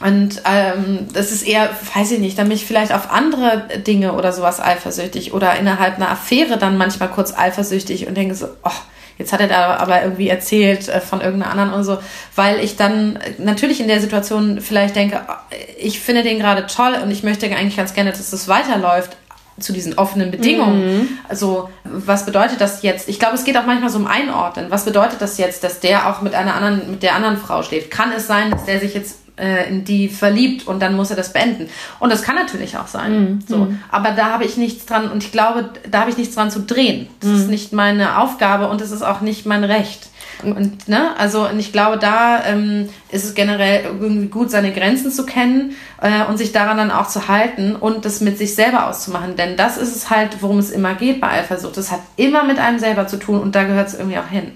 und 0.01 0.43
ähm, 0.47 1.09
das 1.13 1.31
ist 1.31 1.43
eher, 1.43 1.69
weiß 1.95 2.13
ich 2.13 2.21
nicht, 2.21 2.39
dann 2.39 2.49
bin 2.49 2.57
ich 2.57 2.65
vielleicht 2.65 2.93
auf 2.93 3.11
andere 3.11 3.69
Dinge 3.87 4.15
oder 4.15 4.33
sowas 4.33 4.59
eifersüchtig 4.59 5.35
oder 5.35 5.59
innerhalb 5.59 5.97
einer 5.97 6.11
Affäre 6.11 6.57
dann 6.57 6.79
manchmal 6.79 7.11
kurz 7.11 7.37
eifersüchtig 7.37 8.09
und 8.09 8.17
denke 8.17 8.35
so, 8.35 8.47
oh, 8.65 8.71
jetzt 9.19 9.35
hat 9.35 9.41
er 9.41 9.49
da 9.49 9.77
aber 9.77 10.03
irgendwie 10.03 10.31
erzählt 10.31 10.89
äh, 10.89 11.01
von 11.03 11.21
irgendeiner 11.21 11.53
anderen 11.53 11.73
und 11.75 11.85
so, 11.85 11.99
weil 12.35 12.61
ich 12.61 12.77
dann 12.77 13.19
natürlich 13.37 13.81
in 13.81 13.89
der 13.89 14.01
Situation 14.01 14.63
vielleicht 14.63 14.97
denke, 14.97 15.21
oh, 15.29 15.55
ich 15.79 16.01
finde 16.01 16.23
den 16.23 16.39
gerade 16.39 16.67
toll 16.67 16.95
und 17.03 17.11
ich 17.11 17.23
möchte 17.23 17.45
eigentlich 17.47 17.77
ganz 17.77 17.93
gerne, 17.93 18.11
dass 18.11 18.31
das 18.31 18.49
weiterläuft. 18.49 19.17
zu 19.59 19.75
diesen 19.75 19.99
offenen 19.99 20.31
Bedingungen. 20.31 21.01
Mhm. 21.01 21.09
Also, 21.29 21.69
was 21.85 22.25
bedeutet 22.25 22.63
das 22.63 22.83
jetzt? 22.83 23.11
Ich 23.11 23.19
glaube, 23.19 23.35
es 23.35 23.45
geht 23.45 23.59
auch 23.59 23.67
manchmal 23.67 23.91
so 23.91 23.99
um 23.99 24.07
Einordnen. 24.07 24.71
Was 24.71 24.87
bedeutet 24.87 25.21
das 25.21 25.37
jetzt, 25.37 25.63
dass 25.65 25.81
der 25.81 26.09
auch 26.09 26.23
mit 26.23 26.35
einer 26.35 26.55
anderen, 26.55 26.93
mit 26.93 27.03
der 27.03 27.15
anderen 27.15 27.37
Frau 27.37 27.63
schläft? 27.63 27.91
Kann 27.91 28.11
es 28.13 28.27
sein, 28.27 28.51
dass 28.51 28.65
der 28.65 28.81
sich 28.81 28.95
jetzt 28.95 29.20
äh, 29.41 29.69
in 29.69 29.85
die 29.85 30.09
verliebt 30.09 30.67
und 30.67 30.81
dann 30.81 30.95
muss 30.95 31.11
er 31.11 31.17
das 31.17 31.33
beenden? 31.33 31.69
Und 31.99 32.13
das 32.13 32.23
kann 32.23 32.37
natürlich 32.37 32.77
auch 32.77 32.87
sein. 32.87 33.21
Mhm. 33.21 33.39
So. 33.49 33.57
Mhm. 33.59 33.81
Aber 33.91 34.11
da 34.13 34.27
habe 34.27 34.45
ich 34.45 34.57
nichts 34.57 34.87
dran 34.87 35.11
und 35.11 35.25
ich 35.25 35.33
glaube, 35.33 35.71
da 35.91 36.01
habe 36.01 36.11
ich 36.11 36.17
nichts 36.17 36.35
dran 36.35 36.51
zu 36.51 36.61
drehen. 36.61 37.09
Das 37.21 37.31
ist 37.31 37.45
mhm. 37.45 37.51
nicht 37.51 37.73
meine 37.73 38.19
Aufgabe 38.19 38.69
und 38.69 38.81
es 38.81 38.91
ist 38.91 39.03
auch 39.03 39.21
nicht 39.21 39.47
mein 39.47 39.65
Recht. 39.65 40.11
Und, 40.43 40.89
ne, 40.89 41.11
also, 41.19 41.49
und 41.49 41.59
ich 41.59 41.73
glaube, 41.73 41.99
da 41.99 42.45
ähm, 42.45 42.89
ist 43.11 43.25
es 43.25 43.35
generell 43.35 43.85
irgendwie 43.85 44.29
gut, 44.29 44.51
seine 44.51 44.73
Grenzen 44.73 45.11
zu 45.11 45.27
kennen 45.27 45.75
äh, 46.01 46.25
und 46.29 46.39
sich 46.39 46.53
daran 46.53 46.79
dann 46.79 46.91
auch 46.91 47.09
zu 47.09 47.29
halten 47.29 47.77
und 47.77 48.05
das 48.05 48.21
mit 48.21 48.39
sich 48.39 48.55
selber 48.55 48.87
auszumachen. 48.89 49.37
Denn 49.37 49.57
das 49.57 49.77
ist 49.77 49.95
es 49.95 50.11
halt, 50.11 50.39
worum 50.41 50.59
es 50.59 50.71
immer 50.71 50.95
geht 50.95 51.21
bei 51.21 51.29
Eifersucht. 51.29 51.77
Das 51.77 51.91
hat 51.91 52.01
immer 52.17 52.45
mit 52.45 52.59
einem 52.59 52.79
selber 52.79 53.07
zu 53.07 53.19
tun 53.19 53.41
und 53.41 53.55
da 53.55 53.65
gehört 53.65 53.89
es 53.89 53.95
irgendwie 53.95 54.19
auch 54.19 54.29
hin. 54.29 54.53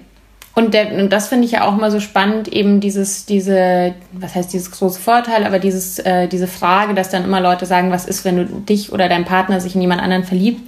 Und, 0.55 0.73
der, 0.73 0.93
und 0.93 1.11
das 1.11 1.27
finde 1.27 1.45
ich 1.45 1.51
ja 1.51 1.65
auch 1.65 1.75
mal 1.75 1.91
so 1.91 1.99
spannend, 1.99 2.47
eben 2.47 2.79
dieses, 2.79 3.25
diese, 3.25 3.93
was 4.13 4.35
heißt 4.35 4.53
dieses 4.53 4.71
große 4.71 4.99
Vorteil, 4.99 5.43
aber 5.43 5.59
dieses, 5.59 5.99
äh, 5.99 6.27
diese 6.29 6.47
Frage, 6.47 6.93
dass 6.93 7.09
dann 7.09 7.25
immer 7.25 7.41
Leute 7.41 7.65
sagen, 7.65 7.91
was 7.91 8.05
ist, 8.05 8.23
wenn 8.23 8.37
du 8.37 8.45
dich 8.45 8.93
oder 8.93 9.09
dein 9.09 9.25
Partner 9.25 9.59
sich 9.59 9.75
in 9.75 9.81
jemand 9.81 10.01
anderen 10.01 10.23
verliebt? 10.23 10.61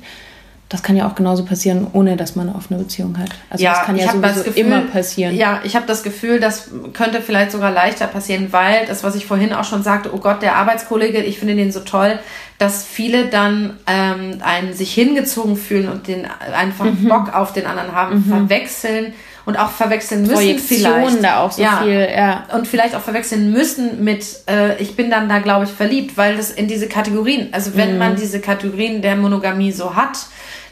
das 0.70 0.84
kann 0.84 0.98
ja 0.98 1.08
auch 1.08 1.16
genauso 1.16 1.46
passieren, 1.46 1.88
ohne 1.94 2.18
dass 2.18 2.36
man 2.36 2.50
eine 2.50 2.58
offene 2.58 2.80
Beziehung 2.80 3.18
hat. 3.18 3.30
Also 3.50 3.64
ja, 3.64 3.72
das 3.72 3.84
kann 3.84 3.96
ja 3.96 4.12
sowieso 4.12 4.44
Gefühl, 4.44 4.66
immer 4.66 4.82
passieren. 4.82 5.34
Ja, 5.34 5.62
ich 5.64 5.78
habe 5.78 5.86
das 5.86 6.04
Gefühl, 6.04 6.42
das 6.42 6.70
könnte 6.94 7.22
vielleicht 7.22 7.52
sogar 7.52 7.72
leichter 7.72 8.06
passieren, 8.08 8.52
weil 8.52 8.86
das, 8.86 9.02
was 9.02 9.16
ich 9.16 9.26
vorhin 9.26 9.54
auch 9.54 9.64
schon 9.64 9.82
sagte, 9.82 10.14
oh 10.14 10.18
Gott, 10.18 10.42
der 10.42 10.58
Arbeitskollege, 10.58 11.24
ich 11.24 11.40
finde 11.40 11.56
den 11.56 11.72
so 11.72 11.80
toll, 11.80 12.20
dass 12.58 12.84
viele 12.84 13.28
dann 13.28 13.78
ähm, 13.88 14.40
einen 14.42 14.74
sich 14.74 14.94
hingezogen 14.94 15.56
fühlen 15.56 15.88
und 15.88 16.08
den 16.08 16.28
einfach 16.54 16.86
mhm. 16.86 17.08
Bock 17.08 17.34
auf 17.34 17.54
den 17.54 17.66
anderen 17.66 17.94
haben, 17.94 18.18
mhm. 18.18 18.24
verwechseln 18.26 19.14
und 19.48 19.58
auch 19.58 19.72
verwechseln 19.72 20.24
müssen 20.24 20.34
Projektion 20.34 20.92
vielleicht. 20.92 21.24
da 21.24 21.40
auch 21.40 21.54
so 21.54 21.62
ja. 21.62 21.80
viel, 21.82 22.06
ja. 22.14 22.44
Und 22.54 22.68
vielleicht 22.68 22.94
auch 22.96 23.02
verwechseln 23.02 23.54
müssen 23.54 24.04
mit, 24.04 24.26
äh, 24.46 24.76
ich 24.76 24.98
bin 24.98 25.10
dann 25.10 25.30
da, 25.30 25.40
glaube 25.40 25.64
ich, 25.64 25.72
verliebt, 25.72 26.18
weil 26.18 26.36
das 26.36 26.52
in 26.52 26.68
diese 26.68 26.90
Kategorien, 26.90 27.48
also 27.54 27.74
wenn 27.76 27.94
mhm. 27.94 27.98
man 27.98 28.16
diese 28.18 28.42
Kategorien 28.42 29.02
der 29.02 29.16
Monogamie 29.16 29.72
so 29.72 29.96
hat, 29.96 30.18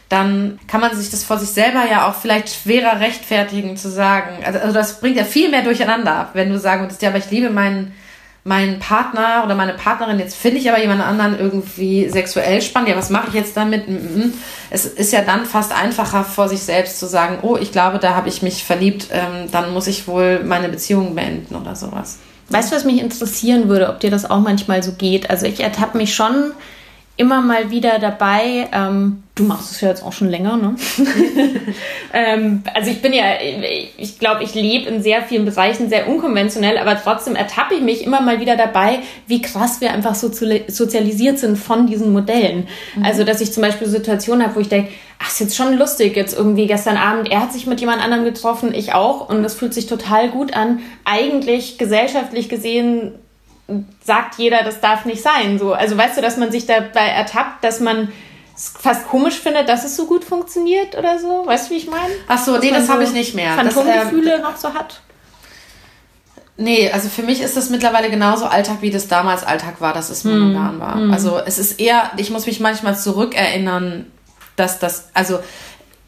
dann 0.09 0.59
kann 0.67 0.81
man 0.81 0.93
sich 0.93 1.09
das 1.09 1.23
vor 1.23 1.37
sich 1.37 1.51
selber 1.51 1.83
ja 1.89 2.09
auch 2.09 2.15
vielleicht 2.15 2.49
schwerer 2.49 2.99
rechtfertigen 2.99 3.77
zu 3.77 3.89
sagen. 3.89 4.43
Also, 4.45 4.59
also 4.59 4.73
das 4.73 4.99
bringt 4.99 5.15
ja 5.15 5.23
viel 5.23 5.49
mehr 5.49 5.63
durcheinander, 5.63 6.31
wenn 6.33 6.49
du 6.49 6.59
sagen 6.59 6.81
würdest, 6.81 7.01
ja, 7.01 7.07
aber 7.09 7.19
ich 7.19 7.31
liebe 7.31 7.51
meinen 7.51 7.93
meinen 8.47 8.77
Partner 8.77 9.41
oder 9.43 9.55
meine 9.55 9.73
Partnerin, 9.73 10.19
jetzt 10.19 10.35
finde 10.35 10.59
ich 10.59 10.69
aber 10.69 10.79
jemand 10.79 11.01
anderen 11.01 11.37
irgendwie 11.37 12.07
sexuell 12.09 12.61
spannend. 12.61 12.89
Ja, 12.89 12.95
was 12.95 13.09
mache 13.09 13.29
ich 13.29 13.33
jetzt 13.33 13.57
damit? 13.57 13.89
Mm, 13.89 13.93
mm, 13.93 14.19
mm. 14.19 14.33
Es 14.69 14.85
ist 14.85 15.11
ja 15.11 15.23
dann 15.23 15.45
fast 15.45 15.73
einfacher 15.73 16.23
vor 16.23 16.47
sich 16.47 16.59
selbst 16.59 16.99
zu 16.99 17.07
sagen, 17.07 17.39
oh, 17.41 17.57
ich 17.59 17.71
glaube, 17.71 17.97
da 17.97 18.15
habe 18.15 18.29
ich 18.29 18.43
mich 18.43 18.63
verliebt, 18.63 19.07
ähm, 19.11 19.49
dann 19.51 19.73
muss 19.73 19.87
ich 19.87 20.07
wohl 20.07 20.43
meine 20.43 20.69
Beziehung 20.69 21.15
beenden 21.15 21.55
oder 21.55 21.75
sowas. 21.75 22.19
Weißt 22.49 22.71
du, 22.71 22.75
was 22.75 22.85
mich 22.85 23.01
interessieren 23.01 23.67
würde, 23.67 23.89
ob 23.89 23.99
dir 23.99 24.11
das 24.11 24.29
auch 24.29 24.41
manchmal 24.41 24.83
so 24.83 24.91
geht? 24.91 25.31
Also 25.31 25.47
ich 25.47 25.61
ertappe 25.61 25.97
mich 25.97 26.13
schon 26.13 26.51
immer 27.17 27.41
mal 27.41 27.71
wieder 27.71 27.99
dabei. 27.99 28.67
Ähm, 28.73 29.23
du 29.35 29.43
machst 29.43 29.71
es 29.71 29.81
ja 29.81 29.89
jetzt 29.89 30.03
auch 30.03 30.11
schon 30.11 30.29
länger, 30.29 30.57
ne? 30.57 30.75
ähm, 32.13 32.63
also 32.73 32.89
ich 32.89 33.01
bin 33.01 33.13
ja, 33.13 33.23
ich 33.97 34.19
glaube, 34.19 34.43
ich 34.43 34.53
lebe 34.53 34.89
in 34.89 35.01
sehr 35.01 35.21
vielen 35.21 35.45
Bereichen 35.45 35.89
sehr 35.89 36.07
unkonventionell, 36.09 36.77
aber 36.77 37.01
trotzdem 37.01 37.35
ertappe 37.35 37.75
ich 37.75 37.81
mich 37.81 38.03
immer 38.05 38.21
mal 38.21 38.39
wieder 38.39 38.57
dabei, 38.57 38.99
wie 39.27 39.41
krass 39.41 39.81
wir 39.81 39.91
einfach 39.91 40.15
so 40.15 40.29
sozialisiert 40.67 41.39
sind 41.39 41.57
von 41.57 41.87
diesen 41.87 42.11
Modellen. 42.11 42.67
Mhm. 42.95 43.05
Also 43.05 43.23
dass 43.23 43.41
ich 43.41 43.53
zum 43.53 43.61
Beispiel 43.61 43.87
Situationen 43.87 44.45
habe, 44.45 44.55
wo 44.55 44.59
ich 44.59 44.69
denke, 44.69 44.91
ach, 45.19 45.29
ist 45.29 45.39
jetzt 45.39 45.55
schon 45.55 45.77
lustig, 45.77 46.15
jetzt 46.15 46.37
irgendwie 46.37 46.67
gestern 46.67 46.97
Abend, 46.97 47.31
er 47.31 47.41
hat 47.41 47.53
sich 47.53 47.65
mit 47.67 47.79
jemand 47.79 48.03
anderem 48.03 48.25
getroffen, 48.25 48.73
ich 48.73 48.93
auch, 48.93 49.29
und 49.29 49.43
das 49.43 49.53
fühlt 49.53 49.73
sich 49.73 49.87
total 49.87 50.29
gut 50.29 50.53
an. 50.55 50.79
Eigentlich 51.05 51.77
gesellschaftlich 51.77 52.49
gesehen 52.49 53.13
sagt 54.03 54.37
jeder, 54.37 54.63
das 54.63 54.79
darf 54.79 55.05
nicht 55.05 55.21
sein. 55.21 55.57
So, 55.57 55.73
also 55.73 55.97
weißt 55.97 56.17
du, 56.17 56.21
dass 56.21 56.37
man 56.37 56.51
sich 56.51 56.65
dabei 56.65 57.07
ertappt, 57.07 57.63
dass 57.63 57.79
man 57.79 58.09
es 58.55 58.73
fast 58.79 59.07
komisch 59.07 59.35
findet, 59.35 59.67
dass 59.67 59.83
es 59.83 59.95
so 59.95 60.05
gut 60.05 60.23
funktioniert 60.23 60.97
oder 60.97 61.19
so. 61.19 61.45
Weißt 61.45 61.67
du, 61.67 61.73
wie 61.73 61.77
ich 61.77 61.87
meine? 61.87 62.13
Ach 62.27 62.43
so, 62.43 62.57
nee, 62.57 62.69
das 62.69 62.87
so 62.87 62.93
habe 62.93 63.03
ich 63.03 63.11
nicht 63.11 63.35
mehr. 63.35 63.53
Phantomgefühle 63.55 64.35
ähm, 64.35 64.41
noch 64.41 64.55
so 64.55 64.73
hat. 64.73 65.01
Nee, 66.57 66.89
also 66.89 67.09
für 67.09 67.23
mich 67.23 67.41
ist 67.41 67.57
das 67.57 67.69
mittlerweile 67.69 68.09
genauso 68.09 68.45
Alltag, 68.45 68.77
wie 68.79 68.89
das 68.89 69.09
damals 69.09 69.43
Alltag 69.43 69.81
war, 69.81 69.93
dass 69.93 70.09
es 70.09 70.23
monogam 70.23 70.73
hm. 70.73 70.79
war. 70.79 70.95
Hm. 70.95 71.11
Also 71.11 71.39
es 71.45 71.57
ist 71.57 71.81
eher, 71.81 72.11
ich 72.15 72.29
muss 72.29 72.45
mich 72.45 72.61
manchmal 72.61 72.97
zurückerinnern, 72.97 74.05
dass 74.55 74.79
das, 74.79 75.09
also 75.13 75.39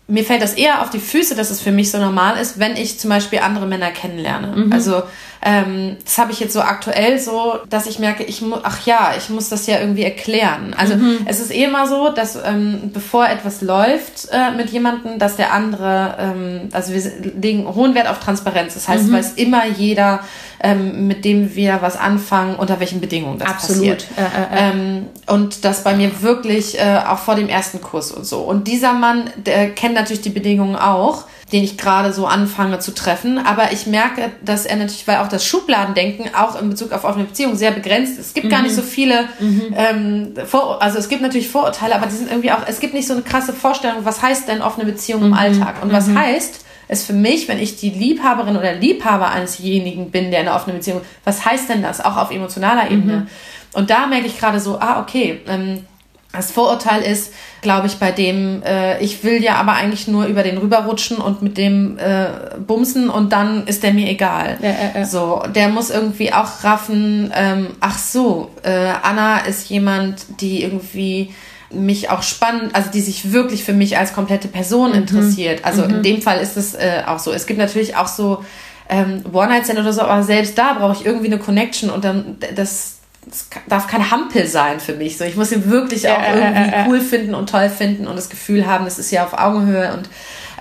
mir 0.08 0.24
fällt 0.24 0.42
das 0.42 0.54
eher 0.54 0.82
auf 0.82 0.90
die 0.90 1.00
Füße, 1.00 1.36
dass 1.36 1.50
es 1.50 1.60
für 1.60 1.74
mich 1.74 1.92
so 1.92 1.98
normal 1.98 2.38
ist, 2.38 2.60
wenn 2.60 2.78
ich 2.78 2.98
zum 2.98 3.10
Beispiel 3.10 3.40
andere 3.40 3.66
Männer 3.66 3.92
kennenlerne. 3.92 4.56
Mhm. 4.56 4.72
Also 4.72 5.04
ähm, 5.44 5.98
das 6.04 6.18
habe 6.18 6.32
ich 6.32 6.40
jetzt 6.40 6.54
so 6.54 6.62
aktuell 6.62 7.20
so, 7.20 7.56
dass 7.70 7.86
ich 7.86 8.00
merke, 8.00 8.24
ich 8.24 8.42
muss, 8.42 8.60
ach 8.64 8.86
ja, 8.86 9.14
ich 9.18 9.30
muss 9.30 9.50
das 9.50 9.68
ja 9.68 9.80
irgendwie 9.80 10.04
erklären. 10.04 10.74
Also 10.78 10.96
mhm. 10.96 11.20
es 11.26 11.40
ist 11.40 11.52
eh 11.52 11.64
immer 11.64 11.88
so, 11.88 12.10
dass 12.10 12.38
ähm, 12.44 12.92
bevor 12.94 13.28
etwas 13.28 13.62
läuft 13.62 14.30
äh, 14.32 14.52
mit 14.52 14.70
jemandem, 14.72 15.20
dass 15.20 15.36
der 15.36 15.54
andere, 15.54 16.16
ähm, 16.20 16.70
also 16.72 16.94
wir 16.94 17.02
legen 17.40 17.68
hohen 17.74 17.96
Wert 17.96 18.08
auf 18.08 18.20
Transparenz. 18.20 18.74
Das 18.74 18.88
heißt, 18.88 19.08
mhm. 19.08 19.14
weiß 19.14 19.34
immer 19.34 19.66
jeder, 19.66 20.22
ähm, 20.60 21.08
mit 21.08 21.24
dem 21.24 21.56
wir 21.56 21.82
was 21.82 21.98
anfangen, 21.98 22.56
unter 22.56 22.80
welchen 22.80 23.00
Bedingungen 23.00 23.38
das 23.38 23.50
Absolut. 23.50 23.98
passiert. 23.98 24.08
Äh, 24.18 24.22
äh, 24.22 24.70
äh. 24.70 24.72
Ähm, 24.72 25.06
und 25.28 25.66
das 25.66 25.84
bei 25.84 25.96
mir 25.96 26.22
wirklich 26.22 26.80
äh, 26.80 27.02
auch 27.08 27.20
vor 27.20 27.36
dem 27.36 27.48
ersten 27.48 27.82
Kurs 27.82 28.12
und 28.12 28.26
so. 28.26 28.40
Und 28.40 28.68
dieser 28.68 28.94
Mann, 28.94 29.30
der 29.38 29.70
kennt 29.70 29.94
natürlich 29.94 30.22
die 30.22 30.30
Bedingungen 30.30 30.76
auch 30.76 31.26
den 31.52 31.64
ich 31.64 31.78
gerade 31.78 32.12
so 32.12 32.26
anfange 32.28 32.80
zu 32.80 32.94
treffen. 32.94 33.38
Aber 33.38 33.72
ich 33.72 33.88
merke, 33.88 34.32
dass 34.44 34.66
er 34.66 34.76
natürlich, 34.76 35.08
weil 35.08 35.18
auch 35.18 35.30
das 35.30 35.46
Schubladendenken 35.46 36.36
auch 36.36 36.62
in 36.62 36.70
Bezug 36.70 36.92
auf 36.92 37.06
offene 37.06 37.26
Beziehungen 37.26 37.56
sehr 37.56 37.72
begrenzt 37.72 38.20
ist. 38.20 38.28
Es 38.28 38.34
gibt 38.34 38.48
mhm. 38.48 38.52
gar 38.52 38.62
nicht 38.64 38.76
so 38.76 38.82
mhm. 38.82 38.86
viele, 38.86 39.30
mhm. 39.40 39.76
ähm, 39.76 40.34
Vor 40.46 40.82
also 40.82 40.98
es 40.98 41.08
gibt 41.08 41.22
natürlich 41.22 41.48
Vorurteile, 41.48 41.96
aber 41.96 42.08
die 42.08 42.16
sind 42.16 42.30
irgendwie 42.30 42.52
auch, 42.52 42.62
es 42.68 42.80
gibt 42.80 42.94
nicht 42.94 43.08
so 43.08 43.14
eine 43.14 43.22
krasse 43.22 43.54
Vorstellung, 43.54 44.00
was 44.04 44.22
heißt 44.22 44.48
denn 44.48 44.62
offene 44.62 44.86
Beziehung 44.86 45.22
mhm. 45.22 45.28
im 45.28 45.34
Alltag? 45.34 45.82
Und 45.82 45.94
was 45.94 46.08
mhm. 46.08 46.20
heißt 46.20 46.66
es 46.90 47.06
für 47.06 47.14
mich, 47.14 47.48
wenn 47.48 47.60
ich 47.60 47.78
die 47.78 47.90
Liebhaberin 47.90 48.58
oder 48.58 48.74
Liebhaber 48.74 49.30
einesjenigen 49.30 50.12
bin, 50.12 50.32
der 50.32 50.42
in 50.42 50.48
einer 50.48 50.56
offenen 50.56 50.78
Beziehung, 50.78 51.02
was 51.24 51.46
heißt 51.46 51.70
denn 51.70 51.82
das? 51.82 52.04
Auch 52.04 52.18
auf 52.18 52.32
emotionaler 52.32 52.92
Ebene. 52.92 53.14
Mhm. 53.14 53.28
Und 53.74 53.90
da 53.90 54.08
merke 54.08 54.28
ich 54.28 54.40
gerade 54.40 54.60
so, 54.60 54.80
ah, 54.80 55.02
okay, 55.02 55.42
ähm, 55.48 55.86
das 56.34 56.52
Vorurteil 56.52 57.02
ist, 57.02 57.34
glaube 57.62 57.88
ich, 57.88 57.96
bei 57.96 58.12
dem, 58.12 58.62
äh, 58.64 59.02
ich 59.02 59.24
will 59.24 59.42
ja 59.42 59.56
aber 59.56 59.74
eigentlich 59.74 60.08
nur 60.08 60.26
über 60.26 60.44
den 60.44 60.58
rüberrutschen 60.58 61.18
und 61.18 61.42
mit 61.42 61.58
dem 61.58 61.98
äh, 61.98 62.28
bumsen 62.60 63.10
und 63.10 63.34
dann 63.34 63.66
ist 63.66 63.84
der 63.84 63.94
mir 63.94 64.08
egal. 64.10 64.58
Ja, 64.62 64.70
ja, 64.70 65.00
ja. 65.00 65.06
So, 65.06 65.44
der 65.56 65.70
muss 65.70 65.90
irgendwie 65.90 66.34
auch 66.34 66.64
raffen, 66.64 67.32
ähm, 67.36 67.68
ach 67.80 67.98
so, 67.98 68.52
äh, 68.64 68.92
Anna 69.02 69.40
ist 69.40 69.70
jemand, 69.70 70.42
die 70.42 70.64
irgendwie 70.64 71.34
mich 71.70 72.10
auch 72.10 72.24
spannend, 72.24 72.76
also 72.76 72.92
die 72.92 73.02
sich 73.02 73.32
wirklich 73.32 73.64
für 73.64 73.74
mich 73.74 73.98
als 73.98 74.14
komplette 74.14 74.48
Person 74.48 74.92
mhm. 74.92 74.98
interessiert. 74.98 75.66
Also 75.66 75.84
mhm. 75.84 75.96
in 75.96 76.04
dem 76.04 76.22
Fall 76.22 76.40
ist 76.40 76.56
es 76.58 76.76
äh, 76.76 77.04
auch 77.06 77.20
so. 77.20 77.32
Es 77.32 77.46
gibt 77.46 77.60
natürlich 77.60 77.96
auch 77.96 78.08
so 78.08 78.44
ähm, 78.90 79.24
One-Night-Stand 79.32 79.80
oder 79.80 79.92
so, 79.92 80.02
aber 80.02 80.24
selbst 80.24 80.58
da 80.58 80.74
brauche 80.74 80.94
ich 80.94 81.06
irgendwie 81.06 81.28
eine 81.28 81.40
Connection 81.40 81.90
und 81.90 82.06
dann 82.06 82.38
das 82.56 82.98
es 83.30 83.50
darf 83.68 83.88
kein 83.88 84.12
Hampel 84.12 84.46
sein 84.48 84.80
für 84.80 84.94
mich. 84.94 85.18
So, 85.18 85.24
ich 85.24 85.36
muss 85.36 85.52
ihn 85.52 85.70
wirklich 85.70 86.08
auch 86.10 86.20
irgendwie 86.22 86.74
cool 86.88 87.02
finden 87.02 87.36
und 87.36 87.50
toll 87.50 87.70
finden 87.70 88.08
und 88.08 88.16
das 88.16 88.30
Gefühl 88.30 88.66
haben, 88.66 88.86
das 88.86 89.00
ist 89.00 89.12
ja 89.12 89.26
auf 89.26 89.34
Augenhöhe 89.34 89.94
und 89.94 90.10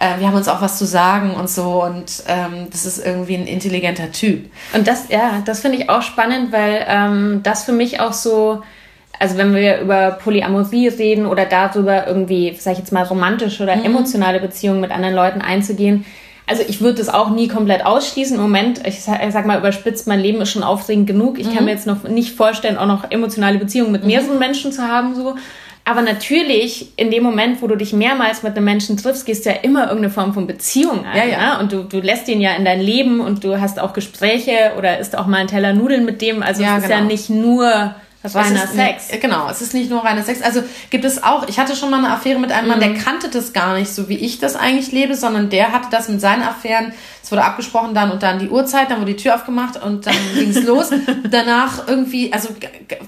äh, 0.01 0.19
wir 0.19 0.27
haben 0.27 0.35
uns 0.35 0.49
auch 0.49 0.61
was 0.61 0.79
zu 0.79 0.85
sagen 0.85 1.33
und 1.33 1.49
so 1.49 1.83
und 1.83 2.23
ähm, 2.29 2.69
das 2.71 2.85
ist 2.85 3.05
irgendwie 3.05 3.35
ein 3.35 3.47
intelligenter 3.47 4.13
Typ. 4.13 4.51
Und 4.75 4.87
das, 4.87 5.09
ja, 5.09 5.43
das 5.45 5.61
finde 5.61 5.79
ich 5.79 5.89
auch 5.89 6.03
spannend, 6.03 6.53
weil 6.53 6.85
ähm, 6.89 7.41
das 7.43 7.65
für 7.65 7.73
mich 7.73 8.01
auch 8.01 8.13
so, 8.13 8.63
also 9.19 9.39
wenn 9.39 9.55
wir 9.55 9.81
über 9.81 10.13
Polyamorie 10.13 10.89
reden 10.89 11.27
oder 11.27 11.47
darüber 11.47 12.07
irgendwie, 12.07 12.55
sag 12.59 12.75
ich 12.75 12.81
jetzt 12.81 12.93
mal, 12.93 13.05
romantische 13.05 13.63
oder 13.63 13.77
mhm. 13.77 13.85
emotionale 13.85 14.41
Beziehungen 14.41 14.81
mit 14.81 14.91
anderen 14.91 15.15
Leuten 15.15 15.41
einzugehen, 15.41 16.05
also 16.47 16.63
ich 16.67 16.81
würde 16.81 16.99
das 16.99 17.09
auch 17.09 17.31
nie 17.31 17.49
komplett 17.49 17.85
ausschließen. 17.85 18.37
Im 18.37 18.43
Moment, 18.43 18.87
ich 18.87 19.03
sag, 19.03 19.25
ich 19.27 19.33
sag, 19.33 19.47
mal 19.47 19.59
überspitzt, 19.59 20.07
mein 20.07 20.21
Leben 20.21 20.41
ist 20.41 20.51
schon 20.51 20.63
aufregend 20.63 21.07
genug. 21.07 21.39
Ich 21.39 21.49
mhm. 21.49 21.55
kann 21.55 21.65
mir 21.65 21.73
jetzt 21.73 21.87
noch 21.87 22.05
nicht 22.05 22.37
vorstellen, 22.37 22.79
auch 22.79 22.87
noch 22.87 23.11
emotionale 23.11 23.59
Beziehungen 23.59 23.93
mit 23.93 24.03
mhm. 24.03 24.09
mehreren 24.09 24.39
Menschen 24.39 24.73
zu 24.73 24.83
haben, 24.83 25.15
so. 25.15 25.35
Aber 25.89 26.03
natürlich, 26.03 26.89
in 26.97 27.13
dem 27.13 27.23
Moment, 27.23 27.63
wo 27.63 27.69
du 27.69 27.77
dich 27.77 27.93
mehrmals 27.93 28.43
mit 28.43 28.57
einem 28.57 28.65
Menschen 28.65 28.97
triffst, 28.97 29.25
gehst 29.25 29.47
du 29.47 29.51
ja 29.51 29.57
immer 29.63 29.83
irgendeine 29.85 30.11
Form 30.11 30.35
von 30.35 30.49
Beziehung 30.49 31.05
ein. 31.05 31.17
Ja, 31.17 31.25
ja. 31.25 31.55
Ne? 31.55 31.61
Und 31.61 31.73
du, 31.73 31.85
du 31.85 32.01
lässt 32.01 32.27
ihn 32.27 32.41
ja 32.41 32.55
in 32.57 32.65
dein 32.65 32.81
Leben 32.81 33.21
und 33.21 33.45
du 33.45 33.61
hast 33.61 33.79
auch 33.79 33.93
Gespräche 33.93 34.73
oder 34.77 34.99
isst 34.99 35.17
auch 35.17 35.29
mal 35.29 35.37
einen 35.37 35.49
Teller 35.49 35.75
Nudeln 35.75 36.05
mit 36.05 36.23
dem. 36.23 36.43
Also 36.43 36.61
ja, 36.61 36.77
es 36.77 36.83
ist 36.83 36.89
genau. 36.89 37.03
ja 37.03 37.07
nicht 37.07 37.31
nur 37.31 37.95
reiner 38.35 38.67
Sex. 38.67 39.09
Genau, 39.21 39.49
es 39.49 39.61
ist 39.61 39.75
nicht 39.75 39.91
nur 39.91 40.05
reiner 40.05 40.23
Sex. 40.23 40.43
Also 40.43 40.63
gibt 40.91 41.05
es 41.05 41.23
auch, 41.23 41.49
ich 41.49 41.59
hatte 41.59 41.77
schon 41.77 41.91
mal 41.91 41.99
eine 41.99 42.11
Affäre 42.11 42.39
mit 42.39 42.53
einem 42.53 42.69
Mann, 42.69 42.81
der 42.81 42.91
mhm. 42.91 42.99
kannte 42.99 43.29
das 43.29 43.53
gar 43.53 43.75
nicht 43.75 43.91
so, 43.91 44.09
wie 44.09 44.17
ich 44.17 44.39
das 44.39 44.57
eigentlich 44.57 44.93
lebe, 44.93 45.15
sondern 45.15 45.51
der 45.51 45.73
hatte 45.73 45.89
das 45.91 46.09
mit 46.09 46.21
seinen 46.21 46.43
Affären. 46.43 46.93
Es 47.23 47.33
wurde 47.33 47.45
abgesprochen 47.45 47.93
dann 47.93 48.13
und 48.13 48.23
dann 48.23 48.39
die 48.39 48.49
Uhrzeit, 48.49 48.91
dann 48.91 49.01
wurde 49.01 49.13
die 49.15 49.23
Tür 49.23 49.35
aufgemacht 49.35 49.83
und 49.83 50.07
dann 50.07 50.15
ging 50.35 50.51
es 50.51 50.63
los. 50.63 50.91
Danach 51.31 51.89
irgendwie, 51.89 52.33
also 52.33 52.51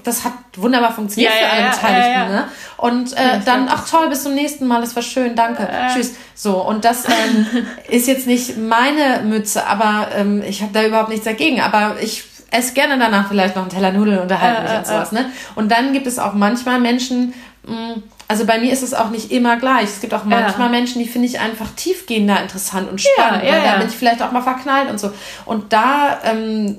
das 0.03 0.25
hat 0.25 0.33
wunderbar 0.57 0.93
funktioniert 0.93 1.33
ja, 1.33 1.39
für 1.39 1.51
alle 1.51 1.61
ja, 1.61 1.69
Beteiligten. 1.69 2.11
Ja, 2.11 2.27
ne? 2.27 2.47
Und 2.77 3.13
äh, 3.13 3.39
dann, 3.45 3.67
ach 3.69 3.89
toll, 3.89 4.09
bis 4.09 4.23
zum 4.23 4.35
nächsten 4.35 4.67
Mal, 4.67 4.81
das 4.81 4.95
war 4.95 5.03
schön, 5.03 5.35
danke, 5.35 5.67
tschüss. 5.93 6.15
So, 6.35 6.61
und 6.61 6.85
das 6.85 7.05
ähm, 7.05 7.45
ist 7.89 8.07
jetzt 8.07 8.27
nicht 8.27 8.57
meine 8.57 9.21
Mütze, 9.23 9.65
aber 9.67 10.07
ähm, 10.15 10.41
ich 10.47 10.61
habe 10.61 10.71
da 10.73 10.85
überhaupt 10.85 11.09
nichts 11.09 11.25
dagegen. 11.25 11.61
Aber 11.61 11.97
ich 12.01 12.23
esse 12.51 12.73
gerne 12.73 12.97
danach 12.97 13.27
vielleicht 13.27 13.55
noch 13.55 13.63
einen 13.63 13.71
Teller 13.71 13.91
Nudeln 13.91 14.17
und 14.17 14.23
unterhalte 14.23 14.59
äh, 14.59 14.63
mich 14.63 14.71
äh, 14.71 14.77
und 14.77 14.87
sowas. 14.87 15.11
Ne? 15.11 15.31
Und 15.55 15.71
dann 15.71 15.93
gibt 15.93 16.07
es 16.07 16.19
auch 16.19 16.33
manchmal 16.33 16.79
Menschen, 16.79 17.33
mm, 17.65 18.01
also 18.27 18.45
bei 18.45 18.59
mir 18.59 18.71
ist 18.71 18.83
es 18.83 18.93
auch 18.93 19.09
nicht 19.09 19.31
immer 19.31 19.57
gleich. 19.57 19.85
Es 19.85 20.01
gibt 20.01 20.13
auch 20.13 20.23
manchmal 20.23 20.67
ja. 20.67 20.79
Menschen, 20.79 21.01
die 21.01 21.07
finde 21.07 21.27
ich 21.27 21.39
einfach 21.39 21.69
tiefgehender 21.75 22.41
interessant 22.41 22.89
und 22.89 23.01
spannend. 23.01 23.43
Ja, 23.43 23.57
ja, 23.57 23.63
da 23.73 23.77
bin 23.77 23.87
ich 23.87 23.95
vielleicht 23.95 24.21
auch 24.21 24.31
mal 24.31 24.41
verknallt 24.41 24.89
und 24.89 24.99
so. 24.99 25.11
Und 25.45 25.73
da 25.73 26.19
ähm, 26.23 26.77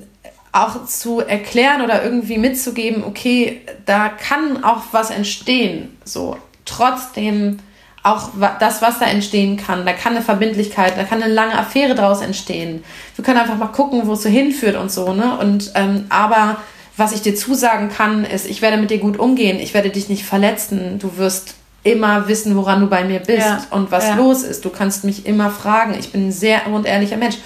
auch 0.52 0.84
zu 0.86 1.20
erklären 1.20 1.82
oder 1.82 2.02
irgendwie 2.02 2.38
mitzugeben, 2.38 3.04
okay, 3.04 3.62
da 3.86 4.08
kann 4.08 4.64
auch 4.64 4.82
was 4.92 5.10
entstehen. 5.10 5.96
So, 6.04 6.36
trotzdem 6.64 7.58
auch 8.03 8.30
das, 8.59 8.80
was 8.80 8.98
da 8.98 9.07
entstehen 9.07 9.57
kann. 9.57 9.84
Da 9.84 9.92
kann 9.92 10.14
eine 10.14 10.24
Verbindlichkeit, 10.24 10.96
da 10.96 11.05
kann 11.05 11.22
eine 11.22 11.32
lange 11.32 11.59
Affäre 11.59 11.94
draus 11.94 12.22
entstehen. 12.22 12.82
Wir 13.14 13.24
können 13.24 13.38
einfach 13.38 13.59
mal 13.59 13.66
gucken, 13.66 14.03
wo 14.07 14.14
es 14.14 14.22
so 14.22 14.28
hinführt 14.28 14.76
und 14.76 14.90
so, 14.90 15.12
ne? 15.12 15.38
Und 15.38 15.72
ähm, 15.74 16.07
aber 16.09 16.57
was 16.96 17.12
ich 17.12 17.22
dir 17.22 17.34
zusagen 17.34 17.90
kann, 17.90 18.24
ist, 18.24 18.48
ich 18.48 18.62
werde 18.62 18.76
mit 18.76 18.90
dir 18.90 18.98
gut 18.98 19.18
umgehen, 19.18 19.59
ich 19.59 19.74
werde 19.74 19.90
dich 19.90 20.09
nicht 20.09 20.24
verletzen, 20.24 20.98
du 20.98 21.16
wirst 21.16 21.55
immer 21.82 22.28
wissen, 22.28 22.57
woran 22.57 22.80
du 22.80 22.86
bei 22.88 23.05
mir 23.05 23.20
bist 23.20 23.46
ja. 23.46 23.66
und 23.70 23.90
was 23.90 24.09
ja. 24.09 24.14
los 24.14 24.42
ist. 24.42 24.64
Du 24.64 24.70
kannst 24.70 25.05
mich 25.05 25.26
immer 25.26 25.51
fragen. 25.51 25.94
Ich 25.98 26.12
bin 26.12 26.28
ein 26.28 26.32
sehr 26.32 26.66
und 26.66 26.86
ehrlicher 26.86 27.16
Mensch. 27.16 27.36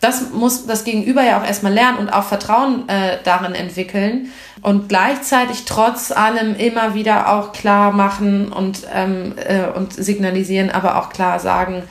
Das 0.00 0.30
muss 0.30 0.66
das 0.66 0.84
Gegenüber 0.84 1.22
ja 1.22 1.40
auch 1.40 1.46
erstmal 1.46 1.72
lernen 1.72 1.98
und 1.98 2.08
auch 2.10 2.24
Vertrauen 2.24 2.88
äh, 2.88 3.18
darin 3.22 3.54
entwickeln 3.54 4.32
und 4.62 4.88
gleichzeitig 4.88 5.64
trotz 5.66 6.10
allem 6.10 6.56
immer 6.56 6.94
wieder 6.94 7.32
auch 7.32 7.52
klar 7.52 7.92
machen 7.92 8.50
und, 8.50 8.86
ähm, 8.94 9.34
äh, 9.36 9.66
und 9.66 9.92
signalisieren, 9.92 10.70
aber 10.70 10.96
auch 10.96 11.10
klar 11.10 11.38
sagen, 11.38 11.82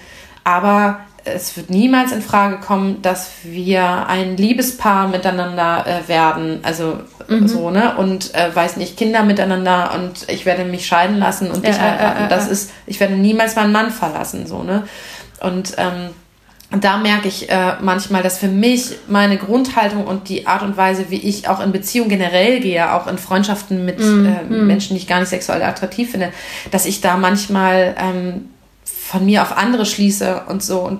aber 0.43 1.01
es 1.25 1.55
wird 1.57 1.69
niemals 1.69 2.11
in 2.11 2.21
Frage 2.21 2.57
kommen, 2.57 3.01
dass 3.01 3.29
wir 3.43 4.07
ein 4.07 4.37
Liebespaar 4.37 5.07
miteinander 5.07 5.85
äh, 5.85 6.07
werden, 6.07 6.59
also 6.63 6.99
mhm. 7.27 7.47
so, 7.47 7.69
ne? 7.69 7.95
Und 7.97 8.33
äh, 8.35 8.55
weiß 8.55 8.77
nicht, 8.77 8.97
Kinder 8.97 9.23
miteinander 9.23 9.91
und 9.95 10.29
ich 10.29 10.45
werde 10.45 10.65
mich 10.65 10.85
scheiden 10.85 11.19
lassen 11.19 11.51
und 11.51 11.63
ja, 11.63 11.71
dich 11.71 11.79
heiraten. 11.79 12.25
Äh, 12.25 12.29
das 12.29 12.47
ist, 12.47 12.71
ich 12.85 12.99
werde 12.99 13.15
niemals 13.15 13.55
meinen 13.55 13.71
Mann 13.71 13.91
verlassen, 13.91 14.47
so, 14.47 14.63
ne? 14.63 14.83
Und 15.41 15.75
ähm, 15.77 16.09
und 16.71 16.83
da 16.83 16.97
merke 16.97 17.27
ich 17.27 17.49
äh, 17.49 17.73
manchmal, 17.81 18.21
dass 18.21 18.37
für 18.37 18.47
mich 18.47 18.91
meine 19.07 19.37
Grundhaltung 19.37 20.05
und 20.05 20.29
die 20.29 20.45
Art 20.45 20.61
und 20.61 20.77
Weise, 20.77 21.05
wie 21.09 21.17
ich 21.17 21.47
auch 21.47 21.59
in 21.61 21.71
Beziehungen 21.71 22.09
generell 22.09 22.59
gehe, 22.59 22.93
auch 22.93 23.07
in 23.07 23.17
Freundschaften 23.17 23.85
mit 23.85 23.99
mm, 23.99 24.25
äh, 24.25 24.43
mm. 24.43 24.67
Menschen, 24.67 24.95
die 24.95 25.01
ich 25.01 25.07
gar 25.07 25.19
nicht 25.19 25.29
sexuell 25.29 25.63
attraktiv 25.63 26.11
finde, 26.11 26.31
dass 26.69 26.85
ich 26.85 27.01
da 27.01 27.17
manchmal 27.17 27.95
ähm, 27.99 28.49
von 28.83 29.25
mir 29.25 29.41
auf 29.41 29.57
andere 29.57 29.87
schließe 29.87 30.43
und 30.47 30.61
so 30.61 30.81
und 30.81 30.99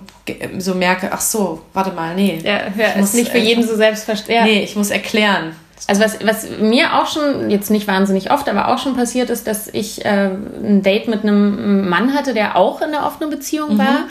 so 0.57 0.73
merke, 0.73 1.09
ach 1.11 1.21
so, 1.21 1.61
warte 1.73 1.91
mal, 1.91 2.15
nee. 2.15 2.39
Ja, 2.43 2.61
ja 2.75 2.89
ich 2.95 2.95
muss, 2.95 3.13
nicht 3.13 3.29
für 3.29 3.37
jeden 3.37 3.63
so 3.63 3.75
selbstverständlich. 3.75 4.55
Nee, 4.55 4.63
ich 4.63 4.75
muss 4.75 4.89
erklären. 4.89 5.55
Also 5.85 6.01
was, 6.01 6.17
was 6.25 6.47
mir 6.59 6.99
auch 6.99 7.07
schon, 7.07 7.51
jetzt 7.51 7.69
nicht 7.69 7.87
wahnsinnig 7.87 8.31
oft, 8.31 8.49
aber 8.49 8.69
auch 8.69 8.79
schon 8.79 8.95
passiert 8.95 9.29
ist, 9.29 9.45
dass 9.45 9.67
ich 9.67 10.03
äh, 10.03 10.29
ein 10.63 10.81
Date 10.81 11.07
mit 11.07 11.21
einem 11.21 11.87
Mann 11.87 12.15
hatte, 12.15 12.33
der 12.33 12.55
auch 12.55 12.81
in 12.81 12.87
einer 12.87 13.05
offenen 13.05 13.29
Beziehung 13.29 13.75
mhm. 13.75 13.77
war 13.77 14.05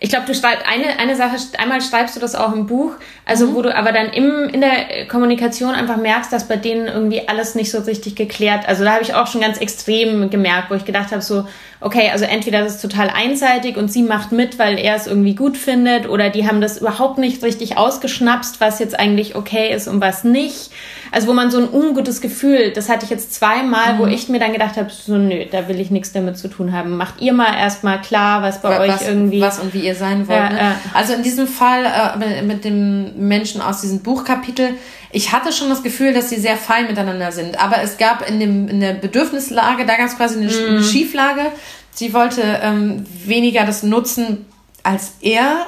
ich 0.00 0.08
glaube, 0.08 0.26
du 0.26 0.34
schreibst 0.34 0.66
eine, 0.66 0.98
eine 0.98 1.14
Sache, 1.14 1.36
einmal 1.58 1.82
schreibst 1.82 2.16
du 2.16 2.20
das 2.20 2.34
auch 2.34 2.52
im 2.52 2.66
Buch, 2.66 2.94
also 3.30 3.46
mhm. 3.46 3.54
wo 3.54 3.62
du 3.62 3.76
aber 3.76 3.92
dann 3.92 4.08
im, 4.08 4.48
in 4.48 4.60
der 4.60 5.06
Kommunikation 5.06 5.72
einfach 5.72 5.96
merkst, 5.96 6.32
dass 6.32 6.48
bei 6.48 6.56
denen 6.56 6.88
irgendwie 6.88 7.28
alles 7.28 7.54
nicht 7.54 7.70
so 7.70 7.78
richtig 7.78 8.16
geklärt. 8.16 8.68
Also 8.68 8.82
da 8.82 8.94
habe 8.94 9.04
ich 9.04 9.14
auch 9.14 9.28
schon 9.28 9.40
ganz 9.40 9.58
extrem 9.58 10.30
gemerkt, 10.30 10.68
wo 10.68 10.74
ich 10.74 10.84
gedacht 10.84 11.12
habe, 11.12 11.22
so, 11.22 11.46
okay, 11.80 12.10
also 12.12 12.24
entweder 12.24 12.64
das 12.64 12.74
ist 12.74 12.82
total 12.82 13.08
einseitig 13.08 13.76
und 13.76 13.90
sie 13.90 14.02
macht 14.02 14.32
mit, 14.32 14.58
weil 14.58 14.78
er 14.78 14.96
es 14.96 15.06
irgendwie 15.06 15.36
gut 15.36 15.56
findet, 15.56 16.08
oder 16.08 16.28
die 16.28 16.46
haben 16.46 16.60
das 16.60 16.78
überhaupt 16.78 17.18
nicht 17.18 17.42
richtig 17.44 17.78
ausgeschnapst, 17.78 18.60
was 18.60 18.80
jetzt 18.80 18.98
eigentlich 18.98 19.36
okay 19.36 19.72
ist 19.72 19.86
und 19.86 20.00
was 20.00 20.24
nicht. 20.24 20.70
Also 21.12 21.28
wo 21.28 21.32
man 21.32 21.50
so 21.50 21.58
ein 21.58 21.68
ungutes 21.68 22.20
Gefühl, 22.20 22.72
das 22.72 22.88
hatte 22.88 23.04
ich 23.04 23.10
jetzt 23.10 23.32
zweimal, 23.32 23.94
mhm. 23.94 23.98
wo 23.98 24.06
ich 24.06 24.28
mir 24.28 24.40
dann 24.40 24.52
gedacht 24.52 24.76
habe, 24.76 24.90
so 24.90 25.16
nö, 25.16 25.44
da 25.50 25.68
will 25.68 25.78
ich 25.78 25.90
nichts 25.90 26.12
damit 26.12 26.36
zu 26.36 26.48
tun 26.48 26.72
haben. 26.72 26.96
Macht 26.96 27.20
ihr 27.20 27.32
mal 27.32 27.56
erstmal 27.56 28.00
klar, 28.00 28.42
was 28.42 28.60
bei 28.60 28.78
was, 28.78 29.00
euch 29.00 29.08
irgendwie... 29.08 29.40
Was 29.40 29.60
und 29.60 29.72
wie 29.72 29.80
ihr 29.80 29.94
sein 29.94 30.26
wollt. 30.26 30.38
Ja, 30.38 30.50
ne? 30.50 30.58
äh, 30.58 30.96
also 30.96 31.14
in 31.14 31.22
diesem 31.22 31.46
Fall 31.46 31.84
äh, 31.84 32.42
mit 32.42 32.64
dem 32.64 33.19
Menschen 33.20 33.60
aus 33.60 33.80
diesem 33.80 34.00
Buchkapitel, 34.00 34.74
ich 35.12 35.32
hatte 35.32 35.52
schon 35.52 35.68
das 35.68 35.82
Gefühl, 35.82 36.12
dass 36.12 36.30
sie 36.30 36.40
sehr 36.40 36.56
fein 36.56 36.86
miteinander 36.86 37.32
sind. 37.32 37.60
Aber 37.62 37.82
es 37.82 37.98
gab 37.98 38.28
in, 38.28 38.40
dem, 38.40 38.68
in 38.68 38.80
der 38.80 38.94
Bedürfnislage, 38.94 39.86
da 39.86 39.96
gab 39.96 40.06
es 40.06 40.16
quasi 40.16 40.38
eine, 40.38 40.50
mhm. 40.50 40.76
eine 40.76 40.82
Schieflage. 40.84 41.52
Sie 41.92 42.14
wollte 42.14 42.60
ähm, 42.62 43.04
weniger 43.24 43.64
das 43.64 43.82
nutzen 43.82 44.46
als 44.82 45.12
er 45.20 45.66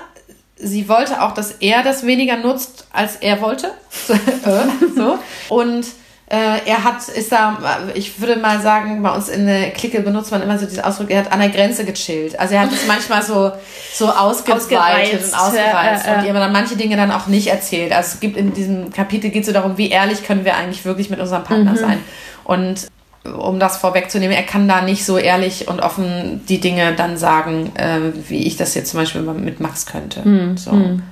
sie 0.57 0.88
wollte 0.88 1.22
auch, 1.22 1.32
dass 1.32 1.53
er 1.53 1.82
das 1.82 2.07
weniger 2.07 2.36
nutzt, 2.36 2.86
als 2.92 3.16
er 3.16 3.40
wollte. 3.40 3.72
so. 4.94 5.18
Und 5.48 5.84
äh, 5.84 5.88
er 6.35 6.83
hat, 6.83 7.09
ist 7.09 7.30
da, 7.30 7.59
ich 7.93 8.18
würde 8.18 8.37
mal 8.37 8.59
sagen, 8.62 9.03
bei 9.03 9.11
uns 9.11 9.28
in 9.28 9.45
der 9.45 9.70
Clique 9.70 10.01
benutzt 10.01 10.30
man 10.30 10.41
immer 10.41 10.59
so 10.59 10.64
diese 10.64 10.87
Ausdruck, 10.87 11.11
er 11.11 11.24
hat 11.24 11.33
an 11.33 11.41
der 11.41 11.51
Grenze 11.51 11.85
gechillt. 11.85 12.41
Also 12.41 12.55
er 12.55 12.62
hat 12.62 12.72
es 12.72 12.87
manchmal 12.87 13.22
so, 13.22 13.53
so 13.93 14.09
ausgeweitet 14.09 15.24
und 15.24 15.35
ausgereizt 15.39 16.07
äh, 16.07 16.11
äh, 16.11 16.18
und 16.18 16.24
ihr 16.24 16.30
aber 16.30 16.39
dann 16.39 16.53
manche 16.53 16.76
Dinge 16.76 16.97
dann 16.97 17.11
auch 17.11 17.26
nicht 17.26 17.49
erzählt. 17.49 17.93
Also 17.93 18.14
es 18.14 18.20
gibt 18.20 18.39
in 18.39 18.55
diesem 18.55 18.91
Kapitel 18.91 19.28
geht 19.28 19.43
es 19.43 19.47
so 19.49 19.53
darum, 19.53 19.76
wie 19.76 19.91
ehrlich 19.91 20.24
können 20.24 20.47
wir 20.47 20.57
eigentlich 20.57 20.87
wirklich 20.87 21.11
mit 21.11 21.20
unserem 21.20 21.45
Partner 21.45 21.72
mhm. 21.72 21.76
sein. 21.76 21.99
Und 22.45 22.87
um 23.24 23.61
das 23.61 23.76
vorwegzunehmen, 23.76 24.35
er 24.35 24.43
kann 24.43 24.66
da 24.66 24.80
nicht 24.80 25.05
so 25.05 25.18
ehrlich 25.18 25.68
und 25.68 25.80
offen 25.80 26.41
die 26.49 26.61
Dinge 26.61 26.95
dann 26.95 27.18
sagen, 27.18 27.76
äh, 27.76 28.01
wie 28.28 28.47
ich 28.47 28.57
das 28.57 28.74
jetzt 28.74 28.91
zum 28.91 29.01
Beispiel 29.01 29.20
mit 29.20 29.61
Max 29.61 29.85
könnte. 29.85 30.26
Mhm. 30.26 30.57
So. 30.57 30.72
Mhm. 30.72 31.03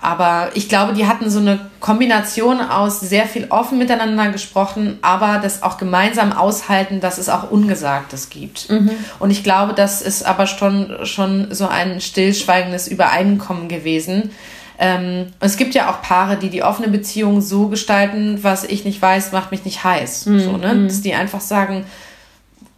Aber 0.00 0.50
ich 0.54 0.68
glaube, 0.68 0.94
die 0.94 1.06
hatten 1.06 1.30
so 1.30 1.38
eine 1.38 1.58
Kombination 1.80 2.60
aus 2.60 3.00
sehr 3.00 3.26
viel 3.26 3.46
offen 3.50 3.78
miteinander 3.78 4.30
gesprochen, 4.30 4.98
aber 5.02 5.38
das 5.42 5.62
auch 5.62 5.78
gemeinsam 5.78 6.32
aushalten, 6.32 7.00
dass 7.00 7.18
es 7.18 7.28
auch 7.28 7.50
Ungesagtes 7.50 8.30
gibt. 8.30 8.70
Mhm. 8.70 8.90
Und 9.18 9.30
ich 9.30 9.44
glaube, 9.44 9.74
das 9.74 10.02
ist 10.02 10.24
aber 10.24 10.46
schon, 10.46 11.06
schon 11.06 11.54
so 11.54 11.66
ein 11.66 12.00
stillschweigendes 12.00 12.88
Übereinkommen 12.88 13.68
gewesen, 13.68 14.30
ähm, 14.78 15.26
es 15.40 15.56
gibt 15.56 15.74
ja 15.74 15.90
auch 15.90 16.02
Paare, 16.02 16.36
die 16.36 16.50
die 16.50 16.62
offene 16.62 16.88
Beziehung 16.88 17.40
so 17.40 17.68
gestalten, 17.68 18.40
was 18.42 18.64
ich 18.64 18.84
nicht 18.84 19.00
weiß, 19.00 19.32
macht 19.32 19.52
mich 19.52 19.64
nicht 19.64 19.84
heiß. 19.84 20.26
Mhm. 20.26 20.40
So, 20.40 20.56
ne? 20.56 20.86
Dass 20.86 21.00
die 21.00 21.14
einfach 21.14 21.40
sagen, 21.40 21.84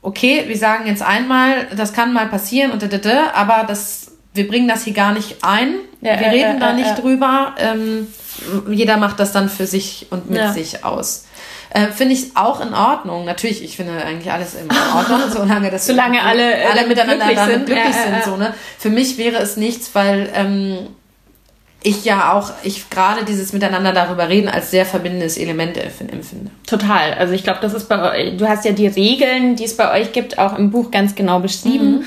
okay, 0.03 0.45
wir 0.47 0.57
sagen 0.57 0.87
jetzt 0.87 1.03
einmal, 1.03 1.67
das 1.77 1.93
kann 1.93 2.13
mal 2.13 2.27
passieren 2.29 2.71
und 2.71 2.83
da, 2.83 2.87
da, 2.87 2.99
da, 2.99 3.33
aber 3.35 3.65
das, 3.67 4.13
wir 4.35 4.47
bringen 4.47 4.69
das 4.69 4.85
hier 4.85 4.93
gar 4.93 5.13
nicht 5.13 5.39
ein. 5.43 5.75
Ja, 6.07 6.21
wir 6.21 6.29
reden 6.29 6.57
äh, 6.57 6.61
da 6.61 6.73
nicht 6.73 6.99
äh, 6.99 7.01
drüber. 7.01 7.55
Ähm, 7.59 8.09
jeder 8.69 8.97
macht 8.97 9.19
das 9.19 9.33
dann 9.33 9.49
für 9.49 9.67
sich 9.67 10.07
und 10.11 10.31
mit 10.31 10.39
ja. 10.39 10.53
sich 10.53 10.85
aus. 10.85 11.27
Äh, 11.71 11.89
finde 11.89 12.15
ich 12.15 12.37
auch 12.37 12.61
in 12.61 12.75
Ordnung. 12.75 13.25
Natürlich, 13.25 13.63
ich 13.63 13.77
finde 13.77 13.93
eigentlich 14.05 14.33
alles 14.33 14.55
in 14.55 14.69
Ordnung, 14.71 15.21
solange 15.31 15.71
das 15.71 15.87
solange 15.87 16.23
alle, 16.23 16.55
alle 16.71 16.87
miteinander 16.87 17.27
glücklich 17.27 17.47
sind. 17.47 17.67
Glücklich 17.67 17.95
sind 17.95 18.25
so, 18.25 18.37
ne? 18.37 18.55
Für 18.79 18.91
mich 18.91 19.19
wäre 19.19 19.37
es 19.37 19.57
nichts, 19.57 19.91
weil 19.95 20.31
ähm, 20.35 20.79
ich 21.83 22.05
ja 22.05 22.33
auch, 22.33 22.51
ich 22.63 22.91
gerade 22.91 23.25
dieses 23.25 23.53
Miteinander 23.53 23.93
darüber 23.93 24.29
reden 24.29 24.49
als 24.49 24.71
sehr 24.71 24.85
verbindendes 24.85 25.39
Element 25.39 25.77
empfinde. 25.77 26.51
Total. 26.67 27.15
Also 27.15 27.33
ich 27.33 27.45
glaube, 27.45 27.61
das 27.63 27.75
ist 27.75 27.89
bei 27.89 28.11
euch, 28.11 28.37
du 28.37 28.49
hast 28.49 28.65
ja 28.65 28.73
die 28.73 28.89
Regeln, 28.89 29.55
die 29.55 29.65
es 29.65 29.77
bei 29.77 29.93
euch 29.93 30.13
gibt, 30.13 30.39
auch 30.39 30.59
im 30.59 30.71
Buch 30.71 30.91
ganz 30.91 31.15
genau 31.15 31.41
beschrieben. 31.41 31.99
Mhm. 31.99 32.05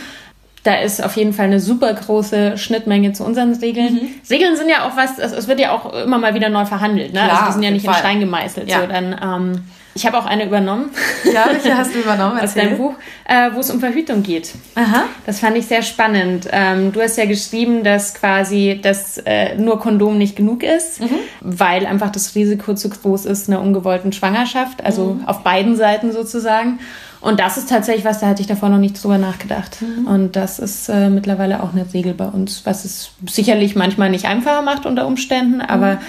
Da 0.64 0.76
ist 0.76 1.04
auf 1.04 1.16
jeden 1.16 1.34
Fall 1.34 1.46
eine 1.46 1.60
super 1.60 1.94
große 1.94 2.58
Schnittmenge 2.58 3.14
zu 3.14 3.24
unseren 3.24 3.54
Regeln. 3.56 3.94
Mhm. 3.94 4.10
Regeln 4.30 4.58
sind 4.58 4.70
ja 4.70 4.86
auch 4.88 4.98
was, 4.98 5.18
es 5.18 5.48
wird 5.48 5.60
ja 5.60 5.72
auch 5.72 5.94
immer 5.94 6.18
mal 6.18 6.34
wieder 6.34 6.50
neu 6.50 6.66
verhandelt. 6.66 7.14
Ne? 7.14 7.22
Also 7.22 7.32
Klar, 7.32 7.42
also 7.42 7.52
die 7.52 7.54
sind 7.54 7.64
ja 7.64 7.72
nicht 7.72 7.86
in 7.86 7.94
Stein 7.94 8.20
gemeißelt. 8.20 8.70
Ja. 8.70 8.82
So, 8.82 8.88
dann, 8.88 9.16
ähm, 9.24 9.64
ich 9.96 10.06
habe 10.06 10.18
auch 10.18 10.26
eine 10.26 10.46
übernommen. 10.46 10.92
Ja, 11.34 11.48
welche 11.52 11.78
hast 11.78 11.94
du 11.94 12.00
übernommen? 12.00 12.40
Aus 12.40 12.54
deinem 12.54 12.78
Buch, 12.78 12.94
äh, 13.26 13.50
wo 13.54 13.60
es 13.60 13.70
um 13.70 13.80
Verhütung 13.80 14.24
geht. 14.24 14.54
Aha. 14.76 15.06
Das 15.26 15.40
fand 15.40 15.58
ich 15.58 15.66
sehr 15.66 15.82
spannend. 15.82 16.48
Ähm, 16.52 16.92
du 16.92 17.02
hast 17.02 17.18
ja 17.18 17.26
geschrieben, 17.26 17.84
dass 17.84 18.14
quasi 18.14 18.80
dass, 18.82 19.18
äh, 19.26 19.56
nur 19.56 19.80
Kondom 19.80 20.18
nicht 20.18 20.36
genug 20.36 20.64
ist, 20.64 21.02
mhm. 21.02 21.20
weil 21.42 21.86
einfach 21.86 22.12
das 22.12 22.36
Risiko 22.36 22.76
zu 22.76 22.90
groß 22.90 23.26
ist 23.26 23.50
einer 23.50 23.62
ungewollten 23.62 24.14
Schwangerschaft, 24.14 24.84
also 24.86 25.16
mhm. 25.16 25.26
auf 25.26 25.44
beiden 25.44 25.76
Seiten 25.76 26.12
sozusagen. 26.12 26.80
Und 27.22 27.40
das 27.40 27.58
ist 27.58 27.70
tatsächlich 27.70 28.06
was, 28.06 28.20
da 28.20 28.28
hatte 28.28 28.42
ich 28.42 28.48
davor 28.48 28.70
noch 28.70 28.78
nicht 28.78 29.02
drüber 29.04 29.18
nachgedacht. 29.18 29.82
Mhm. 29.82 30.08
Und 30.08 30.36
das 30.36 30.58
ist 30.60 30.88
äh, 30.90 31.10
mittlerweile 31.10 31.62
auch 31.62 31.74
eine 31.74 31.86
Regel 31.94 32.14
bei 32.14 32.28
uns, 32.28 32.66
was 32.66 32.86
es 32.86 33.12
sicherlich 33.28 33.76
manchmal 33.76 34.10
nicht 34.10 34.26
einfacher 34.26 34.62
macht 34.62 34.86
unter 34.86 35.06
Umständen, 35.06 35.62
aber 35.62 35.96
mhm. 35.96 36.00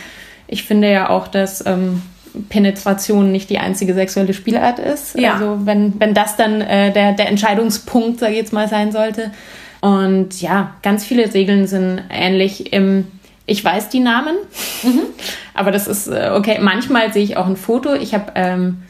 ich 0.47 0.65
finde 0.65 0.91
ja 0.91 1.11
auch, 1.11 1.27
dass 1.27 1.67
ähm, 1.67 2.03
Penetration 2.49 3.33
nicht 3.33 3.51
die 3.51 3.59
einzige 3.59 3.95
sexuelle 3.95 4.35
Spielart 4.35 4.79
ist. 4.79 5.19
Ja. 5.19 5.35
Also 5.35 5.59
wenn, 5.65 5.99
wenn 5.99 6.15
das 6.15 6.37
dann 6.37 6.61
äh, 6.61 6.93
der, 6.93 7.13
der 7.13 7.29
Entscheidungspunkt, 7.29 8.21
sag 8.21 8.31
ich 8.31 8.37
jetzt 8.37 8.53
mal, 8.53 8.69
sein 8.69 8.93
sollte. 8.93 9.33
Und 9.81 10.41
ja, 10.41 10.75
ganz 10.83 11.05
viele 11.05 11.33
Regeln 11.33 11.67
sind 11.67 12.03
ähnlich 12.11 12.73
im, 12.73 13.07
ich 13.47 13.65
weiß 13.65 13.89
die 13.89 14.01
Namen, 14.01 14.37
aber 15.55 15.73
das 15.73 15.89
ist 15.89 16.07
äh, 16.07 16.31
okay. 16.35 16.59
Manchmal 16.61 17.13
sehe 17.13 17.25
ich 17.25 17.37
auch 17.37 17.47
ein 17.47 17.57
Foto. 17.57 17.95
Ich 17.95 18.15
habe 18.15 18.33
ähm, 18.35 18.83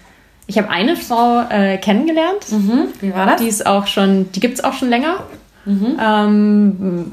ich 0.51 0.59
habe 0.59 0.68
eine 0.68 0.96
Frau 0.96 1.42
äh, 1.48 1.78
kennengelernt. 1.78 2.44
Wie 3.01 3.14
war 3.14 3.24
das? 3.26 3.40
Die 3.40 3.46
ist 3.46 3.66
auch 3.66 3.86
schon, 3.86 4.32
die 4.32 4.40
gibt's 4.40 4.64
auch 4.64 4.72
schon 4.72 4.90
länger. 4.90 5.22
Ähm, 6.01 7.12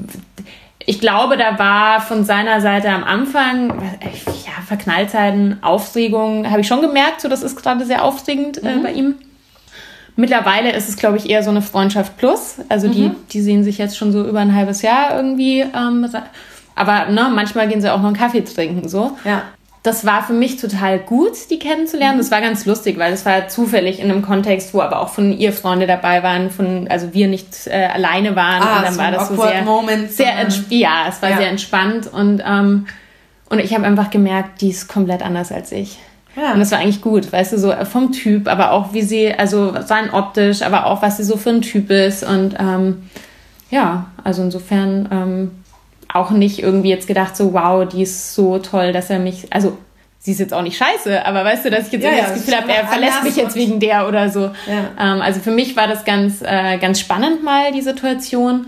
ich 0.84 0.98
glaube, 0.98 1.36
da 1.36 1.56
war 1.56 2.00
von 2.00 2.24
seiner 2.24 2.60
Seite 2.60 2.90
am 2.90 3.04
Anfang, 3.04 3.70
äh, 3.70 4.08
ja, 4.44 4.60
Verknalltheiten, 4.66 5.62
Aufregung, 5.62 6.50
habe 6.50 6.62
ich 6.62 6.66
schon 6.66 6.80
gemerkt, 6.80 7.20
so 7.20 7.28
das 7.28 7.44
ist 7.44 7.54
gerade 7.54 7.86
sehr 7.86 8.04
aufregend 8.04 8.58
äh, 8.58 8.78
bei 8.82 8.90
ihm. 8.90 9.14
Mittlerweile 10.16 10.72
ist 10.72 10.88
es, 10.88 10.96
glaube 10.96 11.16
ich, 11.16 11.30
eher 11.30 11.44
so 11.44 11.50
eine 11.50 11.62
Freundschaft 11.62 12.16
plus. 12.16 12.56
Also 12.68 12.88
die, 12.88 13.12
die 13.30 13.40
sehen 13.40 13.62
sich 13.62 13.78
jetzt 13.78 13.96
schon 13.96 14.10
so 14.10 14.26
über 14.26 14.40
ein 14.40 14.52
halbes 14.52 14.82
Jahr 14.82 15.14
irgendwie. 15.14 15.60
Ähm, 15.60 16.10
aber 16.74 17.06
ne, 17.06 17.30
manchmal 17.32 17.68
gehen 17.68 17.80
sie 17.80 17.92
auch 17.92 17.98
noch 17.98 18.06
einen 18.06 18.16
Kaffee 18.16 18.40
trinken, 18.40 18.88
so. 18.88 19.16
Ja. 19.24 19.42
Das 19.88 20.04
war 20.04 20.22
für 20.22 20.34
mich 20.34 20.60
total 20.60 20.98
gut, 20.98 21.32
die 21.48 21.58
kennenzulernen. 21.58 22.18
Das 22.18 22.30
war 22.30 22.42
ganz 22.42 22.66
lustig, 22.66 22.98
weil 22.98 23.10
das 23.10 23.24
war 23.24 23.48
zufällig 23.48 24.00
in 24.00 24.10
einem 24.10 24.20
Kontext, 24.20 24.74
wo 24.74 24.82
aber 24.82 25.00
auch 25.00 25.08
von 25.08 25.32
ihr 25.32 25.50
Freunde 25.50 25.86
dabei 25.86 26.22
waren, 26.22 26.50
von 26.50 26.88
also 26.90 27.14
wir 27.14 27.26
nicht 27.26 27.66
äh, 27.66 27.86
alleine 27.86 28.36
waren. 28.36 28.62
Ah, 28.62 28.76
und 28.76 28.84
dann 28.84 28.92
so 28.92 29.00
war 29.00 29.10
das 29.12 29.28
so 29.28 29.36
sehr, 29.42 29.62
Moment, 29.62 30.12
sehr 30.12 30.34
ja, 30.68 31.06
es 31.08 31.22
war 31.22 31.30
Ja. 31.30 31.38
sehr 31.38 31.48
entspannt 31.48 32.06
und 32.06 32.42
ähm, 32.46 32.86
und 33.48 33.60
ich 33.60 33.72
habe 33.74 33.86
einfach 33.86 34.10
gemerkt, 34.10 34.60
die 34.60 34.68
ist 34.68 34.88
komplett 34.88 35.22
anders 35.22 35.50
als 35.50 35.72
ich. 35.72 35.98
Ja. 36.36 36.52
Und 36.52 36.60
das 36.60 36.70
war 36.70 36.80
eigentlich 36.80 37.00
gut, 37.00 37.32
weißt 37.32 37.54
du, 37.54 37.58
so 37.58 37.72
vom 37.90 38.12
Typ, 38.12 38.46
aber 38.46 38.72
auch 38.72 38.92
wie 38.92 39.00
sie, 39.00 39.32
also 39.32 39.70
rein 39.70 40.12
optisch, 40.12 40.60
aber 40.60 40.84
auch 40.84 41.00
was 41.00 41.16
sie 41.16 41.24
so 41.24 41.38
für 41.38 41.48
ein 41.48 41.62
Typ 41.62 41.90
ist 41.90 42.24
und 42.24 42.56
ähm, 42.60 43.08
ja, 43.70 44.08
also 44.22 44.42
insofern 44.42 45.08
ähm, 45.10 45.50
auch 46.12 46.30
nicht 46.30 46.62
irgendwie 46.62 46.90
jetzt 46.90 47.06
gedacht, 47.06 47.36
so 47.36 47.52
wow, 47.52 47.86
die 47.86 48.02
ist 48.02 48.34
so 48.34 48.58
toll, 48.58 48.92
dass 48.92 49.10
er 49.10 49.18
mich, 49.18 49.46
also 49.50 49.76
sie 50.18 50.32
ist 50.32 50.40
jetzt 50.40 50.54
auch 50.54 50.62
nicht 50.62 50.76
scheiße, 50.76 51.24
aber 51.24 51.44
weißt 51.44 51.64
du, 51.64 51.70
dass 51.70 51.86
ich 51.86 51.92
jetzt 51.92 52.02
Ja, 52.02 52.10
irgendwie 52.10 52.24
ja, 52.24 52.34
das 52.34 52.44
Gefühl 52.44 52.60
habe, 52.60 52.72
er 52.72 52.86
verlässt 52.86 53.22
mich 53.22 53.36
jetzt 53.36 53.56
wegen 53.56 53.80
der 53.80 54.08
oder 54.08 54.30
so. 54.30 54.40
Ja. 54.40 55.14
Ähm, 55.14 55.22
also 55.22 55.40
für 55.40 55.50
mich 55.50 55.76
war 55.76 55.86
das 55.86 56.04
ganz, 56.04 56.42
äh, 56.42 56.78
ganz 56.78 57.00
spannend 57.00 57.44
mal, 57.44 57.72
die 57.72 57.82
Situation. 57.82 58.66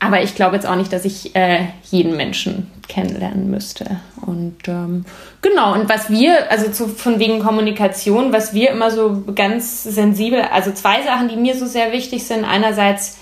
Aber 0.00 0.22
ich 0.22 0.34
glaube 0.34 0.56
jetzt 0.56 0.66
auch 0.66 0.76
nicht, 0.76 0.92
dass 0.92 1.04
ich 1.04 1.34
äh, 1.34 1.66
jeden 1.90 2.16
Menschen 2.16 2.70
kennenlernen 2.88 3.50
müsste. 3.50 4.00
Und 4.26 4.56
ähm, 4.68 5.04
genau, 5.40 5.72
und 5.74 5.88
was 5.88 6.10
wir, 6.10 6.50
also 6.50 6.70
zu, 6.70 6.88
von 6.88 7.18
wegen 7.18 7.40
Kommunikation, 7.40 8.32
was 8.32 8.52
wir 8.52 8.70
immer 8.70 8.90
so 8.90 9.22
ganz 9.34 9.82
sensibel, 9.82 10.42
also 10.42 10.72
zwei 10.72 11.02
Sachen, 11.02 11.28
die 11.28 11.36
mir 11.36 11.56
so 11.56 11.66
sehr 11.66 11.92
wichtig 11.92 12.26
sind. 12.26 12.44
Einerseits 12.44 13.16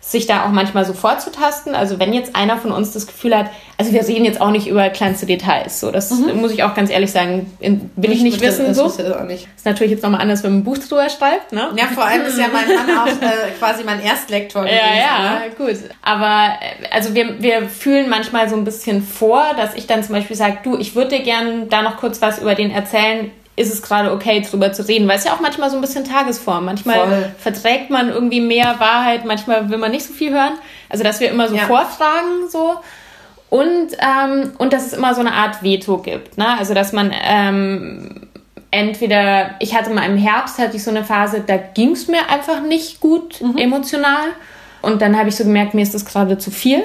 sich 0.00 0.26
da 0.26 0.44
auch 0.46 0.50
manchmal 0.50 0.84
so 0.84 0.92
vorzutasten. 0.94 1.74
Also 1.74 1.98
wenn 1.98 2.12
jetzt 2.12 2.34
einer 2.34 2.56
von 2.56 2.72
uns 2.72 2.92
das 2.92 3.06
Gefühl 3.06 3.36
hat, 3.36 3.46
also 3.76 3.92
wir 3.92 4.06
reden 4.06 4.24
jetzt 4.24 4.40
auch 4.40 4.50
nicht 4.50 4.66
über 4.66 4.88
kleinste 4.90 5.26
Details. 5.26 5.80
So, 5.80 5.90
das 5.90 6.10
muss 6.10 6.50
ich 6.52 6.62
auch 6.62 6.74
ganz 6.74 6.90
ehrlich 6.90 7.10
sagen, 7.12 7.52
in, 7.60 7.90
will 7.96 8.12
ich 8.12 8.22
nicht 8.22 8.40
wissen. 8.40 8.66
Das 8.68 8.76
So 8.76 8.84
auch 8.86 9.24
nicht. 9.24 9.48
ist 9.56 9.66
natürlich 9.66 9.90
jetzt 9.92 10.02
nochmal 10.02 10.20
anders, 10.22 10.42
wenn 10.44 10.52
man 10.52 10.60
ein 10.60 10.64
Buch 10.64 10.78
drüber 10.78 11.08
schreibt, 11.10 11.52
ne? 11.52 11.68
Ja, 11.76 11.86
vor 11.86 12.04
allem 12.04 12.24
ist 12.24 12.38
ja 12.38 12.46
mein 12.52 12.68
Mann 12.74 12.98
auch 12.98 13.06
äh, 13.06 13.50
quasi 13.58 13.84
mein 13.84 14.00
Erstlektor 14.02 14.62
gewesen. 14.62 14.78
Ja, 14.78 14.96
ja, 14.96 15.34
Ne? 15.40 15.50
gut. 15.58 15.76
Aber 16.02 16.52
äh, 16.60 16.88
also 16.94 17.14
wir, 17.14 17.42
wir 17.42 17.68
fühlen 17.68 18.08
manchmal 18.08 18.48
so 18.48 18.56
ein 18.56 18.64
bisschen 18.64 19.02
vor, 19.02 19.44
dass 19.56 19.74
ich 19.74 19.86
dann 19.86 20.02
zum 20.02 20.14
Beispiel 20.14 20.36
sage, 20.36 20.58
du, 20.62 20.78
ich 20.78 20.94
würde 20.94 21.16
dir 21.18 21.22
gerne 21.22 21.66
da 21.68 21.82
noch 21.82 21.98
kurz 21.98 22.22
was 22.22 22.38
über 22.38 22.54
den 22.54 22.70
erzählen. 22.70 23.30
Ist 23.58 23.72
es 23.72 23.82
gerade 23.82 24.12
okay, 24.12 24.40
drüber 24.48 24.72
zu 24.72 24.86
reden? 24.86 25.08
Weil 25.08 25.18
es 25.18 25.24
ja 25.24 25.32
auch 25.32 25.40
manchmal 25.40 25.70
so 25.70 25.76
ein 25.76 25.80
bisschen 25.80 26.04
Tagesform. 26.04 26.64
Manchmal 26.64 26.98
Voll. 26.98 27.32
verträgt 27.38 27.90
man 27.90 28.08
irgendwie 28.08 28.40
mehr 28.40 28.76
Wahrheit, 28.78 29.24
manchmal 29.24 29.68
will 29.68 29.78
man 29.78 29.90
nicht 29.90 30.06
so 30.06 30.12
viel 30.12 30.32
hören. 30.32 30.52
Also 30.88 31.04
dass 31.04 31.20
wir 31.20 31.30
immer 31.30 31.48
so 31.48 31.56
Ja. 31.56 31.66
vorfragen, 31.66 32.48
so. 32.50 32.76
Und, 33.50 33.88
ähm, 33.98 34.52
und 34.58 34.72
dass 34.72 34.86
es 34.86 34.92
immer 34.92 35.14
so 35.14 35.20
eine 35.20 35.32
Art 35.32 35.62
Veto 35.62 35.98
gibt. 35.98 36.36
Ne? 36.38 36.46
Also 36.58 36.74
dass 36.74 36.92
man 36.92 37.12
ähm, 37.12 38.28
entweder, 38.70 39.52
ich 39.58 39.74
hatte 39.74 39.90
mal 39.90 40.04
im 40.04 40.16
Herbst, 40.18 40.58
hatte 40.58 40.76
ich 40.76 40.84
so 40.84 40.90
eine 40.90 41.04
Phase, 41.04 41.42
da 41.46 41.56
ging 41.56 41.92
es 41.92 42.08
mir 42.08 42.28
einfach 42.30 42.60
nicht 42.60 43.00
gut 43.00 43.40
emotional. 43.56 44.28
Und 44.80 45.02
dann 45.02 45.18
habe 45.18 45.28
ich 45.28 45.36
so 45.36 45.44
gemerkt, 45.44 45.74
mir 45.74 45.82
ist 45.82 45.94
das 45.94 46.04
gerade 46.04 46.38
zu 46.38 46.50
viel. 46.50 46.82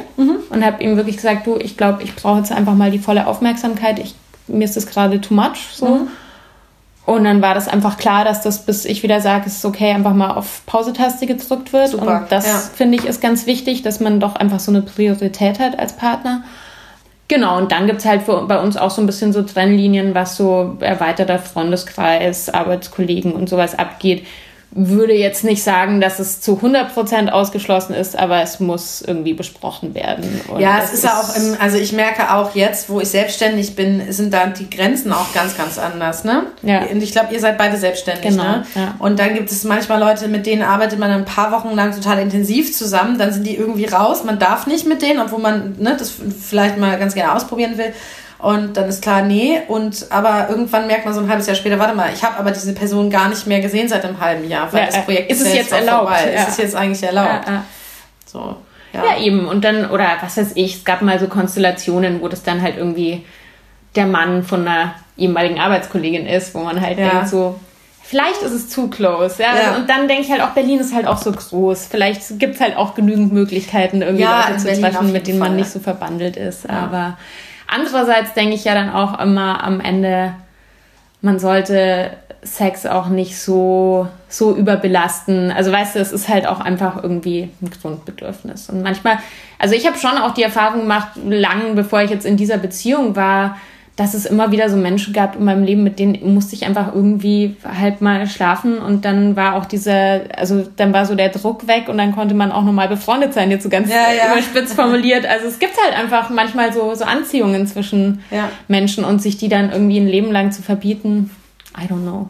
Und 0.50 0.66
habe 0.66 0.82
ihm 0.84 0.96
wirklich 0.98 1.18
gesagt, 1.18 1.46
du, 1.46 1.58
ich 1.58 1.78
glaube, 1.78 2.02
ich 2.02 2.16
brauche 2.16 2.40
jetzt 2.40 2.52
einfach 2.52 2.74
mal 2.74 2.90
die 2.90 2.98
volle 3.00 3.28
Aufmerksamkeit. 3.28 4.00
Ich, 4.00 4.16
mir 4.48 4.64
ist 4.66 4.76
das 4.76 4.88
gerade 4.88 5.22
too 5.22 5.34
much. 5.36 5.60
So. 5.74 6.08
Und 7.06 7.26
dann 7.26 7.42
war 7.42 7.54
das 7.54 7.68
einfach 7.68 7.98
klar, 7.98 8.24
dass 8.24 8.42
das, 8.42 8.66
bis 8.66 8.86
ich 8.86 9.04
wieder 9.04 9.20
sage, 9.20 9.44
es 9.48 9.58
ist 9.58 9.66
okay, 9.66 9.92
einfach 9.92 10.14
mal 10.14 10.32
auf 10.32 10.66
Pause-Taste 10.66 11.26
gedrückt 11.26 11.74
wird. 11.74 11.90
Super, 11.90 12.22
Und 12.22 12.32
das 12.32 12.48
ja. 12.48 12.58
finde 12.58 12.98
ich 12.98 13.06
ist 13.06 13.22
ganz 13.22 13.46
wichtig, 13.46 13.82
dass 13.82 14.00
man 14.00 14.22
doch 14.22 14.36
einfach 14.36 14.60
so 14.60 14.72
eine 14.72 14.82
Priorität 14.82 15.60
hat 15.60 15.78
als 15.78 15.94
Partner. 15.94 16.44
Genau, 17.28 17.58
und 17.58 17.72
dann 17.72 17.88
gibt's 17.88 18.06
halt 18.06 18.24
für, 18.24 18.46
bei 18.48 18.60
uns 18.60 18.78
auch 18.78 18.92
so 18.92 19.02
ein 19.02 19.06
bisschen 19.06 19.34
so 19.34 19.44
Trennlinien, 19.44 20.16
was 20.16 20.38
so 20.38 20.78
erweiterter 20.80 21.40
Freundeskreis, 21.40 22.50
Arbeitskollegen 22.50 23.34
und 23.34 23.50
sowas 23.50 23.78
abgeht. 23.78 24.26
Würde 24.76 25.14
jetzt 25.14 25.44
nicht 25.44 25.64
sagen, 25.64 26.02
dass 26.02 26.18
es 26.18 26.42
zu 26.42 26.60
100% 26.64 27.30
ausgeschlossen 27.30 27.94
ist, 27.94 28.18
aber 28.18 28.42
es 28.42 28.60
muss 28.60 29.02
irgendwie 29.02 29.34
besprochen 29.34 29.94
werden. 29.94 30.42
Und 30.48 30.60
Ja, 30.60 30.80
es 30.84 30.94
ist 30.94 31.04
ja 31.04 31.20
auch 31.20 31.36
im, 31.36 31.56
also 31.60 31.78
ich 31.78 31.92
merke 31.94 32.34
auch 32.34 32.56
jetzt, 32.56 32.90
wo 32.90 33.00
ich 33.00 33.10
selbstständig 33.10 33.76
bin, 33.76 34.12
sind 34.12 34.34
da 34.34 34.48
die 34.48 34.70
Grenzen 34.70 35.14
auch 35.14 35.32
ganz, 35.34 35.56
ganz 35.56 35.78
anders, 35.78 36.24
ne? 36.24 36.44
Ja. 36.64 36.84
Und 36.86 37.04
ich 37.04 37.12
glaube, 37.12 37.34
ihr 37.34 37.40
seid 37.40 37.58
beide 37.58 37.78
selbstständig, 37.78 38.32
Genau, 38.32 38.44
ne? 38.44 38.66
ja. 38.74 38.96
Und 38.98 39.20
dann 39.20 39.36
gibt 39.36 39.52
es 39.52 39.64
manchmal 39.64 40.00
Leute, 40.00 40.28
mit 40.28 40.46
denen 40.46 40.64
arbeitet 40.64 40.98
man 40.98 41.12
ein 41.12 41.26
paar 41.26 41.52
Wochen 41.52 41.76
lang 41.76 41.94
total 41.94 42.20
intensiv 42.20 42.76
zusammen, 42.76 43.20
dann 43.20 43.32
sind 43.32 43.46
die 43.46 43.56
irgendwie 43.56 43.86
raus, 43.86 44.24
man 44.24 44.40
darf 44.40 44.66
nicht 44.66 44.88
mit 44.88 45.02
denen, 45.04 45.20
obwohl 45.20 45.40
man 45.40 45.76
ne, 45.78 45.96
das 45.98 46.12
vielleicht 46.42 46.78
mal 46.78 46.98
ganz 46.98 47.14
gerne 47.14 47.36
ausprobieren 47.36 47.78
will. 47.78 47.94
Und 48.44 48.76
dann 48.76 48.90
ist 48.90 49.02
klar, 49.02 49.22
nee. 49.24 49.62
Und 49.68 50.06
aber 50.10 50.48
irgendwann 50.50 50.86
merkt 50.88 51.06
man 51.06 51.14
so 51.14 51.22
ein 51.22 51.30
halbes 51.30 51.48
Jahr 51.48 51.56
später, 51.56 51.80
warte 51.80 51.96
mal, 51.96 52.10
ich 52.14 52.24
habe 52.24 52.38
aber 52.38 52.52
diese 52.52 52.74
Person 52.74 53.10
gar 53.10 53.30
nicht 53.30 53.48
mehr 53.48 53.62
gesehen 53.62 53.88
seit 53.88 54.04
einem 54.04 54.20
halben 54.20 54.48
Jahr, 54.48 54.72
weil 54.74 54.82
Ja, 54.82 54.86
das 54.88 55.06
Projekt 55.06 55.32
ist 55.32 55.42
es 55.42 55.48
ja 55.50 55.56
jetzt 55.62 55.72
erlaubt? 55.72 56.10
vorbei. 56.10 56.34
Ja. 56.36 56.42
Ist 56.42 56.50
es 56.50 56.58
jetzt 56.58 56.76
eigentlich 56.76 57.02
erlaubt? 57.04 57.48
Ja, 57.48 57.54
ja. 57.54 57.64
So. 58.26 58.56
Ja, 58.94 59.18
eben. 59.20 59.48
Und 59.48 59.64
dann, 59.64 59.90
oder 59.90 60.08
was 60.22 60.38
weiß 60.38 60.52
ich, 60.56 60.76
es 60.78 60.84
gab 60.86 61.02
mal 61.02 61.18
so 61.20 61.28
Konstellationen, 61.28 62.22
wo 62.22 62.28
das 62.28 62.44
dann 62.44 62.62
halt 62.62 62.78
irgendwie 62.78 63.26
der 63.96 64.06
Mann 64.08 64.44
von 64.44 64.68
einer 64.68 64.94
ehemaligen 65.18 65.60
Arbeitskollegin 65.60 66.26
ist, 66.28 66.54
wo 66.54 66.60
man 66.60 66.82
halt 66.82 67.00
Ja. 67.00 67.10
denkt 67.10 67.30
so, 67.30 67.60
vielleicht 68.04 68.42
ist 68.42 68.52
es 68.52 68.70
zu 68.70 68.90
close. 68.90 69.42
Ja? 69.42 69.56
Ja. 69.56 69.62
Also, 69.70 69.80
und 69.82 69.90
dann 69.90 70.08
denke 70.08 70.24
ich 70.24 70.32
halt 70.32 70.42
auch, 70.42 70.50
Berlin 70.50 70.80
ist 70.80 70.94
halt 70.94 71.08
auch 71.08 71.18
so 71.18 71.32
groß. 71.32 71.88
Vielleicht 71.90 72.40
gibt 72.40 72.56
es 72.56 72.62
halt 72.62 72.76
auch 72.76 72.94
genügend 72.94 73.32
Möglichkeiten, 73.32 74.02
irgendwie 74.02 74.24
Ja, 74.24 74.48
Leute 74.50 74.58
zu 74.60 74.82
treffen, 74.82 75.12
mit 75.14 75.28
denen 75.28 75.40
man 75.40 75.50
Fall. 75.50 75.58
nicht 75.58 75.72
so 75.72 75.80
verbandelt 75.80 76.36
ist. 76.36 76.70
Aber 76.70 77.18
andererseits 77.68 78.34
denke 78.34 78.56
ich 78.56 78.64
ja 78.64 78.74
dann 78.74 78.92
auch 78.92 79.20
immer 79.20 79.64
am 79.64 79.80
Ende, 79.80 80.34
man 81.22 81.40
sollte 81.40 82.12
Sex 82.44 82.86
auch 82.86 83.08
nicht 83.08 83.40
so, 83.40 84.08
so 84.28 84.56
überbelasten. 84.56 85.52
Also 85.52 85.72
weißt 85.72 85.96
du, 85.96 86.00
es 86.00 86.12
ist 86.12 86.28
halt 86.28 86.46
auch 86.46 86.60
einfach 86.60 87.02
irgendwie 87.02 87.50
ein 87.62 87.70
Grundbedürfnis. 87.70 88.70
Und 88.70 88.82
manchmal, 88.82 89.18
also 89.60 89.76
ich 89.76 89.88
habe 89.88 89.98
schon 89.98 90.18
auch 90.18 90.34
die 90.34 90.44
Erfahrung 90.44 90.82
gemacht, 90.82 91.10
lang 91.26 91.76
bevor 91.76 92.02
ich 92.02 92.10
jetzt 92.10 92.26
in 92.26 92.38
dieser 92.38 92.58
Beziehung 92.58 93.16
war, 93.16 93.58
dass 93.96 94.16
es 94.16 94.26
immer 94.26 94.52
wieder 94.52 94.70
so 94.70 94.76
Menschen 94.76 95.14
gab 95.14 95.36
in 95.36 95.46
meinem 95.46 95.64
Leben, 95.64 95.84
mit 95.84 96.00
denen 96.00 96.34
musste 96.34 96.56
ich 96.56 96.66
einfach 96.66 96.96
irgendwie 96.96 97.56
halt 97.64 98.02
mal 98.02 98.26
schlafen 98.26 98.80
und 98.80 99.06
dann 99.06 99.36
war 99.36 99.54
auch 99.56 99.66
dieser, 99.66 100.22
also 100.36 100.68
dann 100.78 100.94
war 100.94 101.06
so 101.06 101.14
der 101.14 101.30
Druck 101.30 101.68
weg 101.68 101.90
und 101.90 102.00
dann 102.00 102.16
konnte 102.16 102.34
man 102.34 102.52
auch 102.52 102.64
nochmal 102.64 102.88
befreundet 102.88 103.36
sein, 103.36 103.52
jetzt 103.52 103.62
so 103.62 103.70
ganz 103.70 103.90
Ja, 103.92 104.12
ja. 104.12 104.32
überspitzt 104.34 104.74
formuliert. 104.76 105.28
Also 105.28 105.46
es 105.46 105.60
gibt 105.60 105.74
halt 105.80 105.96
einfach 105.96 106.32
manchmal 106.32 106.74
so, 106.74 106.96
so 106.96 107.06
Anziehungen 107.06 107.68
zwischen 107.68 108.24
Ja. 108.32 108.50
Menschen 108.68 109.04
und 109.06 109.22
sich 109.22 109.38
die 109.38 109.48
dann 109.50 109.72
irgendwie 109.72 110.00
ein 110.00 110.08
Leben 110.08 110.32
lang 110.32 110.52
zu 110.52 110.64
verbieten, 110.64 111.30
I 111.78 111.86
don't 111.86 112.02
know. 112.02 112.30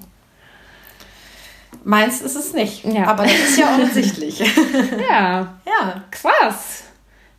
Meins 1.86 2.22
ist 2.22 2.36
es 2.36 2.54
nicht. 2.54 2.84
Ja. 2.86 3.08
Aber 3.08 3.24
das 3.24 3.34
ist 3.36 3.58
ja 3.58 3.68
offensichtlich. 3.76 4.40
Ja, 5.10 5.54
ja. 5.66 6.04
krass. 6.12 6.84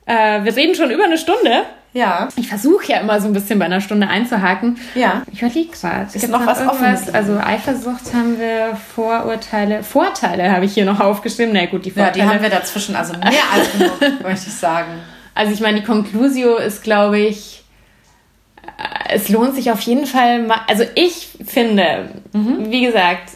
Äh, 0.07 0.45
wir 0.45 0.55
reden 0.57 0.75
schon 0.75 0.91
über 0.91 1.05
eine 1.05 1.17
Stunde. 1.19 1.63
Ja. 1.95 2.29
Ich 2.37 2.49
versuche 2.49 2.91
ja 2.93 2.99
immer 2.99 3.21
so 3.21 3.29
ein 3.29 3.33
bisschen 3.33 3.59
bei 3.59 3.65
einer 3.67 3.81
Stunde 3.81 4.09
einzuhaken. 4.09 4.79
Ja. 4.95 5.23
Ich 5.33 5.41
überlege 5.41 5.71
gerade. 5.71 6.07
Ist 6.13 6.29
noch 6.29 6.45
was 6.45 6.61
offen? 6.67 6.85
Also 7.15 7.39
Eifersucht 7.39 8.13
haben 8.13 8.39
wir, 8.39 8.77
Vorurteile. 8.95 9.83
Vorteile 9.85 10.51
habe 10.53 10.65
ich 10.65 10.75
hier 10.75 10.85
noch 10.85 10.99
aufgeschrieben. 11.01 11.53
Na 11.55 11.67
gut, 11.67 11.85
die 11.85 11.91
Ja, 11.91 11.95
Vorteile. 12.07 12.13
die 12.15 12.23
haben 12.29 12.43
wir 12.43 12.51
dazwischen, 12.51 12.97
also 12.97 13.13
mehr 13.17 13.31
als 13.55 13.73
genug, 13.73 14.01
möchte 14.23 14.49
ich 14.49 14.55
sagen. 14.55 14.89
Also 15.37 15.53
ich 15.53 15.61
meine, 15.61 15.81
die 15.81 15.87
Conclusio 15.87 16.57
ist, 16.57 16.83
glaube 16.83 17.19
ich, 17.21 17.63
äh, 18.67 19.15
es 19.15 19.29
lohnt 19.29 19.55
sich 19.55 19.71
auf 19.71 19.81
jeden 19.81 20.07
Fall 20.07 20.43
mal. 20.43 20.59
Also 20.69 20.85
ich 20.97 21.29
finde, 21.47 22.09
Mhm. 22.33 22.71
wie 22.73 22.85
gesagt, 22.85 23.31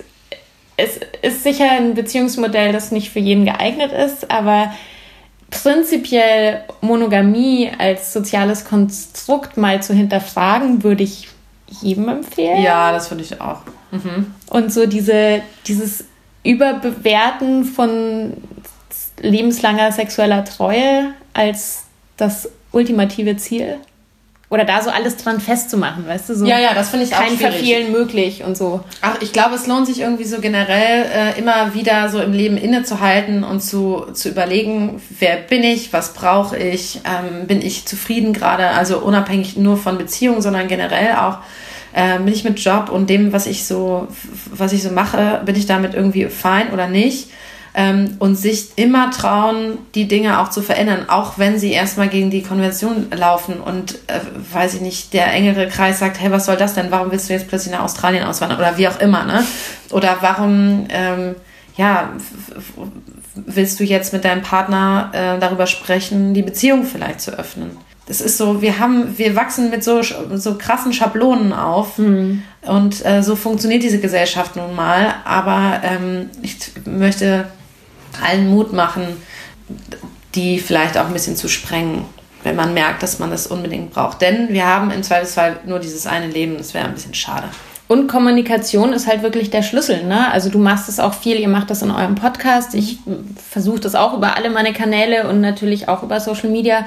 es 0.77 0.99
ist 1.23 1.43
sicher 1.45 1.71
ein 1.71 1.95
Beziehungsmodell, 1.95 2.73
das 2.73 2.91
nicht 2.93 3.11
für 3.11 3.19
jeden 3.21 3.45
geeignet 3.45 3.93
ist, 3.93 4.31
aber 4.31 4.73
prinzipiell 5.51 6.65
Monogamie 6.81 7.71
als 7.79 8.13
soziales 8.13 8.65
Konstrukt 8.65 9.57
mal 9.57 9.83
zu 9.83 9.95
hinterfragen, 9.95 10.83
würde 10.83 11.05
ich 11.05 11.29
jedem 11.81 12.09
empfehlen. 12.09 12.63
Ja, 12.63 12.93
das 12.93 13.09
finde 13.09 13.25
ich 13.25 13.41
auch. 13.41 13.61
Mhm. 13.91 14.35
Und 14.49 14.73
so 14.73 14.87
diese, 14.87 15.43
dieses 15.67 16.05
Überbewerten 16.45 17.65
von 17.65 18.35
lebenslanger 19.21 19.93
sexueller 19.93 20.45
Treue 20.45 21.13
als 21.35 21.85
das 22.17 22.51
ultimative 22.73 23.37
Ziel. 23.37 23.77
Oder 24.51 24.65
da 24.65 24.81
so 24.81 24.89
alles 24.89 25.19
dran 25.19 25.41
festzumachen, 25.41 26.07
weißt 26.07 26.31
du? 26.31 26.35
So 26.35 26.47
ja, 26.47 26.59
ja, 26.59 26.73
das 26.73 26.89
finde 26.89 27.05
ich 27.05 27.15
auch 27.15 27.19
Kein 27.19 27.37
Verfehlen 27.37 27.93
möglich 27.93 28.45
und 28.45 28.57
so. 28.57 28.81
Ach, 29.03 29.17
ich 29.21 29.35
glaube, 29.35 29.55
es 29.57 29.67
lohnt 29.67 29.87
sich 29.87 30.01
irgendwie 30.01 30.25
so 30.25 30.41
generell 30.41 31.05
äh, 31.05 31.39
immer 31.39 31.75
wieder 31.75 32.09
so 32.09 32.19
im 32.19 32.33
Leben 32.33 32.57
innezuhalten 32.57 33.45
und 33.45 33.61
zu, 33.61 34.07
zu 34.15 34.31
überlegen, 34.31 35.03
wer 35.19 35.37
bin 35.37 35.63
ich, 35.63 35.93
was 35.93 36.15
brauche 36.15 36.57
ich, 36.57 37.01
ähm, 37.05 37.47
bin 37.47 37.61
ich 37.61 37.85
zufrieden 37.85 38.33
gerade, 38.33 38.69
also 38.71 39.01
unabhängig 39.01 39.59
nur 39.59 39.77
von 39.77 39.99
Beziehungen, 39.99 40.41
sondern 40.41 40.67
generell 40.67 41.17
auch 41.17 41.39
äh, 41.93 42.19
bin 42.19 42.33
ich 42.33 42.45
mit 42.45 42.59
Job 42.59 42.89
und 42.91 43.11
dem, 43.11 43.35
was 43.35 43.47
ich 43.47 43.67
so, 43.67 44.09
was 44.51 44.73
ich 44.73 44.83
so 44.83 44.91
mache, 44.91 45.43
bin 45.45 45.57
ich 45.57 45.67
damit 45.67 45.93
irgendwie 45.93 46.25
fein 46.27 46.73
oder 46.73 46.89
nicht? 46.89 47.29
Ähm, 47.79 48.17
und 48.19 48.35
sich 48.35 48.71
immer 48.75 49.13
trauen, 49.13 49.79
die 49.95 50.09
Dinge 50.09 50.41
auch 50.41 50.51
zu 50.51 50.63
verändern, 50.63 51.09
auch 51.09 51.39
wenn 51.39 51.61
sie 51.61 51.71
erstmal 51.71 52.09
gegen 52.09 52.29
die 52.29 52.43
Konvention 52.43 53.07
laufen 53.17 53.61
und, 53.61 53.95
äh, 54.09 54.19
weiß 54.53 54.75
ich 54.75 54.81
nicht, 54.81 55.13
der 55.13 55.33
engere 55.33 55.69
Kreis 55.69 56.01
sagt, 56.01 56.21
hey, 56.21 56.33
was 56.33 56.47
soll 56.47 56.57
das 56.57 56.75
denn? 56.75 56.91
Warum 56.91 57.13
willst 57.13 57.29
du 57.29 57.35
jetzt 57.35 57.47
plötzlich 57.47 57.73
nach 57.73 57.85
Australien 57.85 58.25
auswandern? 58.25 58.59
Oder 58.59 58.77
wie 58.79 58.89
auch 58.89 58.99
immer, 58.99 59.23
ne? 59.23 59.45
Oder 59.93 60.17
warum, 60.21 60.89
ähm, 60.91 61.37
ja, 61.77 62.11
willst 63.37 63.79
du 63.79 63.85
jetzt 63.85 64.13
mit 64.13 64.25
deinem 64.25 64.43
Partner 64.43 65.11
äh, 65.13 65.39
darüber 65.39 65.69
sprechen, 65.69 66.35
die 66.35 66.43
Beziehung 66.43 66.83
vielleicht 66.83 67.21
zu 67.21 67.31
öffnen? 67.39 67.77
Das 68.07 68.21
ist 68.21 68.39
so, 68.39 68.61
wir 68.61 68.81
haben, 68.81 69.17
wir 69.19 69.37
wachsen 69.37 69.71
mit 69.71 69.85
so, 69.85 70.01
so 70.03 70.57
krassen 70.57 70.93
Schablonen 70.93 71.53
auf 71.53 71.99
mhm. 71.99 72.43
und 72.63 73.05
äh, 73.07 73.23
so 73.23 73.37
funktioniert 73.37 73.85
diese 73.85 74.01
Gesellschaft 74.01 74.57
nun 74.57 74.75
mal. 74.75 75.15
Aber 75.25 75.81
ähm, 75.85 76.31
ich 76.43 76.57
möchte 76.87 77.47
allen 78.23 78.49
Mut 78.49 78.73
machen, 78.73 79.17
die 80.35 80.59
vielleicht 80.59 80.97
auch 80.99 81.07
ein 81.07 81.13
bisschen 81.13 81.37
zu 81.37 81.49
sprengen, 81.49 82.05
wenn 82.43 82.57
man 82.57 82.75
merkt, 82.75 83.03
dass 83.03 83.19
man 83.19 83.31
das 83.31 83.47
unbedingt 83.47 83.91
braucht. 83.91 84.21
Denn 84.21 84.49
wir 84.51 84.67
haben 84.67 84.91
im 84.91 85.03
Zweifelsfall 85.03 85.61
nur 85.67 85.79
dieses 85.79 86.07
eine 86.07 86.29
Leben. 86.29 86.57
Das 86.57 86.75
wäre 86.75 86.87
ein 86.87 86.95
bisschen 86.95 87.15
schade. 87.15 87.49
Und 87.89 88.07
Kommunikation 88.07 88.93
ist 88.93 89.07
halt 89.07 89.23
wirklich 89.23 89.49
der 89.49 89.63
Schlüssel. 89.63 90.05
Ne? 90.05 90.31
Also 90.31 90.51
du 90.51 90.59
machst 90.59 90.91
es 90.91 91.01
auch 91.01 91.15
viel, 91.15 91.41
ihr 91.41 91.49
macht 91.49 91.71
das 91.71 91.81
in 91.81 91.91
eurem 91.91 92.17
Podcast. 92.17 92.75
Ich 92.75 92.99
versuche 93.51 93.81
das 93.81 93.95
auch 93.95 94.15
über 94.15 94.37
alle 94.37 94.51
meine 94.51 94.75
Kanäle 94.75 95.27
und 95.27 95.41
natürlich 95.41 95.89
auch 95.89 96.03
über 96.03 96.21
Social 96.21 96.51
Media 96.51 96.85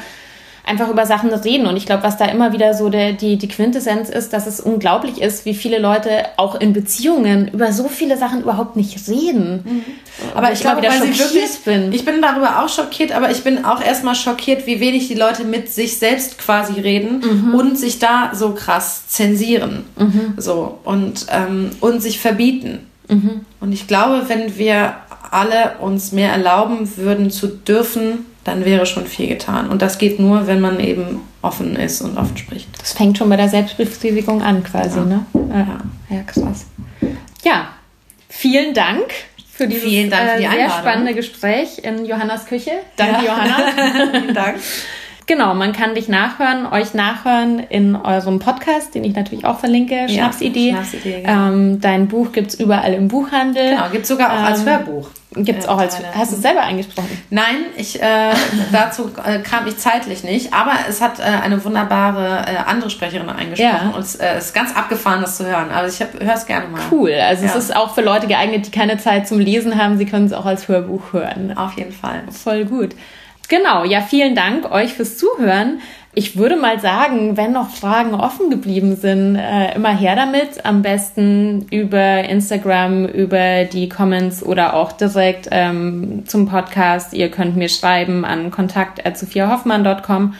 einfach 0.71 0.89
über 0.89 1.05
Sachen 1.05 1.31
reden. 1.33 1.67
Und 1.67 1.75
ich 1.75 1.85
glaube, 1.85 2.03
was 2.03 2.17
da 2.17 2.25
immer 2.25 2.53
wieder 2.53 2.73
so 2.73 2.89
der, 2.89 3.11
die, 3.13 3.37
die 3.37 3.47
Quintessenz 3.47 4.09
ist, 4.09 4.31
dass 4.31 4.47
es 4.47 4.61
unglaublich 4.61 5.21
ist, 5.21 5.45
wie 5.45 5.53
viele 5.53 5.77
Leute 5.79 6.25
auch 6.37 6.55
in 6.55 6.71
Beziehungen 6.71 7.49
über 7.49 7.73
so 7.73 7.89
viele 7.89 8.17
Sachen 8.17 8.41
überhaupt 8.41 8.77
nicht 8.77 9.07
reden. 9.09 9.63
Mhm. 9.63 9.83
Aber 10.33 10.47
ich, 10.47 10.53
ich 10.55 10.61
glaube, 10.61 10.81
weil 10.81 11.01
sie 11.01 11.19
wirklich, 11.19 11.59
bin. 11.65 11.91
Ich 11.91 12.05
bin 12.05 12.21
darüber 12.21 12.63
auch 12.63 12.69
schockiert, 12.69 13.11
aber 13.11 13.29
ich 13.31 13.43
bin 13.43 13.65
auch 13.65 13.83
erstmal 13.83 14.15
schockiert, 14.15 14.65
wie 14.65 14.79
wenig 14.79 15.07
die 15.09 15.15
Leute 15.15 15.43
mit 15.43 15.69
sich 15.69 15.97
selbst 15.97 16.37
quasi 16.37 16.79
reden 16.79 17.19
mhm. 17.19 17.53
und 17.53 17.77
sich 17.77 17.99
da 17.99 18.31
so 18.33 18.51
krass 18.51 19.07
zensieren. 19.09 19.83
Mhm. 19.97 20.33
So 20.37 20.79
und, 20.85 21.25
ähm, 21.29 21.71
und 21.81 22.01
sich 22.01 22.19
verbieten. 22.19 22.87
Mhm. 23.09 23.45
Und 23.59 23.73
ich 23.73 23.87
glaube, 23.87 24.23
wenn 24.27 24.57
wir 24.57 24.95
alle 25.31 25.73
uns 25.79 26.11
mehr 26.11 26.31
erlauben 26.31 26.89
würden 26.97 27.29
zu 27.29 27.47
dürfen, 27.47 28.25
dann 28.43 28.65
wäre 28.65 28.85
schon 28.85 29.05
viel 29.05 29.27
getan. 29.27 29.69
Und 29.69 29.81
das 29.81 29.97
geht 29.97 30.19
nur, 30.19 30.47
wenn 30.47 30.61
man 30.61 30.79
eben 30.79 31.21
offen 31.41 31.75
ist 31.75 32.01
und 32.01 32.17
offen 32.17 32.37
spricht. 32.37 32.67
Das 32.79 32.93
fängt 32.93 33.17
schon 33.17 33.29
bei 33.29 33.37
der 33.37 33.49
Selbstbefriedigung 33.49 34.41
an, 34.41 34.63
quasi, 34.63 34.99
ja. 34.99 35.05
ne? 35.05 35.25
Ja. 35.33 35.77
ja, 36.15 36.23
krass. 36.23 36.65
Ja, 37.43 37.69
vielen 38.29 38.73
Dank 38.73 39.05
für 39.51 39.67
dieses 39.67 39.83
vielen 39.83 40.09
Dank 40.09 40.31
für 40.31 40.37
die 40.39 40.45
äh, 40.45 40.51
sehr 40.51 40.69
spannende 40.69 41.13
Gespräch 41.13 41.79
in 41.83 42.05
Johannas 42.05 42.45
Küche. 42.45 42.71
Danke, 42.95 43.25
ja. 43.25 43.31
Johanna. 43.31 44.11
vielen 44.11 44.33
Dank. 44.33 44.57
Genau, 45.31 45.53
man 45.53 45.71
kann 45.71 45.95
dich 45.95 46.09
nachhören, 46.09 46.67
euch 46.69 46.93
nachhören 46.93 47.59
in 47.59 47.95
eurem 47.95 48.39
Podcast, 48.39 48.93
den 48.95 49.05
ich 49.05 49.15
natürlich 49.15 49.45
auch 49.45 49.59
verlinke, 49.59 50.09
Schnapsidee. 50.09 50.71
Ja, 50.71 50.83
Schnapsidee 50.83 51.21
genau. 51.21 51.47
ähm, 51.47 51.79
dein 51.79 52.09
Buch 52.09 52.33
gibt 52.33 52.49
es 52.49 52.59
überall 52.59 52.93
im 52.93 53.07
Buchhandel. 53.07 53.69
Genau, 53.69 53.89
gibt 53.89 54.01
es 54.01 54.09
sogar 54.09 54.33
auch 54.33 54.39
ähm, 54.39 54.45
als 54.45 54.65
Hörbuch. 54.65 55.07
Gibt 55.37 55.59
es 55.59 55.69
auch 55.69 55.77
als. 55.77 55.97
Hast 56.13 56.33
du 56.33 56.35
es 56.35 56.41
selber 56.41 56.63
eingesprochen? 56.63 57.17
Nein, 57.29 57.63
ich, 57.77 58.01
äh, 58.01 58.33
dazu 58.73 59.09
äh, 59.25 59.39
kam 59.39 59.65
ich 59.67 59.77
zeitlich 59.77 60.25
nicht, 60.25 60.53
aber 60.53 60.73
es 60.89 60.99
hat 60.99 61.19
äh, 61.19 61.23
eine 61.23 61.63
wunderbare 61.63 62.45
äh, 62.47 62.69
andere 62.69 62.89
Sprecherin 62.89 63.29
eingesprochen 63.29 63.89
ja. 63.91 63.95
und 63.95 64.01
es 64.01 64.15
äh, 64.15 64.37
ist 64.37 64.53
ganz 64.53 64.75
abgefahren, 64.75 65.21
das 65.21 65.37
zu 65.37 65.45
hören. 65.45 65.69
Also 65.71 66.03
ich 66.03 66.25
höre 66.25 66.35
es 66.35 66.45
gerne 66.45 66.67
mal. 66.67 66.81
Cool, 66.91 67.13
also 67.13 67.45
ja. 67.45 67.51
es 67.51 67.55
ist 67.55 67.73
auch 67.73 67.95
für 67.95 68.01
Leute 68.01 68.27
geeignet, 68.27 68.67
die 68.67 68.71
keine 68.71 68.97
Zeit 68.97 69.29
zum 69.29 69.39
Lesen 69.39 69.81
haben. 69.81 69.97
Sie 69.97 70.05
können 70.05 70.25
es 70.25 70.33
auch 70.33 70.45
als 70.45 70.67
Hörbuch 70.67 71.13
hören. 71.13 71.55
Auf 71.55 71.77
jeden 71.77 71.93
Fall. 71.93 72.23
Voll 72.31 72.65
gut. 72.65 72.95
Genau, 73.51 73.83
ja, 73.83 73.99
vielen 73.99 74.33
Dank 74.33 74.71
euch 74.71 74.93
fürs 74.93 75.17
Zuhören. 75.17 75.81
Ich 76.13 76.37
würde 76.37 76.55
mal 76.55 76.79
sagen, 76.79 77.35
wenn 77.35 77.51
noch 77.51 77.69
Fragen 77.69 78.13
offen 78.13 78.49
geblieben 78.49 78.95
sind, 78.95 79.35
äh, 79.35 79.75
immer 79.75 79.93
her 79.93 80.15
damit. 80.15 80.65
Am 80.65 80.81
besten 80.81 81.67
über 81.69 82.23
Instagram, 82.23 83.07
über 83.07 83.65
die 83.65 83.89
Comments 83.89 84.41
oder 84.41 84.73
auch 84.73 84.93
direkt 84.93 85.49
ähm, 85.51 86.23
zum 86.27 86.47
Podcast. 86.47 87.13
Ihr 87.13 87.29
könnt 87.29 87.57
mir 87.57 87.67
schreiben 87.67 88.23
an 88.23 88.51
kontakt.sophiahoffmann.com 88.51 90.33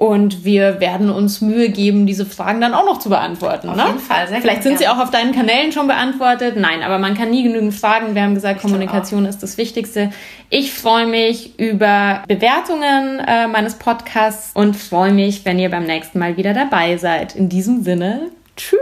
und 0.00 0.46
wir 0.46 0.80
werden 0.80 1.10
uns 1.10 1.42
Mühe 1.42 1.68
geben, 1.68 2.06
diese 2.06 2.24
Fragen 2.24 2.62
dann 2.62 2.72
auch 2.72 2.86
noch 2.86 3.00
zu 3.00 3.10
beantworten. 3.10 3.68
Auf 3.68 3.76
ne? 3.76 3.84
jeden 3.86 3.98
Fall, 3.98 4.26
sehr 4.28 4.40
Vielleicht 4.40 4.62
sind 4.62 4.78
sie 4.78 4.88
auch 4.88 4.96
auf 4.96 5.10
deinen 5.10 5.34
Kanälen 5.34 5.72
schon 5.72 5.88
beantwortet. 5.88 6.56
Nein, 6.56 6.82
aber 6.82 6.98
man 6.98 7.12
kann 7.12 7.28
nie 7.28 7.42
genügend 7.42 7.74
fragen. 7.74 8.14
Wir 8.14 8.22
haben 8.22 8.34
gesagt, 8.34 8.62
Kommunikation 8.62 9.26
ist 9.26 9.42
das 9.42 9.58
Wichtigste. 9.58 10.10
Ich 10.48 10.72
freue 10.72 11.06
mich 11.06 11.58
über 11.58 12.22
Bewertungen 12.26 13.18
äh, 13.18 13.46
meines 13.46 13.74
Podcasts 13.74 14.52
und 14.54 14.74
freue 14.74 15.12
mich, 15.12 15.44
wenn 15.44 15.58
ihr 15.58 15.68
beim 15.68 15.84
nächsten 15.84 16.18
Mal 16.18 16.38
wieder 16.38 16.54
dabei 16.54 16.96
seid. 16.96 17.36
In 17.36 17.50
diesem 17.50 17.82
Sinne, 17.82 18.30
tschüss. 18.56 18.80